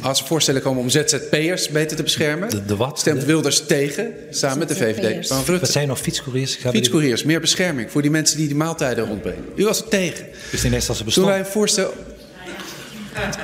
Als 0.00 0.20
er 0.20 0.26
voorstellen 0.26 0.62
komen 0.62 0.82
om 0.82 0.88
ZZP'ers 0.88 1.68
beter 1.68 1.96
te 1.96 2.02
beschermen, 2.02 2.50
de, 2.50 2.64
de 2.64 2.76
wat? 2.76 2.98
stemt 2.98 3.24
Wilders 3.24 3.66
tegen, 3.66 4.12
samen 4.30 4.58
met 4.58 4.68
de 4.68 4.76
VVD 4.76 5.26
van 5.26 5.36
Rutte. 5.36 5.60
Wat 5.60 5.70
zijn 5.70 5.88
nog 5.88 6.00
fietscouriers? 6.00 6.58
Fietscouriers, 6.70 7.24
meer 7.24 7.40
bescherming 7.40 7.90
voor 7.90 8.02
die 8.02 8.10
mensen 8.10 8.36
die 8.36 8.46
die 8.46 8.56
maaltijden 8.56 9.06
rondbrengen. 9.06 9.44
U 9.54 9.64
was 9.64 9.80
er 9.80 9.88
tegen. 9.88 10.26
Dus 10.50 10.62
eerste 10.62 10.88
als 10.88 10.98
ze 10.98 11.04
bestaan. 11.04 11.22
Toen 11.22 11.32
wij 11.32 11.40
een 11.40 11.46
voorstel... 11.46 11.94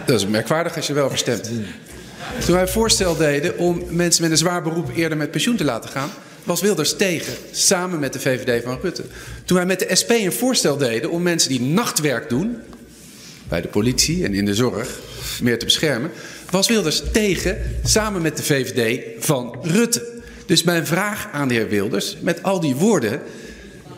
Dat 0.06 0.20
is 0.20 0.26
merkwaardig 0.26 0.76
als 0.76 0.86
je 0.86 0.92
wel 0.92 1.08
verstemt. 1.08 1.50
Toen 2.44 2.54
wij 2.54 2.62
een 2.62 2.68
voorstel 2.68 3.16
deden 3.16 3.58
om 3.58 3.82
mensen 3.88 4.22
met 4.22 4.30
een 4.30 4.36
zwaar 4.36 4.62
beroep 4.62 4.90
eerder 4.96 5.18
met 5.18 5.30
pensioen 5.30 5.56
te 5.56 5.64
laten 5.64 5.90
gaan, 5.90 6.10
was 6.44 6.60
Wilders 6.60 6.96
tegen, 6.96 7.34
samen 7.50 7.98
met 7.98 8.12
de 8.12 8.20
VVD 8.20 8.64
van 8.64 8.78
Rutte. 8.82 9.02
Toen 9.44 9.56
wij 9.56 9.66
met 9.66 9.78
de 9.78 9.96
SP 10.00 10.10
een 10.10 10.32
voorstel 10.32 10.76
deden 10.76 11.10
om 11.10 11.22
mensen 11.22 11.48
die 11.48 11.60
nachtwerk 11.60 12.28
doen, 12.28 12.56
bij 13.52 13.60
de 13.60 13.68
politie 13.68 14.24
en 14.24 14.34
in 14.34 14.44
de 14.44 14.54
zorg, 14.54 15.00
meer 15.42 15.58
te 15.58 15.64
beschermen, 15.64 16.10
was 16.50 16.68
Wilders 16.68 17.02
tegen, 17.12 17.58
samen 17.84 18.22
met 18.22 18.36
de 18.36 18.42
VVD 18.42 19.24
van 19.24 19.58
Rutte. 19.62 20.22
Dus 20.46 20.62
mijn 20.62 20.86
vraag 20.86 21.28
aan 21.32 21.48
de 21.48 21.54
heer 21.54 21.68
Wilders, 21.68 22.16
met 22.20 22.42
al 22.42 22.60
die 22.60 22.76
woorden, 22.76 23.22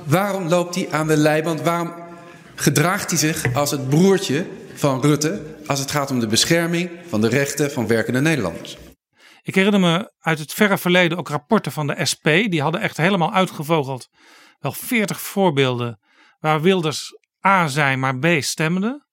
waarom 0.05 0.49
loopt 0.49 0.75
hij 0.75 0.89
aan 0.91 1.07
de 1.07 1.17
leiband? 1.17 1.63
Waarom 1.63 1.93
gedraagt 2.55 3.11
hij 3.11 3.19
zich 3.19 3.55
als 3.55 3.71
het 3.71 3.89
broertje 3.89 4.47
van 4.75 5.01
Rutte 5.01 5.43
als 5.67 5.79
het 5.79 5.91
gaat 5.91 6.11
om 6.11 6.21
de 6.21 6.27
bescherming 6.27 6.91
van 7.09 7.21
de 7.21 7.29
rechten 7.29 7.71
van 7.71 7.87
werkende 7.87 8.21
Nederlanders? 8.21 8.77
Ik 9.43 9.55
herinner 9.55 9.81
me 9.81 10.13
uit 10.21 10.39
het 10.39 10.53
verre 10.53 10.79
verleden 10.79 11.19
ook 11.19 11.29
rapporten 11.29 11.73
van 11.73 11.87
de 11.87 12.05
SP. 12.11 12.27
Die 12.27 12.63
hadden 12.63 12.81
echt 12.81 12.97
helemaal 12.97 13.33
uitgevogeld. 13.33 14.09
Wel 14.59 14.73
veertig 14.73 15.21
voorbeelden 15.21 16.01
waar 16.39 16.61
Wilders 16.61 17.13
A 17.47 17.67
zei, 17.67 17.97
maar 17.97 18.19
B 18.19 18.27
stemde. 18.39 19.04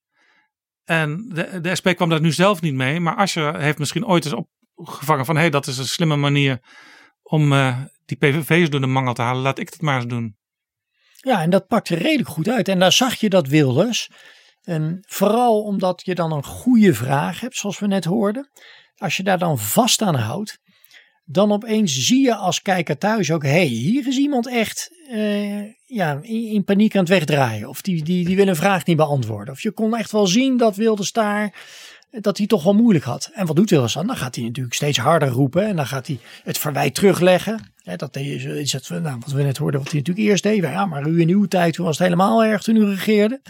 En 0.92 1.30
de, 1.62 1.76
SP 1.80 1.88
kwam 1.96 2.10
daar 2.10 2.22
nu 2.22 2.32
zelf 2.32 2.62
niet 2.62 2.74
mee. 2.74 3.00
Maar 3.00 3.16
Asscher 3.16 3.60
heeft 3.60 3.78
misschien 3.78 4.06
ooit 4.06 4.26
eens 4.26 4.36
opgevangen 4.74 5.26
van... 5.26 5.36
hé, 5.36 5.42
hey, 5.42 5.50
dat 5.50 5.68
is 5.68 5.78
een 5.78 5.88
slimme 5.88 6.16
manier 6.16 6.60
om 7.22 7.54
uh, 7.54 7.78
die 8.06 8.18
PVV's 8.18 8.70
door 8.70 8.82
de 8.82 8.88
mangel 8.88 9.14
te 9.14 9.22
halen. 9.22 9.42
Laat 9.42 9.60
ik 9.60 9.70
het 9.70 9.82
maar 9.82 9.96
eens 9.96 10.06
doen. 10.06 10.38
Ja, 11.16 11.42
en 11.42 11.50
dat 11.50 11.68
pakte 11.68 11.96
redelijk 11.96 12.30
goed 12.30 12.50
uit. 12.50 12.68
En 12.68 12.80
daar 12.80 12.92
zag 12.92 13.16
je 13.16 13.30
dat 13.30 13.48
Wilders. 13.48 14.10
En 14.62 15.06
vooral 15.08 15.62
omdat 15.62 16.02
je 16.06 16.16
dan 16.16 16.32
een 16.32 16.44
goede 16.44 16.94
vraag 16.94 17.40
hebt, 17.40 17.56
zoals 17.56 17.80
we 17.80 17.88
net 17.88 18.06
hoorden. 18.06 18.50
Als 18.96 19.18
je 19.18 19.24
daar 19.24 19.40
dan 19.40 19.60
vast 19.60 20.02
aan 20.02 20.16
houdt, 20.16 20.60
dan 21.24 21.52
opeens 21.52 22.06
zie 22.06 22.24
je 22.24 22.36
als 22.36 22.62
kijker 22.62 22.98
thuis 22.98 23.32
ook: 23.32 23.44
hé, 23.44 23.50
hey, 23.50 23.66
hier 23.66 24.08
is 24.08 24.18
iemand 24.18 24.48
echt 24.48 24.90
uh, 25.12 25.62
ja, 25.86 26.20
in, 26.22 26.64
paniek 26.64 26.94
aan 26.96 27.00
het 27.00 27.10
wegdraaien. 27.10 27.70
Of 27.70 27.82
die, 27.82 28.04
die, 28.04 28.26
die 28.26 28.36
wil 28.36 28.48
een 28.48 28.56
vraag 28.56 28.86
niet 28.86 28.98
beantwoorden. 28.98 29.54
Of 29.54 29.62
je 29.62 29.72
kon 29.72 29.98
echt 29.98 30.12
wel 30.12 30.28
zien 30.28 30.58
dat 30.58 30.76
Wilders 30.76 31.12
daar 31.12 31.54
dat 32.12 32.38
hij 32.38 32.48
toch 32.48 32.64
wel 32.64 32.74
moeilijk 32.74 33.06
had. 33.06 33.30
En 33.34 33.46
wat 33.46 33.56
doet 33.56 33.70
Wilders 33.70 33.94
dan? 33.94 34.08
Dan 34.08 34.18
gaat 34.18 34.36
hij 34.36 34.44
natuurlijk 34.44 34.76
steeds 34.76 34.98
harder 34.98 35.30
roepen 35.30 35.66
en 35.66 35.76
dan 35.76 35.88
gaat 35.88 36.08
hij 36.08 36.20
het 36.44 36.58
verwijt 36.58 36.96
terugleggen. 36.96 37.74
dat 37.96 38.16
is 38.16 38.74
het, 38.74 38.90
nou, 38.90 39.18
wat 39.20 39.32
we 39.32 39.44
net 39.44 39.58
hoorden, 39.58 39.80
wat 39.80 39.92
hij 39.92 40.00
natuurlijk 40.00 40.28
eerst 40.28 40.44
deed. 40.44 40.62
Ja, 40.62 40.86
maar 40.86 41.08
u 41.08 41.22
in 41.22 41.30
uw 41.30 41.46
tijd, 41.46 41.74
toen 41.74 41.86
was 41.86 41.98
het 41.98 42.08
helemaal 42.08 42.44
erg 42.44 42.62
toen 42.62 42.76
u 42.76 42.86
regeerde. 42.86 43.42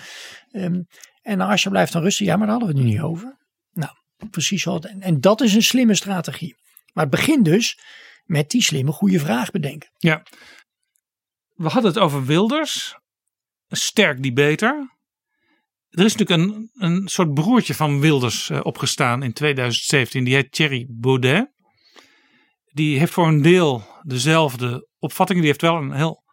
Um, 0.51 0.87
en 1.21 1.41
als 1.41 1.63
je 1.63 1.69
blijft 1.69 1.93
dan 1.93 2.01
rusten, 2.01 2.25
ja, 2.25 2.35
maar 2.35 2.47
daar 2.47 2.59
hadden 2.59 2.73
we 2.73 2.79
het 2.79 2.89
nu 2.89 2.93
niet 2.93 3.03
over. 3.03 3.37
Nou, 3.73 3.91
precies 4.29 4.61
zo. 4.61 4.79
En 4.99 5.21
dat 5.21 5.41
is 5.41 5.53
een 5.53 5.63
slimme 5.63 5.95
strategie. 5.95 6.55
Maar 6.93 7.03
het 7.03 7.15
begint 7.15 7.45
dus 7.45 7.79
met 8.25 8.49
die 8.49 8.63
slimme 8.63 8.91
goede 8.91 9.19
vraag 9.19 9.51
bedenken. 9.51 9.89
Ja. 9.97 10.23
We 11.53 11.67
hadden 11.67 11.91
het 11.91 11.99
over 11.99 12.25
Wilders. 12.25 12.95
Sterk 13.67 14.23
debater. 14.23 14.99
Er 15.89 16.05
is 16.05 16.15
natuurlijk 16.15 16.41
een, 16.41 16.69
een 16.73 17.07
soort 17.07 17.33
broertje 17.33 17.73
van 17.73 17.99
Wilders 17.99 18.49
uh, 18.49 18.59
opgestaan 18.63 19.23
in 19.23 19.33
2017. 19.33 20.23
Die 20.23 20.33
heet 20.33 20.51
Thierry 20.51 20.85
Baudet. 20.89 21.51
Die 22.65 22.99
heeft 22.99 23.13
voor 23.13 23.27
een 23.27 23.41
deel 23.41 23.83
dezelfde 24.01 24.87
opvattingen. 24.99 25.41
Die 25.41 25.51
heeft 25.51 25.61
wel 25.61 25.75
een 25.75 25.91
heel 25.91 26.23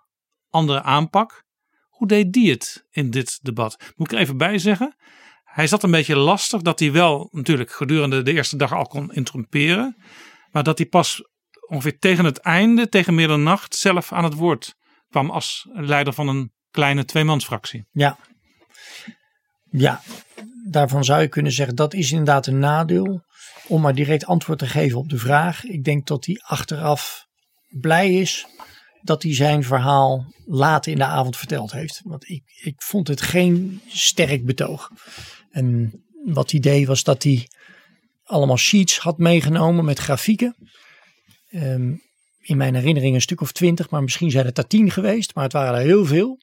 andere 0.48 0.82
aanpak. 0.82 1.44
Hoe 1.88 2.08
deed 2.08 2.32
die 2.32 2.50
het 2.50 2.86
in 2.90 3.10
dit 3.10 3.38
debat? 3.42 3.92
Moet 3.96 4.06
ik 4.06 4.12
er 4.12 4.22
even 4.22 4.36
bij 4.36 4.58
zeggen. 4.58 4.96
Hij 5.44 5.66
zat 5.66 5.82
een 5.82 5.90
beetje 5.90 6.16
lastig 6.16 6.62
dat 6.62 6.78
hij 6.78 6.92
wel 6.92 7.28
natuurlijk 7.32 7.72
gedurende 7.72 8.22
de 8.22 8.32
eerste 8.32 8.56
dag 8.56 8.72
al 8.72 8.86
kon 8.86 9.12
interromperen. 9.12 9.96
Maar 10.50 10.62
dat 10.62 10.78
hij 10.78 10.86
pas 10.86 11.22
ongeveer 11.68 11.98
tegen 11.98 12.24
het 12.24 12.38
einde, 12.38 12.88
tegen 12.88 13.14
middernacht, 13.14 13.74
zelf 13.74 14.12
aan 14.12 14.24
het 14.24 14.34
woord 14.34 14.74
kwam 15.08 15.30
als 15.30 15.68
leider 15.72 16.12
van 16.12 16.28
een 16.28 16.52
kleine 16.70 17.04
tweemansfractie. 17.04 17.86
Ja. 17.90 18.18
Ja, 19.70 20.00
daarvan 20.70 21.04
zou 21.04 21.20
je 21.20 21.28
kunnen 21.28 21.52
zeggen 21.52 21.76
dat 21.76 21.94
is 21.94 22.10
inderdaad 22.10 22.46
een 22.46 22.58
nadeel. 22.58 23.26
Om 23.66 23.80
maar 23.80 23.94
direct 23.94 24.26
antwoord 24.26 24.58
te 24.58 24.66
geven 24.66 24.98
op 24.98 25.08
de 25.08 25.18
vraag. 25.18 25.64
Ik 25.64 25.84
denk 25.84 26.06
dat 26.06 26.26
hij 26.26 26.40
achteraf 26.42 27.26
blij 27.68 28.14
is 28.14 28.46
dat 29.02 29.22
hij 29.22 29.34
zijn 29.34 29.64
verhaal 29.64 30.26
later 30.46 30.92
in 30.92 30.98
de 30.98 31.04
avond 31.04 31.36
verteld 31.36 31.72
heeft. 31.72 32.00
Want 32.04 32.28
ik, 32.28 32.42
ik 32.62 32.82
vond 32.82 33.08
het 33.08 33.20
geen 33.20 33.80
sterk 33.86 34.44
betoog. 34.44 34.90
En 35.50 35.92
wat 36.24 36.50
hij 36.50 36.60
deed 36.60 36.86
was 36.86 37.02
dat 37.02 37.22
hij 37.22 37.48
allemaal 38.28 38.56
sheets 38.56 38.98
had 38.98 39.18
meegenomen 39.18 39.84
met 39.84 39.98
grafieken. 39.98 40.56
Ehm, 41.48 41.92
in 42.40 42.56
mijn 42.56 42.74
herinnering 42.74 43.14
een 43.14 43.20
stuk 43.20 43.40
of 43.40 43.52
twintig, 43.52 43.90
maar 43.90 44.02
misschien 44.02 44.30
zijn 44.30 44.46
het 44.46 44.58
er 44.58 44.66
tien 44.66 44.90
geweest, 44.90 45.34
maar 45.34 45.44
het 45.44 45.52
waren 45.52 45.78
er 45.78 45.86
heel 45.86 46.04
veel. 46.04 46.38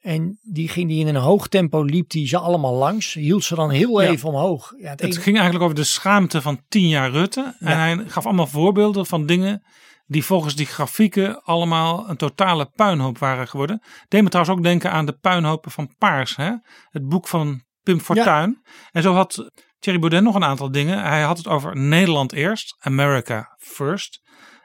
En 0.00 0.38
die 0.42 0.68
ging 0.68 0.88
die 0.88 1.00
in 1.00 1.14
een 1.14 1.22
hoog 1.22 1.48
tempo, 1.48 1.82
liep 1.82 2.10
die 2.10 2.26
ze 2.26 2.38
allemaal 2.38 2.74
langs. 2.74 3.14
Hield 3.14 3.44
ze 3.44 3.54
dan 3.54 3.70
heel 3.70 4.00
even 4.00 4.28
omhoog. 4.28 4.74
Ja, 4.78 4.90
het, 4.90 5.00
het 5.00 5.16
ging 5.16 5.36
eigenlijk 5.36 5.64
over 5.64 5.76
de 5.76 5.84
schaamte 5.84 6.42
van 6.42 6.60
tien 6.68 6.88
jaar 6.88 7.10
Rutte. 7.10 7.56
En 7.58 7.78
hij 7.78 8.04
gaf 8.06 8.26
allemaal 8.26 8.46
voorbeelden 8.46 9.06
van 9.06 9.26
dingen 9.26 9.62
die 10.06 10.24
volgens 10.24 10.56
die 10.56 10.66
grafieken 10.66 11.42
allemaal 11.42 12.08
een 12.08 12.16
totale 12.16 12.70
puinhoop 12.74 13.18
waren 13.18 13.48
geworden. 13.48 13.82
Deed 14.08 14.22
me 14.22 14.28
trouwens 14.28 14.56
ook 14.56 14.64
denken 14.64 14.90
aan 14.90 15.06
de 15.06 15.18
puinhopen 15.20 15.70
van 15.70 15.94
Paars. 15.98 16.36
Hè? 16.36 16.50
Het 16.90 17.08
boek 17.08 17.28
van 17.28 17.62
Pim 17.82 18.00
Fortuyn. 18.00 18.62
En 18.92 19.02
zo 19.02 19.14
had 19.14 19.50
Thierry 19.82 20.00
Baudet 20.00 20.22
nog 20.22 20.34
een 20.34 20.44
aantal 20.44 20.70
dingen. 20.70 21.02
Hij 21.02 21.22
had 21.22 21.36
het 21.36 21.46
over 21.46 21.76
Nederland 21.76 22.32
eerst, 22.32 22.76
America 22.78 23.56
first. 23.58 24.20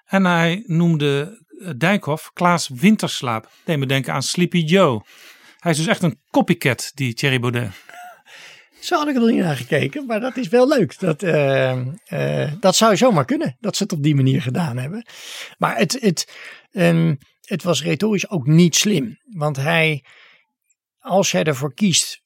En 0.06 0.26
hij 0.26 0.64
noemde 0.66 1.44
eh, 1.48 1.70
Dijkhoff 1.78 2.32
Klaas 2.34 2.68
Winterslaap. 2.68 3.52
Deed 3.66 3.78
me 3.78 3.86
denken 3.86 4.14
aan 4.14 4.24
Sleepy 4.24 4.58
Joe. 4.58 5.02
Hij 5.58 5.72
is 5.72 5.78
dus 5.78 5.88
echt 5.88 6.04
een 6.04 6.20
copycat, 6.32 6.92
die 6.94 7.14
Thierry 7.14 7.40
Baudet. 7.40 7.72
Zo 8.80 8.98
had 8.98 9.08
ik 9.08 9.16
er 9.16 9.32
niet 9.32 9.44
naar 9.44 9.56
gekeken, 9.56 10.06
maar 10.06 10.20
dat 10.20 10.38
is 10.38 10.48
wel 10.48 10.68
leuk. 10.68 11.00
Dat, 11.00 11.24
uh, 11.24 11.86
uh, 12.10 12.52
dat 12.60 12.76
zou 12.76 12.98
zomaar 12.98 13.26
kunnen, 13.26 13.58
dat 13.60 13.76
ze 13.76 13.84
het 13.84 13.92
op 13.92 14.04
die 14.04 14.16
manier 14.16 14.42
gedaan 14.42 14.78
hebben. 14.78 15.06
Maar 15.58 15.78
het, 15.78 15.98
het, 16.02 16.34
um, 16.72 17.18
het 17.42 17.64
was 17.64 17.84
retorisch 17.84 18.30
ook 18.30 18.48
niet 18.48 18.76
slim. 18.76 19.18
Want 19.24 19.56
hij, 19.56 20.04
als 21.00 21.32
hij 21.32 21.44
ervoor 21.44 21.74
kiest 21.74 22.26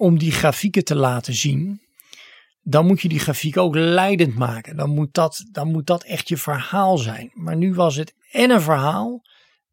om 0.00 0.18
die 0.18 0.32
grafieken 0.32 0.84
te 0.84 0.94
laten 0.94 1.34
zien, 1.34 1.80
dan 2.62 2.86
moet 2.86 3.00
je 3.00 3.08
die 3.08 3.18
grafiek 3.18 3.56
ook 3.56 3.74
leidend 3.74 4.34
maken. 4.34 4.76
Dan 4.76 4.90
moet, 4.90 5.14
dat, 5.14 5.44
dan 5.52 5.70
moet 5.70 5.86
dat 5.86 6.04
echt 6.04 6.28
je 6.28 6.36
verhaal 6.36 6.98
zijn. 6.98 7.30
Maar 7.34 7.56
nu 7.56 7.74
was 7.74 7.96
het 7.96 8.14
en 8.30 8.50
een 8.50 8.60
verhaal 8.60 9.22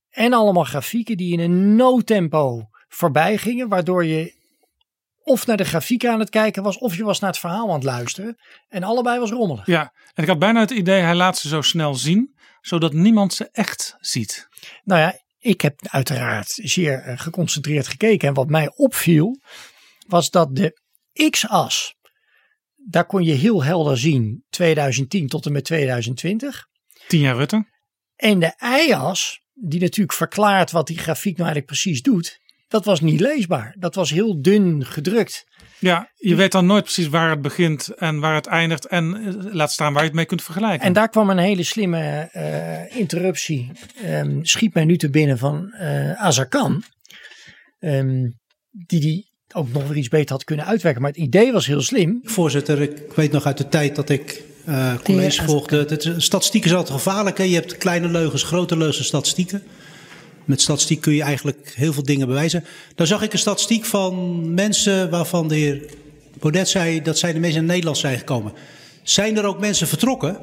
en 0.10 0.34
allemaal 0.34 0.64
grafieken 0.64 1.18
die 1.18 1.34
in 1.34 1.40
een 1.40 1.76
no-tempo 1.76 2.70
voorbij 2.88 3.38
gingen, 3.38 3.68
waardoor 3.68 4.06
je 4.06 4.36
of 5.24 5.46
naar 5.46 5.58
de 5.58 5.66
grafiek 5.66 6.06
aan 6.06 6.20
het 6.20 6.30
kijken 6.30 6.64
was, 6.64 6.78
of 6.78 6.96
je 6.96 7.04
was 7.04 7.20
naar 7.20 7.30
het 7.30 7.40
verhaal 7.40 7.68
aan 7.68 7.74
het 7.74 7.84
luisteren. 7.84 8.38
En 8.70 8.84
allebei 8.84 9.20
was 9.20 9.32
rommelig. 9.32 9.66
Ja, 9.66 9.94
en 10.14 10.24
ik 10.24 10.30
had 10.30 10.40
bijna 10.40 10.60
het 10.60 10.72
idee, 10.72 11.02
hij 11.02 11.16
laat 11.16 11.38
ze 11.38 11.48
zo 11.48 11.62
snel 11.62 11.96
zien, 11.96 12.36
zodat 12.62 12.94
niemand 12.94 13.34
ze 13.34 13.50
echt 13.52 13.96
ziet. 14.00 14.48
Nou 14.84 15.02
ja, 15.02 15.20
ik 15.40 15.62
heb 15.62 15.80
uiteraard 15.82 16.60
zeer 16.64 17.00
eh, 17.00 17.20
geconcentreerd 17.20 17.88
gekeken. 17.88 18.28
En 18.28 18.34
wat 18.34 18.50
mij 18.50 18.72
opviel, 18.76 19.40
was 20.08 20.30
dat 20.30 20.56
de 20.56 20.82
x-as, 21.30 21.96
daar 22.76 23.06
kon 23.06 23.24
je 23.24 23.34
heel 23.34 23.64
helder 23.64 23.98
zien 23.98 24.44
2010 24.50 25.28
tot 25.28 25.46
en 25.46 25.52
met 25.52 25.64
2020. 25.64 26.66
Tien 27.08 27.20
jaar 27.20 27.36
Rutte. 27.36 27.66
En 28.16 28.40
de 28.40 28.54
y-as, 28.86 29.42
die 29.54 29.80
natuurlijk 29.80 30.18
verklaart 30.18 30.72
wat 30.72 30.88
die 30.88 30.98
grafiek 30.98 31.38
nou 31.38 31.50
eigenlijk 31.50 31.66
precies 31.66 32.02
doet, 32.02 32.40
dat 32.68 32.86
was 32.86 33.02
niet 33.02 33.20
leesbaar. 33.20 33.76
Dat 33.80 33.96
was 33.96 34.10
heel 34.10 34.42
dun 34.42 34.86
gedrukt. 34.86 35.46
Ja, 35.80 36.12
je 36.16 36.36
weet 36.36 36.52
dan 36.52 36.66
nooit 36.66 36.84
precies 36.84 37.08
waar 37.08 37.30
het 37.30 37.42
begint 37.42 37.88
en 37.88 38.20
waar 38.20 38.36
het 38.36 38.46
eindigt. 38.46 38.88
En 38.88 39.16
eh, 39.16 39.54
laat 39.54 39.72
staan 39.72 39.94
waar 39.94 40.02
je 40.02 40.08
het 40.08 40.18
mee 40.18 40.26
kunt 40.26 40.44
vergelijken. 40.44 40.88
En 40.88 40.94
daar 40.94 41.10
kwam 41.10 41.30
een 41.30 41.38
hele 41.38 41.64
slimme 41.64 42.30
uh, 42.34 42.98
interruptie. 43.00 43.72
Um, 44.06 44.46
schiet 44.46 44.74
mij 44.74 44.86
nu 44.86 44.98
te 44.98 45.10
binnen 45.10 45.38
van 45.38 45.74
uh, 45.74 46.22
Azarkan. 46.22 46.84
Um, 47.80 48.40
die 48.72 49.00
die 49.00 49.32
ook 49.54 49.72
nog 49.72 49.88
weer 49.88 49.98
iets 49.98 50.08
beter 50.08 50.32
had 50.36 50.44
kunnen 50.44 50.66
uitwerken. 50.66 51.02
Maar 51.02 51.12
het 51.12 51.20
idee 51.20 51.52
was 51.52 51.68
heel 51.68 51.82
slim. 51.82 52.20
Voorzitter, 52.24 52.82
ik 52.82 53.14
weet 53.16 53.32
nog 53.32 53.46
uit 53.46 53.58
de 53.58 53.70
tijd 53.70 53.96
dat 53.96 54.10
ik 54.10 54.44
uh, 54.70 54.94
college 55.04 55.44
volgde. 55.44 55.78
Het, 55.78 56.14
statistiek 56.18 56.66
is 56.66 56.74
altijd 56.74 57.02
gevaarlijk. 57.02 57.38
Hè? 57.38 57.44
Je 57.44 57.54
hebt 57.54 57.78
kleine 57.78 58.08
leugens, 58.08 58.44
grote 58.44 58.78
leugens, 58.78 59.08
statistieken. 59.08 59.64
Met 60.46 60.62
statistiek 60.62 61.02
kun 61.02 61.14
je 61.14 61.22
eigenlijk 61.22 61.74
heel 61.76 61.94
veel 61.94 62.04
dingen 62.04 62.28
bewijzen. 62.28 62.64
Dan 62.96 63.08
zag 63.08 63.22
ik 63.22 63.34
een 63.34 63.40
statistiek 63.40 63.86
van 63.86 64.54
mensen 64.54 65.10
waarvan 65.10 65.48
de 65.48 65.56
heer 65.56 65.82
Baudet 66.40 66.70
zei 66.70 67.02
dat 67.02 67.18
zij 67.18 67.34
de 67.34 67.40
meeste 67.40 67.60
in 67.60 67.66
Nederland 67.66 67.98
zijn 67.98 68.18
gekomen. 68.18 68.54
Zijn 69.04 69.38
er 69.38 69.46
ook 69.46 69.60
mensen 69.60 69.88
vertrokken? 69.88 70.38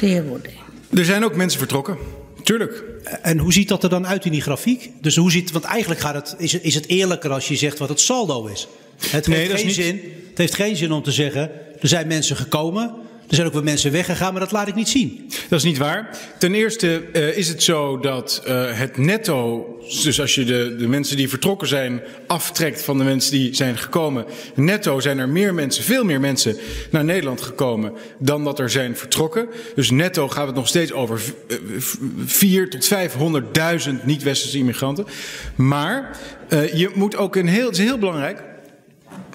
De 0.00 0.06
heer 0.06 0.24
Baudet. 0.24 0.52
Er 0.90 1.04
zijn 1.04 1.24
ook 1.24 1.34
mensen 1.34 1.58
vertrokken. 1.58 1.96
Tuurlijk. 2.44 2.84
En 3.22 3.38
hoe 3.38 3.52
ziet 3.52 3.68
dat 3.68 3.82
er 3.82 3.88
dan 3.88 4.06
uit 4.06 4.24
in 4.24 4.32
die 4.32 4.40
grafiek? 4.40 4.90
Dus 5.00 5.16
hoe 5.16 5.30
ziet, 5.30 5.50
want 5.50 5.64
eigenlijk 5.64 6.00
gaat 6.00 6.14
het, 6.14 6.34
is, 6.38 6.54
is 6.54 6.74
het 6.74 6.88
eerlijker 6.88 7.30
als 7.30 7.48
je 7.48 7.56
zegt 7.56 7.78
wat 7.78 7.88
het 7.88 8.00
saldo 8.00 8.46
is. 8.46 8.68
Het, 9.10 9.26
nee, 9.26 9.38
heeft 9.38 9.54
geen 9.54 9.66
niet... 9.66 9.74
zin, 9.74 10.00
het 10.28 10.38
heeft 10.38 10.54
geen 10.54 10.76
zin 10.76 10.92
om 10.92 11.02
te 11.02 11.12
zeggen, 11.12 11.50
er 11.80 11.88
zijn 11.88 12.06
mensen 12.06 12.36
gekomen, 12.36 12.94
er 13.28 13.34
zijn 13.34 13.46
ook 13.46 13.52
wel 13.52 13.62
mensen 13.62 13.92
weggegaan, 13.92 14.32
maar 14.32 14.40
dat 14.40 14.52
laat 14.52 14.68
ik 14.68 14.74
niet 14.74 14.88
zien. 14.88 15.30
Dat 15.48 15.58
is 15.58 15.64
niet 15.64 15.78
waar. 15.78 16.18
Ten 16.38 16.54
eerste 16.54 17.02
uh, 17.12 17.36
is 17.36 17.48
het 17.48 17.62
zo 17.62 17.98
dat 17.98 18.42
uh, 18.46 18.78
het 18.78 18.96
netto, 18.96 19.66
dus 20.02 20.20
als 20.20 20.34
je 20.34 20.44
de, 20.44 20.76
de 20.78 20.88
mensen 20.88 21.16
die 21.16 21.28
vertrokken 21.28 21.68
zijn 21.68 22.02
aftrekt 22.26 22.82
van 22.82 22.98
de 22.98 23.04
mensen 23.04 23.32
die 23.32 23.54
zijn 23.54 23.78
gekomen, 23.78 24.24
netto 24.54 25.00
zijn 25.00 25.18
er 25.18 25.28
meer 25.28 25.54
mensen, 25.54 25.84
veel 25.84 26.04
meer 26.04 26.20
mensen 26.20 26.56
naar 26.90 27.04
Nederland 27.04 27.40
gekomen 27.40 27.92
dan 28.18 28.44
dat 28.44 28.58
er 28.58 28.70
zijn 28.70 28.96
vertrokken. 28.96 29.48
Dus 29.74 29.90
netto 29.90 30.28
gaat 30.28 30.46
het 30.46 30.56
nog 30.56 30.68
steeds 30.68 30.92
over 30.92 31.20
4 32.24 32.70
tot 32.70 32.94
500.000 33.98 34.04
niet-westerse 34.04 34.58
immigranten. 34.58 35.06
Maar 35.54 36.18
je 36.50 36.90
moet 36.94 37.16
ook 37.16 37.36
een 37.36 37.48
heel, 37.48 37.66
het 37.66 37.78
is 37.78 37.84
heel 37.84 37.98
belangrijk, 37.98 38.42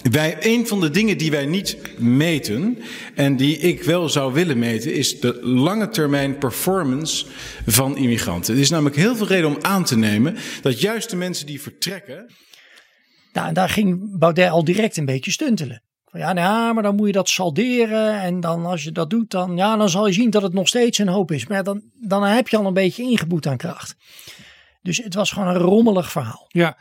wij, 0.02 0.38
een 0.40 0.68
van 0.68 0.80
de 0.80 0.90
dingen 0.90 1.18
die 1.18 1.32
wij 1.32 1.46
niet 1.46 1.78
meten 1.98 2.78
en 3.16 3.36
die 3.36 3.58
ik 3.58 3.84
wel 3.84 4.10
zou 4.10 4.34
willen 4.34 4.60
meten, 4.60 4.94
is 4.94 5.20
de 5.20 5.40
lange 5.42 5.90
termijn 5.90 6.38
performance 6.38 7.26
van 7.66 7.98
immigranten. 7.98 8.54
Er 8.54 8.60
is 8.60 8.70
namelijk 8.70 8.96
heel 8.96 9.16
veel 9.16 9.28
reden 9.28 9.50
om 9.50 9.58
aan 9.62 9.84
te 9.84 9.98
nemen 9.98 10.38
dat 10.62 10.82
juist 10.82 11.10
de 11.10 11.16
mensen 11.16 11.46
die 11.46 11.62
vertrekken. 11.62 12.34
Nou, 13.34 13.48
en 13.48 13.54
daar 13.54 13.70
ging 13.70 14.18
Baudet 14.20 14.50
al 14.50 14.64
direct 14.64 14.98
een 14.98 15.06
beetje 15.06 15.32
stuntelen. 15.32 15.84
Van 16.06 16.20
ja, 16.20 16.34
nou 16.34 16.48
ja, 16.48 16.74
maar 16.74 16.84
dan 16.84 16.96
moet 16.96 17.08
je 17.08 17.14
dat 17.14 17.30
salderen. 17.30 18.22
En 18.22 18.40
dan 18.40 18.66
als 18.66 18.84
je 18.84 18.92
dat 18.92 19.10
doet, 19.10 19.32
dan, 19.32 19.58
ja, 19.58 19.78
dan 19.78 19.90
zal 19.90 20.08
je 20.08 20.14
zien 20.14 20.30
dat 20.30 20.42
het 20.42 20.54
nog 20.54 20.68
steeds 20.68 20.98
een 20.98 21.08
hoop 21.08 21.32
is. 21.32 21.48
Maar 21.48 21.64
dan, 21.64 21.82
dan 21.94 22.24
heb 22.24 22.48
je 22.48 22.58
al 22.58 22.66
een 22.66 22.74
beetje 22.74 23.04
ingeboet 23.04 23.48
aan 23.48 23.58
kracht. 23.58 23.96
Dus 24.82 24.98
het 24.98 25.14
was 25.14 25.32
gewoon 25.32 25.48
een 25.48 25.62
rommelig 25.62 26.12
verhaal. 26.12 26.46
Ja, 26.48 26.78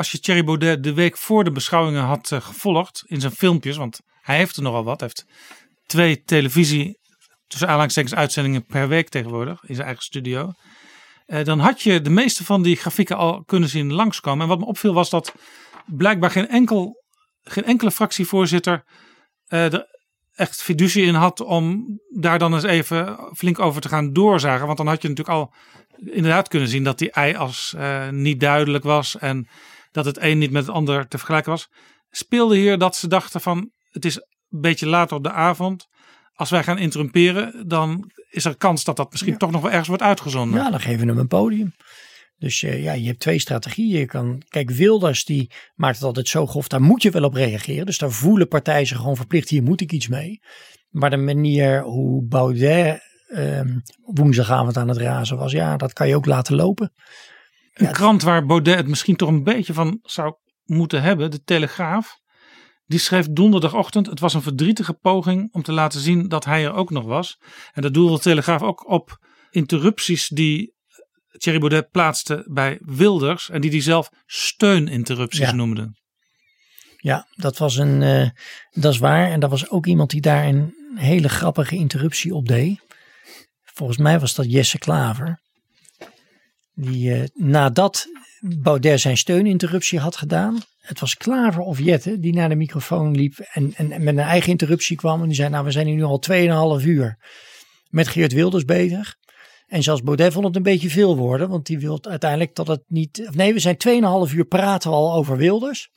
als 0.00 0.10
je 0.10 0.20
Thierry 0.20 0.44
Baudet 0.44 0.82
de 0.82 0.94
week 0.94 1.16
voor 1.16 1.44
de 1.44 1.52
beschouwingen 1.52 2.02
had 2.02 2.30
uh, 2.30 2.40
gevolgd 2.40 3.02
in 3.06 3.20
zijn 3.20 3.32
filmpjes, 3.32 3.76
want 3.76 4.00
hij 4.20 4.36
heeft 4.36 4.56
er 4.56 4.62
nogal 4.62 4.84
wat. 4.84 5.00
Heeft 5.00 5.24
twee 5.86 6.22
televisie, 6.22 6.98
tussen 7.46 7.68
aanhalingstekens 7.68 8.14
uitzendingen 8.14 8.64
per 8.64 8.88
week 8.88 9.08
tegenwoordig 9.08 9.64
in 9.64 9.74
zijn 9.74 9.86
eigen 9.86 10.04
studio. 10.04 10.52
Uh, 11.26 11.44
dan 11.44 11.58
had 11.58 11.82
je 11.82 12.00
de 12.00 12.10
meeste 12.10 12.44
van 12.44 12.62
die 12.62 12.76
grafieken 12.76 13.16
al 13.16 13.44
kunnen 13.44 13.68
zien 13.68 13.92
langskomen. 13.92 14.42
En 14.42 14.48
wat 14.48 14.58
me 14.58 14.64
opviel 14.64 14.92
was 14.92 15.10
dat 15.10 15.34
blijkbaar 15.86 16.30
geen, 16.30 16.48
enkel, 16.48 17.04
geen 17.42 17.64
enkele 17.64 17.90
fractievoorzitter 17.90 18.84
uh, 19.48 19.72
er 19.72 19.86
echt 20.34 20.62
fiducie 20.62 21.04
in 21.04 21.14
had 21.14 21.40
om 21.40 21.86
daar 22.08 22.38
dan 22.38 22.54
eens 22.54 22.62
even 22.62 23.30
flink 23.36 23.58
over 23.58 23.80
te 23.80 23.88
gaan 23.88 24.12
doorzagen. 24.12 24.66
Want 24.66 24.78
dan 24.78 24.86
had 24.86 25.02
je 25.02 25.08
natuurlijk 25.08 25.36
al 25.38 25.54
inderdaad 25.96 26.48
kunnen 26.48 26.68
zien 26.68 26.84
dat 26.84 26.98
die 26.98 27.10
ei 27.10 27.34
als 27.34 27.74
niet 28.10 28.40
duidelijk 28.40 28.84
was 28.84 29.18
en 29.18 29.48
dat 29.90 30.04
het 30.04 30.20
een 30.20 30.38
niet 30.38 30.50
met 30.50 30.66
het 30.66 30.74
ander 30.74 31.08
te 31.08 31.18
vergelijken 31.18 31.50
was. 31.50 31.68
Speelde 32.10 32.56
hier 32.56 32.78
dat 32.78 32.96
ze 32.96 33.08
dachten 33.08 33.40
van 33.40 33.70
het 33.90 34.04
is 34.04 34.16
een 34.16 34.60
beetje 34.60 34.86
later 34.86 35.16
op 35.16 35.22
de 35.22 35.32
avond. 35.32 35.88
Als 36.34 36.50
wij 36.50 36.62
gaan 36.62 36.78
interrumperen, 36.78 37.68
dan 37.68 38.10
is 38.30 38.44
er 38.44 38.56
kans 38.56 38.84
dat 38.84 38.96
dat 38.96 39.10
misschien 39.10 39.36
toch 39.36 39.50
nog 39.50 39.60
wel 39.60 39.70
ergens 39.70 39.88
wordt 39.88 40.02
uitgezonden. 40.02 40.60
Ja, 40.60 40.70
dan 40.70 40.80
geven 40.80 41.00
we 41.00 41.06
hem 41.06 41.18
een 41.18 41.26
podium. 41.26 41.74
Dus 42.38 42.62
uh, 42.62 42.82
ja, 42.82 42.92
je 42.92 43.06
hebt 43.06 43.20
twee 43.20 43.38
strategieën. 43.38 43.98
Je 43.98 44.06
kan, 44.06 44.42
kijk, 44.48 44.70
Wilders 44.70 45.24
die 45.24 45.50
maakt 45.74 45.94
het 45.94 46.04
altijd 46.04 46.28
zo 46.28 46.46
grof, 46.46 46.68
daar 46.68 46.82
moet 46.82 47.02
je 47.02 47.10
wel 47.10 47.24
op 47.24 47.34
reageren. 47.34 47.86
Dus 47.86 47.98
daar 47.98 48.10
voelen 48.10 48.48
partijen 48.48 48.86
zich 48.86 48.96
gewoon 48.96 49.16
verplicht, 49.16 49.48
hier 49.48 49.62
moet 49.62 49.80
ik 49.80 49.92
iets 49.92 50.08
mee. 50.08 50.40
Maar 50.88 51.10
de 51.10 51.16
manier 51.16 51.82
hoe 51.82 52.22
Baudet 52.22 53.02
uh, 53.28 53.60
woensdagavond 54.04 54.76
aan 54.76 54.88
het 54.88 54.98
razen 54.98 55.36
was, 55.36 55.52
ja, 55.52 55.76
dat 55.76 55.92
kan 55.92 56.08
je 56.08 56.16
ook 56.16 56.26
laten 56.26 56.54
lopen. 56.54 56.92
Een 57.80 57.86
ja, 57.86 57.92
krant 57.92 58.22
waar 58.22 58.46
Baudet 58.46 58.76
het 58.76 58.88
misschien 58.88 59.16
toch 59.16 59.28
een 59.28 59.42
beetje 59.42 59.72
van 59.72 59.98
zou 60.02 60.34
moeten 60.64 61.02
hebben, 61.02 61.30
de 61.30 61.42
Telegraaf. 61.42 62.18
Die 62.86 62.98
schreef 62.98 63.28
donderdagochtend: 63.30 64.06
Het 64.06 64.20
was 64.20 64.34
een 64.34 64.42
verdrietige 64.42 64.92
poging 64.92 65.52
om 65.52 65.62
te 65.62 65.72
laten 65.72 66.00
zien 66.00 66.28
dat 66.28 66.44
hij 66.44 66.64
er 66.64 66.72
ook 66.72 66.90
nog 66.90 67.04
was. 67.04 67.40
En 67.72 67.82
dat 67.82 67.94
doelde 67.94 68.14
de 68.14 68.20
Telegraaf 68.20 68.62
ook 68.62 68.90
op 68.90 69.18
interrupties 69.50 70.28
die 70.28 70.74
Thierry 71.38 71.60
Baudet 71.60 71.90
plaatste 71.90 72.46
bij 72.50 72.78
Wilders. 72.80 73.50
En 73.50 73.60
die 73.60 73.70
hij 73.70 73.80
zelf 73.80 74.10
steuninterrupties 74.26 75.40
ja. 75.40 75.52
noemde. 75.52 75.98
Ja, 76.96 77.26
dat 77.30 77.58
was 77.58 77.76
een. 77.76 78.02
Uh, 78.02 78.28
dat 78.70 78.92
is 78.92 78.98
waar. 78.98 79.30
En 79.30 79.40
dat 79.40 79.50
was 79.50 79.70
ook 79.70 79.86
iemand 79.86 80.10
die 80.10 80.20
daar 80.20 80.46
een 80.46 80.74
hele 80.94 81.28
grappige 81.28 81.76
interruptie 81.76 82.34
op 82.34 82.48
deed. 82.48 82.80
Volgens 83.62 83.98
mij 83.98 84.20
was 84.20 84.34
dat 84.34 84.52
Jesse 84.52 84.78
Klaver. 84.78 85.40
Die 86.74 87.10
uh, 87.10 87.24
nadat 87.34 88.06
Baudet 88.40 89.00
zijn 89.00 89.16
steuninterruptie 89.16 89.98
had 89.98 90.16
gedaan. 90.16 90.58
Het 90.80 91.00
was 91.00 91.16
Klaver 91.16 91.62
of 91.62 91.78
Jette 91.78 92.18
die 92.18 92.32
naar 92.32 92.48
de 92.48 92.54
microfoon 92.54 93.14
liep 93.14 93.38
en, 93.38 93.74
en, 93.74 93.88
met 93.88 94.14
een 94.14 94.18
eigen 94.18 94.50
interruptie 94.50 94.96
kwam. 94.96 95.20
En 95.20 95.26
die 95.26 95.36
zei, 95.36 95.48
nou 95.48 95.64
we 95.64 95.70
zijn 95.70 95.86
hier 95.86 95.94
nu 95.94 96.02
al 96.02 96.22
2,5 96.80 96.86
uur 96.86 97.18
met 97.88 98.08
Geert 98.08 98.32
Wilders 98.32 98.64
bezig. 98.64 99.16
En 99.66 99.82
zelfs 99.82 100.02
Baudet 100.02 100.32
vond 100.32 100.46
het 100.46 100.56
een 100.56 100.62
beetje 100.62 100.90
veel 100.90 101.16
worden. 101.16 101.48
Want 101.48 101.66
die 101.66 101.78
wil 101.78 101.98
uiteindelijk 102.02 102.54
dat 102.54 102.66
het 102.66 102.82
niet... 102.86 103.28
Nee, 103.30 103.52
we 103.52 103.58
zijn 103.58 103.76
2,5 104.28 104.34
uur 104.34 104.44
praten 104.44 104.90
al 104.90 105.12
over 105.14 105.36
Wilders. 105.36 105.90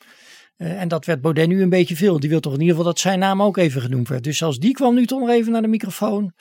Uh, 0.58 0.82
en 0.82 0.88
dat 0.88 1.06
werd 1.06 1.22
Baudet 1.22 1.48
nu 1.48 1.62
een 1.62 1.70
beetje 1.70 1.96
veel. 1.96 2.20
Die 2.20 2.30
wil 2.30 2.40
toch 2.40 2.54
in 2.54 2.60
ieder 2.60 2.76
geval 2.76 2.92
dat 2.92 3.00
zijn 3.00 3.20
naam 3.20 3.42
ook 3.42 3.58
even 3.58 3.82
genoemd 3.82 4.08
werd. 4.08 4.24
Dus 4.24 4.38
zelfs 4.38 4.60
die 4.60 4.74
kwam 4.74 4.96
nu 4.96 5.06
toch 5.06 5.20
nog 5.20 5.30
even 5.30 5.52
naar 5.52 5.62
de 5.62 5.68
microfoon. 5.68 6.34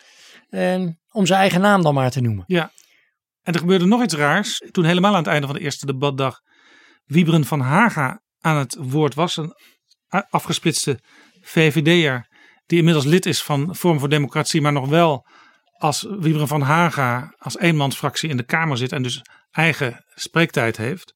Om 1.10 1.26
zijn 1.26 1.40
eigen 1.40 1.60
naam 1.60 1.82
dan 1.82 1.94
maar 1.94 2.10
te 2.10 2.20
noemen. 2.20 2.44
Ja, 2.46 2.72
en 3.42 3.52
er 3.52 3.58
gebeurde 3.60 3.84
nog 3.84 4.02
iets 4.02 4.14
raars. 4.14 4.62
Toen 4.70 4.84
helemaal 4.84 5.12
aan 5.12 5.18
het 5.18 5.26
einde 5.26 5.46
van 5.46 5.56
de 5.56 5.62
eerste 5.62 5.86
debatdag 5.86 6.40
Wieberen 7.04 7.44
van 7.44 7.60
Haga 7.60 8.22
aan 8.38 8.56
het 8.56 8.76
woord 8.80 9.14
was. 9.14 9.36
Een 9.36 9.54
afgesplitste 10.30 10.98
VVD'er 11.40 12.26
die 12.66 12.78
inmiddels 12.78 13.04
lid 13.04 13.26
is 13.26 13.42
van 13.42 13.76
Vorm 13.76 13.98
voor 13.98 14.08
Democratie. 14.08 14.60
Maar 14.60 14.72
nog 14.72 14.88
wel 14.88 15.26
als 15.72 16.06
Wieberen 16.18 16.48
van 16.48 16.60
Haga 16.60 17.34
als 17.38 17.58
eenmansfractie 17.58 18.30
in 18.30 18.36
de 18.36 18.44
Kamer 18.44 18.76
zit. 18.76 18.92
En 18.92 19.02
dus 19.02 19.22
eigen 19.50 20.04
spreektijd 20.14 20.76
heeft. 20.76 21.14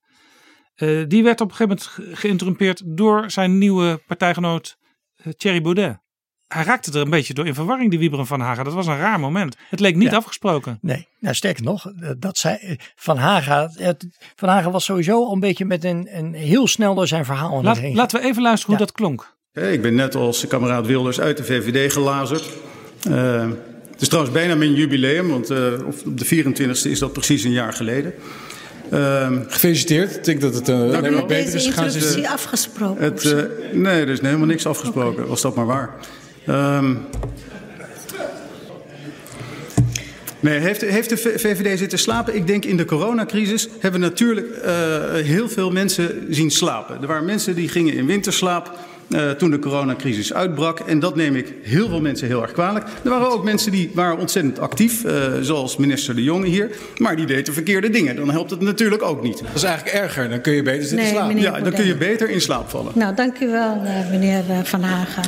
Uh, 0.77 1.05
die 1.07 1.23
werd 1.23 1.41
op 1.41 1.51
een 1.51 1.57
gegeven 1.57 1.99
moment 1.99 2.19
geïnterrumpeerd 2.19 2.83
door 2.85 3.31
zijn 3.31 3.59
nieuwe 3.59 4.03
partijgenoot 4.07 4.77
uh, 5.17 5.33
Thierry 5.33 5.61
Baudet 5.61 6.05
hij 6.49 6.65
raakte 6.65 6.91
er 6.91 7.01
een 7.01 7.11
beetje 7.11 7.35
door 7.35 7.47
in 7.47 7.55
verwarring, 7.55 7.91
die 7.91 7.99
Wieberen 7.99 8.27
van 8.27 8.41
Haga. 8.41 8.63
Dat 8.63 8.75
was 8.75 8.87
een 8.87 8.99
raar 8.99 9.21
moment. 9.21 9.57
Het 9.71 9.81
leek 9.81 9.97
niet 9.97 10.11
ja. 10.11 10.17
afgesproken. 10.17 10.79
Nee, 10.81 11.09
nou 11.19 11.35
sterker 11.35 11.65
nog, 11.65 11.93
dat 12.19 12.39
zei 12.39 12.77
Van 12.97 13.17
Haga. 13.17 13.71
Van 14.37 14.49
Haga 14.49 14.71
was 14.71 14.85
sowieso 14.85 15.25
al 15.25 15.33
een 15.33 15.41
beetje 15.41 15.65
met 15.65 15.85
een, 15.85 16.09
een 16.11 16.35
heel 16.35 16.67
snel 16.67 16.95
door 16.95 17.07
zijn 17.07 17.25
verhaal 17.25 17.63
Laat, 17.63 17.81
Laten 17.93 18.21
we 18.21 18.27
even 18.27 18.43
luisteren 18.43 18.77
hoe 18.77 18.87
dat 18.87 18.95
klonk. 18.95 19.35
Ik 19.53 19.83
ben 19.83 19.95
net 19.95 20.15
als 20.15 20.47
kameraad 20.47 20.87
Wilders 20.87 21.21
uit 21.21 21.37
de 21.37 21.45
VVD 21.45 21.93
gelazerd. 21.93 22.49
Uh, 23.09 23.49
het 23.91 24.01
is 24.01 24.09
trouwens 24.09 24.35
bijna 24.35 24.55
mijn 24.55 24.75
jubileum, 24.75 25.29
want 25.29 25.51
uh, 25.51 25.73
op 26.05 26.19
de 26.19 26.45
24e 26.45 26.91
is 26.91 26.99
dat 26.99 27.13
precies 27.13 27.45
een 27.45 27.53
jaar 27.53 27.73
geleden. 27.73 28.15
Uh, 28.93 29.29
Gefeliciteerd. 29.49 30.17
Ik 30.17 30.25
denk 30.25 30.41
dat 30.41 30.55
het 30.55 30.69
uh, 30.69 30.77
helemaal 30.77 31.27
beter 31.27 31.55
is 31.55 31.67
gegaan. 31.67 31.87
Is 31.87 32.25
afgesproken? 32.25 33.05
Het, 33.05 33.25
uh, 33.25 33.43
nee, 33.73 34.01
er 34.01 34.09
is 34.09 34.21
helemaal 34.21 34.47
niks 34.47 34.67
afgesproken. 34.67 35.13
Okay. 35.13 35.27
Was 35.27 35.41
dat 35.41 35.55
maar 35.55 35.67
waar. 35.67 35.95
Um, 36.49 37.07
nee, 40.41 40.59
heeft, 40.59 40.81
heeft 40.81 41.09
de 41.09 41.17
VVD 41.17 41.79
zitten 41.79 41.99
slapen? 41.99 42.35
Ik 42.35 42.47
denk 42.47 42.65
in 42.65 42.77
de 42.77 42.85
coronacrisis 42.85 43.69
hebben 43.81 44.01
we 44.01 44.07
natuurlijk 44.07 44.47
uh, 44.47 44.73
heel 45.15 45.49
veel 45.49 45.71
mensen 45.71 46.27
zien 46.29 46.51
slapen. 46.51 47.01
Er 47.01 47.07
waren 47.07 47.25
mensen 47.25 47.55
die 47.55 47.69
gingen 47.69 47.95
in 47.95 48.07
winterslaap. 48.07 48.79
Uh, 49.09 49.31
toen 49.31 49.51
de 49.51 49.59
coronacrisis 49.59 50.35
uitbrak. 50.35 50.81
En 50.81 50.99
dat 50.99 51.17
neem 51.17 51.37
ik 51.37 51.53
heel 51.63 51.89
veel 51.89 52.01
mensen 52.01 52.27
heel 52.27 52.43
erg 52.43 52.53
kwalijk. 52.53 52.87
Er 53.05 53.11
waren 53.11 53.31
ook 53.31 53.45
mensen 53.45 53.73
die 53.73 53.91
waren 53.95 54.19
ontzettend 54.19 54.59
actief, 54.59 55.05
uh, 55.05 55.13
zoals 55.41 55.77
minister 55.77 56.15
De 56.15 56.23
Jonge 56.23 56.47
hier. 56.47 56.71
Maar 56.97 57.17
die 57.17 57.27
deden 57.27 57.55
verkeerde 57.55 57.91
dingen. 57.91 58.17
Dan 58.17 58.31
helpt 58.31 58.51
het 58.51 58.61
natuurlijk 58.61 59.03
ook 59.03 59.23
niet. 59.23 59.39
Dat 59.39 59.55
is 59.55 59.63
eigenlijk 59.63 59.97
erger. 59.97 60.29
Dan 60.29 60.41
kun 60.41 60.53
je 60.53 60.63
beter 60.63 60.83
zitten 60.83 60.99
nee, 60.99 61.09
slapen. 61.09 61.41
Ja, 61.41 61.61
dan 61.61 61.73
kun 61.73 61.87
je 61.87 61.97
beter 61.97 62.31
in 62.31 62.41
slaap 62.41 62.69
vallen. 62.69 62.93
Nou, 62.95 63.15
dank 63.15 63.41
u 63.41 63.51
wel, 63.51 63.83
uh, 63.85 64.11
meneer 64.11 64.43
Van 64.65 64.83
Hagen. 64.83 65.23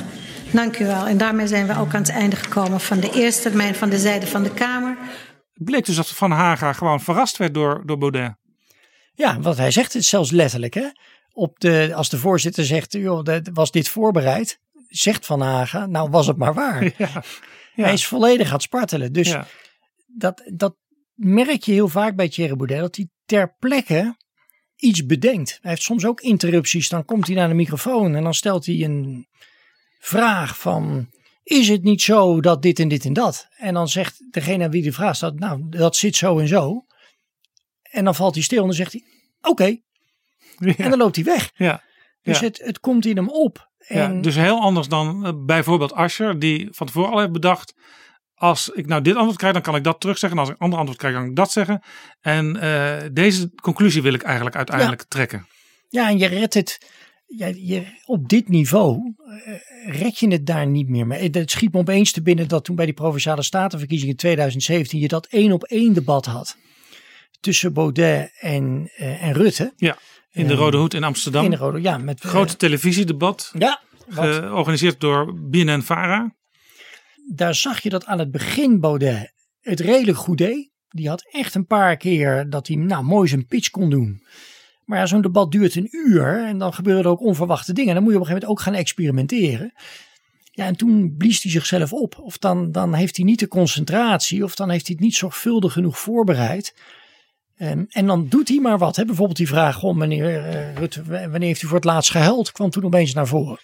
Dank 0.52 0.78
u 0.78 0.86
wel. 0.86 1.06
En 1.06 1.18
daarmee 1.18 1.46
zijn 1.46 1.66
we 1.66 1.78
ook 1.78 1.94
aan 1.94 2.00
het 2.00 2.10
einde 2.10 2.36
gekomen 2.36 2.80
van 2.80 3.00
de 3.00 3.12
eerste 3.12 3.42
termijn 3.42 3.74
van 3.74 3.90
de 3.90 3.98
zijde 3.98 4.26
van 4.26 4.42
de 4.42 4.54
Kamer. 4.54 4.96
Het 5.52 5.64
bleek 5.64 5.84
dus 5.84 5.96
dat 5.96 6.08
Van 6.08 6.30
Haga 6.30 6.72
gewoon 6.72 7.00
verrast 7.00 7.36
werd 7.36 7.54
door, 7.54 7.82
door 7.86 7.98
Baudet. 7.98 8.36
Ja, 9.14 9.40
wat 9.40 9.56
hij 9.56 9.70
zegt 9.70 9.92
het 9.92 10.04
zelfs 10.04 10.30
letterlijk. 10.30 10.74
Hè? 10.74 10.86
Op 11.32 11.60
de, 11.60 11.90
als 11.94 12.08
de 12.08 12.18
voorzitter 12.18 12.64
zegt, 12.64 12.92
joh, 12.92 13.26
was 13.52 13.70
dit 13.70 13.88
voorbereid? 13.88 14.60
Zegt 14.86 15.26
Van 15.26 15.40
Haga, 15.40 15.86
nou 15.86 16.10
was 16.10 16.26
het 16.26 16.36
maar 16.36 16.54
waar. 16.54 16.84
Ja, 16.98 17.22
ja. 17.74 17.84
Hij 17.84 17.92
is 17.92 18.06
volledig 18.06 18.46
aan 18.46 18.52
het 18.52 18.62
spartelen. 18.62 19.12
Dus 19.12 19.28
ja. 19.28 19.46
dat, 20.06 20.42
dat 20.54 20.76
merk 21.14 21.62
je 21.62 21.72
heel 21.72 21.88
vaak 21.88 22.16
bij 22.16 22.28
Thierry 22.28 22.56
Baudet. 22.56 22.80
Dat 22.80 22.96
hij 22.96 23.08
ter 23.24 23.56
plekke 23.58 24.16
iets 24.76 25.06
bedenkt. 25.06 25.58
Hij 25.60 25.70
heeft 25.70 25.82
soms 25.82 26.04
ook 26.04 26.20
interrupties. 26.20 26.88
Dan 26.88 27.04
komt 27.04 27.26
hij 27.26 27.36
naar 27.36 27.48
de 27.48 27.54
microfoon 27.54 28.14
en 28.14 28.22
dan 28.22 28.34
stelt 28.34 28.66
hij 28.66 28.84
een 28.84 29.28
vraag 29.98 30.58
van... 30.58 31.08
Is 31.42 31.68
het 31.68 31.82
niet 31.82 32.02
zo 32.02 32.40
dat 32.40 32.62
dit 32.62 32.78
en 32.78 32.88
dit 32.88 33.04
en 33.04 33.12
dat? 33.12 33.48
En 33.56 33.74
dan 33.74 33.88
zegt 33.88 34.22
degene 34.30 34.64
aan 34.64 34.70
wie 34.70 34.82
de 34.82 34.92
vraag 34.92 35.16
staat, 35.16 35.38
nou, 35.38 35.62
dat 35.68 35.96
zit 35.96 36.16
zo 36.16 36.38
en 36.38 36.48
zo. 36.48 36.84
En 37.82 38.04
dan 38.04 38.14
valt 38.14 38.34
hij 38.34 38.42
stil 38.42 38.60
en 38.60 38.66
dan 38.66 38.74
zegt 38.74 38.92
hij, 38.92 39.04
oké. 39.40 39.48
Okay. 39.50 39.82
Ja. 40.58 40.74
En 40.76 40.90
dan 40.90 40.98
loopt 40.98 41.16
hij 41.16 41.24
weg. 41.24 41.50
Ja. 41.54 41.82
Dus 42.22 42.38
ja. 42.38 42.46
Het, 42.46 42.60
het 42.64 42.80
komt 42.80 43.06
in 43.06 43.16
hem 43.16 43.28
op. 43.28 43.70
En... 43.78 44.14
Ja, 44.14 44.20
dus 44.20 44.34
heel 44.34 44.60
anders 44.60 44.88
dan 44.88 45.26
uh, 45.26 45.32
bijvoorbeeld 45.36 45.92
Ascher, 45.92 46.38
die 46.38 46.68
van 46.70 46.86
tevoren 46.86 47.10
al 47.10 47.18
heeft 47.18 47.32
bedacht. 47.32 47.74
Als 48.34 48.68
ik 48.68 48.86
nou 48.86 49.02
dit 49.02 49.16
antwoord 49.16 49.38
krijg, 49.38 49.52
dan 49.52 49.62
kan 49.62 49.76
ik 49.76 49.84
dat 49.84 50.00
terugzeggen. 50.00 50.38
En 50.38 50.44
als 50.44 50.52
ik 50.52 50.58
een 50.58 50.64
ander 50.64 50.78
antwoord 50.78 51.00
krijg, 51.00 51.14
dan 51.14 51.22
kan 51.22 51.32
ik 51.32 51.36
dat 51.36 51.52
zeggen. 51.52 51.82
En 52.20 52.56
uh, 52.56 52.96
deze 53.12 53.50
conclusie 53.54 54.02
wil 54.02 54.14
ik 54.14 54.22
eigenlijk 54.22 54.56
uiteindelijk 54.56 55.04
trekken. 55.08 55.46
Ja, 55.88 56.08
en 56.08 56.18
je 56.18 56.26
redt 56.26 56.54
het. 56.54 56.78
Ja, 57.36 57.46
je, 57.56 57.86
op 58.04 58.28
dit 58.28 58.48
niveau 58.48 59.14
uh, 59.18 59.54
red 60.00 60.18
je 60.18 60.28
het 60.28 60.46
daar 60.46 60.66
niet 60.66 60.88
meer 60.88 61.06
mee. 61.06 61.30
Het 61.30 61.50
schiet 61.50 61.72
me 61.72 61.78
opeens 61.78 62.12
te 62.12 62.22
binnen 62.22 62.48
dat 62.48 62.64
toen 62.64 62.76
bij 62.76 62.84
die 62.84 62.94
provinciale 62.94 63.42
statenverkiezingen 63.42 64.12
in 64.12 64.18
2017 64.18 64.98
je 64.98 65.08
dat 65.08 65.26
één 65.26 65.52
op 65.52 65.64
één 65.64 65.92
debat 65.92 66.26
had 66.26 66.56
tussen 67.40 67.72
Baudet 67.72 68.32
en, 68.40 68.90
uh, 68.98 69.22
en 69.22 69.32
Rutte. 69.32 69.72
Ja, 69.76 69.98
in 70.30 70.46
de 70.46 70.54
Rode 70.54 70.76
Hoed 70.76 70.94
in 70.94 71.04
Amsterdam. 71.04 71.44
In 71.44 71.50
de 71.50 71.56
Rode, 71.56 71.80
ja. 71.80 71.98
Met, 71.98 72.20
Grote 72.20 72.56
televisiedebat. 72.56 73.52
Ja. 73.58 73.80
Georganiseerd 74.08 75.00
door 75.00 75.34
BNN-Vara. 75.34 76.34
Daar 77.34 77.54
zag 77.54 77.80
je 77.80 77.88
dat 77.88 78.04
aan 78.04 78.18
het 78.18 78.30
begin 78.30 78.80
Baudet 78.80 79.32
het 79.60 79.80
redelijk 79.80 80.18
goed 80.18 80.38
deed. 80.38 80.70
Die 80.88 81.08
had 81.08 81.28
echt 81.30 81.54
een 81.54 81.66
paar 81.66 81.96
keer 81.96 82.50
dat 82.50 82.66
hij 82.66 82.76
nou, 82.76 83.04
mooi 83.04 83.28
zijn 83.28 83.46
pitch 83.46 83.70
kon 83.70 83.90
doen. 83.90 84.22
Maar 84.88 84.98
ja, 84.98 85.06
zo'n 85.06 85.20
debat 85.20 85.52
duurt 85.52 85.74
een 85.74 85.88
uur 85.90 86.44
en 86.44 86.58
dan 86.58 86.74
gebeuren 86.74 87.04
er 87.04 87.10
ook 87.10 87.20
onverwachte 87.20 87.72
dingen. 87.72 87.94
Dan 87.94 88.02
moet 88.02 88.12
je 88.12 88.18
op 88.18 88.24
een 88.24 88.28
gegeven 88.28 88.48
moment 88.48 88.66
ook 88.66 88.72
gaan 88.72 88.80
experimenteren. 88.80 89.72
Ja, 90.50 90.64
en 90.64 90.76
toen 90.76 91.14
blies 91.16 91.42
hij 91.42 91.52
zichzelf 91.52 91.92
op. 91.92 92.18
Of 92.18 92.38
dan, 92.38 92.72
dan 92.72 92.94
heeft 92.94 93.16
hij 93.16 93.24
niet 93.24 93.38
de 93.38 93.48
concentratie, 93.48 94.44
of 94.44 94.54
dan 94.54 94.70
heeft 94.70 94.86
hij 94.86 94.94
het 94.96 95.04
niet 95.04 95.14
zorgvuldig 95.14 95.72
genoeg 95.72 95.98
voorbereid. 95.98 96.74
En, 97.54 97.86
en 97.88 98.06
dan 98.06 98.28
doet 98.28 98.48
hij 98.48 98.58
maar 98.58 98.78
wat. 98.78 98.96
Hè? 98.96 99.04
Bijvoorbeeld 99.04 99.36
die 99.36 99.48
vraag 99.48 99.82
om 99.82 99.98
meneer 99.98 100.46
uh, 100.46 100.74
Rutte, 100.74 101.04
wanneer 101.04 101.40
heeft 101.40 101.62
u 101.62 101.66
voor 101.66 101.76
het 101.76 101.84
laatst 101.84 102.10
gehuild? 102.10 102.52
Kwam 102.52 102.70
toen 102.70 102.84
opeens 102.84 103.14
naar 103.14 103.26
voren. 103.26 103.58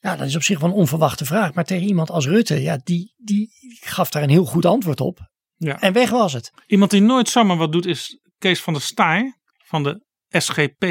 Ja, 0.00 0.16
dat 0.16 0.26
is 0.26 0.36
op 0.36 0.42
zich 0.42 0.60
wel 0.60 0.70
een 0.70 0.76
onverwachte 0.76 1.24
vraag. 1.24 1.54
Maar 1.54 1.64
tegen 1.64 1.86
iemand 1.86 2.10
als 2.10 2.26
Rutte, 2.26 2.62
ja, 2.62 2.80
die, 2.84 3.14
die 3.16 3.50
gaf 3.80 4.10
daar 4.10 4.22
een 4.22 4.28
heel 4.28 4.44
goed 4.44 4.66
antwoord 4.66 5.00
op. 5.00 5.18
Ja. 5.56 5.80
En 5.80 5.92
weg 5.92 6.10
was 6.10 6.32
het. 6.32 6.52
Iemand 6.66 6.90
die 6.90 7.02
nooit 7.02 7.28
zomaar 7.28 7.56
wat 7.56 7.72
doet 7.72 7.86
is 7.86 8.20
Kees 8.38 8.62
van 8.62 8.72
der 8.72 8.82
Staaij 8.82 9.34
van 9.64 9.82
de 9.82 10.06
SGP. 10.30 10.84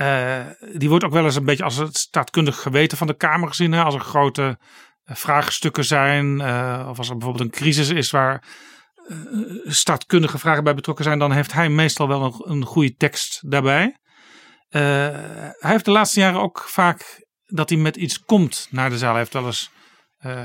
Uh, 0.00 0.46
die 0.72 0.88
wordt 0.88 1.04
ook 1.04 1.12
wel 1.12 1.24
eens 1.24 1.36
een 1.36 1.44
beetje 1.44 1.64
als 1.64 1.76
het 1.76 1.96
staatkundig 1.96 2.62
geweten 2.62 2.98
van 2.98 3.06
de 3.06 3.16
Kamer 3.16 3.48
gezien. 3.48 3.72
Hè? 3.72 3.82
Als 3.82 3.94
er 3.94 4.00
grote 4.00 4.58
uh, 5.04 5.16
vraagstukken 5.16 5.84
zijn. 5.84 6.40
Uh, 6.40 6.86
of 6.88 6.98
als 6.98 7.08
er 7.08 7.16
bijvoorbeeld 7.16 7.44
een 7.44 7.60
crisis 7.60 7.88
is 7.88 8.10
waar 8.10 8.44
staatkundige 9.64 10.38
vragen 10.38 10.64
bij 10.64 10.74
betrokken 10.74 11.04
zijn. 11.04 11.18
Dan 11.18 11.32
heeft 11.32 11.52
hij 11.52 11.68
meestal 11.68 12.08
wel 12.08 12.22
een, 12.22 12.50
een 12.50 12.64
goede 12.64 12.94
tekst 12.94 13.50
daarbij. 13.50 13.96
hij 14.68 15.54
heeft 15.58 15.84
de 15.84 15.90
laatste 15.90 16.20
jaren 16.20 16.40
ook 16.40 16.64
vaak 16.68 17.26
dat 17.44 17.68
hij 17.68 17.78
met 17.78 17.96
iets 17.96 18.20
komt 18.20 18.68
naar 18.70 18.90
de 18.90 18.98
zaal. 18.98 19.10
Hij 19.10 19.18
heeft 19.18 19.32
wel 19.32 19.46
eens 19.46 19.70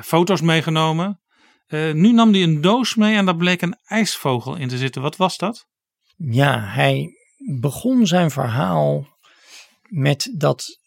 foto's 0.04 0.42
meegenomen. 0.42 1.22
nu 1.70 2.12
nam 2.12 2.32
hij 2.32 2.44
een 2.44 2.62
doos 2.62 2.96
mee 2.96 3.16
en 3.16 3.26
daar 3.26 3.36
bleek 3.36 3.62
een 3.62 3.78
ijsvogel 3.86 4.56
in 4.56 4.68
te 4.68 4.78
zitten. 4.78 5.02
Wat 5.02 5.16
was 5.16 5.38
dat? 5.38 5.68
Ja, 6.16 6.60
hij 6.60 7.10
begon 7.60 8.08
zijn 8.08 8.32
verhaal 8.32 9.08
met 9.90 10.34
dat 10.38 10.80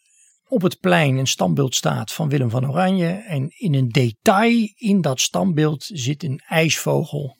op 0.47 0.61
het 0.61 0.79
plein 0.79 1.17
een 1.17 1.27
standbeeld 1.27 1.75
staat 1.75 2.13
van 2.13 2.29
Willem 2.29 2.49
van 2.49 2.69
Oranje. 2.69 3.07
En 3.07 3.49
in 3.57 3.73
een 3.73 3.89
detail 3.89 4.69
in 4.75 5.01
dat 5.01 5.21
standbeeld 5.21 5.89
zit 5.93 6.23
een 6.23 6.41
ijsvogel. 6.47 7.35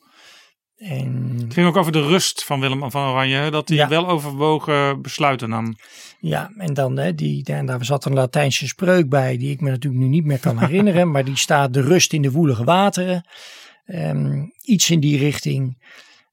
En... 0.77 1.37
Het 1.39 1.53
ging 1.53 1.67
ook 1.67 1.77
over 1.77 1.91
de 1.91 2.07
rust 2.07 2.43
van 2.43 2.59
Willem 2.59 2.91
van 2.91 3.09
Oranje, 3.09 3.51
dat 3.51 3.69
hij 3.69 3.87
wel 3.87 4.07
overwogen 4.07 5.01
besluiten 5.01 5.49
nam. 5.49 5.75
Ja, 6.19 6.51
en 6.57 6.73
dan 6.73 6.97
hè, 6.97 7.15
die, 7.15 7.43
en 7.45 7.65
daar 7.65 7.85
zat 7.85 8.05
een 8.05 8.13
Latijnse 8.13 8.67
spreuk 8.67 9.09
bij, 9.09 9.37
die 9.37 9.51
ik 9.51 9.61
me 9.61 9.69
natuurlijk 9.69 10.03
nu 10.03 10.09
niet 10.09 10.25
meer 10.25 10.39
kan 10.39 10.59
herinneren, 10.59 11.09
maar 11.11 11.25
die 11.25 11.37
staat 11.37 11.73
de 11.73 11.81
rust 11.81 12.13
in 12.13 12.21
de 12.21 12.31
woelige 12.31 12.63
wateren. 12.63 13.25
Um, 13.85 14.51
iets 14.61 14.89
in 14.89 14.99
die 14.99 15.17
richting. 15.17 15.77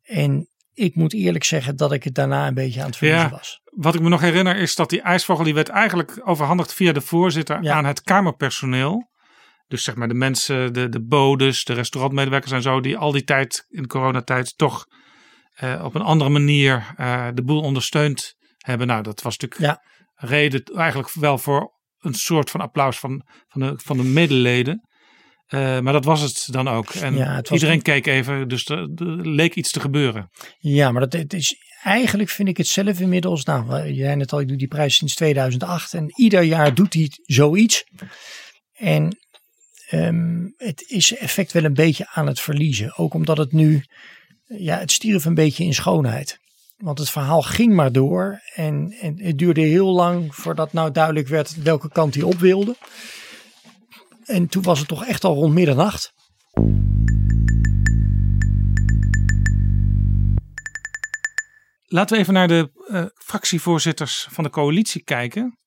En 0.03 0.49
ik 0.75 0.95
moet 0.95 1.13
eerlijk 1.13 1.45
zeggen 1.45 1.77
dat 1.77 1.93
ik 1.93 2.05
het 2.05 2.15
daarna 2.15 2.47
een 2.47 2.55
beetje 2.55 2.81
aan 2.81 2.87
het 2.87 2.97
verliezen 2.97 3.29
ja, 3.29 3.37
was. 3.37 3.61
Wat 3.65 3.95
ik 3.95 4.01
me 4.01 4.09
nog 4.09 4.21
herinner 4.21 4.57
is 4.57 4.75
dat 4.75 4.91
die 4.91 5.01
ijsvogel 5.01 5.45
die 5.45 5.55
werd 5.55 5.69
eigenlijk 5.69 6.21
overhandigd 6.25 6.75
via 6.75 6.93
de 6.93 7.01
voorzitter 7.01 7.71
aan 7.71 7.85
het 7.85 8.03
kamerpersoneel. 8.03 9.13
Dus 9.67 9.85
zeg 9.85 9.95
maar 9.95 10.09
de 10.09 10.15
mensen, 10.15 10.73
de, 10.73 10.89
de 10.89 11.05
bodes, 11.05 11.65
de 11.65 11.73
restaurantmedewerkers 11.73 12.53
en 12.53 12.63
zo, 12.63 12.81
die 12.81 12.97
al 12.97 13.13
die 13.13 13.25
tijd 13.25 13.67
in 13.69 13.83
de 13.83 13.89
coronatijd 13.89 14.57
toch 14.57 14.87
uh, 15.63 15.85
op 15.85 15.95
een 15.95 16.03
andere 16.03 16.31
manier 16.31 16.95
uh, 16.97 17.29
de 17.35 17.43
boel 17.43 17.61
ondersteund 17.61 18.35
hebben. 18.59 18.87
Nou, 18.87 19.03
dat 19.03 19.23
was 19.23 19.39
natuurlijk 19.39 19.61
ja. 19.61 19.83
reden 20.15 20.65
eigenlijk 20.65 21.13
wel 21.13 21.39
voor 21.39 21.73
een 21.99 22.15
soort 22.15 22.51
van 22.51 22.61
applaus 22.61 22.99
van, 22.99 23.27
van, 23.49 23.61
de, 23.61 23.73
van 23.77 23.97
de 23.97 24.03
medeleden. 24.03 24.89
Uh, 25.49 25.81
maar 25.81 25.93
dat 25.93 26.05
was 26.05 26.21
het 26.21 26.47
dan 26.51 26.69
ook. 26.69 26.91
En 26.91 27.17
ja, 27.17 27.43
iedereen 27.51 27.83
keek 27.83 28.07
even, 28.07 28.49
dus 28.49 28.69
er, 28.69 28.79
er, 28.79 29.29
leek 29.29 29.55
iets 29.55 29.71
te 29.71 29.81
gebeuren. 29.81 30.31
Ja, 30.59 30.93
maar 30.93 31.01
dat 31.01 31.13
het 31.13 31.33
is 31.33 31.57
eigenlijk 31.83 32.31
vind 32.31 32.49
ik 32.49 32.57
het 32.57 32.67
zelf 32.67 33.01
inmiddels. 33.01 33.45
Nou, 33.45 33.93
jij 33.93 34.15
net 34.15 34.33
al, 34.33 34.41
ik 34.41 34.49
doe 34.49 34.57
die 34.57 34.69
prijs 34.69 34.97
sinds 34.97 35.15
2008 35.15 35.95
en 35.95 36.13
ieder 36.15 36.43
jaar 36.43 36.75
doet 36.75 36.95
hij 36.95 37.11
zoiets. 37.23 37.85
En 38.73 39.19
um, 39.91 40.55
het 40.57 40.85
is 40.87 41.17
effect 41.17 41.53
wel 41.53 41.65
een 41.65 41.75
beetje 41.75 42.07
aan 42.11 42.27
het 42.27 42.41
verliezen. 42.41 42.97
Ook 42.97 43.15
omdat 43.15 43.37
het 43.37 43.53
nu, 43.53 43.85
ja, 44.45 44.79
het 44.79 44.93
stierf 44.93 45.25
een 45.25 45.35
beetje 45.35 45.65
in 45.65 45.75
schoonheid. 45.75 46.39
Want 46.77 46.99
het 46.99 47.11
verhaal 47.11 47.43
ging 47.43 47.75
maar 47.75 47.93
door 47.93 48.41
en, 48.55 48.97
en 49.01 49.23
het 49.23 49.39
duurde 49.39 49.61
heel 49.61 49.93
lang 49.93 50.35
voordat 50.35 50.73
nou 50.73 50.91
duidelijk 50.91 51.29
werd 51.29 51.63
welke 51.63 51.89
kant 51.89 52.15
hij 52.15 52.23
op 52.23 52.39
wilde. 52.39 52.77
En 54.25 54.49
toen 54.49 54.63
was 54.63 54.79
het 54.79 54.89
toch 54.89 55.05
echt 55.05 55.25
al 55.25 55.35
rond 55.35 55.55
middernacht. 55.55 56.13
Laten 61.87 62.17
we 62.17 62.23
even 62.23 62.35
naar 62.35 62.49
de 62.49 62.71
uh, 62.89 63.05
fractievoorzitters 63.15 64.27
van 64.31 64.45
de 64.45 64.51
coalitie 64.51 65.03
kijken. 65.03 65.59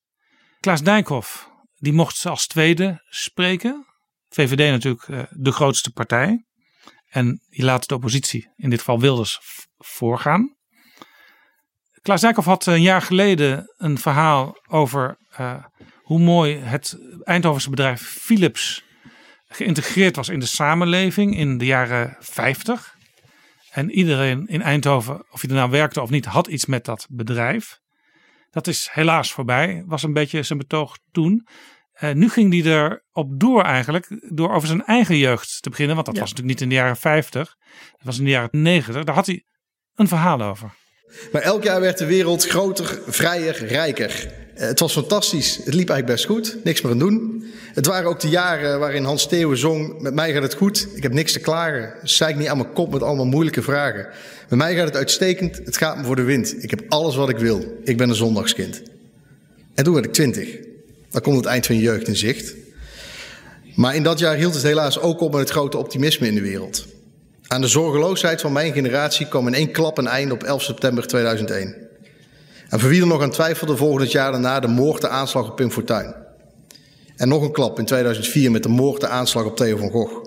Klaas 0.59 0.83
Dijkhoff, 0.83 1.49
die 1.75 1.93
mocht 1.93 2.25
als 2.25 2.47
tweede 2.47 3.03
spreken. 3.09 3.85
VVD 4.29 4.71
natuurlijk 4.71 5.07
uh, 5.07 5.23
de 5.29 5.51
grootste 5.51 5.91
partij. 5.91 6.45
En 7.07 7.41
die 7.49 7.63
laat 7.63 7.87
de 7.87 7.95
oppositie, 7.95 8.53
in 8.55 8.69
dit 8.69 8.79
geval 8.79 8.99
Wilders, 8.99 9.39
voorgaan. 9.77 10.55
Klaas 12.01 12.21
Dijkhoff 12.21 12.47
had 12.47 12.65
een 12.65 12.81
jaar 12.81 13.01
geleden 13.01 13.73
een 13.77 13.97
verhaal 13.97 14.57
over 14.67 15.17
hoe 16.07 16.19
mooi 16.19 16.57
het 16.57 16.97
Eindhovense 17.23 17.69
bedrijf 17.69 18.01
Philips 18.01 18.83
geïntegreerd 19.47 20.15
was 20.15 20.29
in 20.29 20.39
de 20.39 20.45
samenleving 20.45 21.37
in 21.37 21.57
de 21.57 21.65
jaren 21.65 22.15
50. 22.19 22.95
En 23.71 23.91
iedereen 23.91 24.47
in 24.47 24.61
Eindhoven, 24.61 25.25
of 25.31 25.41
hij 25.41 25.49
er 25.49 25.55
nou 25.55 25.69
werkte 25.71 26.01
of 26.01 26.09
niet, 26.09 26.25
had 26.25 26.47
iets 26.47 26.65
met 26.65 26.85
dat 26.85 27.07
bedrijf. 27.09 27.79
Dat 28.49 28.67
is 28.67 28.89
helaas 28.91 29.31
voorbij, 29.31 29.83
was 29.85 30.03
een 30.03 30.13
beetje 30.13 30.43
zijn 30.43 30.59
betoog 30.59 30.97
toen. 31.11 31.47
Uh, 32.01 32.11
nu 32.11 32.29
ging 32.29 32.63
hij 32.63 32.73
erop 32.73 33.39
door 33.39 33.63
eigenlijk, 33.63 34.07
door 34.35 34.53
over 34.53 34.67
zijn 34.67 34.85
eigen 34.85 35.17
jeugd 35.17 35.61
te 35.61 35.69
beginnen. 35.69 35.95
Want 35.95 36.07
dat 36.07 36.17
was 36.17 36.29
natuurlijk 36.29 36.59
niet 36.59 36.61
in 36.61 36.69
de 36.69 36.75
jaren 36.75 36.97
50, 36.97 37.55
dat 37.91 38.03
was 38.03 38.17
in 38.17 38.23
de 38.23 38.29
jaren 38.29 38.61
90. 38.61 39.03
Daar 39.03 39.15
had 39.15 39.25
hij 39.25 39.45
een 39.95 40.07
verhaal 40.07 40.41
over. 40.41 40.71
Maar 41.31 41.41
elk 41.41 41.63
jaar 41.63 41.81
werd 41.81 41.97
de 41.97 42.05
wereld 42.05 42.45
groter, 42.45 43.01
vrijer, 43.07 43.65
rijker. 43.65 44.45
Eh, 44.57 44.67
het 44.67 44.79
was 44.79 44.93
fantastisch. 44.93 45.55
Het 45.55 45.73
liep 45.73 45.89
eigenlijk 45.89 46.05
best 46.05 46.25
goed. 46.25 46.57
Niks 46.63 46.81
meer 46.81 46.91
aan 46.91 46.99
doen. 46.99 47.45
Het 47.73 47.85
waren 47.85 48.09
ook 48.09 48.19
de 48.19 48.29
jaren 48.29 48.79
waarin 48.79 49.03
Hans 49.03 49.21
Steeuwen 49.21 49.57
zong... 49.57 50.01
Met 50.01 50.13
mij 50.13 50.33
gaat 50.33 50.43
het 50.43 50.53
goed. 50.53 50.87
Ik 50.95 51.03
heb 51.03 51.13
niks 51.13 51.31
te 51.31 51.39
klagen. 51.39 51.93
Zeik 52.03 52.35
niet 52.35 52.47
aan 52.47 52.57
mijn 52.57 52.73
kop 52.73 52.91
met 52.91 53.03
allemaal 53.03 53.25
moeilijke 53.25 53.61
vragen. 53.61 54.07
Met 54.49 54.59
mij 54.59 54.75
gaat 54.75 54.85
het 54.85 54.95
uitstekend. 54.95 55.57
Het 55.63 55.77
gaat 55.77 55.97
me 55.97 56.03
voor 56.03 56.15
de 56.15 56.21
wind. 56.21 56.63
Ik 56.63 56.69
heb 56.69 56.81
alles 56.87 57.15
wat 57.15 57.29
ik 57.29 57.37
wil. 57.37 57.79
Ik 57.83 57.97
ben 57.97 58.09
een 58.09 58.15
zondagskind. 58.15 58.81
En 59.73 59.83
toen 59.83 59.93
werd 59.93 60.05
ik 60.05 60.13
twintig. 60.13 60.57
Dan 61.09 61.21
komt 61.21 61.37
het 61.37 61.45
eind 61.45 61.65
van 61.65 61.75
je 61.75 61.81
jeugd 61.81 62.07
in 62.07 62.15
zicht. 62.15 62.53
Maar 63.75 63.95
in 63.95 64.03
dat 64.03 64.19
jaar 64.19 64.35
hield 64.35 64.53
het 64.53 64.63
helaas 64.63 64.99
ook 64.99 65.21
op 65.21 65.31
met 65.31 65.39
het 65.39 65.49
grote 65.49 65.77
optimisme 65.77 66.27
in 66.27 66.35
de 66.35 66.41
wereld. 66.41 66.85
Aan 67.47 67.61
de 67.61 67.67
zorgeloosheid 67.67 68.41
van 68.41 68.51
mijn 68.51 68.73
generatie 68.73 69.27
kwam 69.27 69.47
in 69.47 69.53
één 69.53 69.71
klap 69.71 69.97
een 69.97 70.07
einde 70.07 70.33
op 70.33 70.43
11 70.43 70.61
september 70.61 71.07
2001. 71.07 71.86
En 72.69 72.79
voor 72.79 72.89
wie 72.89 73.01
er 73.01 73.07
nog 73.07 73.21
aan 73.21 73.31
twijfelde, 73.31 73.77
volgde 73.77 74.03
het 74.03 74.11
jaar 74.11 74.31
daarna 74.31 74.59
de 74.59 74.67
moord 74.67 75.01
de 75.01 75.09
aanslag 75.09 75.49
op 75.49 75.55
Pim 75.55 75.71
Fortuyn. 75.71 76.15
En 77.15 77.27
nog 77.27 77.41
een 77.41 77.51
klap 77.51 77.79
in 77.79 77.85
2004 77.85 78.51
met 78.51 78.63
de 78.63 78.69
moord 78.69 79.01
de 79.01 79.07
aanslag 79.07 79.45
op 79.45 79.55
Theo 79.55 79.77
van 79.77 79.89
Gogh. 79.89 80.25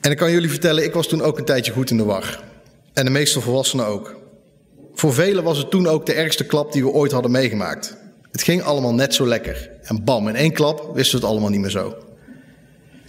En 0.00 0.10
ik 0.10 0.16
kan 0.16 0.30
jullie 0.30 0.50
vertellen, 0.50 0.84
ik 0.84 0.92
was 0.92 1.06
toen 1.06 1.22
ook 1.22 1.38
een 1.38 1.44
tijdje 1.44 1.72
goed 1.72 1.90
in 1.90 1.96
de 1.96 2.04
war. 2.04 2.42
En 2.92 3.04
de 3.04 3.10
meeste 3.10 3.40
volwassenen 3.40 3.86
ook. 3.86 4.16
Voor 4.94 5.14
velen 5.14 5.44
was 5.44 5.58
het 5.58 5.70
toen 5.70 5.86
ook 5.86 6.06
de 6.06 6.12
ergste 6.12 6.44
klap 6.44 6.72
die 6.72 6.82
we 6.82 6.90
ooit 6.90 7.12
hadden 7.12 7.30
meegemaakt. 7.30 7.96
Het 8.32 8.42
ging 8.42 8.62
allemaal 8.62 8.94
net 8.94 9.14
zo 9.14 9.26
lekker. 9.26 9.70
En 9.82 10.04
bam, 10.04 10.28
in 10.28 10.36
één 10.36 10.52
klap 10.52 10.90
wisten 10.94 11.18
we 11.18 11.24
het 11.24 11.32
allemaal 11.32 11.50
niet 11.50 11.60
meer 11.60 11.70
zo. 11.70 11.94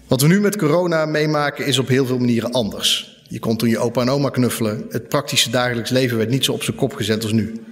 Wat 0.07 0.21
we 0.21 0.27
nu 0.27 0.41
met 0.41 0.57
corona 0.57 1.05
meemaken 1.05 1.65
is 1.65 1.79
op 1.79 1.87
heel 1.87 2.05
veel 2.05 2.17
manieren 2.17 2.51
anders. 2.51 3.14
Je 3.27 3.39
kon 3.39 3.57
toen 3.57 3.69
je 3.69 3.79
opa 3.79 4.01
en 4.01 4.09
oma 4.09 4.29
knuffelen. 4.29 4.85
Het 4.89 5.09
praktische 5.09 5.49
dagelijks 5.49 5.89
leven 5.89 6.17
werd 6.17 6.29
niet 6.29 6.45
zo 6.45 6.51
op 6.51 6.63
zijn 6.63 6.77
kop 6.77 6.93
gezet 6.93 7.23
als 7.23 7.31
nu. 7.31 7.63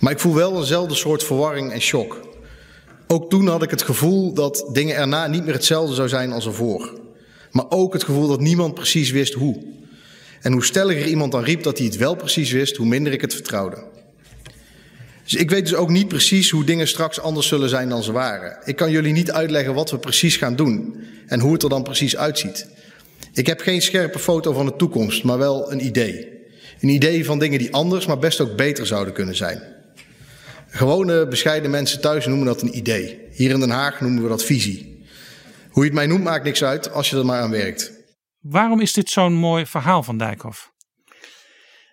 Maar 0.00 0.12
ik 0.12 0.18
voel 0.18 0.34
wel 0.34 0.58
eenzelfde 0.58 0.94
soort 0.94 1.24
verwarring 1.24 1.72
en 1.72 1.80
shock. 1.80 2.20
Ook 3.06 3.30
toen 3.30 3.46
had 3.46 3.62
ik 3.62 3.70
het 3.70 3.82
gevoel 3.82 4.32
dat 4.34 4.68
dingen 4.72 4.96
erna 4.96 5.26
niet 5.26 5.44
meer 5.44 5.54
hetzelfde 5.54 5.94
zou 5.94 6.08
zijn 6.08 6.32
als 6.32 6.46
ervoor. 6.46 7.00
Maar 7.50 7.64
ook 7.68 7.92
het 7.92 8.04
gevoel 8.04 8.28
dat 8.28 8.40
niemand 8.40 8.74
precies 8.74 9.10
wist 9.10 9.32
hoe. 9.32 9.62
En 10.40 10.52
hoe 10.52 10.64
stelliger 10.64 11.06
iemand 11.06 11.32
dan 11.32 11.44
riep 11.44 11.62
dat 11.62 11.78
hij 11.78 11.86
het 11.86 11.96
wel 11.96 12.14
precies 12.14 12.50
wist, 12.50 12.76
hoe 12.76 12.86
minder 12.86 13.12
ik 13.12 13.20
het 13.20 13.34
vertrouwde. 13.34 13.84
Dus 15.22 15.34
ik 15.34 15.50
weet 15.50 15.64
dus 15.64 15.74
ook 15.74 15.88
niet 15.88 16.08
precies 16.08 16.50
hoe 16.50 16.64
dingen 16.64 16.88
straks 16.88 17.20
anders 17.20 17.46
zullen 17.46 17.68
zijn 17.68 17.88
dan 17.88 18.02
ze 18.02 18.12
waren. 18.12 18.58
Ik 18.64 18.76
kan 18.76 18.90
jullie 18.90 19.12
niet 19.12 19.32
uitleggen 19.32 19.74
wat 19.74 19.90
we 19.90 19.98
precies 19.98 20.36
gaan 20.36 20.56
doen 20.56 21.04
en 21.26 21.40
hoe 21.40 21.52
het 21.52 21.62
er 21.62 21.68
dan 21.68 21.82
precies 21.82 22.16
uitziet. 22.16 22.66
Ik 23.32 23.46
heb 23.46 23.60
geen 23.60 23.82
scherpe 23.82 24.18
foto 24.18 24.52
van 24.52 24.66
de 24.66 24.76
toekomst, 24.76 25.24
maar 25.24 25.38
wel 25.38 25.72
een 25.72 25.84
idee. 25.84 26.40
Een 26.80 26.88
idee 26.88 27.24
van 27.24 27.38
dingen 27.38 27.58
die 27.58 27.72
anders, 27.72 28.06
maar 28.06 28.18
best 28.18 28.40
ook 28.40 28.56
beter 28.56 28.86
zouden 28.86 29.14
kunnen 29.14 29.36
zijn. 29.36 29.62
Gewone 30.68 31.28
bescheiden 31.28 31.70
mensen 31.70 32.00
thuis 32.00 32.26
noemen 32.26 32.46
dat 32.46 32.62
een 32.62 32.76
idee. 32.76 33.20
Hier 33.32 33.50
in 33.50 33.60
Den 33.60 33.70
Haag 33.70 34.00
noemen 34.00 34.22
we 34.22 34.28
dat 34.28 34.44
visie. 34.44 35.04
Hoe 35.70 35.82
je 35.82 35.88
het 35.88 35.98
mij 35.98 36.06
noemt 36.06 36.24
maakt 36.24 36.44
niks 36.44 36.64
uit 36.64 36.92
als 36.92 37.10
je 37.10 37.16
er 37.16 37.24
maar 37.24 37.40
aan 37.40 37.50
werkt. 37.50 37.92
Waarom 38.40 38.80
is 38.80 38.92
dit 38.92 39.10
zo'n 39.10 39.32
mooi 39.32 39.66
verhaal 39.66 40.02
van 40.02 40.18
Dijkhoff? 40.18 40.72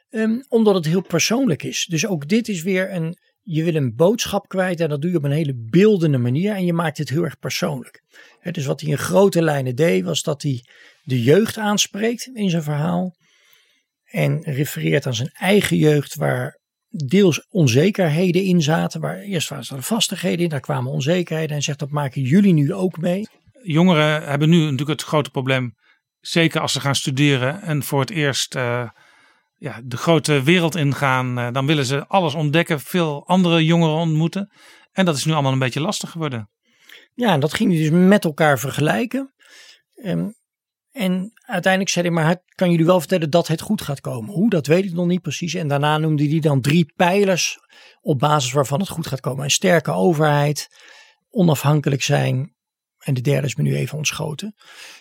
Um, 0.09 0.45
omdat 0.47 0.75
het 0.75 0.85
heel 0.85 1.01
persoonlijk 1.01 1.63
is. 1.63 1.85
Dus 1.89 2.07
ook 2.07 2.27
dit 2.27 2.47
is 2.47 2.63
weer 2.63 2.93
een. 2.93 3.17
Je 3.41 3.63
wil 3.63 3.75
een 3.75 3.95
boodschap 3.95 4.47
kwijt 4.47 4.79
en 4.79 4.89
dat 4.89 5.01
doe 5.01 5.11
je 5.11 5.17
op 5.17 5.23
een 5.23 5.31
hele 5.31 5.55
beeldende 5.55 6.17
manier 6.17 6.53
en 6.53 6.65
je 6.65 6.73
maakt 6.73 6.97
het 6.97 7.09
heel 7.09 7.23
erg 7.23 7.39
persoonlijk. 7.39 8.03
He, 8.39 8.51
dus 8.51 8.65
wat 8.65 8.81
hij 8.81 8.89
in 8.89 8.97
grote 8.97 9.41
lijnen 9.41 9.75
deed, 9.75 10.03
was 10.03 10.23
dat 10.23 10.41
hij 10.41 10.63
de 11.09 11.23
jeugd 11.23 11.57
aanspreekt 11.57 12.29
in 12.33 12.49
zijn 12.49 12.63
verhaal. 12.63 13.15
En 14.03 14.41
refereert 14.43 15.05
aan 15.05 15.15
zijn 15.15 15.31
eigen 15.33 15.77
jeugd, 15.77 16.15
waar 16.15 16.59
deels 16.87 17.45
onzekerheden 17.49 18.43
in 18.43 18.61
zaten. 18.61 19.01
Waar 19.01 19.17
eerst 19.17 19.49
waren 19.49 19.77
er 19.77 19.83
vastigheden 19.83 20.43
in, 20.43 20.49
daar 20.49 20.59
kwamen 20.59 20.91
onzekerheden. 20.91 21.55
En 21.55 21.61
zegt 21.61 21.79
dat 21.79 21.89
maken 21.89 22.21
jullie 22.21 22.53
nu 22.53 22.73
ook 22.73 22.97
mee. 22.97 23.27
Jongeren 23.63 24.23
hebben 24.23 24.49
nu 24.49 24.59
natuurlijk 24.59 24.99
het 24.99 25.03
grote 25.03 25.29
probleem, 25.29 25.73
zeker 26.19 26.61
als 26.61 26.73
ze 26.73 26.79
gaan 26.79 26.95
studeren 26.95 27.61
en 27.61 27.83
voor 27.83 27.99
het 27.99 28.09
eerst 28.09 28.55
uh, 28.55 28.89
ja, 29.55 29.81
de 29.83 29.97
grote 29.97 30.43
wereld 30.43 30.75
ingaan. 30.75 31.39
Uh, 31.39 31.51
dan 31.51 31.65
willen 31.65 31.85
ze 31.85 32.07
alles 32.07 32.33
ontdekken, 32.33 32.79
veel 32.79 33.27
andere 33.27 33.65
jongeren 33.65 33.95
ontmoeten. 33.95 34.51
En 34.91 35.05
dat 35.05 35.15
is 35.15 35.25
nu 35.25 35.33
allemaal 35.33 35.51
een 35.51 35.59
beetje 35.59 35.81
lastig 35.81 36.11
geworden. 36.11 36.49
Ja, 37.13 37.33
en 37.33 37.39
dat 37.39 37.53
ging 37.53 37.71
hij 37.71 37.79
dus 37.79 37.89
met 37.89 38.25
elkaar 38.25 38.59
vergelijken. 38.59 39.33
Um, 40.03 40.33
en 40.91 41.31
uiteindelijk 41.45 41.91
zei 41.91 42.05
hij, 42.05 42.15
maar 42.15 42.43
kan 42.55 42.71
jullie 42.71 42.85
wel 42.85 42.99
vertellen 42.99 43.29
dat 43.29 43.47
het 43.47 43.61
goed 43.61 43.81
gaat 43.81 44.01
komen? 44.01 44.33
Hoe, 44.33 44.49
dat 44.49 44.67
weet 44.67 44.85
ik 44.85 44.93
nog 44.93 45.07
niet 45.07 45.21
precies. 45.21 45.53
En 45.53 45.67
daarna 45.67 45.97
noemde 45.97 46.29
hij 46.29 46.39
dan 46.39 46.61
drie 46.61 46.93
pijlers 46.95 47.59
op 48.01 48.19
basis 48.19 48.51
waarvan 48.51 48.79
het 48.79 48.89
goed 48.89 49.07
gaat 49.07 49.19
komen. 49.19 49.43
Een 49.43 49.51
sterke 49.51 49.91
overheid, 49.91 50.69
onafhankelijk 51.29 52.01
zijn. 52.01 52.53
En 52.99 53.13
de 53.13 53.21
derde 53.21 53.47
is 53.47 53.55
me 53.55 53.63
nu 53.63 53.75
even 53.75 53.97
ontschoten. 53.97 54.55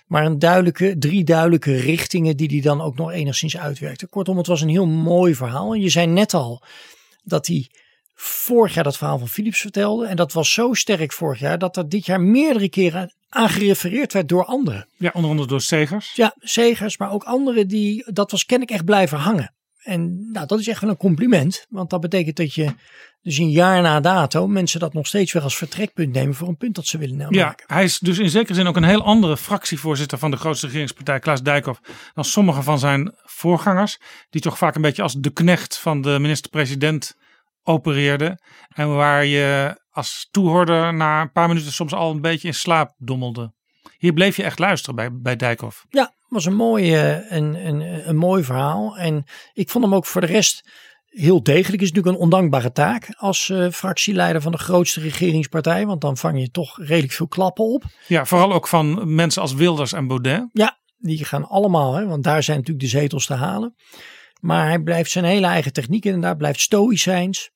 Maar 0.06 0.24
een 0.24 0.38
duidelijke, 0.38 0.98
drie 0.98 1.24
duidelijke 1.24 1.76
richtingen 1.76 2.36
die 2.36 2.48
hij 2.48 2.60
dan 2.60 2.80
ook 2.80 2.96
nog 2.96 3.12
enigszins 3.12 3.58
uitwerkte. 3.58 4.06
Kortom, 4.06 4.36
het 4.36 4.46
was 4.46 4.60
een 4.60 4.68
heel 4.68 4.86
mooi 4.86 5.34
verhaal. 5.34 5.74
En 5.74 5.80
je 5.80 5.88
zei 5.88 6.06
net 6.06 6.34
al 6.34 6.62
dat 7.22 7.46
hij 7.46 7.70
vorig 8.14 8.74
jaar 8.74 8.84
dat 8.84 8.96
verhaal 8.96 9.18
van 9.18 9.28
Philips 9.28 9.60
vertelde. 9.60 10.06
En 10.06 10.16
dat 10.16 10.32
was 10.32 10.52
zo 10.52 10.72
sterk 10.72 11.12
vorig 11.12 11.38
jaar 11.38 11.58
dat 11.58 11.76
er 11.76 11.88
dit 11.88 12.06
jaar 12.06 12.20
meerdere 12.20 12.68
keren 12.68 13.12
aan 13.28 13.48
gerefereerd 13.48 14.12
werd 14.12 14.28
door 14.28 14.44
anderen. 14.44 14.88
Ja, 14.96 15.10
onder 15.14 15.30
andere 15.30 15.48
door 15.48 15.60
Segers. 15.60 16.12
Ja, 16.14 16.34
Segers, 16.38 16.96
maar 16.96 17.10
ook 17.10 17.24
anderen 17.24 17.68
die, 17.68 18.12
dat 18.12 18.30
was 18.30 18.44
ken 18.44 18.62
ik 18.62 18.70
echt 18.70 18.84
blijven 18.84 19.18
hangen. 19.18 19.52
En 19.82 20.30
nou, 20.32 20.46
dat 20.46 20.58
is 20.58 20.68
echt 20.68 20.80
wel 20.80 20.90
een 20.90 20.96
compliment, 20.96 21.66
want 21.68 21.90
dat 21.90 22.00
betekent 22.00 22.36
dat 22.36 22.54
je 22.54 22.74
dus 23.22 23.38
een 23.38 23.50
jaar 23.50 23.82
na 23.82 24.00
dato 24.00 24.46
mensen 24.46 24.80
dat 24.80 24.92
nog 24.94 25.06
steeds 25.06 25.32
weer 25.32 25.42
als 25.42 25.56
vertrekpunt 25.56 26.12
nemen 26.12 26.34
voor 26.34 26.48
een 26.48 26.56
punt 26.56 26.74
dat 26.74 26.86
ze 26.86 26.98
willen 26.98 27.16
maken. 27.16 27.36
Ja, 27.36 27.54
hij 27.66 27.84
is 27.84 27.98
dus 27.98 28.18
in 28.18 28.30
zekere 28.30 28.54
zin 28.54 28.66
ook 28.66 28.76
een 28.76 28.84
heel 28.84 29.02
andere 29.02 29.36
fractievoorzitter 29.36 30.18
van 30.18 30.30
de 30.30 30.36
grootste 30.36 30.66
regeringspartij, 30.66 31.18
Klaas 31.18 31.42
Dijkhoff, 31.42 31.80
dan 32.14 32.24
sommige 32.24 32.62
van 32.62 32.78
zijn 32.78 33.14
voorgangers, 33.22 33.98
die 34.30 34.40
toch 34.40 34.58
vaak 34.58 34.74
een 34.74 34.82
beetje 34.82 35.02
als 35.02 35.14
de 35.14 35.30
knecht 35.30 35.78
van 35.78 36.00
de 36.02 36.18
minister-president 36.18 37.16
opereerde. 37.62 38.38
En 38.68 38.94
waar 38.94 39.24
je 39.24 39.76
als 39.98 40.28
toehoorder 40.30 40.94
na 40.94 41.20
een 41.20 41.32
paar 41.32 41.48
minuten 41.48 41.72
soms 41.72 41.92
al 41.92 42.10
een 42.10 42.20
beetje 42.20 42.48
in 42.48 42.54
slaap 42.54 42.94
dommelde. 42.98 43.52
Hier 43.98 44.12
bleef 44.12 44.36
je 44.36 44.42
echt 44.42 44.58
luisteren 44.58 44.94
bij, 44.94 45.12
bij 45.12 45.36
Dijkhoff. 45.36 45.86
Ja, 45.90 46.14
was 46.28 46.44
een 46.44 46.54
mooi, 46.54 46.96
een, 47.28 47.66
een, 47.66 48.08
een 48.08 48.16
mooi 48.16 48.44
verhaal. 48.44 48.96
En 48.96 49.24
ik 49.52 49.70
vond 49.70 49.84
hem 49.84 49.94
ook 49.94 50.06
voor 50.06 50.20
de 50.20 50.26
rest 50.26 50.68
heel 51.06 51.42
degelijk. 51.42 51.82
Is 51.82 51.88
natuurlijk 51.88 52.16
een 52.16 52.22
ondankbare 52.22 52.72
taak 52.72 53.14
als 53.16 53.48
uh, 53.48 53.70
fractieleider 53.70 54.42
van 54.42 54.52
de 54.52 54.58
grootste 54.58 55.00
regeringspartij. 55.00 55.86
Want 55.86 56.00
dan 56.00 56.16
vang 56.16 56.40
je 56.40 56.50
toch 56.50 56.78
redelijk 56.78 57.12
veel 57.12 57.28
klappen 57.28 57.64
op. 57.64 57.84
Ja, 58.06 58.24
vooral 58.24 58.52
ook 58.52 58.68
van 58.68 59.14
mensen 59.14 59.42
als 59.42 59.54
Wilders 59.54 59.92
en 59.92 60.06
Baudet. 60.06 60.48
Ja, 60.52 60.78
die 60.98 61.24
gaan 61.24 61.48
allemaal, 61.48 61.94
hè, 61.94 62.06
want 62.06 62.24
daar 62.24 62.42
zijn 62.42 62.56
natuurlijk 62.56 62.84
de 62.84 62.98
zetels 62.98 63.26
te 63.26 63.34
halen. 63.34 63.74
Maar 64.40 64.66
hij 64.66 64.78
blijft 64.78 65.10
zijn 65.10 65.24
hele 65.24 65.46
eigen 65.46 65.72
techniek 65.72 66.04
inderdaad, 66.04 66.38
blijft 66.38 66.60
stoïcijns. 66.60 67.50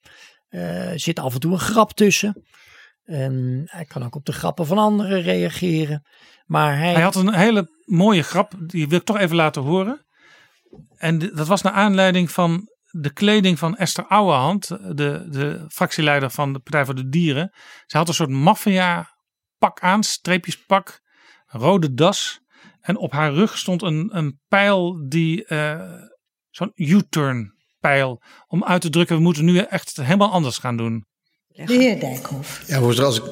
Uh, 0.52 0.92
zit 0.94 1.18
af 1.18 1.34
en 1.34 1.40
toe 1.40 1.52
een 1.52 1.58
grap 1.58 1.92
tussen. 1.92 2.44
En 3.02 3.62
hij 3.64 3.84
kan 3.84 4.02
ook 4.02 4.14
op 4.14 4.24
de 4.24 4.32
grappen 4.32 4.66
van 4.66 4.78
anderen 4.78 5.22
reageren. 5.22 6.06
Maar 6.44 6.78
hij... 6.78 6.92
hij 6.92 7.02
had 7.02 7.14
een 7.14 7.34
hele 7.34 7.68
mooie 7.84 8.22
grap, 8.22 8.52
die 8.58 8.88
wil 8.88 8.98
ik 8.98 9.04
toch 9.04 9.18
even 9.18 9.36
laten 9.36 9.62
horen. 9.62 10.06
En 10.96 11.18
dat 11.18 11.46
was 11.46 11.62
naar 11.62 11.72
aanleiding 11.72 12.30
van 12.30 12.68
de 12.90 13.12
kleding 13.12 13.58
van 13.58 13.76
Esther 13.76 14.06
Ouwehand, 14.06 14.68
de, 14.68 15.26
de 15.28 15.64
fractieleider 15.68 16.30
van 16.30 16.52
de 16.52 16.58
Partij 16.58 16.84
voor 16.84 16.94
de 16.94 17.08
Dieren. 17.08 17.54
Ze 17.86 17.96
had 17.96 18.08
een 18.08 18.14
soort 18.14 18.30
maffia 18.30 19.08
pak 19.58 19.80
aan, 19.80 20.02
streepjespak, 20.02 21.00
rode 21.46 21.94
das. 21.94 22.40
En 22.80 22.96
op 22.96 23.12
haar 23.12 23.32
rug 23.32 23.58
stond 23.58 23.82
een, 23.82 24.16
een 24.16 24.40
pijl 24.48 25.08
die 25.08 25.44
uh, 25.48 26.02
zo'n 26.50 26.72
U-turn 26.74 27.51
pijl. 27.82 28.22
Om 28.48 28.64
uit 28.64 28.80
te 28.80 28.90
drukken, 28.90 29.16
we 29.16 29.22
moeten 29.22 29.44
nu 29.44 29.58
echt 29.58 29.96
helemaal 29.96 30.30
anders 30.30 30.58
gaan 30.58 30.76
doen. 30.76 31.04
De 31.48 31.72
heer 31.72 32.00
Dijkhoff. 32.00 32.62
Ja, 32.66 32.78
voorzitter, 32.78 33.04
als 33.04 33.18
ik 33.18 33.24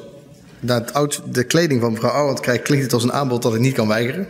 naar 0.59 0.79
het 0.79 0.93
oud, 0.93 1.21
de 1.33 1.43
kleding 1.43 1.81
van 1.81 1.91
mevrouw 1.91 2.11
Ouwand 2.11 2.39
krijg, 2.39 2.61
klinkt 2.61 2.83
het 2.83 2.93
als 2.93 3.03
een 3.03 3.13
aanbod 3.13 3.41
dat 3.41 3.53
ik 3.53 3.59
niet 3.59 3.73
kan 3.73 3.87
weigeren. 3.87 4.27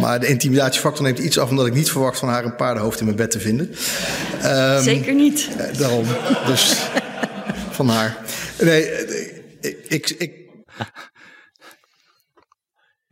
Maar 0.00 0.20
de 0.20 0.26
intimidatiefactor 0.26 1.04
neemt 1.04 1.18
iets 1.18 1.38
af 1.38 1.50
omdat 1.50 1.66
ik 1.66 1.74
niet 1.74 1.90
verwacht 1.90 2.18
van 2.18 2.28
haar 2.28 2.44
een 2.44 2.56
paardenhoofd 2.56 2.98
in 2.98 3.04
mijn 3.04 3.16
bed 3.16 3.30
te 3.30 3.40
vinden. 3.40 3.74
Um, 4.44 4.82
Zeker 4.82 5.14
niet. 5.14 5.48
Uh, 5.60 5.78
daarom. 5.78 6.04
Dus 6.46 6.88
van 7.76 7.88
haar. 7.88 8.16
Nee, 8.60 8.90
ik, 9.60 9.78
ik, 9.88 10.10
ik 10.10 10.32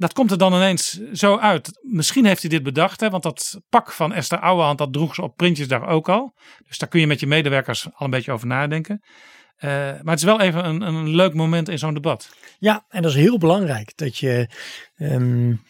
dat 0.05 0.13
komt 0.13 0.31
er 0.31 0.39
dan 0.39 0.55
ineens 0.55 1.01
zo 1.13 1.39
uit. 1.39 1.79
Misschien 1.83 2.25
heeft 2.25 2.41
hij 2.41 2.51
dit 2.51 2.63
bedacht, 2.63 3.01
hè, 3.01 3.11
want 3.11 3.23
dat 3.23 3.61
pak 3.69 3.93
van 3.93 4.13
Esther 4.13 4.41
Ouwehand, 4.41 4.79
dat 4.79 4.93
droeg 4.93 5.15
ze 5.15 5.23
op 5.23 5.37
printjes 5.37 5.69
daar 5.69 5.87
ook 5.87 6.09
al. 6.09 6.35
Dus 6.69 6.79
daar 6.79 6.89
kun 6.89 7.01
je 7.01 7.07
met 7.07 7.21
je 7.21 7.27
medewerkers 7.27 7.87
al 7.87 8.05
een 8.05 8.11
beetje 8.11 8.33
over 8.33 8.47
nadenken. 8.47 9.03
Uh, 9.03 9.71
maar 9.71 10.01
het 10.05 10.19
is 10.19 10.25
wel 10.25 10.41
even 10.41 10.65
een, 10.65 10.81
een 10.81 11.09
leuk 11.09 11.35
moment 11.35 11.69
in 11.69 11.79
zo'n 11.79 11.95
debat. 11.95 12.37
Ja, 12.59 12.85
en 12.89 13.03
dat 13.03 13.11
is 13.11 13.17
heel 13.17 13.39
belangrijk. 13.39 13.93
Dat 13.97 14.19
je, 14.19 14.51
um, 14.97 15.63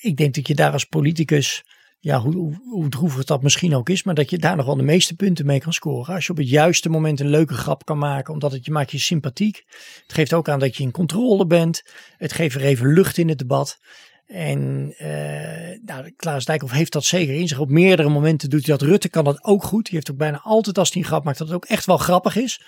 ik 0.00 0.16
denk 0.16 0.34
dat 0.34 0.46
je 0.46 0.54
daar 0.54 0.72
als 0.72 0.84
politicus 0.84 1.64
ja, 2.00 2.20
hoe, 2.20 2.60
hoe, 2.70 2.88
droevig 2.88 3.24
dat 3.24 3.42
misschien 3.42 3.74
ook 3.74 3.88
is, 3.88 4.02
maar 4.02 4.14
dat 4.14 4.30
je 4.30 4.38
daar 4.38 4.56
nog 4.56 4.66
wel 4.66 4.76
de 4.76 4.82
meeste 4.82 5.14
punten 5.14 5.46
mee 5.46 5.60
kan 5.60 5.72
scoren. 5.72 6.14
Als 6.14 6.26
je 6.26 6.32
op 6.32 6.38
het 6.38 6.48
juiste 6.48 6.88
moment 6.88 7.20
een 7.20 7.28
leuke 7.28 7.54
grap 7.54 7.84
kan 7.84 7.98
maken, 7.98 8.32
omdat 8.32 8.52
het 8.52 8.64
je 8.64 8.70
maakt 8.70 8.90
je 8.90 8.98
sympathiek. 8.98 9.64
Het 10.02 10.12
geeft 10.12 10.34
ook 10.34 10.48
aan 10.48 10.58
dat 10.58 10.76
je 10.76 10.82
in 10.82 10.90
controle 10.90 11.46
bent. 11.46 11.82
Het 12.16 12.32
geeft 12.32 12.54
er 12.54 12.62
even 12.62 12.92
lucht 12.92 13.18
in 13.18 13.28
het 13.28 13.38
debat. 13.38 13.78
En 14.26 14.94
uh, 15.02 15.78
nou, 15.84 16.12
Klaas 16.16 16.44
Dijkhoff 16.44 16.72
heeft 16.72 16.92
dat 16.92 17.04
zeker 17.04 17.34
in 17.34 17.48
zich. 17.48 17.58
Op 17.58 17.68
meerdere 17.68 18.08
momenten 18.08 18.50
doet 18.50 18.66
hij 18.66 18.76
dat. 18.76 18.88
Rutte 18.88 19.08
kan 19.08 19.24
dat 19.24 19.44
ook 19.44 19.62
goed. 19.64 19.84
Die 19.84 19.94
heeft 19.94 20.10
ook 20.10 20.16
bijna 20.16 20.40
altijd 20.42 20.78
als 20.78 20.92
hij 20.92 21.02
een 21.02 21.08
grap 21.08 21.24
maakt 21.24 21.38
dat 21.38 21.46
het 21.46 21.56
ook 21.56 21.64
echt 21.64 21.86
wel 21.86 21.96
grappig 21.96 22.36
is. 22.36 22.62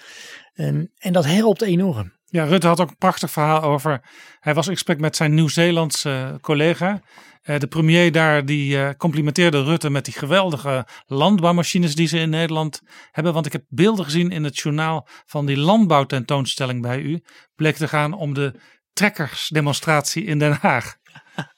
Um, 0.54 0.90
en 0.98 1.12
dat 1.12 1.26
helpt 1.26 1.62
enorm. 1.62 2.12
Ja, 2.30 2.44
Rutte 2.44 2.66
had 2.66 2.80
ook 2.80 2.90
een 2.90 2.96
prachtig 2.96 3.30
verhaal 3.30 3.62
over. 3.62 4.00
Hij 4.40 4.54
was 4.54 4.66
in 4.66 4.72
gesprek 4.72 5.00
met 5.00 5.16
zijn 5.16 5.34
Nieuw-Zeelandse 5.34 6.38
collega. 6.40 7.00
Uh, 7.42 7.58
de 7.58 7.66
premier 7.66 8.12
daar 8.12 8.44
die 8.44 8.76
uh, 8.76 8.88
complimenteerde 8.96 9.62
Rutte 9.62 9.90
met 9.90 10.04
die 10.04 10.14
geweldige 10.14 10.86
landbouwmachines 11.06 11.94
die 11.94 12.06
ze 12.06 12.18
in 12.18 12.30
Nederland 12.30 12.80
hebben. 13.10 13.32
Want 13.32 13.46
ik 13.46 13.52
heb 13.52 13.64
beelden 13.68 14.04
gezien 14.04 14.30
in 14.30 14.44
het 14.44 14.58
journaal 14.58 15.08
van 15.26 15.46
die 15.46 15.56
landbouwtentoonstelling 15.56 16.82
bij 16.82 17.00
u. 17.00 17.22
Bleek 17.54 17.76
te 17.76 17.88
gaan 17.88 18.12
om 18.12 18.34
de 18.34 18.54
trekkersdemonstratie 18.92 20.24
in 20.24 20.38
Den 20.38 20.58
Haag. 20.60 20.96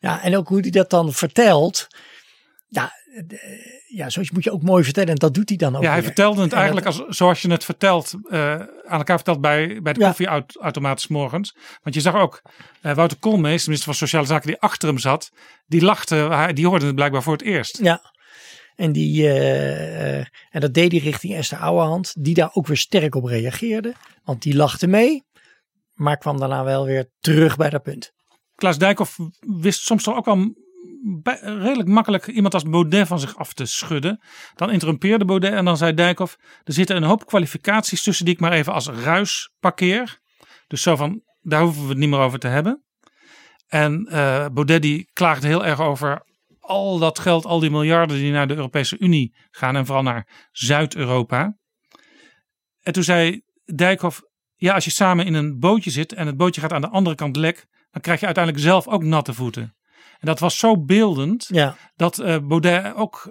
Ja, 0.00 0.22
en 0.22 0.36
ook 0.36 0.48
hoe 0.48 0.60
hij 0.60 0.70
dat 0.70 0.90
dan 0.90 1.12
vertelt. 1.12 1.86
Ja, 2.68 2.92
ja, 3.86 4.10
zoiets 4.10 4.32
moet 4.32 4.44
je 4.44 4.52
ook 4.52 4.62
mooi 4.62 4.84
vertellen. 4.84 5.08
En 5.08 5.14
dat 5.14 5.34
doet 5.34 5.48
hij 5.48 5.58
dan 5.58 5.76
ook. 5.76 5.82
Ja, 5.82 5.88
hij 5.88 5.96
weer. 5.96 6.06
vertelde 6.06 6.42
het 6.42 6.52
eigenlijk 6.52 6.86
als, 6.86 7.04
zoals 7.08 7.42
je 7.42 7.50
het 7.50 7.64
vertelt, 7.64 8.14
uh, 8.28 8.52
aan 8.60 8.98
elkaar 8.98 9.16
vertelt 9.16 9.40
bij, 9.40 9.82
bij 9.82 9.92
de 9.92 10.00
ja. 10.00 10.06
koffieautomaat 10.06 11.00
s 11.00 11.06
morgens. 11.06 11.56
Want 11.82 11.94
je 11.94 12.00
zag 12.00 12.14
ook 12.14 12.42
uh, 12.82 12.94
Wouter 12.94 13.18
Koolmees, 13.18 13.60
de 13.60 13.68
minister 13.68 13.92
van 13.92 13.94
Sociale 13.94 14.26
Zaken, 14.26 14.46
die 14.46 14.60
achter 14.60 14.88
hem 14.88 14.98
zat. 14.98 15.30
Die 15.66 15.82
lachte, 15.82 16.50
die 16.54 16.66
hoorde 16.66 16.86
het 16.86 16.94
blijkbaar 16.94 17.22
voor 17.22 17.32
het 17.32 17.42
eerst. 17.42 17.78
Ja. 17.82 18.14
En, 18.74 18.92
die, 18.92 19.22
uh, 19.22 20.18
en 20.18 20.60
dat 20.60 20.74
deed 20.74 20.92
hij 20.92 21.00
richting 21.00 21.34
Esther 21.34 21.58
Ouwehand, 21.58 22.14
die 22.18 22.34
daar 22.34 22.50
ook 22.52 22.66
weer 22.66 22.76
sterk 22.76 23.14
op 23.14 23.24
reageerde. 23.24 23.94
Want 24.24 24.42
die 24.42 24.56
lachte 24.56 24.86
mee, 24.86 25.24
maar 25.94 26.16
kwam 26.16 26.38
daarna 26.38 26.64
wel 26.64 26.84
weer 26.84 27.10
terug 27.20 27.56
bij 27.56 27.70
dat 27.70 27.82
punt. 27.82 28.12
Klaas 28.54 28.78
Dijkhoff 28.78 29.18
wist 29.60 29.80
soms 29.80 30.02
toch 30.02 30.16
ook 30.16 30.24
wel 30.24 30.54
redelijk 31.40 31.88
makkelijk 31.88 32.26
iemand 32.26 32.54
als 32.54 32.62
Baudet 32.62 33.06
van 33.06 33.20
zich 33.20 33.36
af 33.36 33.52
te 33.52 33.64
schudden. 33.66 34.20
Dan 34.54 34.70
interrumpeerde 34.70 35.24
Baudet 35.24 35.52
en 35.52 35.64
dan 35.64 35.76
zei 35.76 35.94
Dijkhoff: 35.94 36.36
Er 36.64 36.72
zitten 36.72 36.96
een 36.96 37.02
hoop 37.02 37.26
kwalificaties 37.26 38.02
tussen 38.02 38.24
die 38.24 38.34
ik 38.34 38.40
maar 38.40 38.52
even 38.52 38.72
als 38.72 38.88
ruis 38.88 39.50
parkeer. 39.60 40.20
Dus 40.66 40.82
zo 40.82 40.96
van: 40.96 41.22
daar 41.40 41.62
hoeven 41.62 41.82
we 41.82 41.88
het 41.88 41.98
niet 41.98 42.08
meer 42.08 42.18
over 42.18 42.38
te 42.38 42.48
hebben. 42.48 42.84
En 43.66 44.08
uh, 44.10 44.46
Baudet 44.52 44.82
die 44.82 45.10
klaagde 45.12 45.46
heel 45.46 45.64
erg 45.64 45.80
over 45.80 46.24
al 46.60 46.98
dat 46.98 47.18
geld, 47.18 47.44
al 47.44 47.60
die 47.60 47.70
miljarden 47.70 48.16
die 48.16 48.32
naar 48.32 48.48
de 48.48 48.54
Europese 48.54 48.98
Unie 48.98 49.36
gaan 49.50 49.76
en 49.76 49.86
vooral 49.86 50.02
naar 50.02 50.48
Zuid-Europa. 50.52 51.58
En 52.80 52.92
toen 52.92 53.02
zei 53.02 53.42
Dijkhoff, 53.74 54.22
ja, 54.54 54.74
als 54.74 54.84
je 54.84 54.90
samen 54.90 55.26
in 55.26 55.34
een 55.34 55.58
bootje 55.58 55.90
zit 55.90 56.12
en 56.12 56.26
het 56.26 56.36
bootje 56.36 56.60
gaat 56.60 56.72
aan 56.72 56.80
de 56.80 56.88
andere 56.88 57.16
kant 57.16 57.36
lek, 57.36 57.66
dan 57.90 58.00
krijg 58.00 58.20
je 58.20 58.26
uiteindelijk 58.26 58.64
zelf 58.64 58.88
ook 58.88 59.02
natte 59.02 59.34
voeten. 59.34 59.75
En 60.18 60.26
dat 60.26 60.38
was 60.38 60.58
zo 60.58 60.78
beeldend 60.84 61.46
Ja. 61.48 61.76
dat 61.96 62.18
eh, 62.18 62.36
Baudet 62.42 62.94
ook 62.94 63.30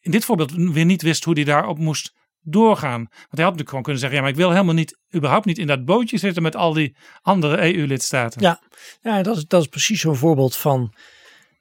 in 0.00 0.10
dit 0.10 0.24
voorbeeld 0.24 0.52
weer 0.52 0.84
niet 0.84 1.02
wist 1.02 1.24
hoe 1.24 1.34
hij 1.34 1.44
daarop 1.44 1.78
moest 1.78 2.12
doorgaan. 2.42 2.98
Want 3.00 3.10
hij 3.10 3.44
had 3.44 3.56
natuurlijk 3.56 3.68
gewoon 3.68 3.82
kunnen 3.82 4.00
zeggen, 4.00 4.18
ja, 4.18 4.24
maar 4.24 4.32
ik 4.34 4.40
wil 4.40 4.50
helemaal 4.50 4.74
niet, 4.74 4.98
überhaupt 5.14 5.46
niet 5.46 5.58
in 5.58 5.66
dat 5.66 5.84
bootje 5.84 6.18
zitten 6.18 6.42
met 6.42 6.56
al 6.56 6.72
die 6.72 6.96
andere 7.22 7.74
EU-lidstaten. 7.74 8.42
Ja, 8.42 8.60
ja 9.00 9.22
dat, 9.22 9.36
is, 9.36 9.44
dat 9.46 9.60
is 9.60 9.68
precies 9.68 10.00
zo'n 10.00 10.16
voorbeeld 10.16 10.56
van 10.56 10.94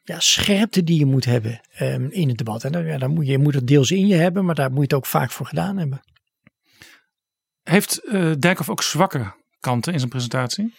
ja, 0.03 0.19
scherpte 0.19 0.83
die 0.83 0.99
je 0.99 1.05
moet 1.05 1.25
hebben 1.25 1.61
ehm, 1.71 2.07
in 2.09 2.27
het 2.27 2.37
debat. 2.37 2.63
En 2.63 2.71
dan, 2.71 2.85
ja, 2.85 2.97
dan 2.97 3.13
moet 3.13 3.25
je, 3.25 3.31
je 3.31 3.37
moet 3.37 3.53
het 3.53 3.67
deels 3.67 3.91
in 3.91 4.07
je 4.07 4.15
hebben, 4.15 4.45
maar 4.45 4.55
daar 4.55 4.69
moet 4.69 4.77
je 4.77 4.83
het 4.83 4.93
ook 4.93 5.05
vaak 5.05 5.31
voor 5.31 5.45
gedaan 5.45 5.77
hebben. 5.77 6.01
Heeft 7.63 8.03
eh 8.07 8.31
Dijkhoff 8.39 8.69
ook 8.69 8.83
zwakke 8.83 9.33
kanten 9.59 9.93
in 9.93 9.99
zijn 9.99 10.11
presentatie? 10.11 10.73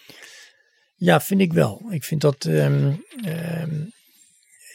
Ja, 1.01 1.20
vind 1.20 1.40
ik 1.40 1.52
wel. 1.52 1.86
Ik 1.90 2.05
vind 2.05 2.20
dat 2.20 2.44
ehm 2.44 2.94
ehm, 3.24 3.85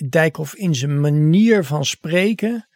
Dijkhoff 0.10 0.56
in 0.56 0.76
zijn 0.76 1.00
manier 1.00 1.64
van 1.64 1.86
spreken 1.86 2.68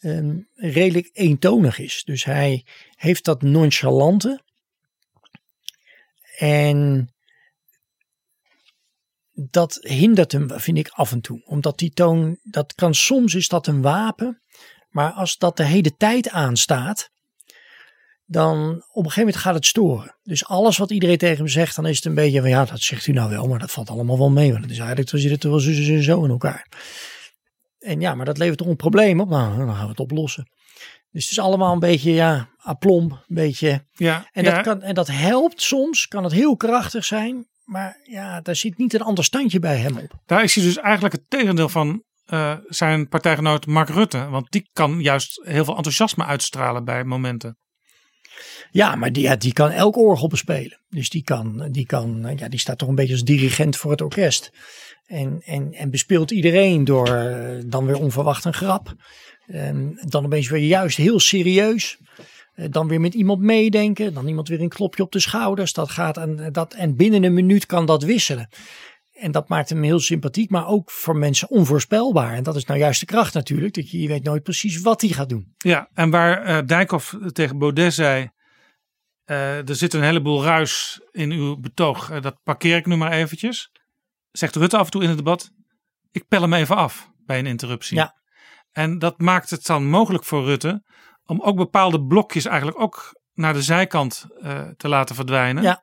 ehm, 0.00 0.38
redelijk 0.54 1.10
eentonig 1.12 1.78
is. 1.78 2.02
Dus 2.04 2.24
hij 2.24 2.64
heeft 2.94 3.24
dat 3.24 3.42
nonchalante. 3.42 4.40
En 6.38 7.10
dat 9.32 9.78
hindert 9.80 10.32
hem, 10.32 10.60
vind 10.60 10.78
ik, 10.78 10.88
af 10.88 11.12
en 11.12 11.20
toe. 11.20 11.42
Omdat 11.44 11.78
die 11.78 11.92
toon, 11.92 12.38
dat 12.42 12.74
kan 12.74 12.94
soms 12.94 13.34
is 13.34 13.48
dat 13.48 13.66
een 13.66 13.82
wapen. 13.82 14.42
Maar 14.88 15.12
als 15.12 15.38
dat 15.38 15.56
de 15.56 15.64
hele 15.64 15.96
tijd 15.96 16.28
aanstaat, 16.28 17.10
dan 18.30 18.58
op 18.70 19.04
een 19.04 19.10
gegeven 19.10 19.18
moment 19.18 19.36
gaat 19.36 19.54
het 19.54 19.66
storen. 19.66 20.16
Dus 20.22 20.46
alles 20.46 20.78
wat 20.78 20.90
iedereen 20.90 21.18
tegen 21.18 21.36
hem 21.36 21.48
zegt, 21.48 21.76
dan 21.76 21.86
is 21.86 21.96
het 21.96 22.04
een 22.04 22.14
beetje 22.14 22.40
van 22.40 22.48
ja, 22.48 22.64
dat 22.64 22.80
zegt 22.80 23.06
u 23.06 23.12
nou 23.12 23.30
wel, 23.30 23.48
maar 23.48 23.58
dat 23.58 23.70
valt 23.70 23.90
allemaal 23.90 24.18
wel 24.18 24.30
mee. 24.30 24.50
Want 24.50 24.62
het 24.62 24.72
is 24.72 24.78
eigenlijk, 24.78 25.10
we 25.10 25.18
zitten 25.18 25.50
wel 25.50 25.60
zo, 25.60 25.72
zo, 25.72 26.00
zo, 26.00 26.24
in 26.24 26.30
elkaar. 26.30 26.66
En 27.78 28.00
ja, 28.00 28.14
maar 28.14 28.24
dat 28.26 28.38
levert 28.38 28.58
toch 28.58 28.66
een 28.66 28.76
probleem 28.76 29.20
op? 29.20 29.28
Nou, 29.28 29.56
dan 29.56 29.74
gaan 29.74 29.84
we 29.84 29.90
het 29.90 30.00
oplossen. 30.00 30.50
Dus 31.10 31.22
het 31.22 31.32
is 31.32 31.38
allemaal 31.38 31.72
een 31.72 31.78
beetje, 31.78 32.12
ja, 32.12 32.48
aplomb, 32.56 33.10
een 33.12 33.34
beetje. 33.34 33.86
Ja, 33.92 34.28
En 34.32 34.44
dat, 34.44 34.54
ja. 34.54 34.60
kan, 34.60 34.82
en 34.82 34.94
dat 34.94 35.08
helpt 35.08 35.62
soms, 35.62 36.06
kan 36.06 36.24
het 36.24 36.32
heel 36.32 36.56
krachtig 36.56 37.04
zijn. 37.04 37.48
Maar 37.64 38.00
ja, 38.02 38.40
daar 38.40 38.56
zit 38.56 38.78
niet 38.78 38.94
een 38.94 39.02
ander 39.02 39.24
standje 39.24 39.58
bij 39.58 39.76
hem 39.76 39.96
op. 39.98 40.12
Daar 40.26 40.42
is 40.42 40.54
hij 40.54 40.64
dus 40.64 40.76
eigenlijk 40.76 41.14
het 41.14 41.24
tegendeel 41.28 41.68
van 41.68 42.02
eh, 42.24 42.56
zijn 42.66 43.08
partijgenoot 43.08 43.66
Mark 43.66 43.88
Rutte. 43.88 44.28
Want 44.28 44.50
die 44.50 44.68
kan 44.72 45.00
juist 45.00 45.40
heel 45.44 45.64
veel 45.64 45.76
enthousiasme 45.76 46.24
uitstralen 46.24 46.84
bij 46.84 47.04
momenten. 47.04 47.58
Ja, 48.70 48.94
maar 48.94 49.12
die, 49.12 49.22
ja, 49.22 49.36
die 49.36 49.52
kan 49.52 49.70
elk 49.70 49.96
orgel 49.96 50.28
bespelen. 50.28 50.78
Dus 50.90 51.08
die, 51.08 51.22
kan, 51.22 51.68
die, 51.70 51.86
kan, 51.86 52.34
ja, 52.36 52.48
die 52.48 52.58
staat 52.58 52.78
toch 52.78 52.88
een 52.88 52.94
beetje 52.94 53.12
als 53.12 53.24
dirigent 53.24 53.76
voor 53.76 53.90
het 53.90 54.00
orkest. 54.00 54.50
En, 55.06 55.42
en, 55.44 55.72
en 55.72 55.90
bespeelt 55.90 56.30
iedereen 56.30 56.84
door 56.84 57.08
eh, 57.08 57.62
dan 57.66 57.86
weer 57.86 57.98
onverwacht 57.98 58.44
een 58.44 58.54
grap. 58.54 58.94
En 59.46 59.98
dan 60.08 60.24
opeens 60.24 60.48
weer 60.48 60.64
juist 60.64 60.96
heel 60.96 61.20
serieus. 61.20 61.98
Eh, 62.54 62.66
Dan 62.70 62.88
weer 62.88 63.00
met 63.00 63.14
iemand 63.14 63.40
meedenken. 63.40 64.14
Dan 64.14 64.28
iemand 64.28 64.48
weer 64.48 64.60
een 64.60 64.68
klopje 64.68 65.02
op 65.02 65.12
de 65.12 65.20
schouders. 65.20 65.72
Dat 65.72 65.90
gaat 65.90 66.16
en, 66.16 66.48
dat, 66.52 66.74
en 66.74 66.96
binnen 66.96 67.24
een 67.24 67.34
minuut 67.34 67.66
kan 67.66 67.86
dat 67.86 68.02
wisselen. 68.02 68.48
En 69.20 69.32
dat 69.32 69.48
maakt 69.48 69.68
hem 69.68 69.82
heel 69.82 70.00
sympathiek, 70.00 70.50
maar 70.50 70.66
ook 70.66 70.90
voor 70.90 71.16
mensen 71.16 71.50
onvoorspelbaar. 71.50 72.32
En 72.34 72.42
dat 72.42 72.56
is 72.56 72.64
nou 72.64 72.78
juist 72.78 73.00
de 73.00 73.06
kracht 73.06 73.34
natuurlijk. 73.34 73.74
Dat 73.74 73.90
je, 73.90 74.00
je 74.00 74.08
weet 74.08 74.22
nooit 74.24 74.42
precies 74.42 74.80
wat 74.80 75.00
hij 75.00 75.10
gaat 75.10 75.28
doen. 75.28 75.54
Ja, 75.56 75.88
en 75.94 76.10
waar 76.10 76.42
eh 76.42 76.66
Dijkhoff 76.66 77.16
tegen 77.32 77.58
Baudet 77.58 77.94
zei. 77.94 78.30
eh, 79.24 79.68
er 79.68 79.76
zit 79.76 79.94
een 79.94 80.02
heleboel 80.02 80.44
ruis 80.44 81.00
in 81.10 81.30
uw 81.30 81.56
betoog. 81.56 82.10
eh, 82.10 82.22
dat 82.22 82.36
parkeer 82.42 82.76
ik 82.76 82.86
nu 82.86 82.96
maar 82.96 83.12
eventjes. 83.12 83.70
Zegt 84.30 84.56
Rutte 84.56 84.76
af 84.76 84.84
en 84.84 84.90
toe 84.90 85.02
in 85.02 85.08
het 85.08 85.16
debat. 85.18 85.50
Ik 86.10 86.28
pel 86.28 86.40
hem 86.42 86.52
even 86.52 86.76
af 86.76 87.10
bij 87.24 87.38
een 87.38 87.46
interruptie. 87.46 87.96
Ja. 87.96 88.14
En 88.70 88.98
dat 88.98 89.20
maakt 89.20 89.50
het 89.50 89.66
dan 89.66 89.86
mogelijk 89.86 90.24
voor 90.24 90.44
Rutte. 90.44 90.82
om 91.24 91.40
ook 91.40 91.56
bepaalde 91.56 92.04
blokjes 92.06 92.44
eigenlijk 92.44 92.80
ook 92.80 93.20
naar 93.32 93.52
de 93.52 93.62
zijkant 93.62 94.26
te 94.76 94.88
laten 94.88 95.14
verdwijnen. 95.14 95.62
Ja. 95.62 95.82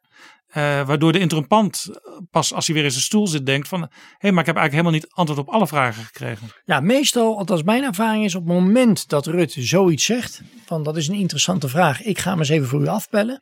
Eh, 0.57 0.87
waardoor 0.87 1.11
de 1.11 1.19
interrompant 1.19 1.87
pas 2.31 2.53
als 2.53 2.65
hij 2.65 2.75
weer 2.75 2.83
in 2.83 2.91
zijn 2.91 3.03
stoel 3.03 3.27
zit 3.27 3.45
denkt 3.45 3.67
van... 3.67 3.81
hé, 3.81 3.87
hey, 4.17 4.31
maar 4.31 4.39
ik 4.39 4.45
heb 4.45 4.55
eigenlijk 4.55 4.71
helemaal 4.71 4.91
niet 4.91 5.07
antwoord 5.13 5.39
op 5.39 5.53
alle 5.53 5.67
vragen 5.67 6.03
gekregen. 6.03 6.47
Ja, 6.65 6.79
meestal, 6.79 7.37
althans 7.37 7.63
mijn 7.63 7.83
ervaring 7.83 8.25
is 8.25 8.35
op 8.35 8.45
het 8.45 8.53
moment 8.53 9.09
dat 9.09 9.25
Rutte 9.25 9.61
zoiets 9.61 10.05
zegt, 10.05 10.41
van 10.65 10.83
dat 10.83 10.97
is 10.97 11.07
een 11.07 11.15
interessante 11.15 11.67
vraag, 11.67 12.03
ik 12.03 12.19
ga 12.19 12.29
hem 12.29 12.39
eens 12.39 12.49
even 12.49 12.67
voor 12.67 12.81
u 12.81 12.87
afbellen, 12.87 13.41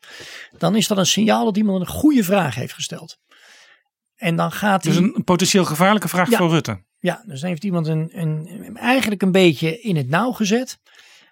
dan 0.58 0.76
is 0.76 0.88
dat 0.88 0.98
een 0.98 1.06
signaal 1.06 1.46
dat 1.46 1.58
iemand 1.58 1.82
een 1.82 1.88
goede 1.88 2.24
vraag 2.24 2.56
heeft 2.56 2.74
gesteld. 2.74 3.18
En 4.16 4.36
dan 4.36 4.52
gaat 4.52 4.84
hij... 4.84 4.94
Dus 4.94 5.02
een, 5.02 5.16
een 5.16 5.24
potentieel 5.24 5.66
gevaarlijke 5.66 6.08
vraag 6.08 6.30
Ja. 6.30 6.38
voor 6.38 6.50
Rutte. 6.50 6.84
Ja, 7.00 7.24
dus 7.26 7.40
dan 7.40 7.50
heeft 7.50 7.64
iemand 7.64 7.88
een, 7.88 8.10
een, 8.14 8.78
eigenlijk 8.78 9.22
een 9.22 9.32
beetje 9.32 9.82
in 9.82 9.96
het 9.96 10.10
nauw 10.10 10.32
gezet. 10.32 10.80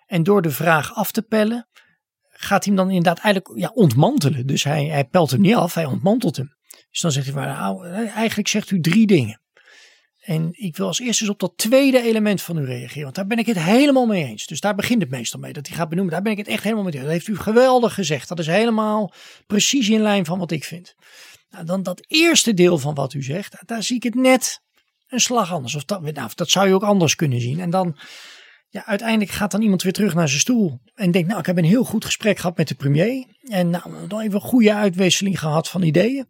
En 0.05 0.23
door 0.23 0.41
de 0.41 0.51
vraag 0.51 0.95
af 0.95 1.11
te 1.11 1.21
pellen, 1.21 1.67
gaat 2.33 2.65
hij 2.65 2.73
hem 2.73 2.83
dan 2.83 2.95
inderdaad 2.95 3.23
eigenlijk 3.23 3.59
ja, 3.59 3.71
ontmantelen. 3.73 4.47
Dus 4.47 4.63
hij, 4.63 4.85
hij 4.85 5.05
pelt 5.05 5.31
hem 5.31 5.41
niet 5.41 5.55
af, 5.55 5.73
hij 5.73 5.85
ontmantelt 5.85 6.35
hem. 6.35 6.55
Dus 6.89 7.01
dan 7.01 7.11
zegt 7.11 7.25
hij, 7.25 7.35
maar, 7.35 7.47
nou, 7.47 7.87
eigenlijk 8.07 8.47
zegt 8.47 8.71
u 8.71 8.81
drie 8.81 9.07
dingen. 9.07 9.41
En 10.23 10.49
ik 10.51 10.77
wil 10.77 10.87
als 10.87 10.99
eerste 10.99 11.23
eens 11.23 11.33
op 11.33 11.39
dat 11.39 11.57
tweede 11.57 12.01
element 12.01 12.41
van 12.41 12.57
u 12.57 12.65
reageren. 12.65 13.03
Want 13.03 13.15
daar 13.15 13.27
ben 13.27 13.37
ik 13.37 13.45
het 13.45 13.59
helemaal 13.59 14.05
mee 14.05 14.23
eens. 14.23 14.45
Dus 14.45 14.59
daar 14.59 14.75
begint 14.75 15.01
het 15.01 15.11
meestal 15.11 15.39
mee. 15.39 15.53
Dat 15.53 15.67
hij 15.67 15.75
gaat 15.75 15.89
benoemen. 15.89 16.13
Daar 16.13 16.21
ben 16.21 16.31
ik 16.31 16.37
het 16.37 16.47
echt 16.47 16.63
helemaal 16.63 16.83
mee 16.83 16.93
eens. 16.93 17.01
Dat 17.01 17.11
heeft 17.11 17.27
u 17.27 17.37
geweldig 17.37 17.93
gezegd. 17.93 18.27
Dat 18.27 18.39
is 18.39 18.47
helemaal 18.47 19.13
precies 19.47 19.89
in 19.89 20.01
lijn 20.01 20.25
van 20.25 20.39
wat 20.39 20.51
ik 20.51 20.63
vind. 20.63 20.95
Nou, 21.49 21.65
dan 21.65 21.83
dat 21.83 22.05
eerste 22.07 22.53
deel 22.53 22.77
van 22.77 22.93
wat 22.93 23.13
u 23.13 23.23
zegt. 23.23 23.57
Daar 23.65 23.83
zie 23.83 23.95
ik 23.95 24.03
het 24.03 24.15
net 24.15 24.61
een 25.07 25.19
slag 25.19 25.51
anders. 25.51 25.75
Of 25.75 25.85
dat, 25.85 26.01
nou, 26.01 26.29
dat 26.35 26.49
zou 26.49 26.67
je 26.67 26.73
ook 26.73 26.83
anders 26.83 27.15
kunnen 27.15 27.41
zien. 27.41 27.59
En 27.59 27.69
dan, 27.69 27.97
ja, 28.73 28.85
uiteindelijk 28.85 29.31
gaat 29.31 29.51
dan 29.51 29.61
iemand 29.61 29.83
weer 29.83 29.93
terug 29.93 30.13
naar 30.13 30.27
zijn 30.27 30.39
stoel. 30.39 30.79
En 30.93 31.11
denkt, 31.11 31.27
nou, 31.27 31.39
ik 31.39 31.45
heb 31.45 31.57
een 31.57 31.63
heel 31.63 31.83
goed 31.83 32.05
gesprek 32.05 32.37
gehad 32.37 32.57
met 32.57 32.67
de 32.67 32.75
premier. 32.75 33.25
En 33.41 33.69
nou, 33.69 34.07
dan 34.07 34.19
even 34.19 34.33
een 34.33 34.41
goede 34.41 34.73
uitwisseling 34.73 35.39
gehad 35.39 35.69
van 35.69 35.81
ideeën. 35.81 36.27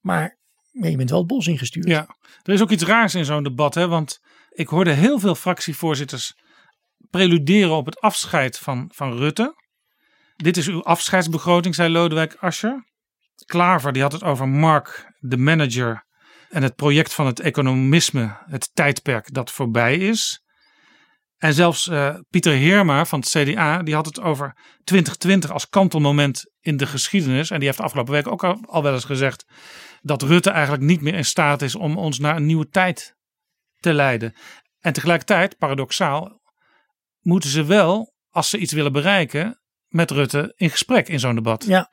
Maar 0.00 0.38
je 0.70 0.96
bent 0.96 1.10
wel 1.10 1.18
het 1.18 1.28
bos 1.28 1.46
ingestuurd. 1.46 1.88
Ja, 1.88 2.16
er 2.42 2.52
is 2.52 2.62
ook 2.62 2.70
iets 2.70 2.84
raars 2.84 3.14
in 3.14 3.24
zo'n 3.24 3.42
debat, 3.42 3.74
hè? 3.74 3.88
want 3.88 4.20
ik 4.48 4.68
hoorde 4.68 4.92
heel 4.92 5.18
veel 5.18 5.34
fractievoorzitters 5.34 6.34
preluderen 7.10 7.76
op 7.76 7.86
het 7.86 8.00
afscheid 8.00 8.58
van, 8.58 8.90
van 8.94 9.16
Rutte. 9.16 9.54
Dit 10.36 10.56
is 10.56 10.68
uw 10.68 10.82
afscheidsbegroting, 10.82 11.74
zei 11.74 11.88
Lodewijk 11.92 12.36
Asscher. 12.40 12.84
Klaver 13.44 13.92
die 13.92 14.02
had 14.02 14.12
het 14.12 14.22
over 14.22 14.48
Mark, 14.48 15.14
de 15.18 15.36
manager, 15.36 16.04
en 16.48 16.62
het 16.62 16.74
project 16.74 17.14
van 17.14 17.26
het 17.26 17.40
economisme, 17.40 18.36
het 18.46 18.70
tijdperk 18.74 19.34
dat 19.34 19.50
voorbij 19.50 19.96
is. 19.96 20.42
En 21.40 21.54
zelfs 21.54 21.88
eh, 21.88 22.14
Pieter 22.30 22.52
Heerma 22.52 23.04
van 23.04 23.20
het 23.20 23.28
CDA, 23.28 23.82
die 23.82 23.94
had 23.94 24.06
het 24.06 24.20
over 24.20 24.56
2020 24.84 25.50
als 25.50 25.68
kantelmoment 25.68 26.44
in 26.60 26.76
de 26.76 26.86
geschiedenis. 26.86 27.50
En 27.50 27.58
die 27.58 27.68
heeft 27.68 27.80
afgelopen 27.80 28.12
week 28.12 28.26
ook 28.26 28.44
al, 28.44 28.64
al 28.66 28.82
wel 28.82 28.92
eens 28.92 29.04
gezegd 29.04 29.44
dat 30.00 30.22
Rutte 30.22 30.50
eigenlijk 30.50 30.82
niet 30.82 31.00
meer 31.00 31.14
in 31.14 31.24
staat 31.24 31.62
is 31.62 31.74
om 31.74 31.98
ons 31.98 32.18
naar 32.18 32.36
een 32.36 32.46
nieuwe 32.46 32.68
tijd 32.68 33.16
te 33.76 33.92
leiden. 33.92 34.34
En 34.80 34.92
tegelijkertijd, 34.92 35.56
paradoxaal, 35.56 36.40
moeten 37.20 37.50
ze 37.50 37.64
wel, 37.64 38.14
als 38.30 38.50
ze 38.50 38.58
iets 38.58 38.72
willen 38.72 38.92
bereiken, 38.92 39.60
met 39.88 40.10
Rutte 40.10 40.52
in 40.56 40.70
gesprek 40.70 41.08
in 41.08 41.20
zo'n 41.20 41.34
debat. 41.34 41.64
Ja. 41.64 41.90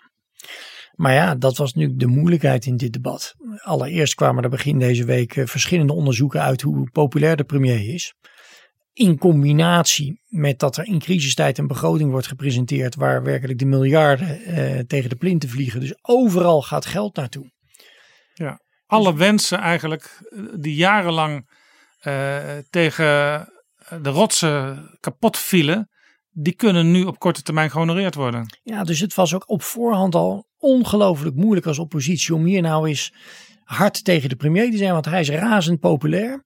Maar 0.92 1.14
ja, 1.14 1.36
dat 1.36 1.58
was 1.58 1.74
nu 1.74 1.96
de 1.96 2.08
moeilijkheid 2.08 2.66
in 2.66 2.78
dit 2.78 2.94
debat. 2.94 3.34
Allereerst 3.64 4.16
kwamen 4.16 4.44
er 4.44 4.50
begin 4.50 4.80
deze 4.80 5.06
week 5.06 5.36
eh, 5.36 5.46
verschillende 5.46 5.94
onderzoeken 5.94 6.42
uit 6.42 6.62
hoe 6.62 6.90
populair 6.90 7.36
de 7.36 7.44
premier 7.44 7.94
is. 7.94 8.14
In 8.98 9.18
combinatie 9.18 10.22
met 10.26 10.60
dat 10.60 10.78
er 10.78 10.86
in 10.86 11.00
crisistijd 11.00 11.58
een 11.58 11.68
begroting 11.68 12.12
wordt 12.12 12.28
gepresenteerd 12.28 12.96
waar 12.96 13.24
werkelijk 13.24 13.60
de 13.60 13.66
miljarden 13.66 14.42
eh, 14.42 14.80
tegen 14.80 15.10
de 15.10 15.16
plinten 15.16 15.50
vliegen. 15.50 15.80
Dus 15.80 15.98
overal 16.02 16.62
gaat 16.62 16.86
geld 16.86 17.16
naartoe. 17.16 17.52
Ja. 18.34 18.62
Alle 18.86 19.16
wensen 19.16 19.58
eigenlijk 19.60 20.20
eh, 20.30 20.40
die 20.60 20.76
jarenlang 20.76 21.50
eh, 22.00 22.58
tegen 22.70 23.06
de 24.02 24.10
rotsen 24.10 24.90
kapot 25.00 25.38
vielen, 25.38 25.90
die 26.30 26.56
kunnen 26.56 26.92
nu 26.92 27.04
op 27.04 27.20
korte 27.20 27.42
termijn 27.42 27.72
gehonoreerd 27.72 28.16
worden. 28.16 28.60
Ja, 28.64 28.84
dus 28.84 29.00
het 29.00 29.14
was 29.14 29.34
ook 29.34 29.50
op 29.50 29.64
voorhand 29.64 30.16
al 30.16 30.48
ongelooflijk 30.58 31.36
moeilijk 31.36 31.66
als 31.66 31.80
oppositie 31.80 32.36
om 32.36 32.46
hier 32.46 32.62
nou 32.62 32.88
eens 32.88 33.14
hard 33.64 34.04
tegen 34.04 34.30
de 34.30 34.36
premier 34.36 34.72
te 34.72 34.78
zijn, 34.78 34.92
want 34.92 35.06
hij 35.06 35.20
is 35.20 35.30
razend 35.30 35.80
populair. 35.80 36.46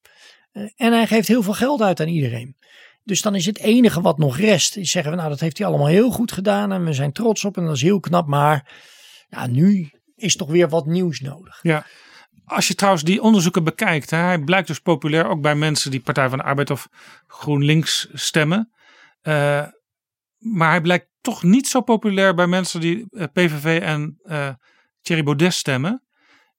Eh, 0.51 0.63
En 0.75 0.93
hij 0.93 1.07
geeft 1.07 1.27
heel 1.27 1.43
veel 1.43 1.53
geld 1.53 1.81
uit 1.81 1.99
aan 1.99 2.07
iedereen. 2.07 2.55
Dus 3.03 3.21
dan 3.21 3.35
is 3.35 3.45
het 3.45 3.59
enige 3.59 4.01
wat 4.01 4.17
nog 4.17 4.37
rest, 4.37 4.77
is 4.77 4.91
zeggen 4.91 5.11
we 5.11 5.17
nou 5.17 5.29
dat 5.29 5.39
heeft 5.39 5.57
hij 5.57 5.67
allemaal 5.67 5.87
heel 5.87 6.11
goed 6.11 6.31
gedaan 6.31 6.71
en 6.71 6.85
we 6.85 6.93
zijn 6.93 7.11
trots 7.11 7.45
op 7.45 7.57
en 7.57 7.65
dat 7.65 7.75
is 7.75 7.81
heel 7.81 7.99
knap, 7.99 8.27
maar 8.27 8.73
ja, 9.29 9.47
nu 9.47 9.91
is 10.15 10.35
toch 10.35 10.49
weer 10.49 10.69
wat 10.69 10.85
nieuws 10.85 11.19
nodig. 11.19 11.59
Ja, 11.61 11.85
als 12.45 12.67
je 12.67 12.75
trouwens 12.75 13.03
die 13.03 13.21
onderzoeken 13.21 13.63
bekijkt, 13.63 14.09
hè, 14.09 14.17
hij 14.17 14.39
blijkt 14.39 14.67
dus 14.67 14.79
populair 14.79 15.27
ook 15.27 15.41
bij 15.41 15.55
mensen 15.55 15.91
die 15.91 15.99
Partij 15.99 16.29
van 16.29 16.37
de 16.37 16.43
Arbeid 16.43 16.69
of 16.69 16.87
GroenLinks 17.27 18.07
stemmen. 18.13 18.71
Uh, 19.23 19.65
maar 20.37 20.69
hij 20.69 20.81
blijkt 20.81 21.07
toch 21.21 21.43
niet 21.43 21.67
zo 21.67 21.81
populair 21.81 22.33
bij 22.33 22.47
mensen 22.47 22.79
die 22.79 23.05
uh, 23.09 23.23
PVV 23.33 23.81
en 23.81 24.19
uh, 24.23 24.49
Thierry 25.01 25.23
Baudet 25.23 25.53
stemmen. 25.53 26.03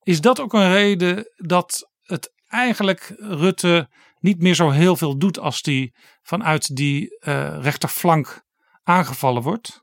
Is 0.02 0.20
dat 0.20 0.40
ook 0.40 0.52
een 0.52 0.72
reden 0.72 1.32
dat 1.36 1.90
het 2.02 2.32
eigenlijk 2.52 3.14
Rutte 3.18 3.88
niet 4.20 4.42
meer 4.42 4.54
zo 4.54 4.70
heel 4.70 4.96
veel 4.96 5.18
doet 5.18 5.38
als 5.38 5.62
die 5.62 5.94
vanuit 6.22 6.76
die 6.76 7.16
rechterflank 7.60 8.44
aangevallen 8.82 9.42
wordt? 9.42 9.82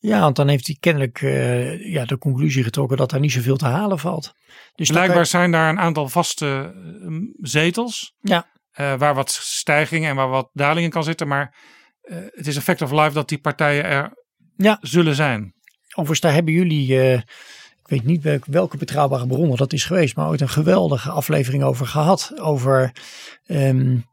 Ja, 0.00 0.20
want 0.20 0.36
dan 0.36 0.48
heeft 0.48 0.66
hij 0.66 0.76
kennelijk 0.80 1.20
uh, 1.20 1.92
ja, 1.92 2.04
de 2.04 2.18
conclusie 2.18 2.62
getrokken 2.62 2.96
dat 2.96 3.10
daar 3.10 3.20
niet 3.20 3.32
zoveel 3.32 3.56
te 3.56 3.66
halen 3.66 3.98
valt. 3.98 4.34
Dus 4.74 4.88
Blijkbaar 4.88 5.26
zijn 5.26 5.50
daar 5.50 5.68
een 5.68 5.78
aantal 5.78 6.08
vaste 6.08 6.74
uh, 7.08 7.16
zetels. 7.36 8.14
Ja. 8.20 8.46
Uh, 8.80 8.94
waar 8.94 9.14
wat 9.14 9.30
stijgingen 9.30 10.10
en 10.10 10.16
waar 10.16 10.28
wat 10.28 10.50
dalingen 10.52 10.90
kan 10.90 11.04
zitten. 11.04 11.28
Maar 11.28 11.56
het 12.30 12.46
is 12.46 12.56
effect 12.56 12.82
of 12.82 12.90
life 12.90 13.12
dat 13.12 13.28
die 13.28 13.40
partijen 13.40 13.84
er 13.84 14.12
ja. 14.56 14.78
zullen 14.80 15.14
zijn. 15.14 15.54
Overigens, 15.88 16.20
daar 16.20 16.32
hebben 16.32 16.52
jullie, 16.52 16.96
weet 17.90 18.04
niet 18.04 18.40
welke 18.46 18.76
betrouwbare 18.76 19.26
bronnen 19.26 19.56
dat 19.56 19.72
is 19.72 19.84
geweest, 19.84 20.16
maar 20.16 20.28
ooit 20.28 20.40
een 20.40 20.48
geweldige 20.48 21.10
aflevering 21.10 21.62
over 21.62 21.86
gehad. 21.86 22.32
Over 22.40 22.92
um, 23.46 24.04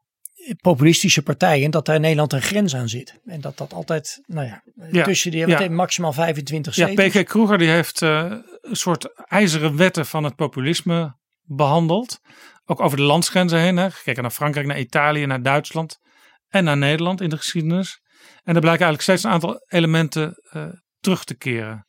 populistische 0.61 1.21
partijen, 1.21 1.71
dat 1.71 1.85
daar 1.85 1.95
in 1.95 2.01
Nederland 2.01 2.33
een 2.33 2.41
grens 2.41 2.75
aan 2.75 2.89
zit. 2.89 3.19
En 3.25 3.41
dat 3.41 3.57
dat 3.57 3.73
altijd, 3.73 4.21
nou 4.25 4.47
ja, 4.47 4.63
ja 4.91 5.03
tussen 5.03 5.31
die 5.31 5.47
ja. 5.47 5.69
maximaal 5.69 6.13
25 6.13 6.73
zetels. 6.73 7.13
Ja, 7.13 7.21
PK 7.21 7.25
Kroeger 7.27 7.57
die 7.57 7.69
heeft 7.69 8.01
uh, 8.01 8.33
een 8.61 8.75
soort 8.75 9.25
ijzeren 9.27 9.75
wetten 9.75 10.05
van 10.05 10.23
het 10.23 10.35
populisme 10.35 11.15
behandeld. 11.41 12.19
Ook 12.65 12.79
over 12.79 12.97
de 12.97 13.03
landsgrenzen 13.03 13.59
heen. 13.59 13.77
Hè. 13.77 13.91
Gekeken 13.91 14.21
naar 14.21 14.31
Frankrijk, 14.31 14.67
naar 14.67 14.79
Italië, 14.79 15.25
naar 15.25 15.41
Duitsland 15.41 15.99
en 16.47 16.63
naar 16.63 16.77
Nederland 16.77 17.21
in 17.21 17.29
de 17.29 17.37
geschiedenis. 17.37 18.01
En 18.43 18.55
er 18.55 18.61
blijken 18.61 18.85
eigenlijk 18.85 19.01
steeds 19.01 19.23
een 19.23 19.31
aantal 19.31 19.65
elementen 19.67 20.41
uh, 20.53 20.65
terug 20.99 21.23
te 21.23 21.35
keren. 21.35 21.87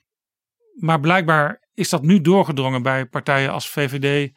Maar 0.74 1.00
blijkbaar 1.00 1.67
is 1.78 1.88
dat 1.88 2.02
nu 2.02 2.20
doorgedrongen 2.20 2.82
bij 2.82 3.06
partijen 3.06 3.52
als 3.52 3.68
VVD 3.68 4.32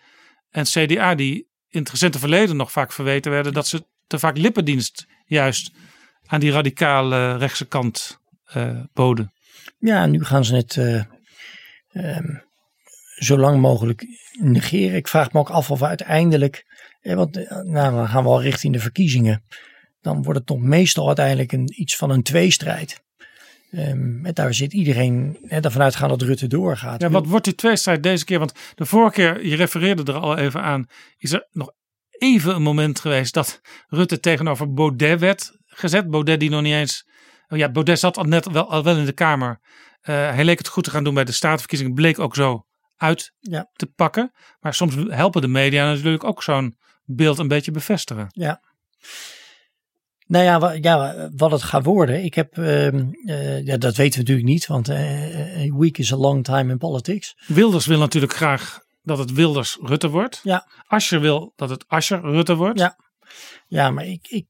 en 0.50 0.64
CDA, 0.64 1.16
die 1.16 1.48
in 1.70 1.80
het 1.80 1.90
recente 1.90 2.20
verleden 2.20 2.56
nog 2.56 2.72
vaak 2.72 2.92
verweten 2.92 3.32
werden 3.32 3.54
dat 3.54 3.68
ze 3.68 3.86
te 4.08 4.20
vaak 4.20 4.38
lippendienst 4.38 5.06
juist 5.26 5.72
aan 6.26 6.40
die 6.40 6.52
radicale 6.52 7.38
rechtse 7.38 7.68
kant 7.68 8.20
uh, 8.56 8.80
boden. 8.94 9.32
Ja, 9.80 10.06
nu 10.06 10.24
gaan 10.24 10.46
ze 10.46 10.56
het 10.56 10.76
uh, 11.94 12.18
zo 13.16 13.38
lang 13.38 13.62
mogelijk 13.62 14.06
negeren. 14.40 14.96
Ik 14.96 15.08
vraag 15.08 15.32
me 15.32 15.40
ook 15.40 15.50
af 15.50 15.72
of 15.72 15.84
uiteindelijk, 15.84 16.66
eh, 17.02 17.16
want 17.16 17.36
nou, 17.64 17.96
dan 17.96 18.08
gaan 18.08 18.24
we 18.24 18.30
al 18.30 18.42
richting 18.42 18.74
de 18.74 18.80
verkiezingen. 18.80 19.44
Dan 20.02 20.24
wordt 20.24 20.40
het 20.40 20.48
toch 20.48 20.60
meestal 20.60 21.08
uiteindelijk 21.08 21.52
een, 21.52 21.82
iets 21.82 21.96
van 21.96 22.10
een 22.10 22.24
tweestrijd. 22.24 23.04
Um, 23.72 24.26
en 24.26 24.34
daar 24.34 24.54
zit 24.54 24.74
iedereen 24.74 25.38
ervan 25.48 25.82
uitgaan 25.82 26.10
dat 26.10 26.22
Rutte 26.22 26.48
doorgaat. 26.48 27.02
Ja, 27.02 27.10
wat 27.10 27.26
wordt 27.26 27.46
die 27.46 27.56
tweestrijd 27.56 28.04
deze 28.04 28.26
keer? 28.26 28.40
Want 28.40 28.54
de 28.76 28.86
vorige 28.86 29.14
keer, 29.14 29.46
je 29.46 29.56
refereerde 29.56 30.12
er 30.12 30.20
al 30.20 30.38
even 30.38 30.62
aan, 30.62 30.86
is 31.18 31.32
er 31.32 31.48
nog 31.52 31.72
even 32.10 32.56
een 32.56 32.62
moment 32.62 33.00
geweest 33.00 33.34
dat 33.34 33.62
Rutte 33.88 34.20
tegenover 34.20 34.74
Baudet 34.74 35.20
werd 35.20 35.58
gezet. 35.66 36.10
Baudet 36.10 36.40
die 36.40 36.50
nog 36.50 36.62
niet 36.62 36.74
eens. 36.74 37.10
Oh 37.48 37.58
ja, 37.58 37.72
Baudet 37.72 38.00
zat 38.00 38.18
al 38.18 38.24
net 38.24 38.52
wel, 38.52 38.70
al 38.70 38.84
wel 38.84 38.98
in 38.98 39.06
de 39.06 39.12
Kamer. 39.12 39.60
Uh, 40.02 40.16
hij 40.16 40.44
leek 40.44 40.58
het 40.58 40.68
goed 40.68 40.84
te 40.84 40.90
gaan 40.90 41.04
doen 41.04 41.14
bij 41.14 41.24
de 41.24 41.32
statenverkiezingen. 41.32 41.94
Bleek 41.94 42.20
ook 42.20 42.36
zo 42.36 42.66
uit 42.96 43.34
ja. 43.40 43.70
te 43.74 43.86
pakken. 43.86 44.32
Maar 44.60 44.74
soms 44.74 44.96
helpen 45.08 45.42
de 45.42 45.48
media 45.48 45.86
natuurlijk 45.86 46.24
ook 46.24 46.44
zo'n 46.44 46.78
beeld 47.04 47.38
een 47.38 47.48
beetje 47.48 47.72
bevestigen. 47.72 48.28
Ja. 48.30 48.62
Nou 50.32 50.44
ja, 50.44 50.74
ja, 50.82 51.30
wat 51.36 51.52
het 51.52 51.64
gaat 51.64 51.86
worden. 51.86 52.24
Ik 52.24 52.34
heb, 52.34 52.58
uh, 52.58 52.88
uh, 52.88 53.66
ja, 53.66 53.78
dat 53.78 53.96
weten 53.96 54.14
we 54.14 54.20
natuurlijk 54.20 54.48
niet, 54.48 54.68
want 54.68 54.90
uh, 54.90 55.72
a 55.72 55.78
week 55.78 55.98
is 55.98 56.14
a 56.14 56.16
long 56.16 56.44
time 56.44 56.72
in 56.72 56.78
politics. 56.78 57.36
Wilders 57.48 57.86
wil 57.86 58.00
natuurlijk 58.00 58.34
graag 58.34 58.80
dat 59.02 59.18
het 59.18 59.34
Wilders 59.34 59.78
Rutte 59.82 60.10
wordt. 60.10 60.40
Ja. 60.44 60.68
Asscher 60.88 61.20
wil 61.20 61.54
dat 61.56 61.70
het 61.70 61.86
Asscher 61.88 62.22
Rutte 62.22 62.56
wordt. 62.56 62.80
Ja, 62.80 62.96
ja 63.68 63.90
maar 63.90 64.06
ik, 64.06 64.28
ik, 64.28 64.46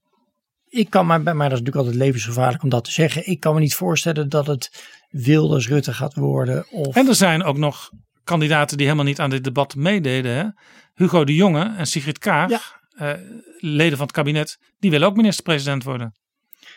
ik 0.68 0.90
kan 0.90 1.06
maar, 1.06 1.24
maar 1.24 1.36
dat 1.36 1.38
is 1.44 1.49
natuurlijk 1.49 1.76
altijd 1.76 1.95
levensgevaarlijk 1.95 2.64
om 2.64 2.70
dat 2.70 2.84
te 2.84 2.91
zeggen. 2.91 3.28
Ik 3.28 3.40
kan 3.40 3.53
me 3.53 3.60
niet 3.60 3.76
voorstellen 3.76 4.30
dat 4.30 4.48
het 4.48 4.86
Wilders 5.10 5.68
Rutte 5.68 5.94
gaat 5.94 6.14
worden. 6.14 6.66
Of... 6.72 6.95
En 6.95 7.08
er 7.08 7.16
zijn 7.16 7.44
ook 7.44 7.58
nog 7.58 7.90
kandidaten 8.24 8.78
die 8.78 8.86
helemaal 8.86 9.08
niet 9.08 9.20
aan 9.20 9.30
dit 9.30 9.44
debat 9.44 9.76
meededen. 9.76 10.36
Hè? 10.36 10.45
Hugo 10.94 11.24
de 11.24 11.36
Jonge 11.36 11.74
en 11.78 11.88
Sigrid 11.88 12.20
Kaag, 12.20 12.49
ja. 12.49 12.62
Uh, 12.95 13.13
leden 13.59 13.97
van 13.97 14.05
het 14.05 14.15
kabinet, 14.15 14.57
die 14.80 14.91
willen 14.91 15.07
ook 15.07 15.15
minister-president 15.15 15.84
worden. 15.84 16.15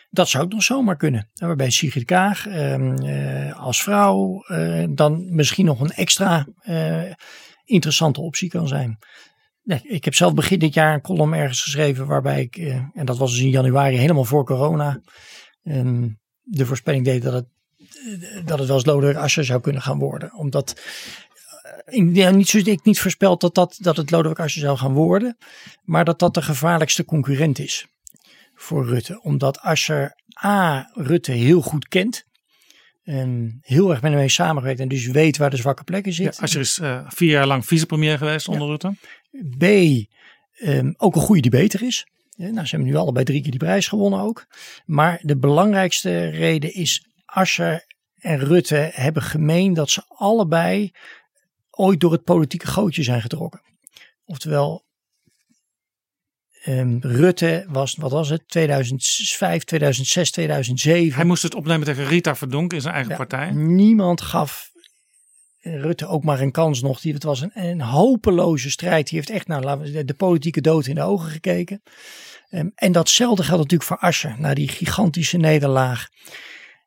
Dat 0.09 0.29
zou 0.29 0.43
ook 0.43 0.51
nog 0.51 0.63
zomaar 0.63 0.95
kunnen. 0.97 1.29
Waarbij 1.33 1.69
Sigrid 1.69 2.05
Kaag 2.05 2.47
uh, 2.47 3.59
als 3.59 3.83
vrouw 3.83 4.45
uh, 4.47 4.85
dan 4.89 5.35
misschien 5.35 5.65
nog 5.65 5.79
een 5.79 5.91
extra 5.91 6.47
interessante 7.65 8.21
optie 8.21 8.49
kan 8.49 8.67
zijn. 8.67 8.99
Ik 9.83 10.05
heb 10.05 10.13
zelf 10.13 10.33
begin 10.33 10.59
dit 10.59 10.73
jaar 10.73 10.93
een 10.93 11.01
column 11.01 11.33
ergens 11.33 11.61
geschreven 11.61 12.07
waarbij 12.07 12.41
ik, 12.41 12.57
eh, 12.57 12.75
en 12.93 13.05
dat 13.05 13.17
was 13.17 13.31
dus 13.31 13.41
in 13.41 13.49
januari 13.49 13.97
helemaal 13.97 14.25
voor 14.25 14.45
corona, 14.45 15.01
eh, 15.63 16.03
de 16.41 16.65
voorspelling 16.65 17.05
deed 17.05 17.23
dat 17.23 17.33
het, 17.33 17.47
dat 18.45 18.59
het 18.59 18.67
wel 18.67 18.75
eens 18.75 18.85
Lodewijk 18.85 19.17
Asscher 19.17 19.45
zou 19.45 19.61
kunnen 19.61 19.81
gaan 19.81 19.99
worden. 19.99 20.33
Omdat 20.33 20.81
ik, 21.85 22.15
ja, 22.15 22.29
niet 22.29 22.49
zo, 22.49 22.57
ik 22.57 22.83
niet 22.83 22.99
voorspeld 22.99 23.41
dat, 23.41 23.55
dat, 23.55 23.77
dat 23.81 23.97
het 23.97 24.11
Lodewijk 24.11 24.39
Asscher 24.39 24.61
zou 24.61 24.77
gaan 24.77 24.93
worden, 24.93 25.37
maar 25.83 26.05
dat 26.05 26.19
dat 26.19 26.33
de 26.33 26.41
gevaarlijkste 26.41 27.05
concurrent 27.05 27.59
is 27.59 27.85
voor 28.55 28.85
Rutte. 28.85 29.21
Omdat 29.21 29.59
Asscher 29.59 30.15
A. 30.43 30.89
Rutte 30.93 31.31
heel 31.31 31.61
goed 31.61 31.87
kent. 31.87 32.25
En 33.03 33.59
heel 33.61 33.91
erg 33.91 34.01
met 34.01 34.11
hem 34.11 34.19
mee 34.19 34.29
samengewerkt 34.29 34.79
en 34.79 34.87
dus 34.87 35.07
weet 35.07 35.37
waar 35.37 35.49
de 35.49 35.57
zwakke 35.57 35.83
plekken 35.83 36.13
zitten. 36.13 36.35
Ja, 36.35 36.41
Asscher 36.41 36.61
is 36.61 36.79
uh, 36.81 37.05
vier 37.07 37.29
jaar 37.29 37.47
lang 37.47 37.65
vicepremier 37.65 38.17
geweest 38.17 38.47
onder 38.47 38.63
ja. 38.63 38.69
Rutte. 38.69 38.95
B, 39.57 39.63
um, 40.63 40.93
ook 40.97 41.15
een 41.15 41.21
goede 41.21 41.41
die 41.41 41.51
beter 41.51 41.83
is. 41.83 42.07
Ja, 42.29 42.49
nou, 42.49 42.65
ze 42.65 42.75
hebben 42.75 42.93
nu 42.93 42.97
allebei 42.97 43.25
drie 43.25 43.41
keer 43.41 43.51
die 43.51 43.59
prijs 43.59 43.87
gewonnen 43.87 44.19
ook. 44.19 44.47
Maar 44.85 45.19
de 45.21 45.37
belangrijkste 45.37 46.29
reden 46.29 46.73
is 46.73 47.07
Asscher 47.25 47.85
en 48.19 48.39
Rutte 48.39 48.89
hebben 48.93 49.23
gemeen 49.23 49.73
dat 49.73 49.89
ze 49.89 50.03
allebei 50.07 50.91
ooit 51.75 51.99
door 51.99 52.11
het 52.11 52.23
politieke 52.23 52.67
gootje 52.67 53.03
zijn 53.03 53.21
getrokken. 53.21 53.61
Oftewel, 54.25 54.85
um, 56.65 56.99
Rutte 57.01 57.65
was, 57.67 57.95
wat 57.95 58.11
was 58.11 58.29
het, 58.29 58.47
2005, 58.47 59.63
2006, 59.63 60.31
2007. 60.31 61.15
Hij 61.15 61.25
moest 61.25 61.43
het 61.43 61.55
opnemen 61.55 61.85
tegen 61.85 62.05
Rita 62.05 62.35
Verdonk 62.35 62.73
in 62.73 62.81
zijn 62.81 62.93
eigen 62.93 63.11
ja, 63.11 63.17
partij. 63.17 63.51
Niemand 63.51 64.21
gaf 64.21 64.73
Rutte 65.59 66.07
ook 66.07 66.23
maar 66.23 66.39
een 66.39 66.51
kans 66.51 66.81
nog. 66.81 66.99
Die, 67.01 67.13
het 67.13 67.23
was 67.23 67.41
een, 67.41 67.51
een 67.53 67.81
hopeloze 67.81 68.69
strijd. 68.69 69.07
Die 69.07 69.17
heeft 69.17 69.29
echt 69.29 69.47
naar 69.47 69.79
de, 69.83 70.05
de 70.05 70.13
politieke 70.13 70.61
dood 70.61 70.87
in 70.87 70.95
de 70.95 71.01
ogen 71.01 71.29
gekeken. 71.29 71.81
Um, 72.49 72.71
en 72.75 72.91
datzelfde 72.91 73.43
geldt 73.43 73.61
natuurlijk 73.61 73.89
voor 73.89 73.97
Asscher. 73.97 74.35
Na 74.39 74.53
die 74.53 74.67
gigantische 74.67 75.37
nederlaag. 75.37 76.07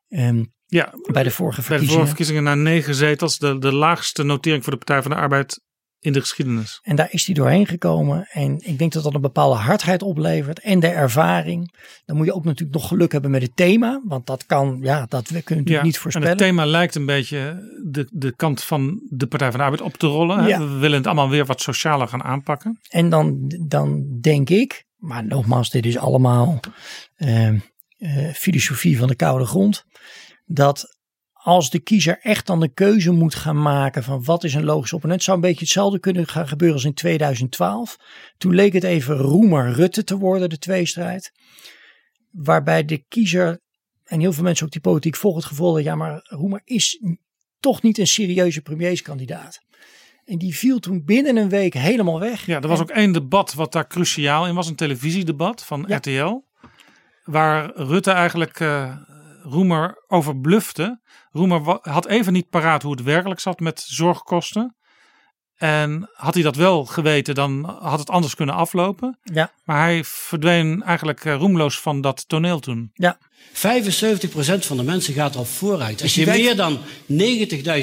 Um, 0.09 0.53
ja, 0.69 0.93
bij 1.11 1.23
de 1.23 1.31
vorige 1.31 1.61
verkiezingen. 1.61 1.67
Bij 1.67 1.77
de 1.79 1.91
vorige 1.91 2.07
verkiezingen 2.07 2.43
na 2.43 2.55
negen 2.55 2.95
zetels. 2.95 3.37
De, 3.37 3.59
de 3.59 3.73
laagste 3.73 4.23
notering 4.23 4.63
voor 4.63 4.71
de 4.71 4.77
Partij 4.77 5.01
van 5.01 5.11
de 5.11 5.17
Arbeid 5.17 5.61
in 5.99 6.13
de 6.13 6.19
geschiedenis. 6.19 6.79
En 6.81 6.95
daar 6.95 7.07
is 7.11 7.25
hij 7.25 7.35
doorheen 7.35 7.67
gekomen. 7.67 8.27
En 8.31 8.57
ik 8.65 8.77
denk 8.77 8.91
dat 8.91 9.03
dat 9.03 9.13
een 9.13 9.21
bepaalde 9.21 9.55
hardheid 9.55 10.01
oplevert. 10.01 10.59
En 10.59 10.79
de 10.79 10.87
ervaring. 10.87 11.73
Dan 12.05 12.17
moet 12.17 12.25
je 12.25 12.33
ook 12.33 12.45
natuurlijk 12.45 12.77
nog 12.79 12.87
geluk 12.87 13.11
hebben 13.11 13.31
met 13.31 13.41
het 13.41 13.55
thema. 13.55 14.01
Want 14.05 14.25
dat 14.25 14.45
kan, 14.45 14.79
ja, 14.81 15.05
dat 15.07 15.29
we 15.29 15.41
kunnen 15.41 15.63
natuurlijk 15.63 15.77
ja, 15.77 15.83
niet 15.83 15.97
voorspellen. 15.97 16.29
En 16.29 16.37
het 16.37 16.43
thema 16.43 16.65
lijkt 16.65 16.95
een 16.95 17.05
beetje 17.05 17.69
de, 17.85 18.07
de 18.11 18.35
kant 18.35 18.63
van 18.63 19.01
de 19.09 19.27
Partij 19.27 19.49
van 19.49 19.59
de 19.59 19.65
Arbeid 19.65 19.81
op 19.81 19.97
te 19.97 20.07
rollen. 20.07 20.47
Ja. 20.47 20.59
We 20.59 20.77
willen 20.77 20.97
het 20.97 21.05
allemaal 21.05 21.29
weer 21.29 21.45
wat 21.45 21.61
socialer 21.61 22.07
gaan 22.07 22.23
aanpakken. 22.23 22.79
En 22.89 23.09
dan, 23.09 23.53
dan 23.67 24.19
denk 24.21 24.49
ik, 24.49 24.85
maar 24.95 25.25
nogmaals, 25.25 25.69
dit 25.69 25.85
is 25.85 25.97
allemaal 25.97 26.59
uh, 27.17 27.51
uh, 27.51 27.59
filosofie 28.33 28.97
van 28.97 29.07
de 29.07 29.15
koude 29.15 29.45
grond. 29.45 29.85
Dat 30.51 30.97
als 31.33 31.69
de 31.69 31.79
kiezer 31.79 32.19
echt 32.21 32.45
dan 32.47 32.59
de 32.59 32.73
keuze 32.73 33.11
moet 33.11 33.35
gaan 33.35 33.61
maken 33.61 34.03
van 34.03 34.23
wat 34.23 34.43
is 34.43 34.53
een 34.53 34.63
logisch 34.63 34.93
opponent, 34.93 35.23
zou 35.23 35.37
een 35.37 35.43
beetje 35.43 35.59
hetzelfde 35.59 35.99
kunnen 35.99 36.27
gaan 36.27 36.47
gebeuren 36.47 36.75
als 36.75 36.85
in 36.85 36.93
2012. 36.93 37.97
Toen 38.37 38.55
leek 38.55 38.73
het 38.73 38.83
even 38.83 39.17
Roemer-Rutte 39.17 40.03
te 40.03 40.17
worden, 40.17 40.49
de 40.49 40.57
tweestrijd. 40.57 41.31
Waarbij 42.31 42.85
de 42.85 43.05
kiezer, 43.07 43.61
en 44.03 44.19
heel 44.19 44.33
veel 44.33 44.43
mensen 44.43 44.65
ook 44.65 44.71
die 44.71 44.81
politiek 44.81 45.15
volgen 45.15 45.39
het 45.39 45.49
gevoel 45.49 45.73
dat 45.73 45.83
ja, 45.83 45.95
maar 45.95 46.19
Roemer 46.23 46.61
is 46.63 47.03
toch 47.59 47.81
niet 47.81 47.97
een 47.97 48.07
serieuze 48.07 48.61
premierskandidaat. 48.61 49.59
En 50.25 50.37
die 50.37 50.55
viel 50.55 50.79
toen 50.79 51.05
binnen 51.05 51.37
een 51.37 51.49
week 51.49 51.73
helemaal 51.73 52.19
weg. 52.19 52.45
Ja, 52.45 52.61
er 52.61 52.67
was 52.67 52.79
ook 52.79 52.89
één 52.89 53.11
debat 53.11 53.53
wat 53.53 53.71
daar 53.71 53.87
cruciaal 53.87 54.47
in 54.47 54.55
was, 54.55 54.67
een 54.67 54.75
televisiedebat 54.75 55.65
van 55.65 55.85
ja. 55.87 55.95
RTL. 55.95 56.41
Waar 57.23 57.71
Rutte 57.75 58.11
eigenlijk 58.11 58.59
uh, 58.59 58.95
Roemer 59.41 60.03
overblufte. 60.07 60.99
Roemer 61.31 61.79
had 61.81 62.07
even 62.07 62.33
niet 62.33 62.49
paraat 62.49 62.81
hoe 62.81 62.91
het 62.91 63.03
werkelijk 63.03 63.39
zat 63.39 63.59
met 63.59 63.83
zorgkosten. 63.87 64.73
En 65.55 66.09
had 66.13 66.33
hij 66.33 66.43
dat 66.43 66.55
wel 66.55 66.85
geweten, 66.85 67.35
dan 67.35 67.77
had 67.81 67.99
het 67.99 68.09
anders 68.09 68.35
kunnen 68.35 68.55
aflopen. 68.55 69.19
Ja. 69.23 69.51
Maar 69.63 69.79
hij 69.81 70.03
verdween 70.03 70.83
eigenlijk 70.83 71.25
eh, 71.25 71.35
roemloos 71.35 71.79
van 71.79 72.01
dat 72.01 72.23
toneel 72.27 72.59
toen. 72.59 72.89
Ja. 72.93 73.17
75% 73.53 73.57
van 74.59 74.77
de 74.77 74.83
mensen 74.83 75.13
gaat 75.13 75.35
al 75.35 75.45
vooruit. 75.45 75.91
Als 75.91 76.01
Dus 76.01 76.13
je 76.13 76.17
die 76.17 76.25
wijk- 76.25 76.41
meer 76.43 76.55
dan 76.55 76.79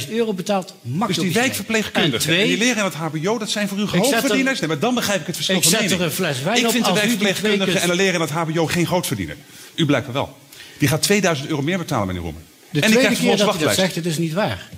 90.000 0.05 0.11
euro 0.12 0.33
betaalt, 0.33 0.74
mag 0.83 1.07
Dus 1.07 1.16
je 1.16 1.23
die 1.23 1.33
wijkverpleegkundigen 1.33 2.19
En 2.19 2.20
twee- 2.24 2.41
en 2.43 2.49
die 2.49 2.59
leren 2.59 2.78
aan 2.83 2.85
het 2.85 2.95
HBO, 2.95 3.39
dat 3.39 3.51
zijn 3.51 3.69
voor 3.69 3.78
u 3.78 3.83
er- 3.83 3.89
grootverdieners? 3.89 4.59
Nee, 4.61 4.69
maar 4.69 4.78
dan 4.78 4.95
begrijp 4.95 5.20
ik 5.20 5.27
het 5.27 5.35
verschil 5.35 5.57
Ik 5.57 5.62
van 5.62 5.70
zet 5.70 5.81
mening. 5.81 6.01
er 6.01 6.07
een 6.07 6.12
fles 6.12 6.43
wijn 6.43 6.59
Ik 6.59 6.65
op 6.65 6.70
vind 6.70 6.85
de 6.85 6.91
als 6.91 6.99
wijkverpleegkundige 6.99 7.78
en 7.78 7.89
de 7.89 7.95
leren 7.95 8.15
aan 8.15 8.20
het 8.20 8.31
HBO 8.31 8.66
geen 8.66 8.87
grootverdiener. 8.87 9.37
U 9.74 9.87
blijkbaar 9.87 10.12
wel. 10.12 10.37
Die 10.78 10.89
gaat 10.89 11.03
2000 11.03 11.48
euro 11.48 11.62
meer 11.62 11.78
betalen, 11.78 12.07
meneer 12.07 12.23
Roemer. 12.23 12.43
De 12.70 12.81
en 12.81 12.90
tweede 12.90 13.16
keer 13.16 13.36
dat 13.36 13.55
u 13.55 13.59
dat 13.59 13.74
zegt, 13.74 13.94
het 13.94 14.07
is 14.07 14.19
niet 14.19 14.32
waar. 14.32 14.69